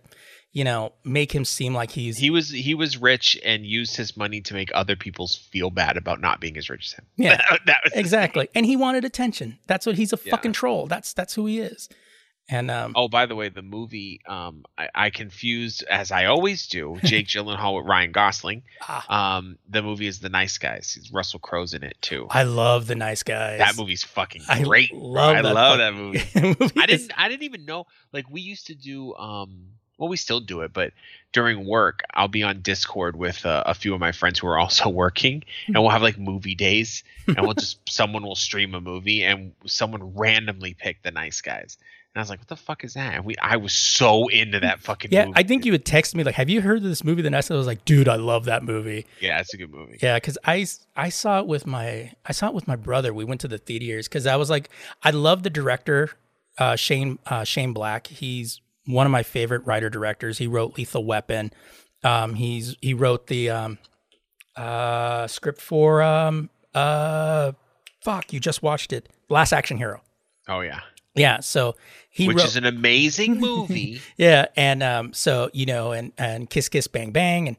you 0.57 0.65
know, 0.65 0.95
make 1.05 1.35
him 1.35 1.45
seem 1.45 1.75
like 1.75 1.91
he's 1.91 2.17
he 2.17 2.31
was 2.31 2.49
he 2.49 2.75
was 2.75 2.97
rich 2.97 3.39
and 3.45 3.67
used 3.67 3.95
his 3.95 4.17
money 4.17 4.41
to 4.41 4.55
make 4.55 4.71
other 4.75 4.97
people 4.97 5.29
feel 5.29 5.69
bad 5.69 5.99
about 5.99 6.19
not 6.19 6.41
being 6.41 6.57
as 6.57 6.71
rich 6.71 6.87
as 6.87 6.93
him. 6.93 7.05
Yeah, 7.19 7.43
that, 7.67 7.81
was 7.85 7.93
exactly. 7.93 8.49
And 8.55 8.65
he 8.65 8.75
wanted 8.75 9.05
attention. 9.05 9.59
That's 9.67 9.85
what 9.85 9.97
he's 9.97 10.15
a 10.15 10.19
yeah. 10.25 10.31
fucking 10.31 10.55
troll. 10.55 10.87
That's 10.87 11.13
that's 11.13 11.35
who 11.35 11.45
he 11.45 11.61
is. 11.61 11.91
And 12.49 12.71
um, 12.71 12.95
oh, 12.97 13.07
by 13.07 13.27
the 13.27 13.35
way, 13.35 13.51
the 13.51 13.61
movie 13.61 14.23
um, 14.27 14.65
I, 14.79 14.89
I 14.95 15.11
confused 15.11 15.85
as 15.91 16.11
I 16.11 16.25
always 16.25 16.67
do 16.69 16.97
Jake 17.05 17.27
Gyllenhaal 17.27 17.77
with 17.77 17.87
Ryan 17.87 18.13
Gosling. 18.13 18.63
Ah. 18.81 19.37
Um, 19.37 19.59
the 19.69 19.83
movie 19.83 20.07
is 20.07 20.21
The 20.21 20.31
Nice 20.31 20.57
Guys. 20.57 21.11
Russell 21.13 21.41
Crowe's 21.41 21.75
in 21.75 21.83
it 21.83 21.99
too. 22.01 22.29
I 22.31 22.45
love 22.45 22.87
The 22.87 22.95
Nice 22.95 23.23
Guys. 23.23 23.59
That 23.59 23.77
movie's 23.77 24.05
fucking 24.05 24.41
great. 24.63 24.91
I 24.91 24.97
love, 24.97 25.37
I 25.37 25.43
that, 25.43 25.55
love 25.55 25.79
that 25.79 25.93
movie. 25.93 26.25
movie 26.35 26.81
I 26.81 26.87
didn't 26.87 27.13
I 27.15 27.29
didn't 27.29 27.43
even 27.43 27.67
know 27.67 27.85
like 28.11 28.31
we 28.31 28.41
used 28.41 28.69
to 28.69 28.75
do 28.75 29.15
um 29.17 29.73
well, 29.99 30.09
we 30.09 30.17
still 30.17 30.41
do 30.41 30.61
it, 30.61 30.73
but 30.73 30.93
during 31.33 31.67
work, 31.67 32.03
I'll 32.15 32.29
be 32.29 32.43
on 32.43 32.61
Discord 32.61 33.17
with 33.17 33.45
uh, 33.45 33.63
a 33.67 33.75
few 33.75 33.95
of 33.95 34.01
my 34.01 34.13
friends 34.13 34.39
who 34.39 34.47
are 34.47 34.59
also 34.59 34.89
working, 35.05 35.45
and 35.67 35.77
we'll 35.77 35.91
have 35.91 36.03
like 36.03 36.19
movie 36.19 36.55
days, 36.55 37.03
and 37.27 37.41
we'll 37.41 37.55
just 37.55 37.79
someone 37.89 38.23
will 38.23 38.37
stream 38.37 38.75
a 38.75 38.81
movie, 38.81 39.25
and 39.25 39.53
someone 39.67 40.15
randomly 40.15 40.75
pick 40.75 41.03
the 41.03 41.11
nice 41.11 41.41
guys. 41.41 41.79
And 42.15 42.21
I 42.21 42.23
was 42.23 42.31
like, 42.31 42.41
"What 42.41 42.49
the 42.49 42.57
fuck 42.57 42.85
is 42.85 42.95
that?" 42.95 43.15
And 43.15 43.25
we, 43.25 43.37
I 43.37 43.57
was 43.57 43.75
so 43.75 44.29
into 44.29 44.61
that 44.61 44.81
fucking. 44.81 45.13
Yeah, 45.13 45.27
movie. 45.27 45.39
I 45.39 45.43
think 45.43 45.67
you 45.67 45.73
would 45.73 45.85
text 45.85 46.15
me 46.15 46.25
like, 46.25 46.35
"Have 46.37 46.49
you 46.49 46.63
heard 46.63 46.79
of 46.79 46.85
this 46.85 47.05
movie?" 47.05 47.21
The 47.23 47.31
nice 47.31 47.49
guy 47.49 47.55
I 47.55 47.59
was 47.59 47.67
like, 47.67 47.85
"Dude, 47.85 48.09
I 48.09 48.17
love 48.17 48.47
that 48.47 48.65
movie." 48.65 49.07
Yeah, 49.21 49.39
it's 49.41 49.53
a 49.53 49.59
good 49.59 49.71
movie. 49.71 49.99
Yeah, 50.03 50.17
because 50.17 50.39
I 50.45 50.67
I 50.97 51.09
saw 51.11 51.41
it 51.41 51.47
with 51.47 51.67
my 51.67 52.13
I 52.25 52.33
saw 52.33 52.49
it 52.49 52.55
with 52.55 52.67
my 52.67 52.77
brother. 52.77 53.13
We 53.13 53.25
went 53.25 53.41
to 53.43 53.49
the 53.49 53.59
theaters 53.59 54.09
because 54.09 54.27
I 54.27 54.37
was 54.37 54.49
like, 54.49 54.71
I 55.03 55.11
love 55.11 55.43
the 55.43 55.51
director, 55.51 56.11
uh, 56.59 56.77
Shane 56.77 57.19
uh, 57.27 57.45
Shane 57.45 57.75
Black. 57.75 58.07
He's 58.07 58.61
one 58.87 59.07
of 59.07 59.13
my 59.13 59.23
favorite 59.23 59.67
writer 59.67 59.91
directors. 59.91 60.39
He 60.39 60.47
wrote 60.47 60.79
Lethal 60.79 61.05
Weapon. 61.05 61.53
Um, 62.03 62.35
he's 62.35 62.77
he 62.81 62.95
wrote 62.95 63.27
the 63.27 63.51
um, 63.51 63.79
uh, 64.57 65.27
script 65.27 65.61
for 65.61 66.03
um, 66.03 66.51
uh, 66.75 67.53
fuck. 68.03 68.33
You 68.33 68.41
just 68.41 68.63
watched 68.63 68.93
it, 68.93 69.09
Last 69.29 69.53
Action 69.53 69.77
Hero. 69.77 70.01
Oh 70.49 70.61
yeah, 70.61 70.81
yeah. 71.15 71.41
So 71.41 71.75
he 72.11 72.29
which 72.29 72.39
wrote, 72.39 72.47
is 72.47 72.57
an 72.57 72.65
amazing 72.65 73.41
movie. 73.41 74.01
yeah, 74.17 74.47
and 74.57 74.83
um, 74.83 75.13
so 75.13 75.51
you 75.53 75.67
know, 75.67 75.93
and 75.93 76.13
and 76.17 76.49
Kiss 76.49 76.69
Kiss 76.69 76.87
Bang 76.87 77.11
Bang, 77.11 77.49
and 77.49 77.57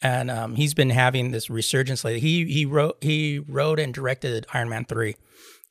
and 0.00 0.30
um, 0.30 0.54
he's 0.54 0.72
been 0.72 0.90
having 0.90 1.30
this 1.30 1.50
resurgence 1.50 2.04
lately. 2.04 2.20
He 2.20 2.46
he 2.46 2.64
wrote 2.64 2.96
he 3.02 3.38
wrote 3.38 3.78
and 3.78 3.92
directed 3.92 4.46
Iron 4.54 4.70
Man 4.70 4.86
three, 4.86 5.16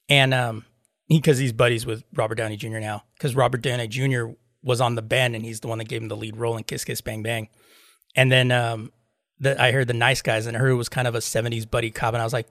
and 0.08 0.34
um, 0.34 0.66
because 1.08 1.40
he's 1.40 1.54
buddies 1.54 1.86
with 1.86 2.04
Robert 2.14 2.36
Downey 2.36 2.58
Jr. 2.58 2.78
now, 2.78 3.04
because 3.18 3.34
Robert 3.34 3.62
Downey 3.62 3.88
Jr 3.88 4.34
was 4.64 4.82
on 4.82 4.96
the 4.96 5.02
band 5.02 5.36
and 5.36 5.46
he's 5.46 5.60
the 5.60 5.68
one 5.68 5.78
that 5.78 5.88
gave 5.88 6.02
him 6.02 6.08
the 6.08 6.18
lead 6.18 6.38
role 6.38 6.58
in 6.58 6.64
Kiss 6.64 6.84
Kiss 6.84 7.02
Bang 7.02 7.24
Bang. 7.24 7.50
And 8.16 8.32
then 8.32 8.52
um, 8.52 8.92
the, 9.40 9.62
I 9.62 9.72
heard 9.72 9.88
the 9.88 9.94
nice 9.94 10.22
guys 10.22 10.46
and 10.46 10.56
I 10.56 10.60
heard 10.60 10.72
it 10.72 10.76
was 10.76 10.90
kind 10.90 11.08
of 11.08 11.16
a 11.16 11.20
70s 11.20 11.70
buddy 11.70 11.92
cop 11.92 12.14
and 12.14 12.22
I 12.22 12.26
was 12.26 12.34
like, 12.34 12.48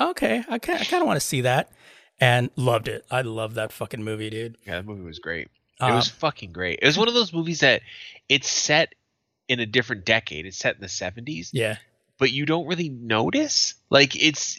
okay, 0.00 0.44
I, 0.48 0.58
kind 0.58 0.80
of 0.92 1.06
want 1.06 1.16
to 1.20 1.26
see 1.26 1.42
that 1.42 1.70
and 2.20 2.50
loved 2.56 2.88
it. 2.88 3.04
I 3.10 3.22
love 3.22 3.54
that 3.54 3.72
fucking 3.72 4.02
movie, 4.02 4.30
dude. 4.30 4.56
Yeah, 4.66 4.76
that 4.76 4.86
movie 4.86 5.02
was 5.02 5.18
great. 5.18 5.48
It 5.80 5.84
um, 5.84 5.94
was 5.94 6.08
fucking 6.08 6.52
great. 6.52 6.80
It 6.82 6.86
was 6.86 6.98
one 6.98 7.08
of 7.08 7.14
those 7.14 7.32
movies 7.32 7.60
that 7.60 7.82
it's 8.28 8.48
set 8.48 8.94
in 9.48 9.60
a 9.60 9.66
different 9.66 10.04
decade. 10.04 10.46
It's 10.46 10.58
set 10.58 10.74
in 10.74 10.80
the 10.80 10.88
70s. 10.88 11.50
Yeah. 11.52 11.76
But 12.18 12.32
you 12.32 12.46
don't 12.46 12.66
really 12.66 12.88
notice. 12.88 13.74
Like 13.90 14.20
it's 14.20 14.58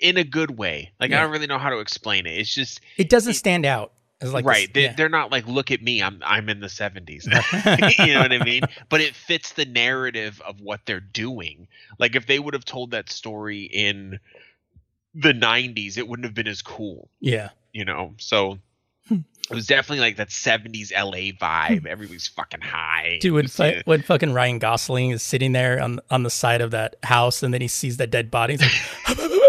in 0.00 0.16
a 0.16 0.24
good 0.24 0.56
way. 0.58 0.92
Like 1.00 1.10
yeah. 1.10 1.18
I 1.18 1.22
don't 1.22 1.32
really 1.32 1.46
know 1.46 1.58
how 1.58 1.70
to 1.70 1.78
explain 1.78 2.26
it. 2.26 2.38
It's 2.38 2.52
just 2.52 2.80
it 2.96 3.08
doesn't 3.08 3.32
it, 3.32 3.36
stand 3.36 3.64
out 3.64 3.92
like 4.22 4.44
right. 4.44 4.72
This, 4.72 4.96
they, 4.96 5.02
are 5.02 5.08
not 5.08 5.30
like, 5.30 5.46
look 5.46 5.70
at 5.70 5.82
me, 5.82 6.02
I'm 6.02 6.22
I'm 6.24 6.48
in 6.48 6.60
the 6.60 6.68
70s. 6.68 7.26
you 8.06 8.14
know 8.14 8.20
what 8.20 8.32
I 8.32 8.42
mean? 8.42 8.62
But 8.88 9.00
it 9.00 9.14
fits 9.14 9.52
the 9.52 9.66
narrative 9.66 10.40
of 10.46 10.60
what 10.60 10.80
they're 10.86 11.00
doing. 11.00 11.68
Like 11.98 12.16
if 12.16 12.26
they 12.26 12.38
would 12.38 12.54
have 12.54 12.64
told 12.64 12.92
that 12.92 13.10
story 13.10 13.64
in 13.64 14.18
the 15.14 15.32
90s, 15.32 15.98
it 15.98 16.08
wouldn't 16.08 16.24
have 16.24 16.34
been 16.34 16.48
as 16.48 16.62
cool. 16.62 17.10
Yeah. 17.20 17.50
You 17.72 17.84
know, 17.84 18.14
so 18.18 18.58
hmm. 19.08 19.18
it 19.50 19.54
was 19.54 19.66
definitely 19.66 20.00
like 20.00 20.16
that 20.16 20.28
70s 20.28 20.92
LA 20.92 21.36
vibe. 21.36 21.80
Hmm. 21.80 21.86
Everybody's 21.86 22.26
fucking 22.26 22.62
high. 22.62 23.18
Dude, 23.20 23.34
when, 23.34 23.48
fu- 23.48 23.82
when 23.84 24.00
fucking 24.00 24.32
Ryan 24.32 24.58
Gosling 24.58 25.10
is 25.10 25.22
sitting 25.22 25.52
there 25.52 25.82
on 25.82 26.00
on 26.10 26.22
the 26.22 26.30
side 26.30 26.62
of 26.62 26.70
that 26.70 26.96
house 27.02 27.42
and 27.42 27.52
then 27.52 27.60
he 27.60 27.68
sees 27.68 27.98
that 27.98 28.10
dead 28.10 28.30
body, 28.30 28.54
he's 28.54 28.62
like, 28.62 29.18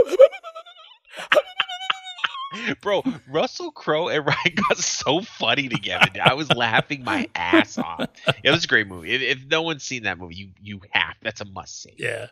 Bro, 2.82 3.03
Russell 3.30 3.72
Crowe 3.72 4.09
and 4.09 4.26
Ryan 4.26 4.55
got 4.68 4.78
so 4.78 5.22
funny 5.22 5.70
together. 5.70 6.07
I 6.24 6.34
was 6.34 6.51
laughing 6.51 7.03
my 7.03 7.28
ass 7.36 7.78
off. 7.78 8.07
It 8.43 8.51
was 8.51 8.65
a 8.65 8.68
great 8.68 8.88
movie. 8.88 9.13
If, 9.13 9.22
if, 9.22 9.45
no 9.45 9.61
one's 9.61 9.84
seen 9.84 10.03
that 10.03 10.18
movie, 10.18 10.36
you 10.36 10.49
you 10.61 10.82
have. 10.91 11.15
That's 11.22 11.41
a 11.41 11.45
must 11.45 11.82
see. 11.82 11.95
Yeah. 11.97 12.28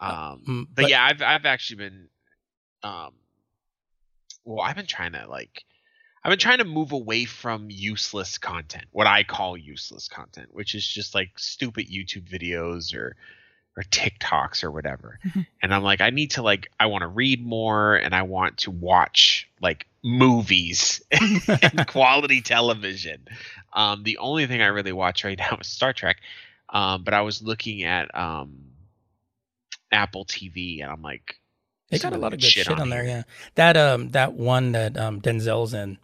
Um, 0.00 0.42
mm, 0.46 0.66
but, 0.74 0.82
but, 0.82 0.90
yeah, 0.90 1.04
I've 1.04 1.22
I've 1.22 1.46
actually 1.46 1.76
been 1.76 2.08
um 2.82 3.12
well, 4.44 4.60
I've 4.60 4.76
been 4.76 4.86
trying 4.86 5.12
to 5.12 5.26
like 5.28 5.64
I've 6.22 6.30
been 6.30 6.38
trying 6.38 6.58
to 6.58 6.64
move 6.64 6.92
away 6.92 7.26
from 7.26 7.66
useless 7.70 8.38
content, 8.38 8.86
what 8.92 9.06
I 9.06 9.24
call 9.24 9.56
useless 9.56 10.08
content, 10.08 10.48
which 10.52 10.74
is 10.74 10.86
just 10.86 11.14
like 11.14 11.38
stupid 11.38 11.88
YouTube 11.88 12.28
videos 12.28 12.94
or 12.94 13.16
or 13.76 13.82
TikToks 13.84 14.62
or 14.64 14.70
whatever. 14.70 15.18
Mm-hmm. 15.24 15.40
And 15.62 15.74
I'm 15.74 15.82
like, 15.82 16.02
I 16.02 16.10
need 16.10 16.32
to 16.32 16.42
like 16.42 16.70
I 16.78 16.86
want 16.86 17.02
to 17.02 17.08
read 17.08 17.44
more 17.44 17.96
and 17.96 18.14
I 18.14 18.22
want 18.22 18.58
to 18.58 18.70
watch 18.70 19.48
like 19.62 19.86
movies 20.02 21.02
and 21.10 21.86
quality 21.86 22.42
television. 22.42 23.26
Um, 23.72 24.02
the 24.02 24.18
only 24.18 24.46
thing 24.46 24.60
I 24.60 24.66
really 24.66 24.92
watch 24.92 25.24
right 25.24 25.38
now 25.38 25.56
is 25.60 25.66
Star 25.66 25.94
Trek. 25.94 26.18
Um, 26.68 27.02
but 27.02 27.14
I 27.14 27.22
was 27.22 27.42
looking 27.42 27.84
at 27.84 28.14
um, 28.14 28.72
Apple 29.90 30.26
TV 30.26 30.82
and 30.82 30.90
I'm 30.90 31.00
like, 31.00 31.40
They 31.90 31.98
got 31.98 32.12
a 32.12 32.18
lot 32.18 32.34
of 32.34 32.40
good 32.40 32.46
good 32.46 32.66
shit, 32.66 32.68
on 32.68 32.90
there. 32.90 33.04
Yeah, 33.04 33.22
that 33.54 33.76
um 33.78 34.10
that 34.10 34.34
one 34.34 34.72
that 34.72 34.98
um 34.98 35.22
Denzel's 35.22 35.72
in, 35.72 35.96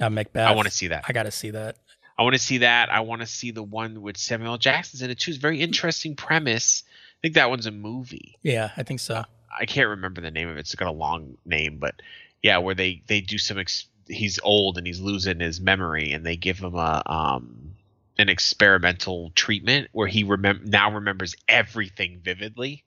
uh, 0.00 0.10
Macbeth. 0.10 0.46
I 0.48 0.54
want 0.54 0.68
to 0.68 0.74
see 0.74 0.88
that. 0.88 1.04
I 1.08 1.12
got 1.12 1.22
to 1.22 1.30
see 1.30 1.50
that. 1.50 1.76
I 2.18 2.22
want 2.22 2.34
to 2.34 2.38
see 2.38 2.58
that. 2.58 2.92
I 2.92 3.00
want 3.00 3.22
to 3.22 3.26
see 3.26 3.50
the 3.50 3.62
one 3.62 4.02
with 4.02 4.18
Samuel. 4.18 4.58
Jackson's 4.58 5.00
in 5.00 5.10
it 5.10 5.18
too. 5.18 5.30
It's 5.30 5.38
a 5.38 5.40
very 5.40 5.60
interesting 5.62 6.16
premise. 6.16 6.82
I 7.20 7.26
think 7.26 7.34
that 7.34 7.50
one's 7.50 7.66
a 7.66 7.70
movie. 7.70 8.38
Yeah, 8.42 8.70
I 8.78 8.82
think 8.82 9.00
so. 9.00 9.24
I 9.58 9.66
can't 9.66 9.88
remember 9.88 10.22
the 10.22 10.30
name 10.30 10.48
of 10.48 10.56
it. 10.56 10.60
It's 10.60 10.74
got 10.74 10.88
a 10.88 10.92
long 10.92 11.36
name, 11.44 11.76
but 11.78 12.00
yeah, 12.42 12.58
where 12.58 12.74
they 12.74 13.02
they 13.08 13.20
do 13.20 13.36
some. 13.36 13.58
Ex- 13.58 13.88
he's 14.08 14.38
old 14.42 14.78
and 14.78 14.86
he's 14.86 15.00
losing 15.00 15.40
his 15.40 15.60
memory, 15.60 16.12
and 16.12 16.24
they 16.24 16.36
give 16.36 16.58
him 16.58 16.74
a 16.74 17.02
um 17.04 17.74
an 18.18 18.30
experimental 18.30 19.32
treatment 19.34 19.88
where 19.92 20.06
he 20.06 20.24
remem- 20.24 20.64
now 20.64 20.92
remembers 20.94 21.34
everything 21.46 22.20
vividly, 22.22 22.84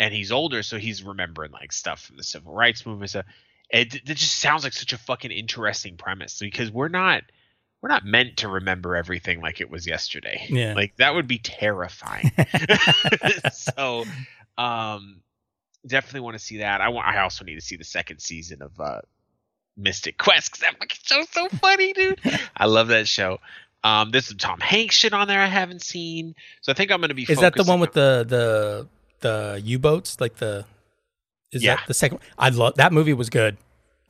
and 0.00 0.12
he's 0.12 0.32
older, 0.32 0.64
so 0.64 0.78
he's 0.78 1.04
remembering 1.04 1.52
like 1.52 1.72
stuff 1.72 2.02
from 2.02 2.16
the 2.16 2.24
civil 2.24 2.52
rights 2.52 2.84
movement. 2.84 3.10
So 3.10 3.22
it, 3.70 3.94
it 3.94 4.14
just 4.16 4.38
sounds 4.38 4.64
like 4.64 4.72
such 4.72 4.92
a 4.92 4.98
fucking 4.98 5.30
interesting 5.30 5.96
premise 5.96 6.38
because 6.40 6.72
we're 6.72 6.88
not 6.88 7.22
we're 7.82 7.88
not 7.88 8.04
meant 8.04 8.36
to 8.38 8.48
remember 8.48 8.94
everything 8.96 9.40
like 9.40 9.60
it 9.60 9.70
was 9.70 9.86
yesterday. 9.86 10.46
Yeah. 10.50 10.74
like 10.74 10.96
that 10.96 11.14
would 11.14 11.26
be 11.26 11.38
terrifying. 11.38 12.30
so 13.52 14.04
um 14.58 15.22
definitely 15.86 16.20
want 16.20 16.34
to 16.34 16.38
see 16.44 16.58
that 16.58 16.82
i 16.82 16.88
want 16.90 17.06
i 17.08 17.20
also 17.20 17.42
need 17.42 17.54
to 17.54 17.60
see 17.62 17.76
the 17.76 17.84
second 17.84 18.18
season 18.18 18.60
of 18.60 18.78
uh 18.78 19.00
Mythic 19.78 20.18
Quest 20.18 20.50
because 20.52 20.60
that 20.60 20.78
fucking 20.78 20.98
show's 21.02 21.28
so 21.30 21.48
funny 21.48 21.94
dude 21.94 22.20
i 22.58 22.66
love 22.66 22.88
that 22.88 23.08
show 23.08 23.38
um 23.82 24.10
there's 24.10 24.26
some 24.26 24.36
tom 24.36 24.60
hanks 24.60 24.94
shit 24.94 25.14
on 25.14 25.26
there 25.26 25.40
i 25.40 25.46
haven't 25.46 25.80
seen 25.80 26.34
so 26.60 26.70
i 26.70 26.74
think 26.74 26.90
i'm 26.90 27.00
gonna 27.00 27.14
be 27.14 27.22
Is 27.22 27.38
that 27.40 27.54
the 27.54 27.64
one 27.64 27.80
with 27.80 27.96
on- 27.96 28.26
the 28.26 28.26
the 28.28 28.88
the 29.20 29.62
U 29.64 29.78
boats? 29.78 30.20
Like 30.20 30.36
the 30.36 30.64
is 31.52 31.62
Yeah. 31.62 31.76
that 31.76 31.86
the 31.86 31.94
second? 31.94 32.20
I 32.38 32.48
love 32.50 32.74
that 32.76 32.92
movie. 32.92 33.12
Was 33.12 33.30
good. 33.30 33.56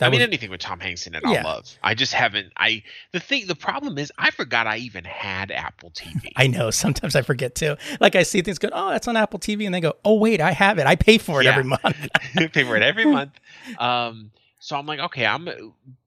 That 0.01 0.07
I 0.07 0.11
mean 0.11 0.21
was, 0.21 0.27
anything 0.27 0.51
with 0.51 0.61
Tom 0.61 0.81
Hanks 0.81 1.07
in 1.07 1.15
it, 1.15 1.23
I'll 1.25 1.43
love. 1.45 1.79
I 1.83 1.95
just 1.95 2.13
haven't. 2.13 2.53
I 2.57 2.83
the 3.13 3.21
thing, 3.21 3.47
the 3.47 3.55
problem 3.55 3.97
is, 3.99 4.11
I 4.19 4.31
forgot 4.31 4.67
I 4.67 4.79
even 4.79 5.05
had 5.05 5.51
Apple 5.53 5.91
TV. 5.93 6.33
I 6.37 6.49
know. 6.49 6.71
Sometimes 6.71 7.15
I 7.15 7.23
forget 7.23 7.55
too. 7.55 7.77
Like 8.01 8.17
I 8.17 8.25
see 8.25 8.43
things 8.43 8.59
go, 8.59 8.69
oh, 8.73 8.91
that's 8.91 9.07
on 9.07 9.17
Apple 9.17 9.39
TV, 9.39 9.65
and 9.67 9.75
they 9.75 9.81
go, 9.81 9.95
oh 10.05 10.15
wait, 10.17 10.41
I 10.41 10.51
have 10.53 10.79
it. 10.79 10.87
I 10.87 10.97
pay 10.97 11.19
for 11.19 11.41
it 11.41 11.45
Yeah. 11.45 11.53
every 11.53 11.65
month. 11.65 11.83
pay 12.53 12.65
for 12.65 12.77
it 12.77 12.83
every 12.83 13.05
month. 13.13 13.33
Um, 13.79 14.31
so 14.59 14.77
I'm 14.77 14.87
like, 14.87 14.99
okay, 15.01 15.25
I'm 15.27 15.49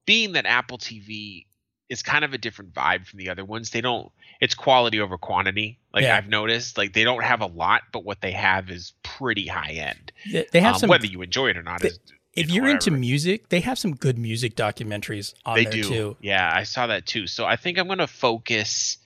being 0.06 0.32
that 0.32 0.44
Apple 0.46 0.78
TV 0.78 1.46
is 1.88 2.02
kind 2.02 2.24
of 2.24 2.32
a 2.32 2.38
different 2.38 2.72
vibe 2.74 3.06
from 3.06 3.18
the 3.18 3.28
other 3.30 3.44
ones. 3.44 3.70
They 3.70 3.80
don't. 3.80 4.10
It's 4.40 4.54
quality 4.54 5.00
over 5.00 5.16
quantity. 5.18 5.78
Like 5.92 6.02
Yeah. 6.04 6.16
I've 6.16 6.28
noticed, 6.28 6.76
like 6.76 6.92
they 6.94 7.04
don't 7.04 7.22
have 7.22 7.40
a 7.40 7.46
lot, 7.46 7.82
but 7.92 8.04
what 8.04 8.20
they 8.20 8.32
have 8.32 8.70
is 8.70 8.92
pretty 9.02 9.46
high 9.46 9.72
end. 9.72 10.10
They- 10.32 10.46
they 10.50 10.60
have 10.60 10.74
Um, 10.74 10.80
some. 10.80 10.88
whether 10.90 11.06
you 11.06 11.22
enjoy 11.22 11.50
it 11.50 11.56
or 11.56 11.62
not 11.62 11.80
they- 11.82 11.88
is 11.88 11.98
if 12.36 12.50
you're 12.50 12.68
into 12.68 12.90
music, 12.90 13.48
they 13.48 13.60
have 13.60 13.78
some 13.78 13.94
good 13.94 14.18
music 14.18 14.56
documentaries 14.56 15.34
on 15.44 15.56
they 15.56 15.64
there 15.64 15.72
do. 15.72 15.82
too. 15.82 16.16
Yeah, 16.20 16.50
I 16.52 16.64
saw 16.64 16.88
that 16.88 17.06
too. 17.06 17.26
So 17.26 17.44
I 17.44 17.56
think 17.56 17.78
I'm 17.78 17.88
gonna 17.88 18.06
focus. 18.06 18.98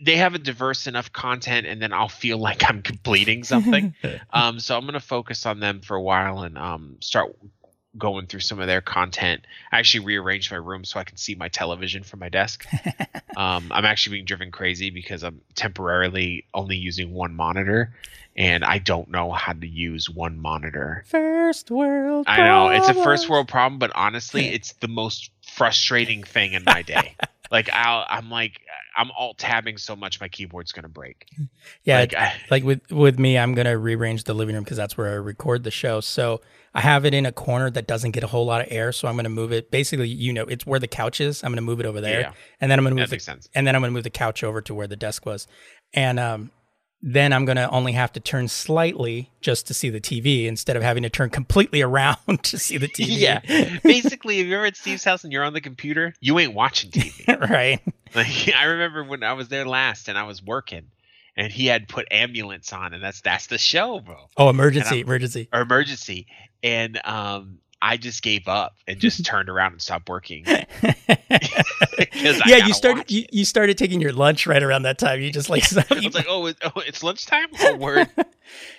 They 0.00 0.16
have 0.16 0.34
a 0.34 0.38
diverse 0.38 0.86
enough 0.86 1.12
content, 1.12 1.66
and 1.66 1.80
then 1.80 1.92
I'll 1.92 2.08
feel 2.08 2.38
like 2.48 2.68
I'm 2.68 2.82
completing 2.82 3.44
something. 3.44 3.94
um, 4.32 4.60
so 4.60 4.76
I'm 4.76 4.84
gonna 4.86 5.00
focus 5.00 5.46
on 5.46 5.60
them 5.60 5.80
for 5.80 5.96
a 5.96 6.02
while 6.02 6.42
and 6.42 6.58
um, 6.58 6.96
start 7.00 7.36
going 7.96 8.26
through 8.26 8.40
some 8.40 8.60
of 8.60 8.66
their 8.66 8.80
content. 8.80 9.46
I 9.72 9.78
actually 9.78 10.04
rearranged 10.06 10.50
my 10.50 10.58
room 10.58 10.84
so 10.84 11.00
I 11.00 11.04
can 11.04 11.16
see 11.16 11.34
my 11.34 11.48
television 11.48 12.02
from 12.02 12.20
my 12.20 12.28
desk. 12.28 12.66
um, 13.36 13.70
I'm 13.72 13.84
actually 13.84 14.16
being 14.16 14.24
driven 14.26 14.50
crazy 14.50 14.90
because 14.90 15.24
I'm 15.24 15.40
temporarily 15.54 16.44
only 16.54 16.76
using 16.76 17.12
one 17.12 17.34
monitor, 17.34 17.94
and 18.38 18.64
I 18.64 18.78
don't 18.78 19.10
know 19.10 19.32
how 19.32 19.52
to 19.52 19.66
use 19.66 20.08
one 20.08 20.38
monitor. 20.38 21.02
First 21.08 21.72
world. 21.72 22.24
I 22.28 22.36
know 22.38 22.68
it's 22.68 22.88
a 22.88 22.94
first 22.94 23.28
world 23.28 23.48
problem, 23.48 23.80
but 23.80 23.90
honestly, 23.96 24.46
it's 24.46 24.74
the 24.74 24.86
most 24.86 25.32
frustrating 25.44 26.22
thing 26.22 26.52
in 26.52 26.62
my 26.62 26.82
day. 26.82 27.16
like 27.50 27.68
I'll, 27.72 28.06
I'm 28.08 28.30
like, 28.30 28.60
I'm 28.96 29.10
alt 29.10 29.38
tabbing 29.38 29.76
so 29.76 29.96
much, 29.96 30.20
my 30.20 30.28
keyboard's 30.28 30.70
gonna 30.70 30.88
break. 30.88 31.26
Yeah, 31.82 31.98
like, 31.98 32.14
I, 32.14 32.32
like 32.48 32.62
with 32.62 32.88
with 32.92 33.18
me, 33.18 33.36
I'm 33.36 33.54
gonna 33.54 33.76
rearrange 33.76 34.22
the 34.22 34.34
living 34.34 34.54
room 34.54 34.62
because 34.62 34.76
that's 34.76 34.96
where 34.96 35.08
I 35.08 35.14
record 35.14 35.64
the 35.64 35.72
show. 35.72 36.00
So 36.00 36.40
I 36.74 36.80
have 36.80 37.04
it 37.04 37.14
in 37.14 37.26
a 37.26 37.32
corner 37.32 37.70
that 37.70 37.88
doesn't 37.88 38.12
get 38.12 38.22
a 38.22 38.28
whole 38.28 38.46
lot 38.46 38.60
of 38.60 38.68
air. 38.70 38.92
So 38.92 39.08
I'm 39.08 39.16
gonna 39.16 39.30
move 39.30 39.50
it. 39.50 39.72
Basically, 39.72 40.08
you 40.08 40.32
know, 40.32 40.44
it's 40.44 40.64
where 40.64 40.78
the 40.78 40.86
couch 40.86 41.20
is. 41.20 41.42
I'm 41.42 41.50
gonna 41.50 41.60
move 41.62 41.80
it 41.80 41.86
over 41.86 42.00
there, 42.00 42.20
Yeah. 42.20 42.32
and 42.60 42.70
then 42.70 42.78
I'm 42.78 42.84
gonna 42.84 42.94
that 42.94 43.00
move 43.02 43.10
the, 43.10 43.14
makes 43.14 43.24
sense. 43.24 43.48
and 43.52 43.66
then 43.66 43.74
I'm 43.74 43.82
gonna 43.82 43.90
move 43.92 44.04
the 44.04 44.10
couch 44.10 44.44
over 44.44 44.60
to 44.62 44.74
where 44.74 44.86
the 44.86 44.96
desk 44.96 45.26
was, 45.26 45.48
and 45.92 46.20
um, 46.20 46.52
then 47.00 47.32
I'm 47.32 47.44
gonna 47.44 47.68
only 47.70 47.92
have 47.92 48.12
to 48.12 48.20
turn 48.20 48.48
slightly 48.48 49.30
just 49.40 49.66
to 49.68 49.74
see 49.74 49.88
the 49.88 50.00
TV 50.00 50.46
instead 50.46 50.76
of 50.76 50.82
having 50.82 51.02
to 51.04 51.10
turn 51.10 51.30
completely 51.30 51.80
around 51.88 52.42
to 52.44 52.58
see 52.58 52.76
the 52.76 52.88
TV. 52.88 53.06
Yeah. 53.18 53.40
Basically, 53.82 54.40
if 54.40 54.46
you're 54.46 54.64
at 54.66 54.76
Steve's 54.76 55.04
house 55.04 55.24
and 55.24 55.32
you're 55.32 55.44
on 55.44 55.52
the 55.52 55.60
computer, 55.60 56.12
you 56.20 56.38
ain't 56.38 56.54
watching 56.54 56.90
TV. 56.90 57.40
right. 57.50 57.80
like 58.14 58.52
I 58.56 58.64
remember 58.64 59.04
when 59.04 59.22
I 59.22 59.32
was 59.34 59.48
there 59.48 59.64
last 59.66 60.08
and 60.08 60.18
I 60.18 60.24
was 60.24 60.42
working, 60.42 60.86
and 61.36 61.52
he 61.52 61.66
had 61.66 61.88
put 61.88 62.06
ambulance 62.10 62.72
on, 62.72 62.94
and 62.94 63.02
that's 63.02 63.20
that's 63.20 63.46
the 63.46 63.58
show, 63.58 64.00
bro. 64.00 64.16
Oh, 64.36 64.48
emergency, 64.48 65.00
emergency. 65.00 65.48
or 65.52 65.60
emergency 65.60 66.26
and 66.62 67.00
um 67.04 67.58
I 67.80 67.96
just 67.96 68.22
gave 68.22 68.48
up 68.48 68.74
and 68.86 68.98
just 68.98 69.24
turned 69.24 69.48
around 69.48 69.72
and 69.72 69.82
stopped 69.82 70.08
working. 70.08 70.44
Yeah, 72.14 72.66
you 72.66 72.74
started 72.74 73.10
you, 73.10 73.26
you 73.30 73.44
started 73.44 73.78
taking 73.78 74.00
your 74.00 74.12
lunch 74.12 74.46
right 74.46 74.62
around 74.62 74.82
that 74.82 74.98
time. 74.98 75.20
You 75.20 75.32
just 75.32 75.50
like 75.50 75.64
I 75.90 75.94
was 75.94 76.14
like, 76.14 76.26
oh, 76.28 76.46
it, 76.46 76.56
oh 76.62 76.80
it's 76.86 77.02
lunchtime. 77.02 77.48
Oh, 77.60 77.76
word! 77.76 78.08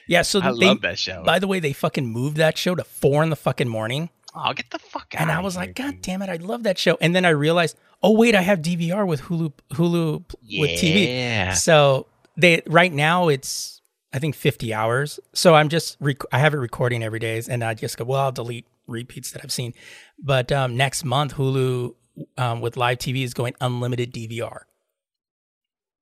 yeah. 0.07 0.21
So 0.21 0.39
I 0.41 0.51
they, 0.51 0.67
love 0.67 0.81
that 0.81 0.97
show. 0.99 1.23
By 1.23 1.39
the 1.39 1.47
way, 1.47 1.59
they 1.59 1.73
fucking 1.73 2.05
moved 2.05 2.37
that 2.37 2.57
show 2.57 2.75
to 2.75 2.83
four 2.83 3.23
in 3.23 3.29
the 3.29 3.35
fucking 3.35 3.67
morning, 3.67 4.09
oh, 4.35 4.53
get 4.53 4.69
the 4.71 4.79
fuck 4.79 5.13
out! 5.15 5.21
and 5.21 5.31
I 5.31 5.41
was 5.41 5.55
like, 5.55 5.75
God 5.75 6.01
damn 6.01 6.21
it, 6.21 6.29
I 6.29 6.37
love 6.37 6.63
that 6.63 6.77
show. 6.77 6.97
And 7.01 7.15
then 7.15 7.25
I 7.25 7.29
realized, 7.29 7.77
oh 8.01 8.11
wait, 8.11 8.35
I 8.35 8.41
have 8.41 8.59
DVR 8.59 9.05
with 9.07 9.21
Hulu 9.21 9.53
Hulu 9.71 10.27
p- 10.27 10.59
with 10.61 10.71
TV. 10.71 11.55
So 11.55 12.07
they 12.37 12.61
right 12.67 12.91
now 12.91 13.27
it's 13.27 13.81
I 14.11 14.19
think 14.19 14.35
50 14.35 14.73
hours. 14.73 15.19
So 15.33 15.55
I'm 15.55 15.69
just 15.69 15.97
rec- 15.99 16.23
I 16.31 16.39
have 16.39 16.53
it 16.53 16.57
recording 16.57 17.03
every 17.03 17.19
day, 17.19 17.41
and 17.49 17.63
I 17.63 17.73
just 17.73 17.97
go, 17.97 18.05
well, 18.05 18.21
I'll 18.21 18.31
delete 18.31 18.65
repeats 18.89 19.31
that 19.31 19.43
I've 19.43 19.51
seen. 19.51 19.73
But 20.17 20.51
um, 20.51 20.75
next 20.75 21.03
month, 21.05 21.35
Hulu 21.35 21.95
um, 22.37 22.61
with 22.61 22.75
live 22.77 22.97
TV 22.97 23.23
is 23.23 23.33
going 23.33 23.55
unlimited 23.61 24.13
DVR. 24.13 24.61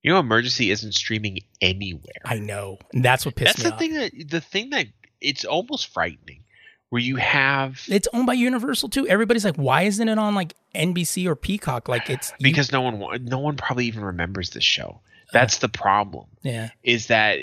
You 0.03 0.13
know, 0.13 0.19
emergency 0.19 0.71
isn't 0.71 0.93
streaming 0.93 1.39
anywhere. 1.59 2.21
I 2.23 2.39
know, 2.39 2.77
and 2.93 3.03
that's 3.03 3.25
what 3.25 3.35
pissed 3.35 3.57
That's 3.57 3.63
me 3.65 3.71
the 3.71 3.77
thing 3.77 3.93
that 4.21 4.29
the 4.29 4.41
thing 4.41 4.69
that 4.69 4.87
it's 5.19 5.43
almost 5.43 5.87
frightening, 5.91 6.43
where 6.89 7.01
you 7.01 7.17
have 7.17 7.81
It's 7.89 8.07
owned 8.13 8.27
by 8.27 8.33
Universal 8.33 8.89
too. 8.89 9.07
Everybody's 9.07 9.43
like, 9.43 9.55
why 9.57 9.83
isn't 9.83 10.07
it 10.07 10.17
on 10.17 10.33
like 10.35 10.53
NBC 10.75 11.25
or 11.25 11.35
Peacock? 11.35 11.89
Like 11.89 12.09
it's 12.09 12.31
you- 12.31 12.43
because 12.43 12.71
no 12.71 12.81
one 12.81 13.25
no 13.25 13.39
one 13.39 13.57
probably 13.57 13.87
even 13.87 14.03
remembers 14.03 14.51
this 14.51 14.63
show. 14.63 15.01
That's 15.33 15.57
the 15.57 15.67
problem. 15.67 16.27
yeah, 16.41 16.69
is 16.83 17.07
that 17.07 17.39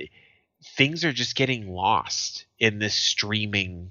things 0.77 1.05
are 1.05 1.13
just 1.13 1.37
getting 1.37 1.69
lost 1.69 2.47
in 2.59 2.79
this 2.79 2.95
streaming 2.95 3.91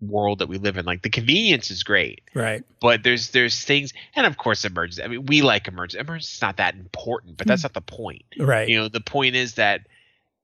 world 0.00 0.40
that 0.40 0.48
we 0.48 0.58
live 0.58 0.76
in. 0.76 0.84
Like 0.84 1.02
the 1.02 1.10
convenience 1.10 1.70
is 1.70 1.82
great, 1.82 2.22
right. 2.34 2.64
but 2.80 3.02
there's 3.02 3.30
there's 3.30 3.64
things, 3.64 3.92
and 4.14 4.26
of 4.26 4.36
course 4.36 4.64
emergency. 4.64 5.02
I 5.02 5.08
mean, 5.08 5.26
we 5.26 5.42
like 5.42 5.68
emergency. 5.68 6.00
Emergency 6.00 6.36
is 6.36 6.42
not 6.42 6.58
that 6.58 6.74
important, 6.74 7.36
but 7.36 7.46
that's 7.46 7.62
hmm. 7.62 7.66
not 7.66 7.74
the 7.74 7.80
point. 7.80 8.24
Right. 8.38 8.68
You 8.68 8.78
know, 8.78 8.88
the 8.88 9.00
point 9.00 9.36
is 9.36 9.54
that 9.54 9.82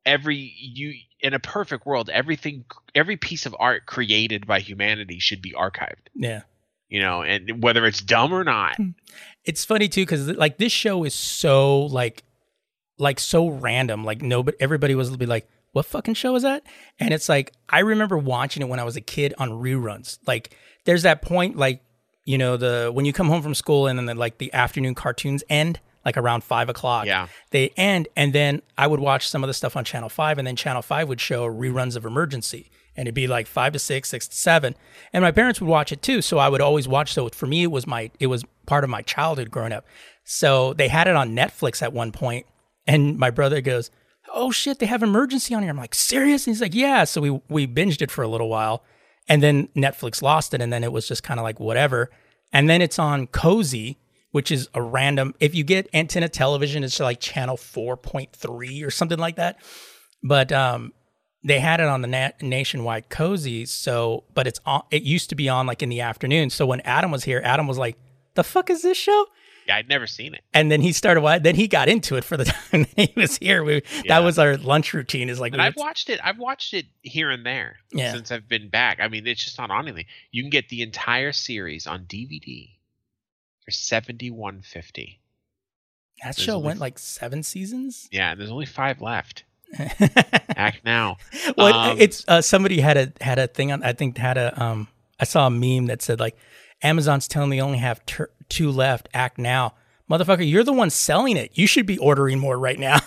every 0.04 0.54
you 0.58 0.94
in 1.20 1.34
a 1.34 1.38
perfect 1.38 1.86
world, 1.86 2.10
everything, 2.10 2.64
every 2.94 3.16
piece 3.16 3.46
of 3.46 3.54
art 3.58 3.86
created 3.86 4.46
by 4.46 4.58
humanity 4.60 5.18
should 5.18 5.42
be 5.42 5.52
archived. 5.52 6.08
yeah. 6.14 6.42
You 6.88 7.00
know, 7.00 7.22
and 7.22 7.62
whether 7.62 7.86
it's 7.86 8.02
dumb 8.02 8.34
or 8.34 8.44
not, 8.44 8.76
hmm. 8.76 8.90
It's 9.44 9.64
funny 9.64 9.88
too 9.88 10.02
because 10.02 10.28
like 10.28 10.58
this 10.58 10.72
show 10.72 11.04
is 11.04 11.14
so 11.14 11.86
like 11.86 12.22
like 12.98 13.18
so 13.18 13.48
random. 13.48 14.04
Like 14.04 14.22
nobody, 14.22 14.56
everybody 14.60 14.94
was 14.94 15.14
be 15.16 15.26
like, 15.26 15.48
"What 15.72 15.86
fucking 15.86 16.14
show 16.14 16.34
is 16.36 16.42
that?" 16.42 16.62
And 16.98 17.12
it's 17.12 17.28
like 17.28 17.52
I 17.68 17.80
remember 17.80 18.16
watching 18.16 18.62
it 18.62 18.68
when 18.68 18.80
I 18.80 18.84
was 18.84 18.96
a 18.96 19.00
kid 19.00 19.34
on 19.38 19.50
reruns. 19.50 20.18
Like 20.26 20.56
there's 20.84 21.02
that 21.02 21.22
point 21.22 21.56
like 21.56 21.82
you 22.24 22.38
know 22.38 22.56
the 22.56 22.90
when 22.92 23.04
you 23.04 23.12
come 23.12 23.28
home 23.28 23.42
from 23.42 23.54
school 23.54 23.86
and 23.86 23.98
then 23.98 24.06
the, 24.06 24.14
like 24.14 24.38
the 24.38 24.52
afternoon 24.52 24.94
cartoons 24.94 25.42
end 25.48 25.80
like 26.04 26.16
around 26.16 26.44
five 26.44 26.68
o'clock. 26.68 27.06
Yeah. 27.06 27.28
they 27.50 27.68
end, 27.76 28.08
and 28.16 28.32
then 28.32 28.62
I 28.76 28.86
would 28.86 29.00
watch 29.00 29.28
some 29.28 29.44
of 29.44 29.48
the 29.48 29.54
stuff 29.54 29.76
on 29.76 29.84
Channel 29.84 30.08
Five, 30.08 30.38
and 30.38 30.46
then 30.46 30.56
Channel 30.56 30.82
Five 30.82 31.08
would 31.08 31.20
show 31.20 31.46
reruns 31.46 31.96
of 31.96 32.04
Emergency, 32.04 32.70
and 32.96 33.06
it'd 33.06 33.14
be 33.14 33.26
like 33.26 33.46
five 33.46 33.72
to 33.72 33.78
six, 33.78 34.08
six 34.08 34.28
to 34.28 34.36
seven, 34.36 34.74
and 35.12 35.22
my 35.22 35.30
parents 35.30 35.60
would 35.60 35.68
watch 35.68 35.92
it 35.92 36.02
too. 36.02 36.22
So 36.22 36.38
I 36.38 36.48
would 36.48 36.60
always 36.60 36.88
watch. 36.88 37.12
So 37.12 37.28
for 37.28 37.46
me, 37.46 37.62
it 37.62 37.70
was 37.70 37.86
my 37.86 38.10
it 38.18 38.26
was 38.26 38.44
part 38.66 38.84
of 38.84 38.90
my 38.90 39.02
childhood 39.02 39.50
growing 39.50 39.72
up. 39.72 39.86
So 40.24 40.72
they 40.72 40.88
had 40.88 41.06
it 41.06 41.16
on 41.16 41.36
Netflix 41.36 41.82
at 41.82 41.92
one 41.92 42.12
point, 42.12 42.46
and 42.86 43.18
my 43.18 43.30
brother 43.30 43.60
goes, 43.60 43.90
"Oh 44.32 44.50
shit, 44.50 44.78
they 44.78 44.86
have 44.86 45.02
Emergency 45.02 45.54
on 45.54 45.62
here." 45.62 45.70
I'm 45.70 45.76
like, 45.76 45.94
"Serious?" 45.94 46.46
And 46.46 46.54
he's 46.54 46.60
like, 46.60 46.74
"Yeah." 46.74 47.04
So 47.04 47.20
we 47.20 47.40
we 47.48 47.66
binged 47.66 48.02
it 48.02 48.10
for 48.10 48.22
a 48.22 48.28
little 48.28 48.48
while, 48.48 48.84
and 49.28 49.42
then 49.42 49.68
Netflix 49.76 50.22
lost 50.22 50.54
it, 50.54 50.60
and 50.60 50.72
then 50.72 50.84
it 50.84 50.92
was 50.92 51.08
just 51.08 51.22
kind 51.22 51.38
of 51.40 51.44
like 51.44 51.60
whatever. 51.60 52.10
And 52.52 52.68
then 52.68 52.82
it's 52.82 52.98
on 52.98 53.26
Cozi, 53.28 53.96
which 54.30 54.50
is 54.50 54.68
a 54.74 54.82
random. 54.82 55.34
If 55.40 55.54
you 55.54 55.64
get 55.64 55.88
antenna 55.94 56.28
television, 56.28 56.84
it's 56.84 57.00
like 57.00 57.20
channel 57.20 57.56
four 57.56 57.96
point 57.96 58.32
three 58.32 58.82
or 58.82 58.90
something 58.90 59.18
like 59.18 59.36
that. 59.36 59.58
But 60.22 60.52
um, 60.52 60.92
they 61.44 61.58
had 61.60 61.80
it 61.80 61.86
on 61.86 62.02
the 62.02 62.08
na- 62.08 62.30
nationwide 62.40 63.08
Cozi. 63.08 63.66
So, 63.66 64.24
but 64.34 64.46
it's 64.46 64.60
on. 64.66 64.82
It 64.90 65.02
used 65.02 65.28
to 65.30 65.34
be 65.34 65.48
on 65.48 65.66
like 65.66 65.82
in 65.82 65.88
the 65.88 66.00
afternoon. 66.00 66.50
So 66.50 66.66
when 66.66 66.80
Adam 66.80 67.10
was 67.10 67.24
here, 67.24 67.40
Adam 67.44 67.66
was 67.66 67.78
like, 67.78 67.96
"The 68.34 68.44
fuck 68.44 68.70
is 68.70 68.82
this 68.82 68.98
show?" 68.98 69.26
Yeah, 69.66 69.76
I'd 69.76 69.88
never 69.88 70.06
seen 70.06 70.34
it. 70.34 70.42
And 70.52 70.70
then 70.70 70.80
he 70.80 70.92
started. 70.92 71.20
wa- 71.20 71.38
Then 71.38 71.54
he 71.54 71.68
got 71.68 71.88
into 71.88 72.16
it 72.16 72.24
for 72.24 72.36
the 72.36 72.44
time 72.70 72.86
he 72.96 73.12
was 73.16 73.38
here. 73.38 73.62
We, 73.62 73.74
Yeah. 73.74 74.02
That 74.08 74.18
was 74.24 74.38
our 74.38 74.56
lunch 74.56 74.92
routine. 74.92 75.28
Is 75.28 75.38
like, 75.40 75.52
And 75.52 75.60
we 75.60 75.66
I've 75.66 75.76
would- 75.76 75.80
watched 75.82 76.10
it. 76.10 76.18
I've 76.22 76.38
watched 76.38 76.74
it 76.74 76.86
here 77.02 77.30
and 77.30 77.46
there 77.46 77.76
Yeah. 77.92 78.12
since 78.12 78.30
I've 78.32 78.48
been 78.48 78.68
back. 78.68 78.98
I 79.00 79.08
mean, 79.08 79.26
it's 79.26 79.44
just 79.44 79.58
not 79.58 79.70
on 79.70 79.86
anything. 79.86 80.06
You 80.30 80.42
can 80.42 80.50
get 80.50 80.68
the 80.68 80.82
entire 80.82 81.32
series 81.32 81.86
on 81.86 82.04
DVD 82.06 82.70
for 83.64 83.70
seventy 83.70 84.30
one 84.30 84.62
fifty. 84.62 85.20
that 86.22 86.36
there's 86.36 86.44
show 86.44 86.58
went 86.58 86.80
like 86.80 86.98
seven 86.98 87.42
seasons. 87.42 88.08
Yeah, 88.10 88.34
there's 88.34 88.50
only 88.50 88.66
five 88.66 89.00
left. 89.00 89.44
Act 90.56 90.84
now. 90.84 91.16
well, 91.56 91.72
Um, 91.92 91.98
it's 92.00 92.24
uh, 92.28 92.40
somebody 92.42 92.80
had 92.80 92.96
a 92.96 93.12
had 93.22 93.38
a 93.38 93.46
thing 93.46 93.72
on. 93.72 93.82
I 93.82 93.92
think 93.92 94.18
had 94.18 94.36
a 94.36 94.60
um. 94.62 94.88
I 95.20 95.24
saw 95.24 95.46
a 95.46 95.50
meme 95.50 95.86
that 95.86 96.02
said 96.02 96.18
like, 96.20 96.36
Amazon's 96.82 97.28
telling 97.28 97.48
me 97.50 97.62
only 97.62 97.78
have 97.78 98.04
ter- 98.06 98.30
two 98.52 98.70
left. 98.70 99.08
Act 99.14 99.38
now, 99.38 99.74
motherfucker. 100.10 100.48
You're 100.48 100.64
the 100.64 100.72
one 100.72 100.90
selling 100.90 101.36
it. 101.36 101.52
You 101.54 101.66
should 101.66 101.86
be 101.86 101.98
ordering 101.98 102.38
more 102.38 102.58
right 102.58 102.78
now. 102.78 102.98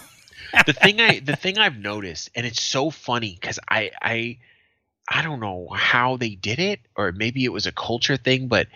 the 0.66 0.74
thing 0.74 1.00
I 1.00 1.20
the 1.20 1.36
thing 1.36 1.58
I've 1.58 1.78
noticed, 1.78 2.30
and 2.36 2.46
it's 2.46 2.62
so 2.62 2.90
funny 2.90 3.38
because 3.40 3.60
I 3.70 3.92
I 4.02 4.38
I 5.08 5.22
don't 5.22 5.40
know 5.40 5.68
how 5.74 6.18
they 6.18 6.36
did 6.36 6.60
it, 6.60 6.80
or 6.96 7.12
maybe 7.12 7.46
it 7.46 7.54
was 7.54 7.68
a 7.68 7.72
culture 7.72 8.18
thing, 8.18 8.48
but 8.48 8.68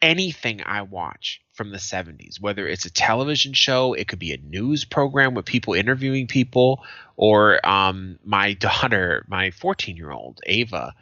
anything 0.00 0.62
I 0.64 0.82
watch 0.82 1.40
from 1.54 1.72
the 1.72 1.78
70s, 1.78 2.40
whether 2.40 2.68
it's 2.68 2.84
a 2.84 2.90
television 2.90 3.52
show, 3.52 3.92
it 3.94 4.06
could 4.06 4.20
be 4.20 4.32
a 4.32 4.36
news 4.36 4.84
program 4.84 5.34
with 5.34 5.44
people 5.44 5.74
interviewing 5.74 6.28
people, 6.28 6.84
or 7.16 7.66
um, 7.68 8.20
my 8.24 8.52
daughter, 8.54 9.24
my 9.28 9.50
14 9.50 9.96
year 9.96 10.12
old 10.12 10.40
Ava, 10.46 10.94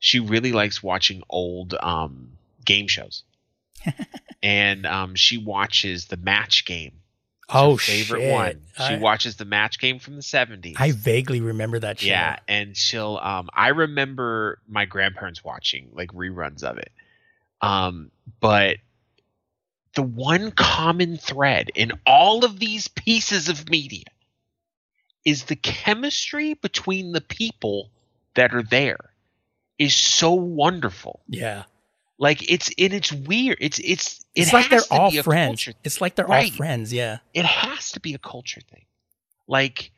she 0.00 0.18
really 0.18 0.50
likes 0.50 0.82
watching 0.82 1.22
old 1.30 1.74
um, 1.80 2.32
game 2.64 2.88
shows. 2.88 3.22
And 4.42 4.86
um, 4.86 5.14
she 5.14 5.38
watches 5.38 6.06
the 6.06 6.16
match 6.16 6.64
game. 6.64 6.92
Oh 7.48 7.76
favorite 7.76 8.20
shit! 8.20 8.32
one. 8.32 8.60
She 8.76 8.94
I, 8.94 8.98
watches 8.98 9.36
the 9.36 9.44
match 9.44 9.78
game 9.78 9.98
from 9.98 10.16
the 10.16 10.22
70s. 10.22 10.76
I 10.78 10.92
vaguely 10.92 11.40
remember 11.40 11.78
that 11.80 12.00
show. 12.00 12.06
Yeah, 12.06 12.38
and 12.48 12.74
she'll 12.76 13.18
um 13.22 13.50
I 13.52 13.68
remember 13.68 14.58
my 14.66 14.86
grandparents 14.86 15.44
watching 15.44 15.90
like 15.92 16.10
reruns 16.12 16.62
of 16.62 16.78
it. 16.78 16.90
Um 17.60 18.10
but 18.40 18.78
the 19.94 20.02
one 20.02 20.50
common 20.52 21.18
thread 21.18 21.70
in 21.74 21.92
all 22.06 22.44
of 22.46 22.58
these 22.58 22.88
pieces 22.88 23.50
of 23.50 23.68
media 23.68 24.04
is 25.24 25.44
the 25.44 25.56
chemistry 25.56 26.54
between 26.54 27.12
the 27.12 27.20
people 27.20 27.90
that 28.34 28.54
are 28.54 28.62
there 28.62 29.12
is 29.78 29.94
so 29.94 30.32
wonderful. 30.32 31.20
yeah. 31.28 31.64
Like 32.22 32.48
it's 32.48 32.70
and 32.78 32.92
it's 32.94 33.12
weird. 33.12 33.58
It's 33.60 33.80
it's 33.80 34.20
it 34.36 34.42
It's 34.42 34.52
like 34.52 34.70
they're 34.70 34.80
all 34.92 35.10
friends. 35.24 35.68
It's 35.82 36.00
like 36.00 36.14
they're 36.14 36.24
Right. 36.24 36.52
all 36.52 36.56
friends. 36.56 36.92
Yeah. 36.92 37.18
it 37.34 37.44
has 37.44 37.90
to 37.92 38.00
be 38.00 38.14
a 38.14 38.18
culture 38.18 38.60
thing. 38.70 38.84
Like, 39.48 39.90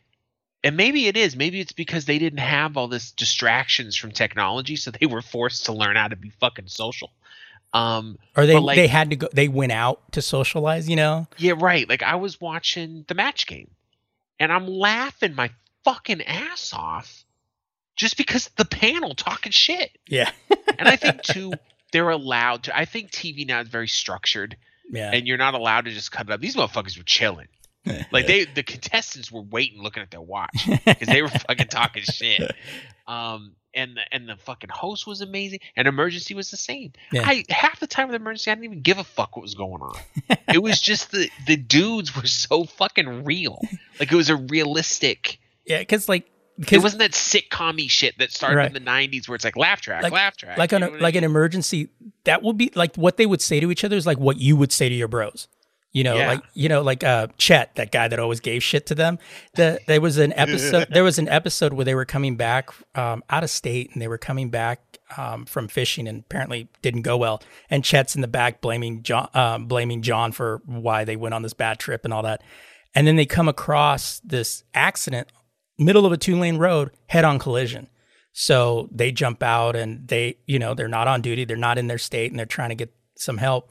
and 0.65 0.75
maybe 0.75 1.07
it 1.07 1.19
is. 1.19 1.37
Maybe 1.37 1.61
it's 1.61 1.73
because 1.73 2.07
they 2.07 2.19
didn't 2.19 2.39
have 2.39 2.79
all 2.79 2.89
this 2.89 3.11
distractions 3.13 3.95
from 3.95 4.11
technology, 4.11 4.77
so 4.77 4.91
they 4.91 5.05
were 5.05 5.21
forced 5.21 5.67
to 5.67 5.75
learn 5.75 5.97
how 5.97 6.09
to 6.09 6.17
be 6.17 6.31
fucking 6.41 6.69
social. 6.69 7.11
Um, 7.75 8.17
Or 8.35 8.47
they 8.47 8.57
like- 8.59 8.77
they 8.77 8.87
had 8.87 9.11
to 9.11 9.17
go. 9.17 9.29
They 9.31 9.49
went 9.49 9.73
out 9.73 10.11
to 10.13 10.23
socialize. 10.23 10.89
You 10.89 10.97
know. 10.97 11.27
yeah, 11.37 11.53
right. 11.59 11.87
Like 11.87 12.03
I 12.03 12.15
was 12.15 12.41
watching 12.41 13.05
the 13.07 13.15
match 13.15 13.47
game, 13.47 13.71
and 14.41 14.51
I'm 14.51 14.67
laughing 14.67 15.35
my 15.35 15.51
fucking 15.85 16.23
ass 16.23 16.73
off 16.73 17.23
just 17.97 18.17
because 18.17 18.49
the 18.57 18.65
panel 18.65 19.15
talking 19.15 19.53
shit. 19.53 19.91
Yeah. 20.09 20.31
And 20.79 20.89
I 20.89 20.97
think 20.97 21.23
too, 21.23 21.53
they're 21.95 22.11
allowed 22.11 22.65
to. 22.65 22.77
I 22.77 22.85
think 22.85 23.11
TV 23.13 23.47
now 23.47 23.61
is 23.61 23.69
very 23.69 23.89
structured, 23.89 24.57
Yeah. 24.91 25.11
and 25.13 25.27
you're 25.27 25.39
not 25.39 25.55
allowed 25.55 25.87
to 25.87 25.93
just 25.93 26.13
cut 26.13 26.27
it 26.29 26.33
up. 26.33 26.41
These 26.41 26.57
motherfuckers 26.57 26.99
were 26.99 27.05
chilling. 27.05 27.47
Like 28.11 28.27
they, 28.27 28.45
the 28.47 28.63
contestants 28.63 29.31
were 29.31 29.43
waiting, 29.43 29.83
looking 29.83 30.03
at 30.03 30.11
their 30.11 30.21
watch 30.23 30.67
because 30.87 31.07
they 31.07 31.21
were 31.21 31.29
fucking 31.49 31.69
talking 31.69 32.03
shit. 32.03 32.51
Um, 33.07 33.57
and 33.75 33.97
the 33.97 34.01
and 34.11 34.27
the 34.27 34.37
fucking 34.37 34.71
host 34.71 35.07
was 35.07 35.21
amazing, 35.21 35.59
and 35.77 35.87
emergency 35.87 36.33
was 36.35 36.51
the 36.51 36.57
same. 36.57 36.93
Yeah. 37.13 37.25
I 37.27 37.45
half 37.51 37.81
the 37.81 37.87
time 37.87 38.09
with 38.09 38.15
emergency, 38.17 38.51
I 38.51 38.55
didn't 38.55 38.65
even 38.65 38.81
give 38.81 38.97
a 38.99 39.05
fuck 39.05 39.37
what 39.37 39.43
was 39.43 39.55
going 39.55 39.83
on. 39.83 39.95
it 40.49 40.63
was 40.63 40.81
just 40.91 41.11
the 41.13 41.29
the 41.47 41.57
dudes 41.57 42.17
were 42.17 42.27
so 42.27 42.65
fucking 42.65 43.25
real. 43.25 43.61
Like 44.01 44.11
it 44.11 44.17
was 44.17 44.31
a 44.31 44.37
realistic. 44.37 45.39
yeah. 45.67 45.81
Because 45.81 46.09
like 46.09 46.25
It 46.71 46.83
wasn't 46.83 47.01
that 47.01 47.13
sitcom 47.13 47.89
shit 47.91 48.17
that 48.19 48.31
started 48.31 48.57
Right. 48.57 48.67
in 48.69 48.73
the 48.75 48.81
'90s 48.91 49.29
where 49.29 49.35
it's 49.37 49.45
like 49.45 49.57
laugh 49.57 49.81
track, 49.81 50.03
Like- 50.05 50.13
laugh 50.13 50.37
track. 50.37 50.57
like 50.57 50.73
an 50.73 50.83
what 50.83 50.95
I 50.95 50.99
like 50.99 51.15
an 51.17 51.25
emergency 51.25 51.89
that 52.25 52.43
would 52.43 52.57
be 52.57 52.71
like 52.75 52.95
what 52.97 53.17
they 53.17 53.27
would 53.27 53.43
say 53.43 53.59
to 53.61 53.71
each 53.71 53.83
other 53.85 53.97
is 53.97 54.07
like 54.07 54.19
what 54.19 54.39
you 54.39 54.57
would 54.57 54.71
say 54.73 54.89
to 54.89 54.95
your 54.95 55.09
bros 55.09 55.49
you 55.93 56.03
know 56.05 56.17
Yeah. 56.17 56.29
like 56.29 56.41
you 56.55 56.69
know 56.69 56.81
like 56.83 57.03
uh 57.05 57.27
chet 57.39 57.75
that 57.77 57.91
guy 57.93 58.09
that 58.09 58.19
always 58.19 58.41
gave 58.41 58.63
shit 58.63 58.87
to 58.87 58.95
them 58.95 59.19
the, 59.57 59.79
there 59.87 60.01
was 60.01 60.17
an 60.19 60.33
episode 60.35 60.89
there 60.93 61.05
was 61.05 61.19
an 61.19 61.29
episode 61.29 61.73
where 61.73 61.85
they 61.85 61.95
were 61.95 62.05
coming 62.05 62.37
back 62.37 62.71
um, 62.95 63.23
out 63.31 63.43
of 63.45 63.51
state 63.51 63.91
and 63.93 64.01
they 64.01 64.09
were 64.09 64.19
coming 64.19 64.49
back 64.51 64.81
um, 65.17 65.45
from 65.47 65.69
fishing 65.69 66.09
and 66.09 66.21
apparently 66.21 66.69
didn't 66.83 67.03
go 67.03 67.17
well 67.17 67.43
and 67.71 67.85
chet's 67.85 68.15
in 68.15 68.23
the 68.23 68.29
back 68.29 68.61
blaming 68.61 69.03
john 69.03 69.29
um, 69.35 69.67
blaming 69.67 70.03
john 70.03 70.33
for 70.33 70.63
why 70.67 71.05
they 71.05 71.17
went 71.17 71.35
on 71.35 71.43
this 71.43 71.53
bad 71.55 71.79
trip 71.79 72.05
and 72.05 72.15
all 72.15 72.23
that 72.23 72.43
and 72.95 73.07
then 73.07 73.17
they 73.17 73.27
come 73.27 73.49
across 73.49 74.21
this 74.25 74.65
accident 74.73 75.29
middle 75.79 76.07
of 76.07 76.13
a 76.13 76.17
two 76.17 76.39
lane 76.39 76.59
road 76.59 76.91
head 77.09 77.25
on 77.25 77.39
collision 77.39 77.89
so 78.37 78.89
they 78.91 79.13
jump 79.13 79.45
out 79.45 79.77
and 79.77 80.09
they, 80.09 80.39
you 80.45 80.59
know, 80.59 80.75
they're 80.75 80.89
not 80.89 81.07
on 81.07 81.23
duty, 81.23 81.45
they're 81.45 81.57
not 81.57 81.79
in 81.79 81.87
their 81.87 81.99
state, 81.99 82.33
and 82.33 82.39
they're 82.39 82.47
trying 82.47 82.71
to 82.71 82.75
get 82.75 82.93
some 83.17 83.39
help. 83.39 83.71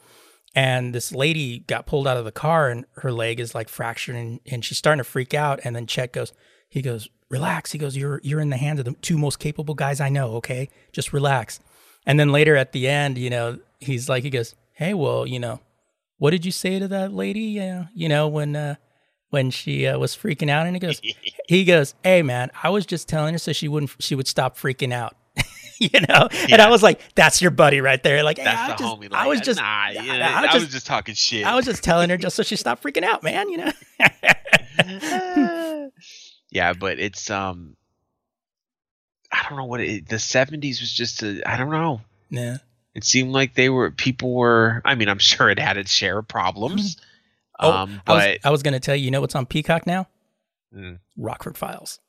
And 0.55 0.95
this 0.95 1.11
lady 1.11 1.59
got 1.59 1.85
pulled 1.85 2.07
out 2.07 2.15
of 2.15 2.23
the 2.23 2.31
car 2.31 2.69
and 2.69 2.85
her 2.95 3.11
leg 3.11 3.41
is 3.41 3.53
like 3.53 3.67
fractured 3.67 4.15
and, 4.15 4.39
and 4.49 4.63
she's 4.63 4.77
starting 4.77 4.99
to 4.99 5.03
freak 5.03 5.33
out. 5.33 5.59
And 5.65 5.75
then 5.75 5.85
Chet 5.85 6.13
goes, 6.13 6.31
he 6.69 6.81
goes, 6.81 7.09
relax. 7.29 7.73
He 7.73 7.77
goes, 7.77 7.97
You're 7.97 8.21
you're 8.23 8.39
in 8.39 8.51
the 8.51 8.57
hands 8.57 8.79
of 8.79 8.85
the 8.85 8.93
two 8.93 9.17
most 9.17 9.37
capable 9.37 9.73
guys 9.73 9.99
I 9.99 10.07
know, 10.07 10.35
okay? 10.35 10.69
Just 10.93 11.11
relax. 11.11 11.59
And 12.05 12.17
then 12.17 12.31
later 12.31 12.55
at 12.55 12.71
the 12.71 12.87
end, 12.87 13.17
you 13.17 13.29
know, 13.29 13.59
he's 13.79 14.07
like, 14.07 14.23
he 14.23 14.29
goes, 14.29 14.55
Hey, 14.73 14.93
well, 14.93 15.27
you 15.27 15.39
know, 15.39 15.59
what 16.19 16.31
did 16.31 16.45
you 16.45 16.51
say 16.53 16.79
to 16.79 16.87
that 16.87 17.11
lady? 17.11 17.59
Uh, 17.59 17.85
you 17.93 18.07
know, 18.07 18.29
when 18.29 18.55
uh 18.55 18.75
when 19.33 19.49
she 19.49 19.87
uh, 19.87 19.97
was 19.97 20.15
freaking 20.15 20.49
out 20.49 20.67
and 20.67 20.75
he 20.75 20.79
goes 20.79 21.01
he 21.47 21.65
goes 21.65 21.95
hey 22.03 22.21
man 22.21 22.51
i 22.61 22.69
was 22.69 22.85
just 22.85 23.09
telling 23.09 23.33
her 23.33 23.37
so 23.39 23.51
she 23.51 23.67
wouldn't 23.67 23.91
she 23.99 24.13
would 24.13 24.27
stop 24.27 24.55
freaking 24.57 24.93
out 24.93 25.15
you 25.79 25.89
know 26.07 26.27
and 26.51 26.61
i 26.61 26.69
was 26.69 26.83
like 26.83 27.01
that's 27.15 27.41
your 27.41 27.49
buddy 27.49 27.81
right 27.81 28.03
there 28.03 28.21
like 28.23 28.37
hey, 28.37 28.43
That's 28.43 28.59
I 28.59 28.67
the 28.75 28.83
just, 28.83 28.99
homie. 29.01 29.11
i 29.11 29.27
was 29.27 29.41
just 29.41 29.59
nah, 29.59 29.65
I- 29.65 29.91
yeah, 29.91 30.37
I 30.37 30.41
was 30.43 30.49
I 30.51 30.53
was 30.53 30.63
just- 30.65 30.73
just 30.73 30.85
talking 30.87 31.15
shit. 31.15 31.45
i 31.45 31.55
was 31.55 31.65
just 31.65 31.83
telling 31.83 32.11
her 32.11 32.17
just 32.17 32.35
so 32.35 32.43
she 32.43 32.55
stopped 32.55 32.83
freaking 32.83 33.03
out 33.03 33.23
man 33.23 33.49
you 33.49 33.57
know 33.57 33.71
yeah, 36.51 36.73
but 36.73 36.99
it's 36.99 37.29
um, 37.29 37.75
I 39.31 39.45
don't 39.47 39.57
know 39.57 39.65
what 39.65 39.79
it, 39.81 40.07
the 40.07 40.15
'70s 40.17 40.79
was 40.81 40.91
just 40.91 41.23
a. 41.23 41.41
I 41.49 41.57
don't 41.57 41.71
know. 41.71 42.01
yeah 42.29 42.57
It 42.95 43.03
seemed 43.03 43.31
like 43.31 43.53
they 43.55 43.69
were 43.69 43.91
people 43.91 44.33
were. 44.33 44.81
I 44.85 44.95
mean, 44.95 45.09
I'm 45.09 45.19
sure 45.19 45.49
it 45.49 45.59
had 45.59 45.77
its 45.77 45.91
share 45.91 46.19
of 46.19 46.27
problems. 46.27 46.97
Oh, 47.59 47.71
um, 47.71 48.01
I 48.07 48.13
was, 48.13 48.23
but 48.23 48.39
I 48.45 48.49
was 48.51 48.63
gonna 48.63 48.79
tell 48.79 48.95
you 48.95 49.05
you 49.05 49.11
know 49.11 49.21
what's 49.21 49.35
on 49.35 49.45
peacock 49.45 49.85
now 49.87 50.07
Mm. 50.75 50.97
rockford 51.17 51.55
files 51.57 51.99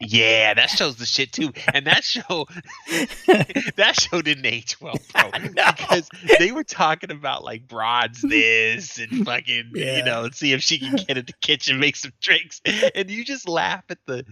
yeah, 0.00 0.52
that 0.52 0.68
shows 0.68 0.96
the 0.96 1.06
shit 1.06 1.32
too. 1.32 1.52
And 1.72 1.86
that 1.86 2.04
show, 2.04 2.46
that 3.76 3.98
show 3.98 4.20
didn't 4.20 4.44
age 4.44 4.78
well, 4.80 4.98
bro. 5.12 5.30
Because 5.54 6.08
they 6.38 6.52
were 6.52 6.64
talking 6.64 7.10
about 7.10 7.44
like 7.44 7.66
broads 7.66 8.20
this 8.20 8.98
and 8.98 9.24
fucking, 9.24 9.70
Yeah. 9.74 9.96
you 9.98 10.04
know, 10.04 10.28
see 10.30 10.52
if 10.52 10.62
she 10.62 10.78
can 10.78 10.96
get 11.08 11.16
in 11.16 11.24
the 11.24 11.32
kitchen, 11.40 11.80
make 11.80 11.96
some 11.96 12.12
drinks, 12.20 12.60
and 12.94 13.10
you 13.10 13.24
just 13.24 13.48
laugh 13.48 13.84
at 13.88 13.98
the, 14.06 14.26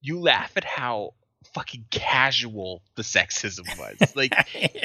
you 0.00 0.20
laugh 0.20 0.52
at 0.56 0.64
how 0.64 1.12
fucking 1.52 1.84
casual 1.90 2.80
the 2.94 3.02
sexism 3.02 3.66
was. 3.78 4.16
Like, 4.16 4.32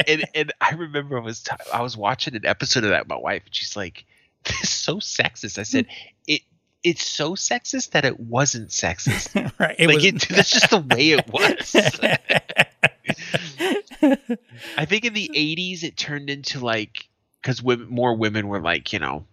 and 0.07 0.25
and 0.35 0.53
I 0.59 0.71
remember 0.71 1.17
I 1.17 1.21
was 1.23 1.43
t- 1.43 1.51
I 1.73 1.81
was 1.81 1.95
watching 1.95 2.35
an 2.35 2.45
episode 2.45 2.83
of 2.83 2.89
that 2.89 3.03
with 3.03 3.09
my 3.09 3.15
wife, 3.17 3.43
and 3.45 3.55
she's 3.55 3.77
like, 3.77 4.05
"This 4.45 4.59
is 4.63 4.69
so 4.69 4.97
sexist." 4.97 5.57
I 5.57 5.63
said, 5.63 5.87
"It 6.27 6.41
it's 6.83 7.05
so 7.05 7.33
sexist 7.33 7.91
that 7.91 8.05
it 8.05 8.19
wasn't 8.19 8.69
sexist. 8.69 9.35
right. 9.59 9.75
It 9.77 9.87
like 9.87 9.97
was, 9.97 10.05
it, 10.05 10.29
that's 10.29 10.51
just 10.51 10.69
the 10.69 10.79
way 10.79 11.11
it 11.11 11.27
was. 11.27 11.75
I 14.77 14.85
think 14.85 15.05
in 15.05 15.13
the 15.13 15.29
'80s 15.33 15.83
it 15.83 15.97
turned 15.97 16.29
into 16.29 16.59
like 16.59 17.09
because 17.41 17.61
women, 17.61 17.89
more 17.89 18.15
women 18.15 18.47
were 18.47 18.61
like 18.61 18.93
you 18.93 18.99
know 18.99 19.25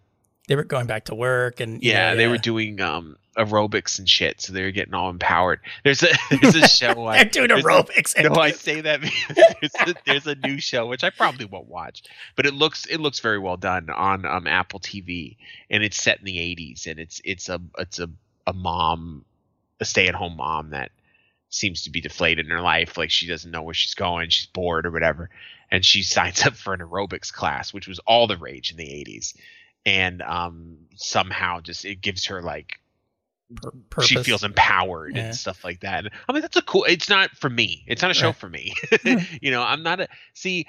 they 0.48 0.56
were 0.56 0.64
going 0.64 0.86
back 0.86 1.05
to 1.05 1.14
work 1.14 1.60
and 1.60 1.82
yeah, 1.82 2.10
know, 2.10 2.16
they 2.16 2.28
were 2.28 2.39
doing 2.39 2.81
um 2.81 3.16
aerobics 3.36 3.98
and 3.98 4.09
shit, 4.09 4.40
so 4.40 4.52
they 4.52 4.62
were 4.62 4.70
getting 4.70 4.94
all 4.94 5.10
empowered. 5.10 5.60
There's 5.85 6.02
a 6.02 6.09
there's 6.40 6.55
a 6.55 6.68
show 6.81 7.05
I 7.06 7.24
They're 7.24 7.47
doing 7.47 7.51
a- 7.51 7.56
aerobics. 7.56 8.14
and- 8.16 8.32
no, 8.32 8.40
I 8.40 8.52
say 8.52 8.81
that 8.81 9.01
because 9.28 9.55
there's 9.60 9.90
a, 9.90 9.94
there's 10.06 10.27
a 10.27 10.35
new 10.36 10.59
show 10.59 10.86
which 10.86 11.05
I 11.05 11.10
probably 11.10 11.44
won't 11.47 11.68
watch, 11.68 12.02
but 12.36 12.47
it 12.47 12.55
looks 12.55 12.86
it 12.86 12.98
looks 12.98 13.20
very 13.20 13.39
well 13.39 13.56
done 13.56 13.90
on 13.90 14.24
um, 14.24 14.47
Apple 14.47 14.81
TV, 14.81 15.36
and 15.70 15.82
it's 15.82 16.01
set 16.01 16.18
in 16.18 16.24
the 16.24 16.39
'80s, 16.39 16.86
and 16.86 16.98
it's 16.98 17.20
it's 17.24 17.48
a 17.48 17.60
it's 17.78 17.98
a 17.98 18.09
a 18.47 18.52
mom, 18.52 19.24
a 19.81 19.85
stay 19.85 20.06
at 20.06 20.14
home 20.14 20.36
mom 20.36 20.70
that 20.70 20.93
seems 21.48 21.82
to 21.82 21.90
be 21.90 22.01
deflated 22.01 22.44
in 22.47 22.52
her 22.52 22.60
life, 22.60 22.97
like 22.97 23.10
she 23.10 23.27
doesn't 23.27 23.51
know 23.51 23.62
where 23.62 23.74
she's 23.74 23.94
going, 23.94 24.28
she's 24.31 24.47
bored 24.47 24.86
or 24.86 24.90
whatever, 24.90 25.31
and 25.70 25.85
she 25.85 26.02
signs 26.02 26.44
up 26.47 26.55
for 26.55 26.73
an 26.74 26.81
aerobics 26.81 27.32
class, 27.32 27.73
which 27.74 27.89
was 27.89 27.98
all 28.01 28.27
the 28.27 28.36
rage 28.36 28.70
in 28.70 28.77
the 28.77 28.85
'80s, 28.89 29.35
and 29.86 30.20
um 30.20 30.76
somehow 30.96 31.60
just 31.60 31.86
it 31.86 32.02
gives 32.02 32.26
her 32.26 32.42
like 32.42 32.80
she 34.02 34.16
feels 34.22 34.42
empowered 34.42 35.14
Yeah. 35.16 35.26
and 35.26 35.34
stuff 35.34 35.62
like 35.64 35.80
that. 35.80 36.04
And 36.04 36.10
I 36.28 36.32
mean, 36.32 36.42
that's 36.42 36.56
a 36.56 36.62
cool. 36.62 36.84
It's 36.84 37.08
not 37.08 37.30
for 37.30 37.48
me. 37.48 37.84
It's 37.86 38.02
not 38.02 38.10
a 38.10 38.14
show 38.14 38.26
Right. 38.28 38.36
for 38.36 38.48
me. 38.48 38.74
you 39.40 39.52
know, 39.52 39.62
I'm 39.62 39.84
not 39.84 40.00
a. 40.00 40.08
See, 40.34 40.66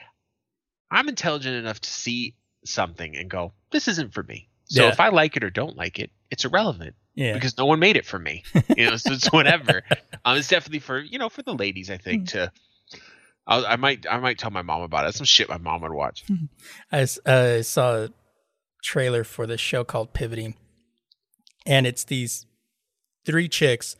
I'm 0.91 1.09
intelligent 1.09 1.55
enough 1.55 1.81
to 1.81 1.89
see 1.89 2.35
something 2.65 3.15
and 3.17 3.29
go, 3.29 3.53
"This 3.71 3.87
isn't 3.87 4.13
for 4.13 4.21
me." 4.21 4.47
So 4.65 4.83
Yeah. 4.83 4.89
if 4.89 4.99
I 4.99 5.09
like 5.09 5.35
it 5.35 5.43
or 5.43 5.49
don't 5.49 5.75
like 5.75 5.97
it, 5.97 6.11
it's 6.29 6.45
irrelevant 6.45 6.95
yeah. 7.15 7.33
because 7.33 7.57
no 7.57 7.65
one 7.65 7.79
made 7.79 7.95
it 7.95 8.05
for 8.05 8.19
me. 8.19 8.43
You 8.77 8.91
know, 8.91 8.97
so 8.97 9.13
it's 9.13 9.31
whatever. 9.31 9.81
um, 10.23 10.37
it's 10.37 10.47
definitely 10.47 10.79
for 10.79 10.99
you 10.99 11.17
know 11.17 11.29
for 11.29 11.41
the 11.41 11.55
ladies. 11.55 11.89
I 11.89 11.97
think 11.97 12.27
to. 12.29 12.51
I'll, 13.47 13.65
I 13.65 13.77
might 13.77 14.05
I 14.07 14.19
might 14.19 14.37
tell 14.37 14.51
my 14.51 14.61
mom 14.61 14.81
about 14.83 15.03
it. 15.03 15.07
That's 15.07 15.17
some 15.17 15.25
shit 15.25 15.49
my 15.49 15.57
mom 15.57 15.81
would 15.81 15.93
watch. 15.93 16.25
I 16.91 17.07
uh, 17.25 17.63
saw 17.63 18.07
trailer 18.87 19.23
for 19.25 19.45
this 19.45 19.59
show 19.59 19.83
called 19.83 20.13
Pivoting, 20.13 20.55
and 21.65 21.85
it's 21.85 22.05
these 22.05 22.45
three 23.25 23.49
chicks. 23.49 23.95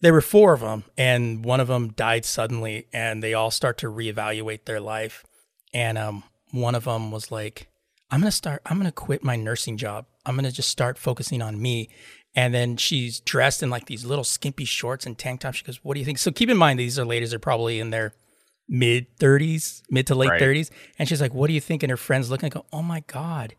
There 0.00 0.12
were 0.12 0.20
four 0.20 0.52
of 0.52 0.60
them, 0.60 0.84
and 0.96 1.44
one 1.44 1.58
of 1.58 1.66
them 1.66 1.88
died 1.88 2.24
suddenly, 2.24 2.86
and 2.92 3.22
they 3.22 3.34
all 3.34 3.50
start 3.50 3.78
to 3.78 3.88
reevaluate 3.90 4.64
their 4.64 4.78
life. 4.80 5.24
And 5.74 5.98
um, 5.98 6.22
one 6.52 6.74
of 6.76 6.84
them 6.84 7.10
was 7.10 7.32
like, 7.32 7.68
"I'm 8.10 8.20
gonna 8.20 8.30
start. 8.30 8.62
I'm 8.66 8.76
gonna 8.78 8.92
quit 8.92 9.24
my 9.24 9.34
nursing 9.36 9.76
job. 9.76 10.06
I'm 10.24 10.36
gonna 10.36 10.52
just 10.52 10.70
start 10.70 10.98
focusing 10.98 11.42
on 11.42 11.60
me." 11.60 11.88
And 12.34 12.54
then 12.54 12.76
she's 12.76 13.18
dressed 13.20 13.62
in 13.62 13.70
like 13.70 13.86
these 13.86 14.04
little 14.04 14.22
skimpy 14.24 14.66
shorts 14.66 15.06
and 15.06 15.18
tank 15.18 15.40
tops. 15.40 15.56
She 15.58 15.64
goes, 15.64 15.80
"What 15.82 15.94
do 15.94 16.00
you 16.00 16.06
think?" 16.06 16.18
So 16.18 16.30
keep 16.30 16.48
in 16.50 16.56
mind 16.56 16.78
these 16.78 16.98
are 16.98 17.04
ladies 17.04 17.34
are 17.34 17.38
probably 17.40 17.80
in 17.80 17.90
their 17.90 18.14
mid 18.68 19.06
30s, 19.18 19.82
mid 19.90 20.06
to 20.08 20.14
late 20.14 20.28
Right. 20.30 20.40
30s. 20.40 20.70
And 20.98 21.08
she's 21.08 21.20
like, 21.20 21.34
"What 21.34 21.48
do 21.48 21.54
you 21.54 21.60
think?" 21.60 21.82
And 21.82 21.90
her 21.90 21.96
friends 21.96 22.30
look 22.30 22.42
and 22.42 22.52
go, 22.52 22.66
"Oh 22.72 22.82
my 22.82 23.00
god, 23.08 23.54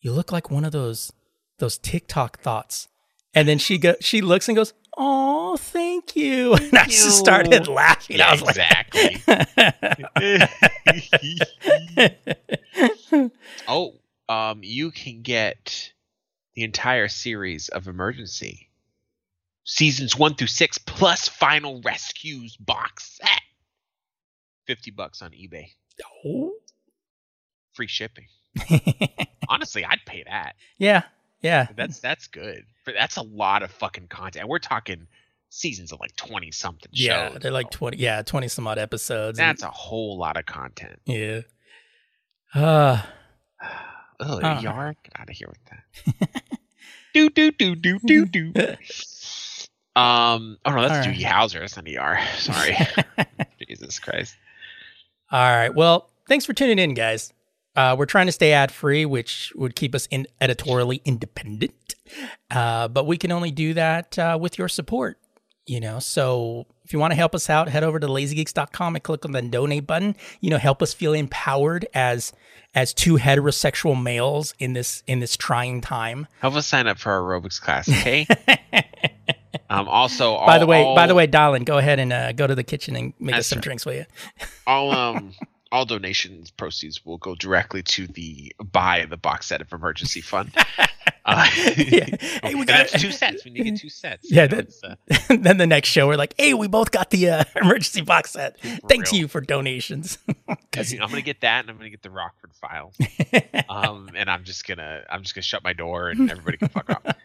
you 0.00 0.12
look 0.12 0.32
like 0.32 0.50
one 0.50 0.64
of 0.64 0.72
those 0.72 1.12
those 1.58 1.78
TikTok 1.78 2.40
thoughts." 2.40 2.88
And 3.34 3.46
then 3.46 3.58
she 3.58 3.76
go, 3.76 3.94
she 4.00 4.22
looks 4.22 4.48
and 4.48 4.56
goes, 4.56 4.72
"Oh, 4.96 5.56
thank 5.58 6.16
you." 6.16 6.54
And 6.60 6.78
I 6.78 6.86
just 6.86 7.18
started 7.18 7.68
laughing. 7.68 8.20
I 8.20 8.24
Yeah, 8.24 8.32
was 8.32 8.42
like, 8.42 8.56
exactly. 8.56 9.22
oh, 13.68 13.94
um, 14.28 14.60
you 14.62 14.90
can 14.90 15.22
get 15.22 15.92
the 16.54 16.62
entire 16.64 17.08
series 17.08 17.68
of 17.68 17.86
Emergency, 17.88 18.70
seasons 19.64 20.16
one 20.16 20.34
through 20.34 20.46
six, 20.46 20.78
plus 20.78 21.28
Final 21.28 21.82
Rescues 21.82 22.56
box 22.56 23.18
set. 23.20 23.42
Fifty 24.66 24.90
bucks 24.90 25.20
on 25.20 25.32
eBay, 25.32 25.72
oh. 26.24 26.54
free 27.74 27.86
shipping. 27.86 28.26
Honestly, 29.48 29.84
I'd 29.84 30.00
pay 30.06 30.24
that. 30.26 30.54
yeah, 30.78 31.02
yeah. 31.42 31.68
That's 31.76 32.00
that's 32.00 32.26
good. 32.26 32.64
But 32.84 32.94
that's 32.98 33.16
a 33.16 33.22
lot 33.22 33.62
of 33.62 33.70
fucking 33.70 34.08
content. 34.08 34.48
We're 34.48 34.58
talking 34.58 35.06
seasons 35.50 35.92
of 35.92 36.00
like 36.00 36.14
twenty 36.16 36.50
something 36.50 36.90
Yeah, 36.92 37.30
shows. 37.30 37.38
they're 37.42 37.50
like 37.52 37.70
20, 37.70 37.96
yeah, 37.98 38.22
20 38.22 38.48
some 38.48 38.66
odd 38.66 38.78
episodes. 38.78 39.38
and- 39.38 39.48
That's 39.48 39.62
a 39.62 39.70
whole 39.70 40.18
lot 40.18 40.36
of 40.36 40.46
content. 40.46 41.00
yeah. 41.06 41.40
Uh, 42.54 43.02
Oh, 44.18 44.40
Uh. 44.40 44.60
Yar, 44.62 44.94
get 45.02 45.12
out 45.20 45.28
of 45.28 45.36
here 45.36 45.48
with 45.48 46.22
that. 46.30 46.42
do 47.14 47.28
do 47.28 47.50
do 47.52 47.74
do 47.76 47.98
do 47.98 48.24
do. 48.26 48.52
Um. 49.94 50.58
Oh 50.64 50.70
no, 50.72 50.82
that's 50.88 51.06
All 51.06 51.12
Doogie 51.12 51.22
Howser. 51.22 51.60
That's 51.60 51.76
not 51.76 51.86
Yar. 51.86 52.18
Sorry. 52.38 52.76
Jesus 53.68 53.98
Christ. 53.98 54.34
All 55.30 55.40
right. 55.50 55.74
Well, 55.74 56.08
thanks 56.28 56.44
for 56.46 56.52
tuning 56.54 56.78
in, 56.78 56.94
guys. 56.94 57.32
Uh, 57.76 57.94
we're 57.98 58.06
trying 58.06 58.26
to 58.26 58.32
stay 58.32 58.52
ad 58.52 58.72
free, 58.72 59.04
which 59.04 59.52
would 59.54 59.76
keep 59.76 59.94
us 59.94 60.06
in 60.10 60.26
editorially 60.40 61.02
independent. 61.04 61.94
Uh, 62.50 62.88
but 62.88 63.06
we 63.06 63.18
can 63.18 63.30
only 63.30 63.50
do 63.50 63.74
that 63.74 64.18
uh, 64.18 64.38
with 64.40 64.58
your 64.58 64.68
support. 64.68 65.18
You 65.66 65.80
know, 65.80 65.98
so 65.98 66.66
if 66.84 66.92
you 66.92 67.00
want 67.00 67.10
to 67.10 67.16
help 67.16 67.34
us 67.34 67.50
out, 67.50 67.68
head 67.68 67.82
over 67.82 67.98
to 67.98 68.06
lazygeeks.com 68.06 68.94
and 68.94 69.02
click 69.02 69.24
on 69.24 69.32
the 69.32 69.42
donate 69.42 69.84
button. 69.84 70.14
You 70.40 70.50
know, 70.50 70.58
help 70.58 70.80
us 70.80 70.94
feel 70.94 71.12
empowered 71.12 71.88
as 71.92 72.32
as 72.72 72.94
two 72.94 73.16
heterosexual 73.16 74.00
males 74.00 74.54
in 74.60 74.74
this 74.74 75.02
in 75.08 75.18
this 75.18 75.36
trying 75.36 75.80
time. 75.80 76.28
Help 76.40 76.54
us 76.54 76.68
sign 76.68 76.86
up 76.86 76.98
for 76.98 77.10
our 77.10 77.20
aerobics 77.20 77.60
class, 77.60 77.88
okay? 77.88 78.28
um. 79.70 79.88
Also, 79.88 80.34
all, 80.34 80.46
by 80.46 80.58
the 80.58 80.66
way, 80.66 80.84
all, 80.84 80.94
by 80.94 81.08
the 81.08 81.16
way, 81.16 81.26
Darlin, 81.26 81.64
go 81.64 81.78
ahead 81.78 81.98
and 81.98 82.12
uh, 82.12 82.30
go 82.30 82.46
to 82.46 82.54
the 82.54 82.62
kitchen 82.62 82.94
and 82.94 83.12
make 83.18 83.34
us 83.34 83.48
some 83.48 83.56
right. 83.56 83.64
drinks, 83.64 83.84
will 83.84 83.94
you? 83.94 84.04
all 84.68 84.92
um 84.92 85.32
all 85.72 85.84
donations 85.84 86.50
proceeds 86.50 87.04
will 87.04 87.18
go 87.18 87.34
directly 87.34 87.82
to 87.82 88.06
the 88.06 88.54
buy 88.62 89.04
the 89.08 89.16
box 89.16 89.46
set 89.46 89.60
of 89.60 89.72
emergency 89.72 90.20
fund. 90.20 90.52
Uh, 91.28 91.44
Yeah. 91.76 92.04
Hey, 92.40 92.40
we 92.54 92.60
and 92.60 92.66
got- 92.68 92.88
that's 92.88 93.02
two 93.02 93.10
sets. 93.22 93.44
We 93.44 93.50
need 93.50 93.64
to 93.64 93.70
get 93.72 93.80
two 93.80 93.88
sets. 93.88 94.30
Yeah, 94.30 94.42
you 94.44 94.48
that- 94.48 94.68
uh, 95.28 95.36
then 95.36 95.56
the 95.56 95.66
next 95.66 95.88
show, 95.88 96.06
we're 96.06 96.14
like, 96.16 96.34
"Hey, 96.38 96.54
we 96.54 96.68
both 96.68 96.92
got 96.92 97.10
the 97.10 97.28
uh, 97.30 97.44
emergency 97.56 98.00
box 98.02 98.30
set. 98.30 98.60
For 98.60 98.68
Thank 98.88 99.10
real. 99.10 99.22
you 99.22 99.28
for 99.28 99.40
donations." 99.40 100.18
'Cause- 100.70 100.92
I'm 100.92 101.08
gonna 101.08 101.22
get 101.22 101.40
that, 101.40 101.62
and 101.62 101.70
I'm 101.70 101.78
gonna 101.78 101.90
get 101.90 102.02
the 102.04 102.10
Rockford 102.10 102.52
files. 102.54 102.94
Um, 103.68 104.10
and 104.14 104.30
I'm 104.30 104.44
just 104.44 104.66
gonna, 104.68 105.02
I'm 105.10 105.22
just 105.22 105.34
gonna 105.34 105.42
shut 105.42 105.64
my 105.64 105.72
door, 105.72 106.10
and 106.10 106.30
everybody 106.30 106.58
can 106.58 106.68
fuck 106.68 106.90
off. 106.90 107.16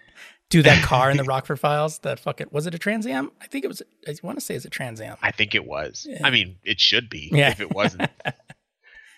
Do 0.51 0.61
that 0.63 0.83
car 0.85 1.09
in 1.09 1.17
the 1.17 1.23
Rockford 1.23 1.59
Files. 1.59 1.97
That 1.99 2.19
fucking 2.19 2.47
was 2.51 2.67
it 2.67 2.75
a 2.75 2.77
Trans 2.79 3.07
Am? 3.07 3.31
I 3.41 3.47
think 3.47 3.65
it 3.65 3.67
was. 3.67 3.81
I 4.07 4.13
want 4.21 4.37
to 4.37 4.45
say 4.45 4.53
it's 4.55 4.65
a 4.65 4.69
Trans 4.69 5.01
Am. 5.01 5.17
I 5.21 5.31
think 5.31 5.55
it 5.55 5.65
was. 5.65 6.05
Yeah. 6.07 6.19
I 6.23 6.29
mean, 6.29 6.57
it 6.63 6.79
should 6.79 7.09
be 7.09 7.29
Yeah. 7.33 7.49
if 7.49 7.59
it 7.59 7.73
wasn't. 7.73 8.09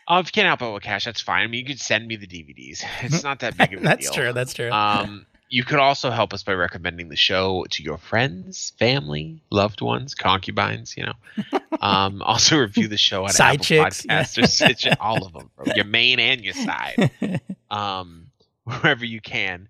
Oh, 0.06 0.20
if 0.20 0.28
you 0.28 0.32
can't 0.34 0.48
help 0.48 0.62
out 0.62 0.74
with 0.74 0.84
cash, 0.84 1.06
that's 1.06 1.22
fine. 1.22 1.44
I 1.44 1.48
mean, 1.48 1.62
you 1.62 1.66
could 1.66 1.80
send 1.80 2.06
me 2.10 2.18
the 2.18 2.28
DVDs. 2.28 2.84
It's 3.04 3.24
not 3.24 3.40
that 3.40 3.56
big 3.58 3.68
of 3.72 3.74
a 3.74 3.76
deal. 3.78 3.84
That's 3.90 4.06
deal. 4.08 4.14
true. 4.14 4.34
That's 4.34 4.54
true. 4.54 4.70
Um, 4.70 5.26
you 5.48 5.64
could 5.64 5.80
also 5.80 6.10
help 6.12 6.34
us 6.34 6.44
by 6.44 6.52
recommending 6.56 7.08
the 7.08 7.16
show 7.16 7.66
to 7.70 7.82
your 7.84 7.98
friends, 7.98 8.74
family, 8.78 9.42
loved 9.50 9.80
ones, 9.80 10.14
concubines. 10.14 10.98
You 10.98 11.06
know, 11.06 11.60
um, 11.80 12.22
also 12.22 12.58
review 12.58 12.90
the 12.90 12.98
show 12.98 13.24
on 13.24 13.30
Side 13.30 13.54
Apple 13.54 13.64
chicks, 13.64 14.06
yeah. 14.06 14.24
Podcasts 14.24 14.44
or 14.44 14.48
Stitcher, 14.48 14.96
all 15.00 15.26
of 15.26 15.32
them, 15.32 15.50
your 15.74 15.86
main 15.86 16.20
and 16.20 16.42
your 16.44 16.54
side, 16.54 17.10
um, 17.72 18.28
wherever 18.66 19.06
you 19.06 19.22
can, 19.22 19.70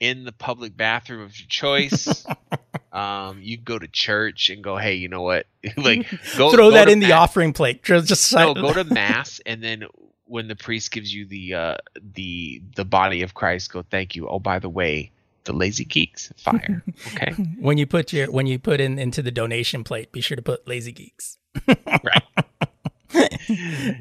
in 0.00 0.24
the 0.24 0.32
public 0.32 0.76
bathroom 0.76 1.20
of 1.20 1.38
your 1.38 1.46
choice. 1.46 2.26
um, 2.92 3.38
you 3.42 3.58
go 3.58 3.78
to 3.78 3.86
church 3.86 4.48
and 4.48 4.64
go, 4.64 4.76
hey, 4.76 4.94
you 4.94 5.08
know 5.08 5.22
what? 5.22 5.46
like, 5.76 6.10
go 6.36 6.50
Throw 6.50 6.70
go 6.70 6.70
that 6.72 6.88
in 6.88 6.98
the 6.98 7.12
offering 7.12 7.52
plate. 7.52 7.82
Just, 7.82 8.08
just 8.08 8.32
no, 8.34 8.54
go 8.54 8.72
to 8.72 8.84
mass 8.92 9.40
and 9.46 9.62
then 9.62 9.84
when 10.24 10.48
the 10.48 10.56
priest 10.56 10.92
gives 10.92 11.12
you 11.12 11.26
the 11.26 11.54
uh 11.54 11.76
the 12.14 12.62
the 12.76 12.84
body 12.84 13.22
of 13.22 13.34
Christ, 13.34 13.72
go 13.72 13.82
thank 13.82 14.14
you. 14.14 14.28
Oh, 14.28 14.38
by 14.38 14.60
the 14.60 14.68
way, 14.68 15.10
the 15.44 15.52
lazy 15.52 15.84
geeks 15.84 16.32
fire. 16.36 16.84
Okay. 17.08 17.32
when 17.58 17.78
you 17.78 17.86
put 17.86 18.12
your 18.12 18.30
when 18.30 18.46
you 18.46 18.58
put 18.58 18.80
in 18.80 18.98
into 18.98 19.22
the 19.22 19.32
donation 19.32 19.82
plate. 19.82 20.12
Be 20.12 20.20
sure 20.20 20.36
to 20.36 20.42
put 20.42 20.66
Lazy 20.68 20.92
Geeks. 20.92 21.36
Right. 21.66 22.22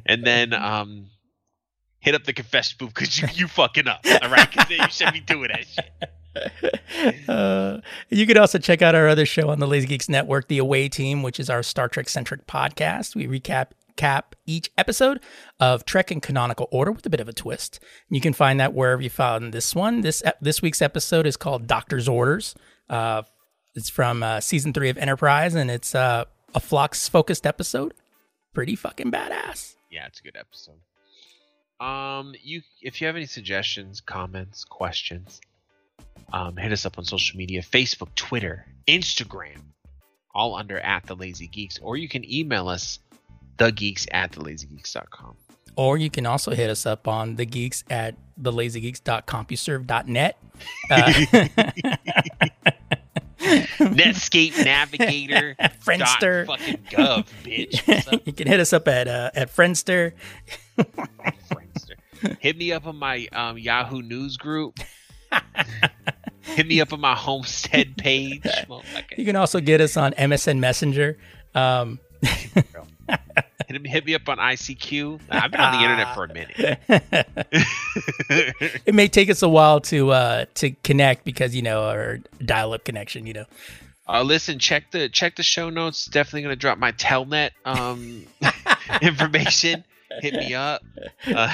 and 0.06 0.24
then 0.24 0.54
um 0.54 1.08
hit 2.00 2.16
up 2.16 2.24
the 2.24 2.34
confession 2.34 2.78
booth 2.80 2.94
because 2.94 3.20
you 3.20 3.28
you 3.34 3.48
fucking 3.48 3.88
up. 3.88 4.06
All 4.22 4.30
right, 4.30 4.50
because 4.50 4.70
you 4.70 4.90
should 4.90 5.14
be 5.14 5.20
doing 5.20 5.50
that 5.50 5.66
shit. 5.68 6.10
Uh, 7.28 7.82
you 8.10 8.26
could 8.26 8.38
also 8.38 8.58
check 8.60 8.82
out 8.82 8.96
our 8.96 9.08
other 9.08 9.26
show 9.26 9.50
on 9.50 9.60
the 9.60 9.68
Lazy 9.68 9.88
Geeks 9.88 10.08
Network, 10.08 10.48
The 10.48 10.60
Away 10.60 10.88
Team, 10.88 11.22
which 11.24 11.40
is 11.40 11.50
our 11.50 11.62
Star 11.64 11.90
Trek 11.90 12.08
centric 12.08 12.48
podcast. 12.48 13.16
We 13.16 13.28
recap 13.28 13.72
cap 13.98 14.36
each 14.46 14.72
episode 14.78 15.20
of 15.60 15.86
Trek 15.86 16.12
in 16.12 16.22
canonical 16.22 16.70
order 16.72 16.92
with 16.92 17.06
a 17.06 17.10
bit 17.10 17.20
of 17.20 17.28
a 17.28 17.34
twist. 17.34 17.80
You 18.10 18.22
can 18.22 18.34
find 18.34 18.60
that 18.60 18.74
wherever 18.74 19.02
you 19.02 19.10
found 19.10 19.54
this 19.54 19.76
one. 19.76 20.02
This 20.02 20.24
this 20.40 20.62
week's 20.62 20.82
episode 20.82 21.26
is 21.26 21.36
called 21.36 21.68
Doctor's 21.68 22.08
Orders. 22.08 22.56
Uh, 22.90 23.24
it's 23.76 23.90
from 23.90 24.24
uh, 24.24 24.40
season 24.40 24.72
three 24.72 24.90
of 24.90 24.98
Enterprise, 24.98 25.56
and 25.56 25.70
it's 25.70 25.94
uh, 25.94 26.26
a 26.56 26.60
Phlox 26.60 27.10
focused 27.10 27.46
episode. 27.46 27.94
Pretty 28.54 28.76
fucking 28.76 29.12
badass. 29.12 29.76
Yeah, 29.92 30.08
it's 30.08 30.20
a 30.20 30.24
good 30.24 30.38
episode. 30.38 30.80
Um, 31.80 32.34
you 32.42 32.62
if 32.82 33.00
you 33.00 33.08
have 33.08 33.16
any 33.16 33.26
suggestions, 33.26 34.02
comments, 34.02 34.66
questions, 34.66 35.40
Um, 36.34 36.58
hit 36.58 36.72
us 36.72 36.86
up 36.86 36.98
on 36.98 37.06
social 37.06 37.38
media 37.38 37.62
Facebook, 37.62 38.14
Twitter, 38.16 38.66
Instagram, 38.88 39.62
all 40.36 40.56
under 40.56 40.80
at 40.80 41.06
the 41.06 41.16
Lazy 41.16 41.48
Geeks, 41.48 41.80
or 41.82 41.96
you 41.98 42.10
can 42.10 42.30
email 42.32 42.68
us, 42.68 43.00
thegeeks 43.58 44.08
at 44.12 44.32
thelazygeeks.com. 44.34 45.36
Or 45.76 45.98
you 45.98 46.10
can 46.10 46.26
also 46.26 46.52
hit 46.52 46.70
us 46.70 46.86
up 46.86 47.08
on 47.08 47.38
the 47.38 47.46
geeks 47.46 47.84
at 47.90 48.16
thelazygeeks.compuserve.net. 48.42 50.38
Uh, 50.92 51.14
Netscape 53.40 54.64
Navigator. 54.66 55.56
Friendster. 55.84 56.46
Fucking 56.46 56.78
gov, 56.92 57.26
bitch. 57.44 58.22
You 58.26 58.34
can 58.34 58.48
hit 58.48 58.60
us 58.60 58.74
up 58.74 58.88
at 58.88 59.08
uh, 59.08 59.32
at 59.34 59.56
Friendster. 59.56 60.14
Hit 62.40 62.58
me 62.58 62.72
up 62.72 62.86
on 62.88 62.98
my 62.98 63.28
um, 63.32 63.58
Yahoo 63.58 64.02
News 64.02 64.38
group. 64.38 64.80
Hit 66.42 66.68
me 66.68 66.82
up 66.82 66.94
on 66.94 67.00
my 67.00 67.16
homestead 67.16 67.98
page. 67.98 68.42
motherfucker. 68.44 69.18
You 69.18 69.26
can 69.26 69.36
also 69.36 69.60
get 69.60 69.82
us 69.82 69.98
on 69.98 70.14
MSN 70.14 70.60
Messenger. 70.60 71.18
Um, 71.54 72.00
hit, 73.68 73.82
me, 73.82 73.90
hit 73.90 74.06
me 74.06 74.16
up 74.16 74.28
on 74.28 74.38
ICQ. 74.38 75.22
I've 75.30 75.52
been 75.52 75.60
on 75.60 75.74
the 75.74 75.84
internet 75.84 76.16
for 76.16 76.24
a 76.26 76.34
minute. 76.34 76.80
it 78.86 78.96
may 78.96 79.08
take 79.08 79.30
us 79.30 79.42
a 79.42 79.50
while 79.50 79.80
to 79.82 80.12
uh, 80.12 80.46
to 80.56 80.72
connect 80.84 81.26
because 81.26 81.56
you 81.56 81.62
know 81.62 81.84
our 81.84 82.20
dial-up 82.44 82.84
connection. 82.84 83.26
You 83.28 83.34
know. 83.34 83.46
Uh, 84.08 84.24
listen, 84.24 84.58
check 84.58 84.92
the 84.92 85.08
check 85.08 85.36
the 85.36 85.44
show 85.44 85.70
notes. 85.70 86.06
Definitely 86.06 86.44
gonna 86.44 86.56
drop 86.56 86.80
my 86.80 86.92
Telnet 86.94 87.52
um, 87.64 88.26
information. 89.02 89.84
Hit 90.22 90.34
me 90.36 90.54
up. 90.54 90.82
Uh, 91.28 91.54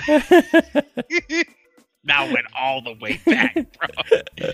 now 2.04 2.26
went 2.26 2.46
all 2.58 2.82
the 2.82 2.94
way 3.02 3.20
back, 3.26 3.56
bro. 3.56 4.50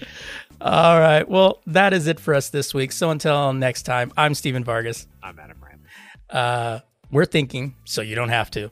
All 0.62 1.00
right. 1.00 1.28
Well, 1.28 1.62
that 1.68 1.94
is 1.94 2.08
it 2.08 2.20
for 2.20 2.34
us 2.34 2.50
this 2.50 2.74
week. 2.74 2.92
So 2.92 3.10
until 3.10 3.54
next 3.54 3.84
time, 3.84 4.12
I'm 4.16 4.34
Steven 4.34 4.64
Vargas. 4.64 5.08
I'm 5.22 5.38
Adam 5.38 5.58
Ram. 5.62 5.82
Uh, 6.30 6.80
we're 7.12 7.26
thinking, 7.26 7.76
so 7.84 8.02
you 8.02 8.16
don't 8.16 8.30
have 8.30 8.50
to. 8.52 8.72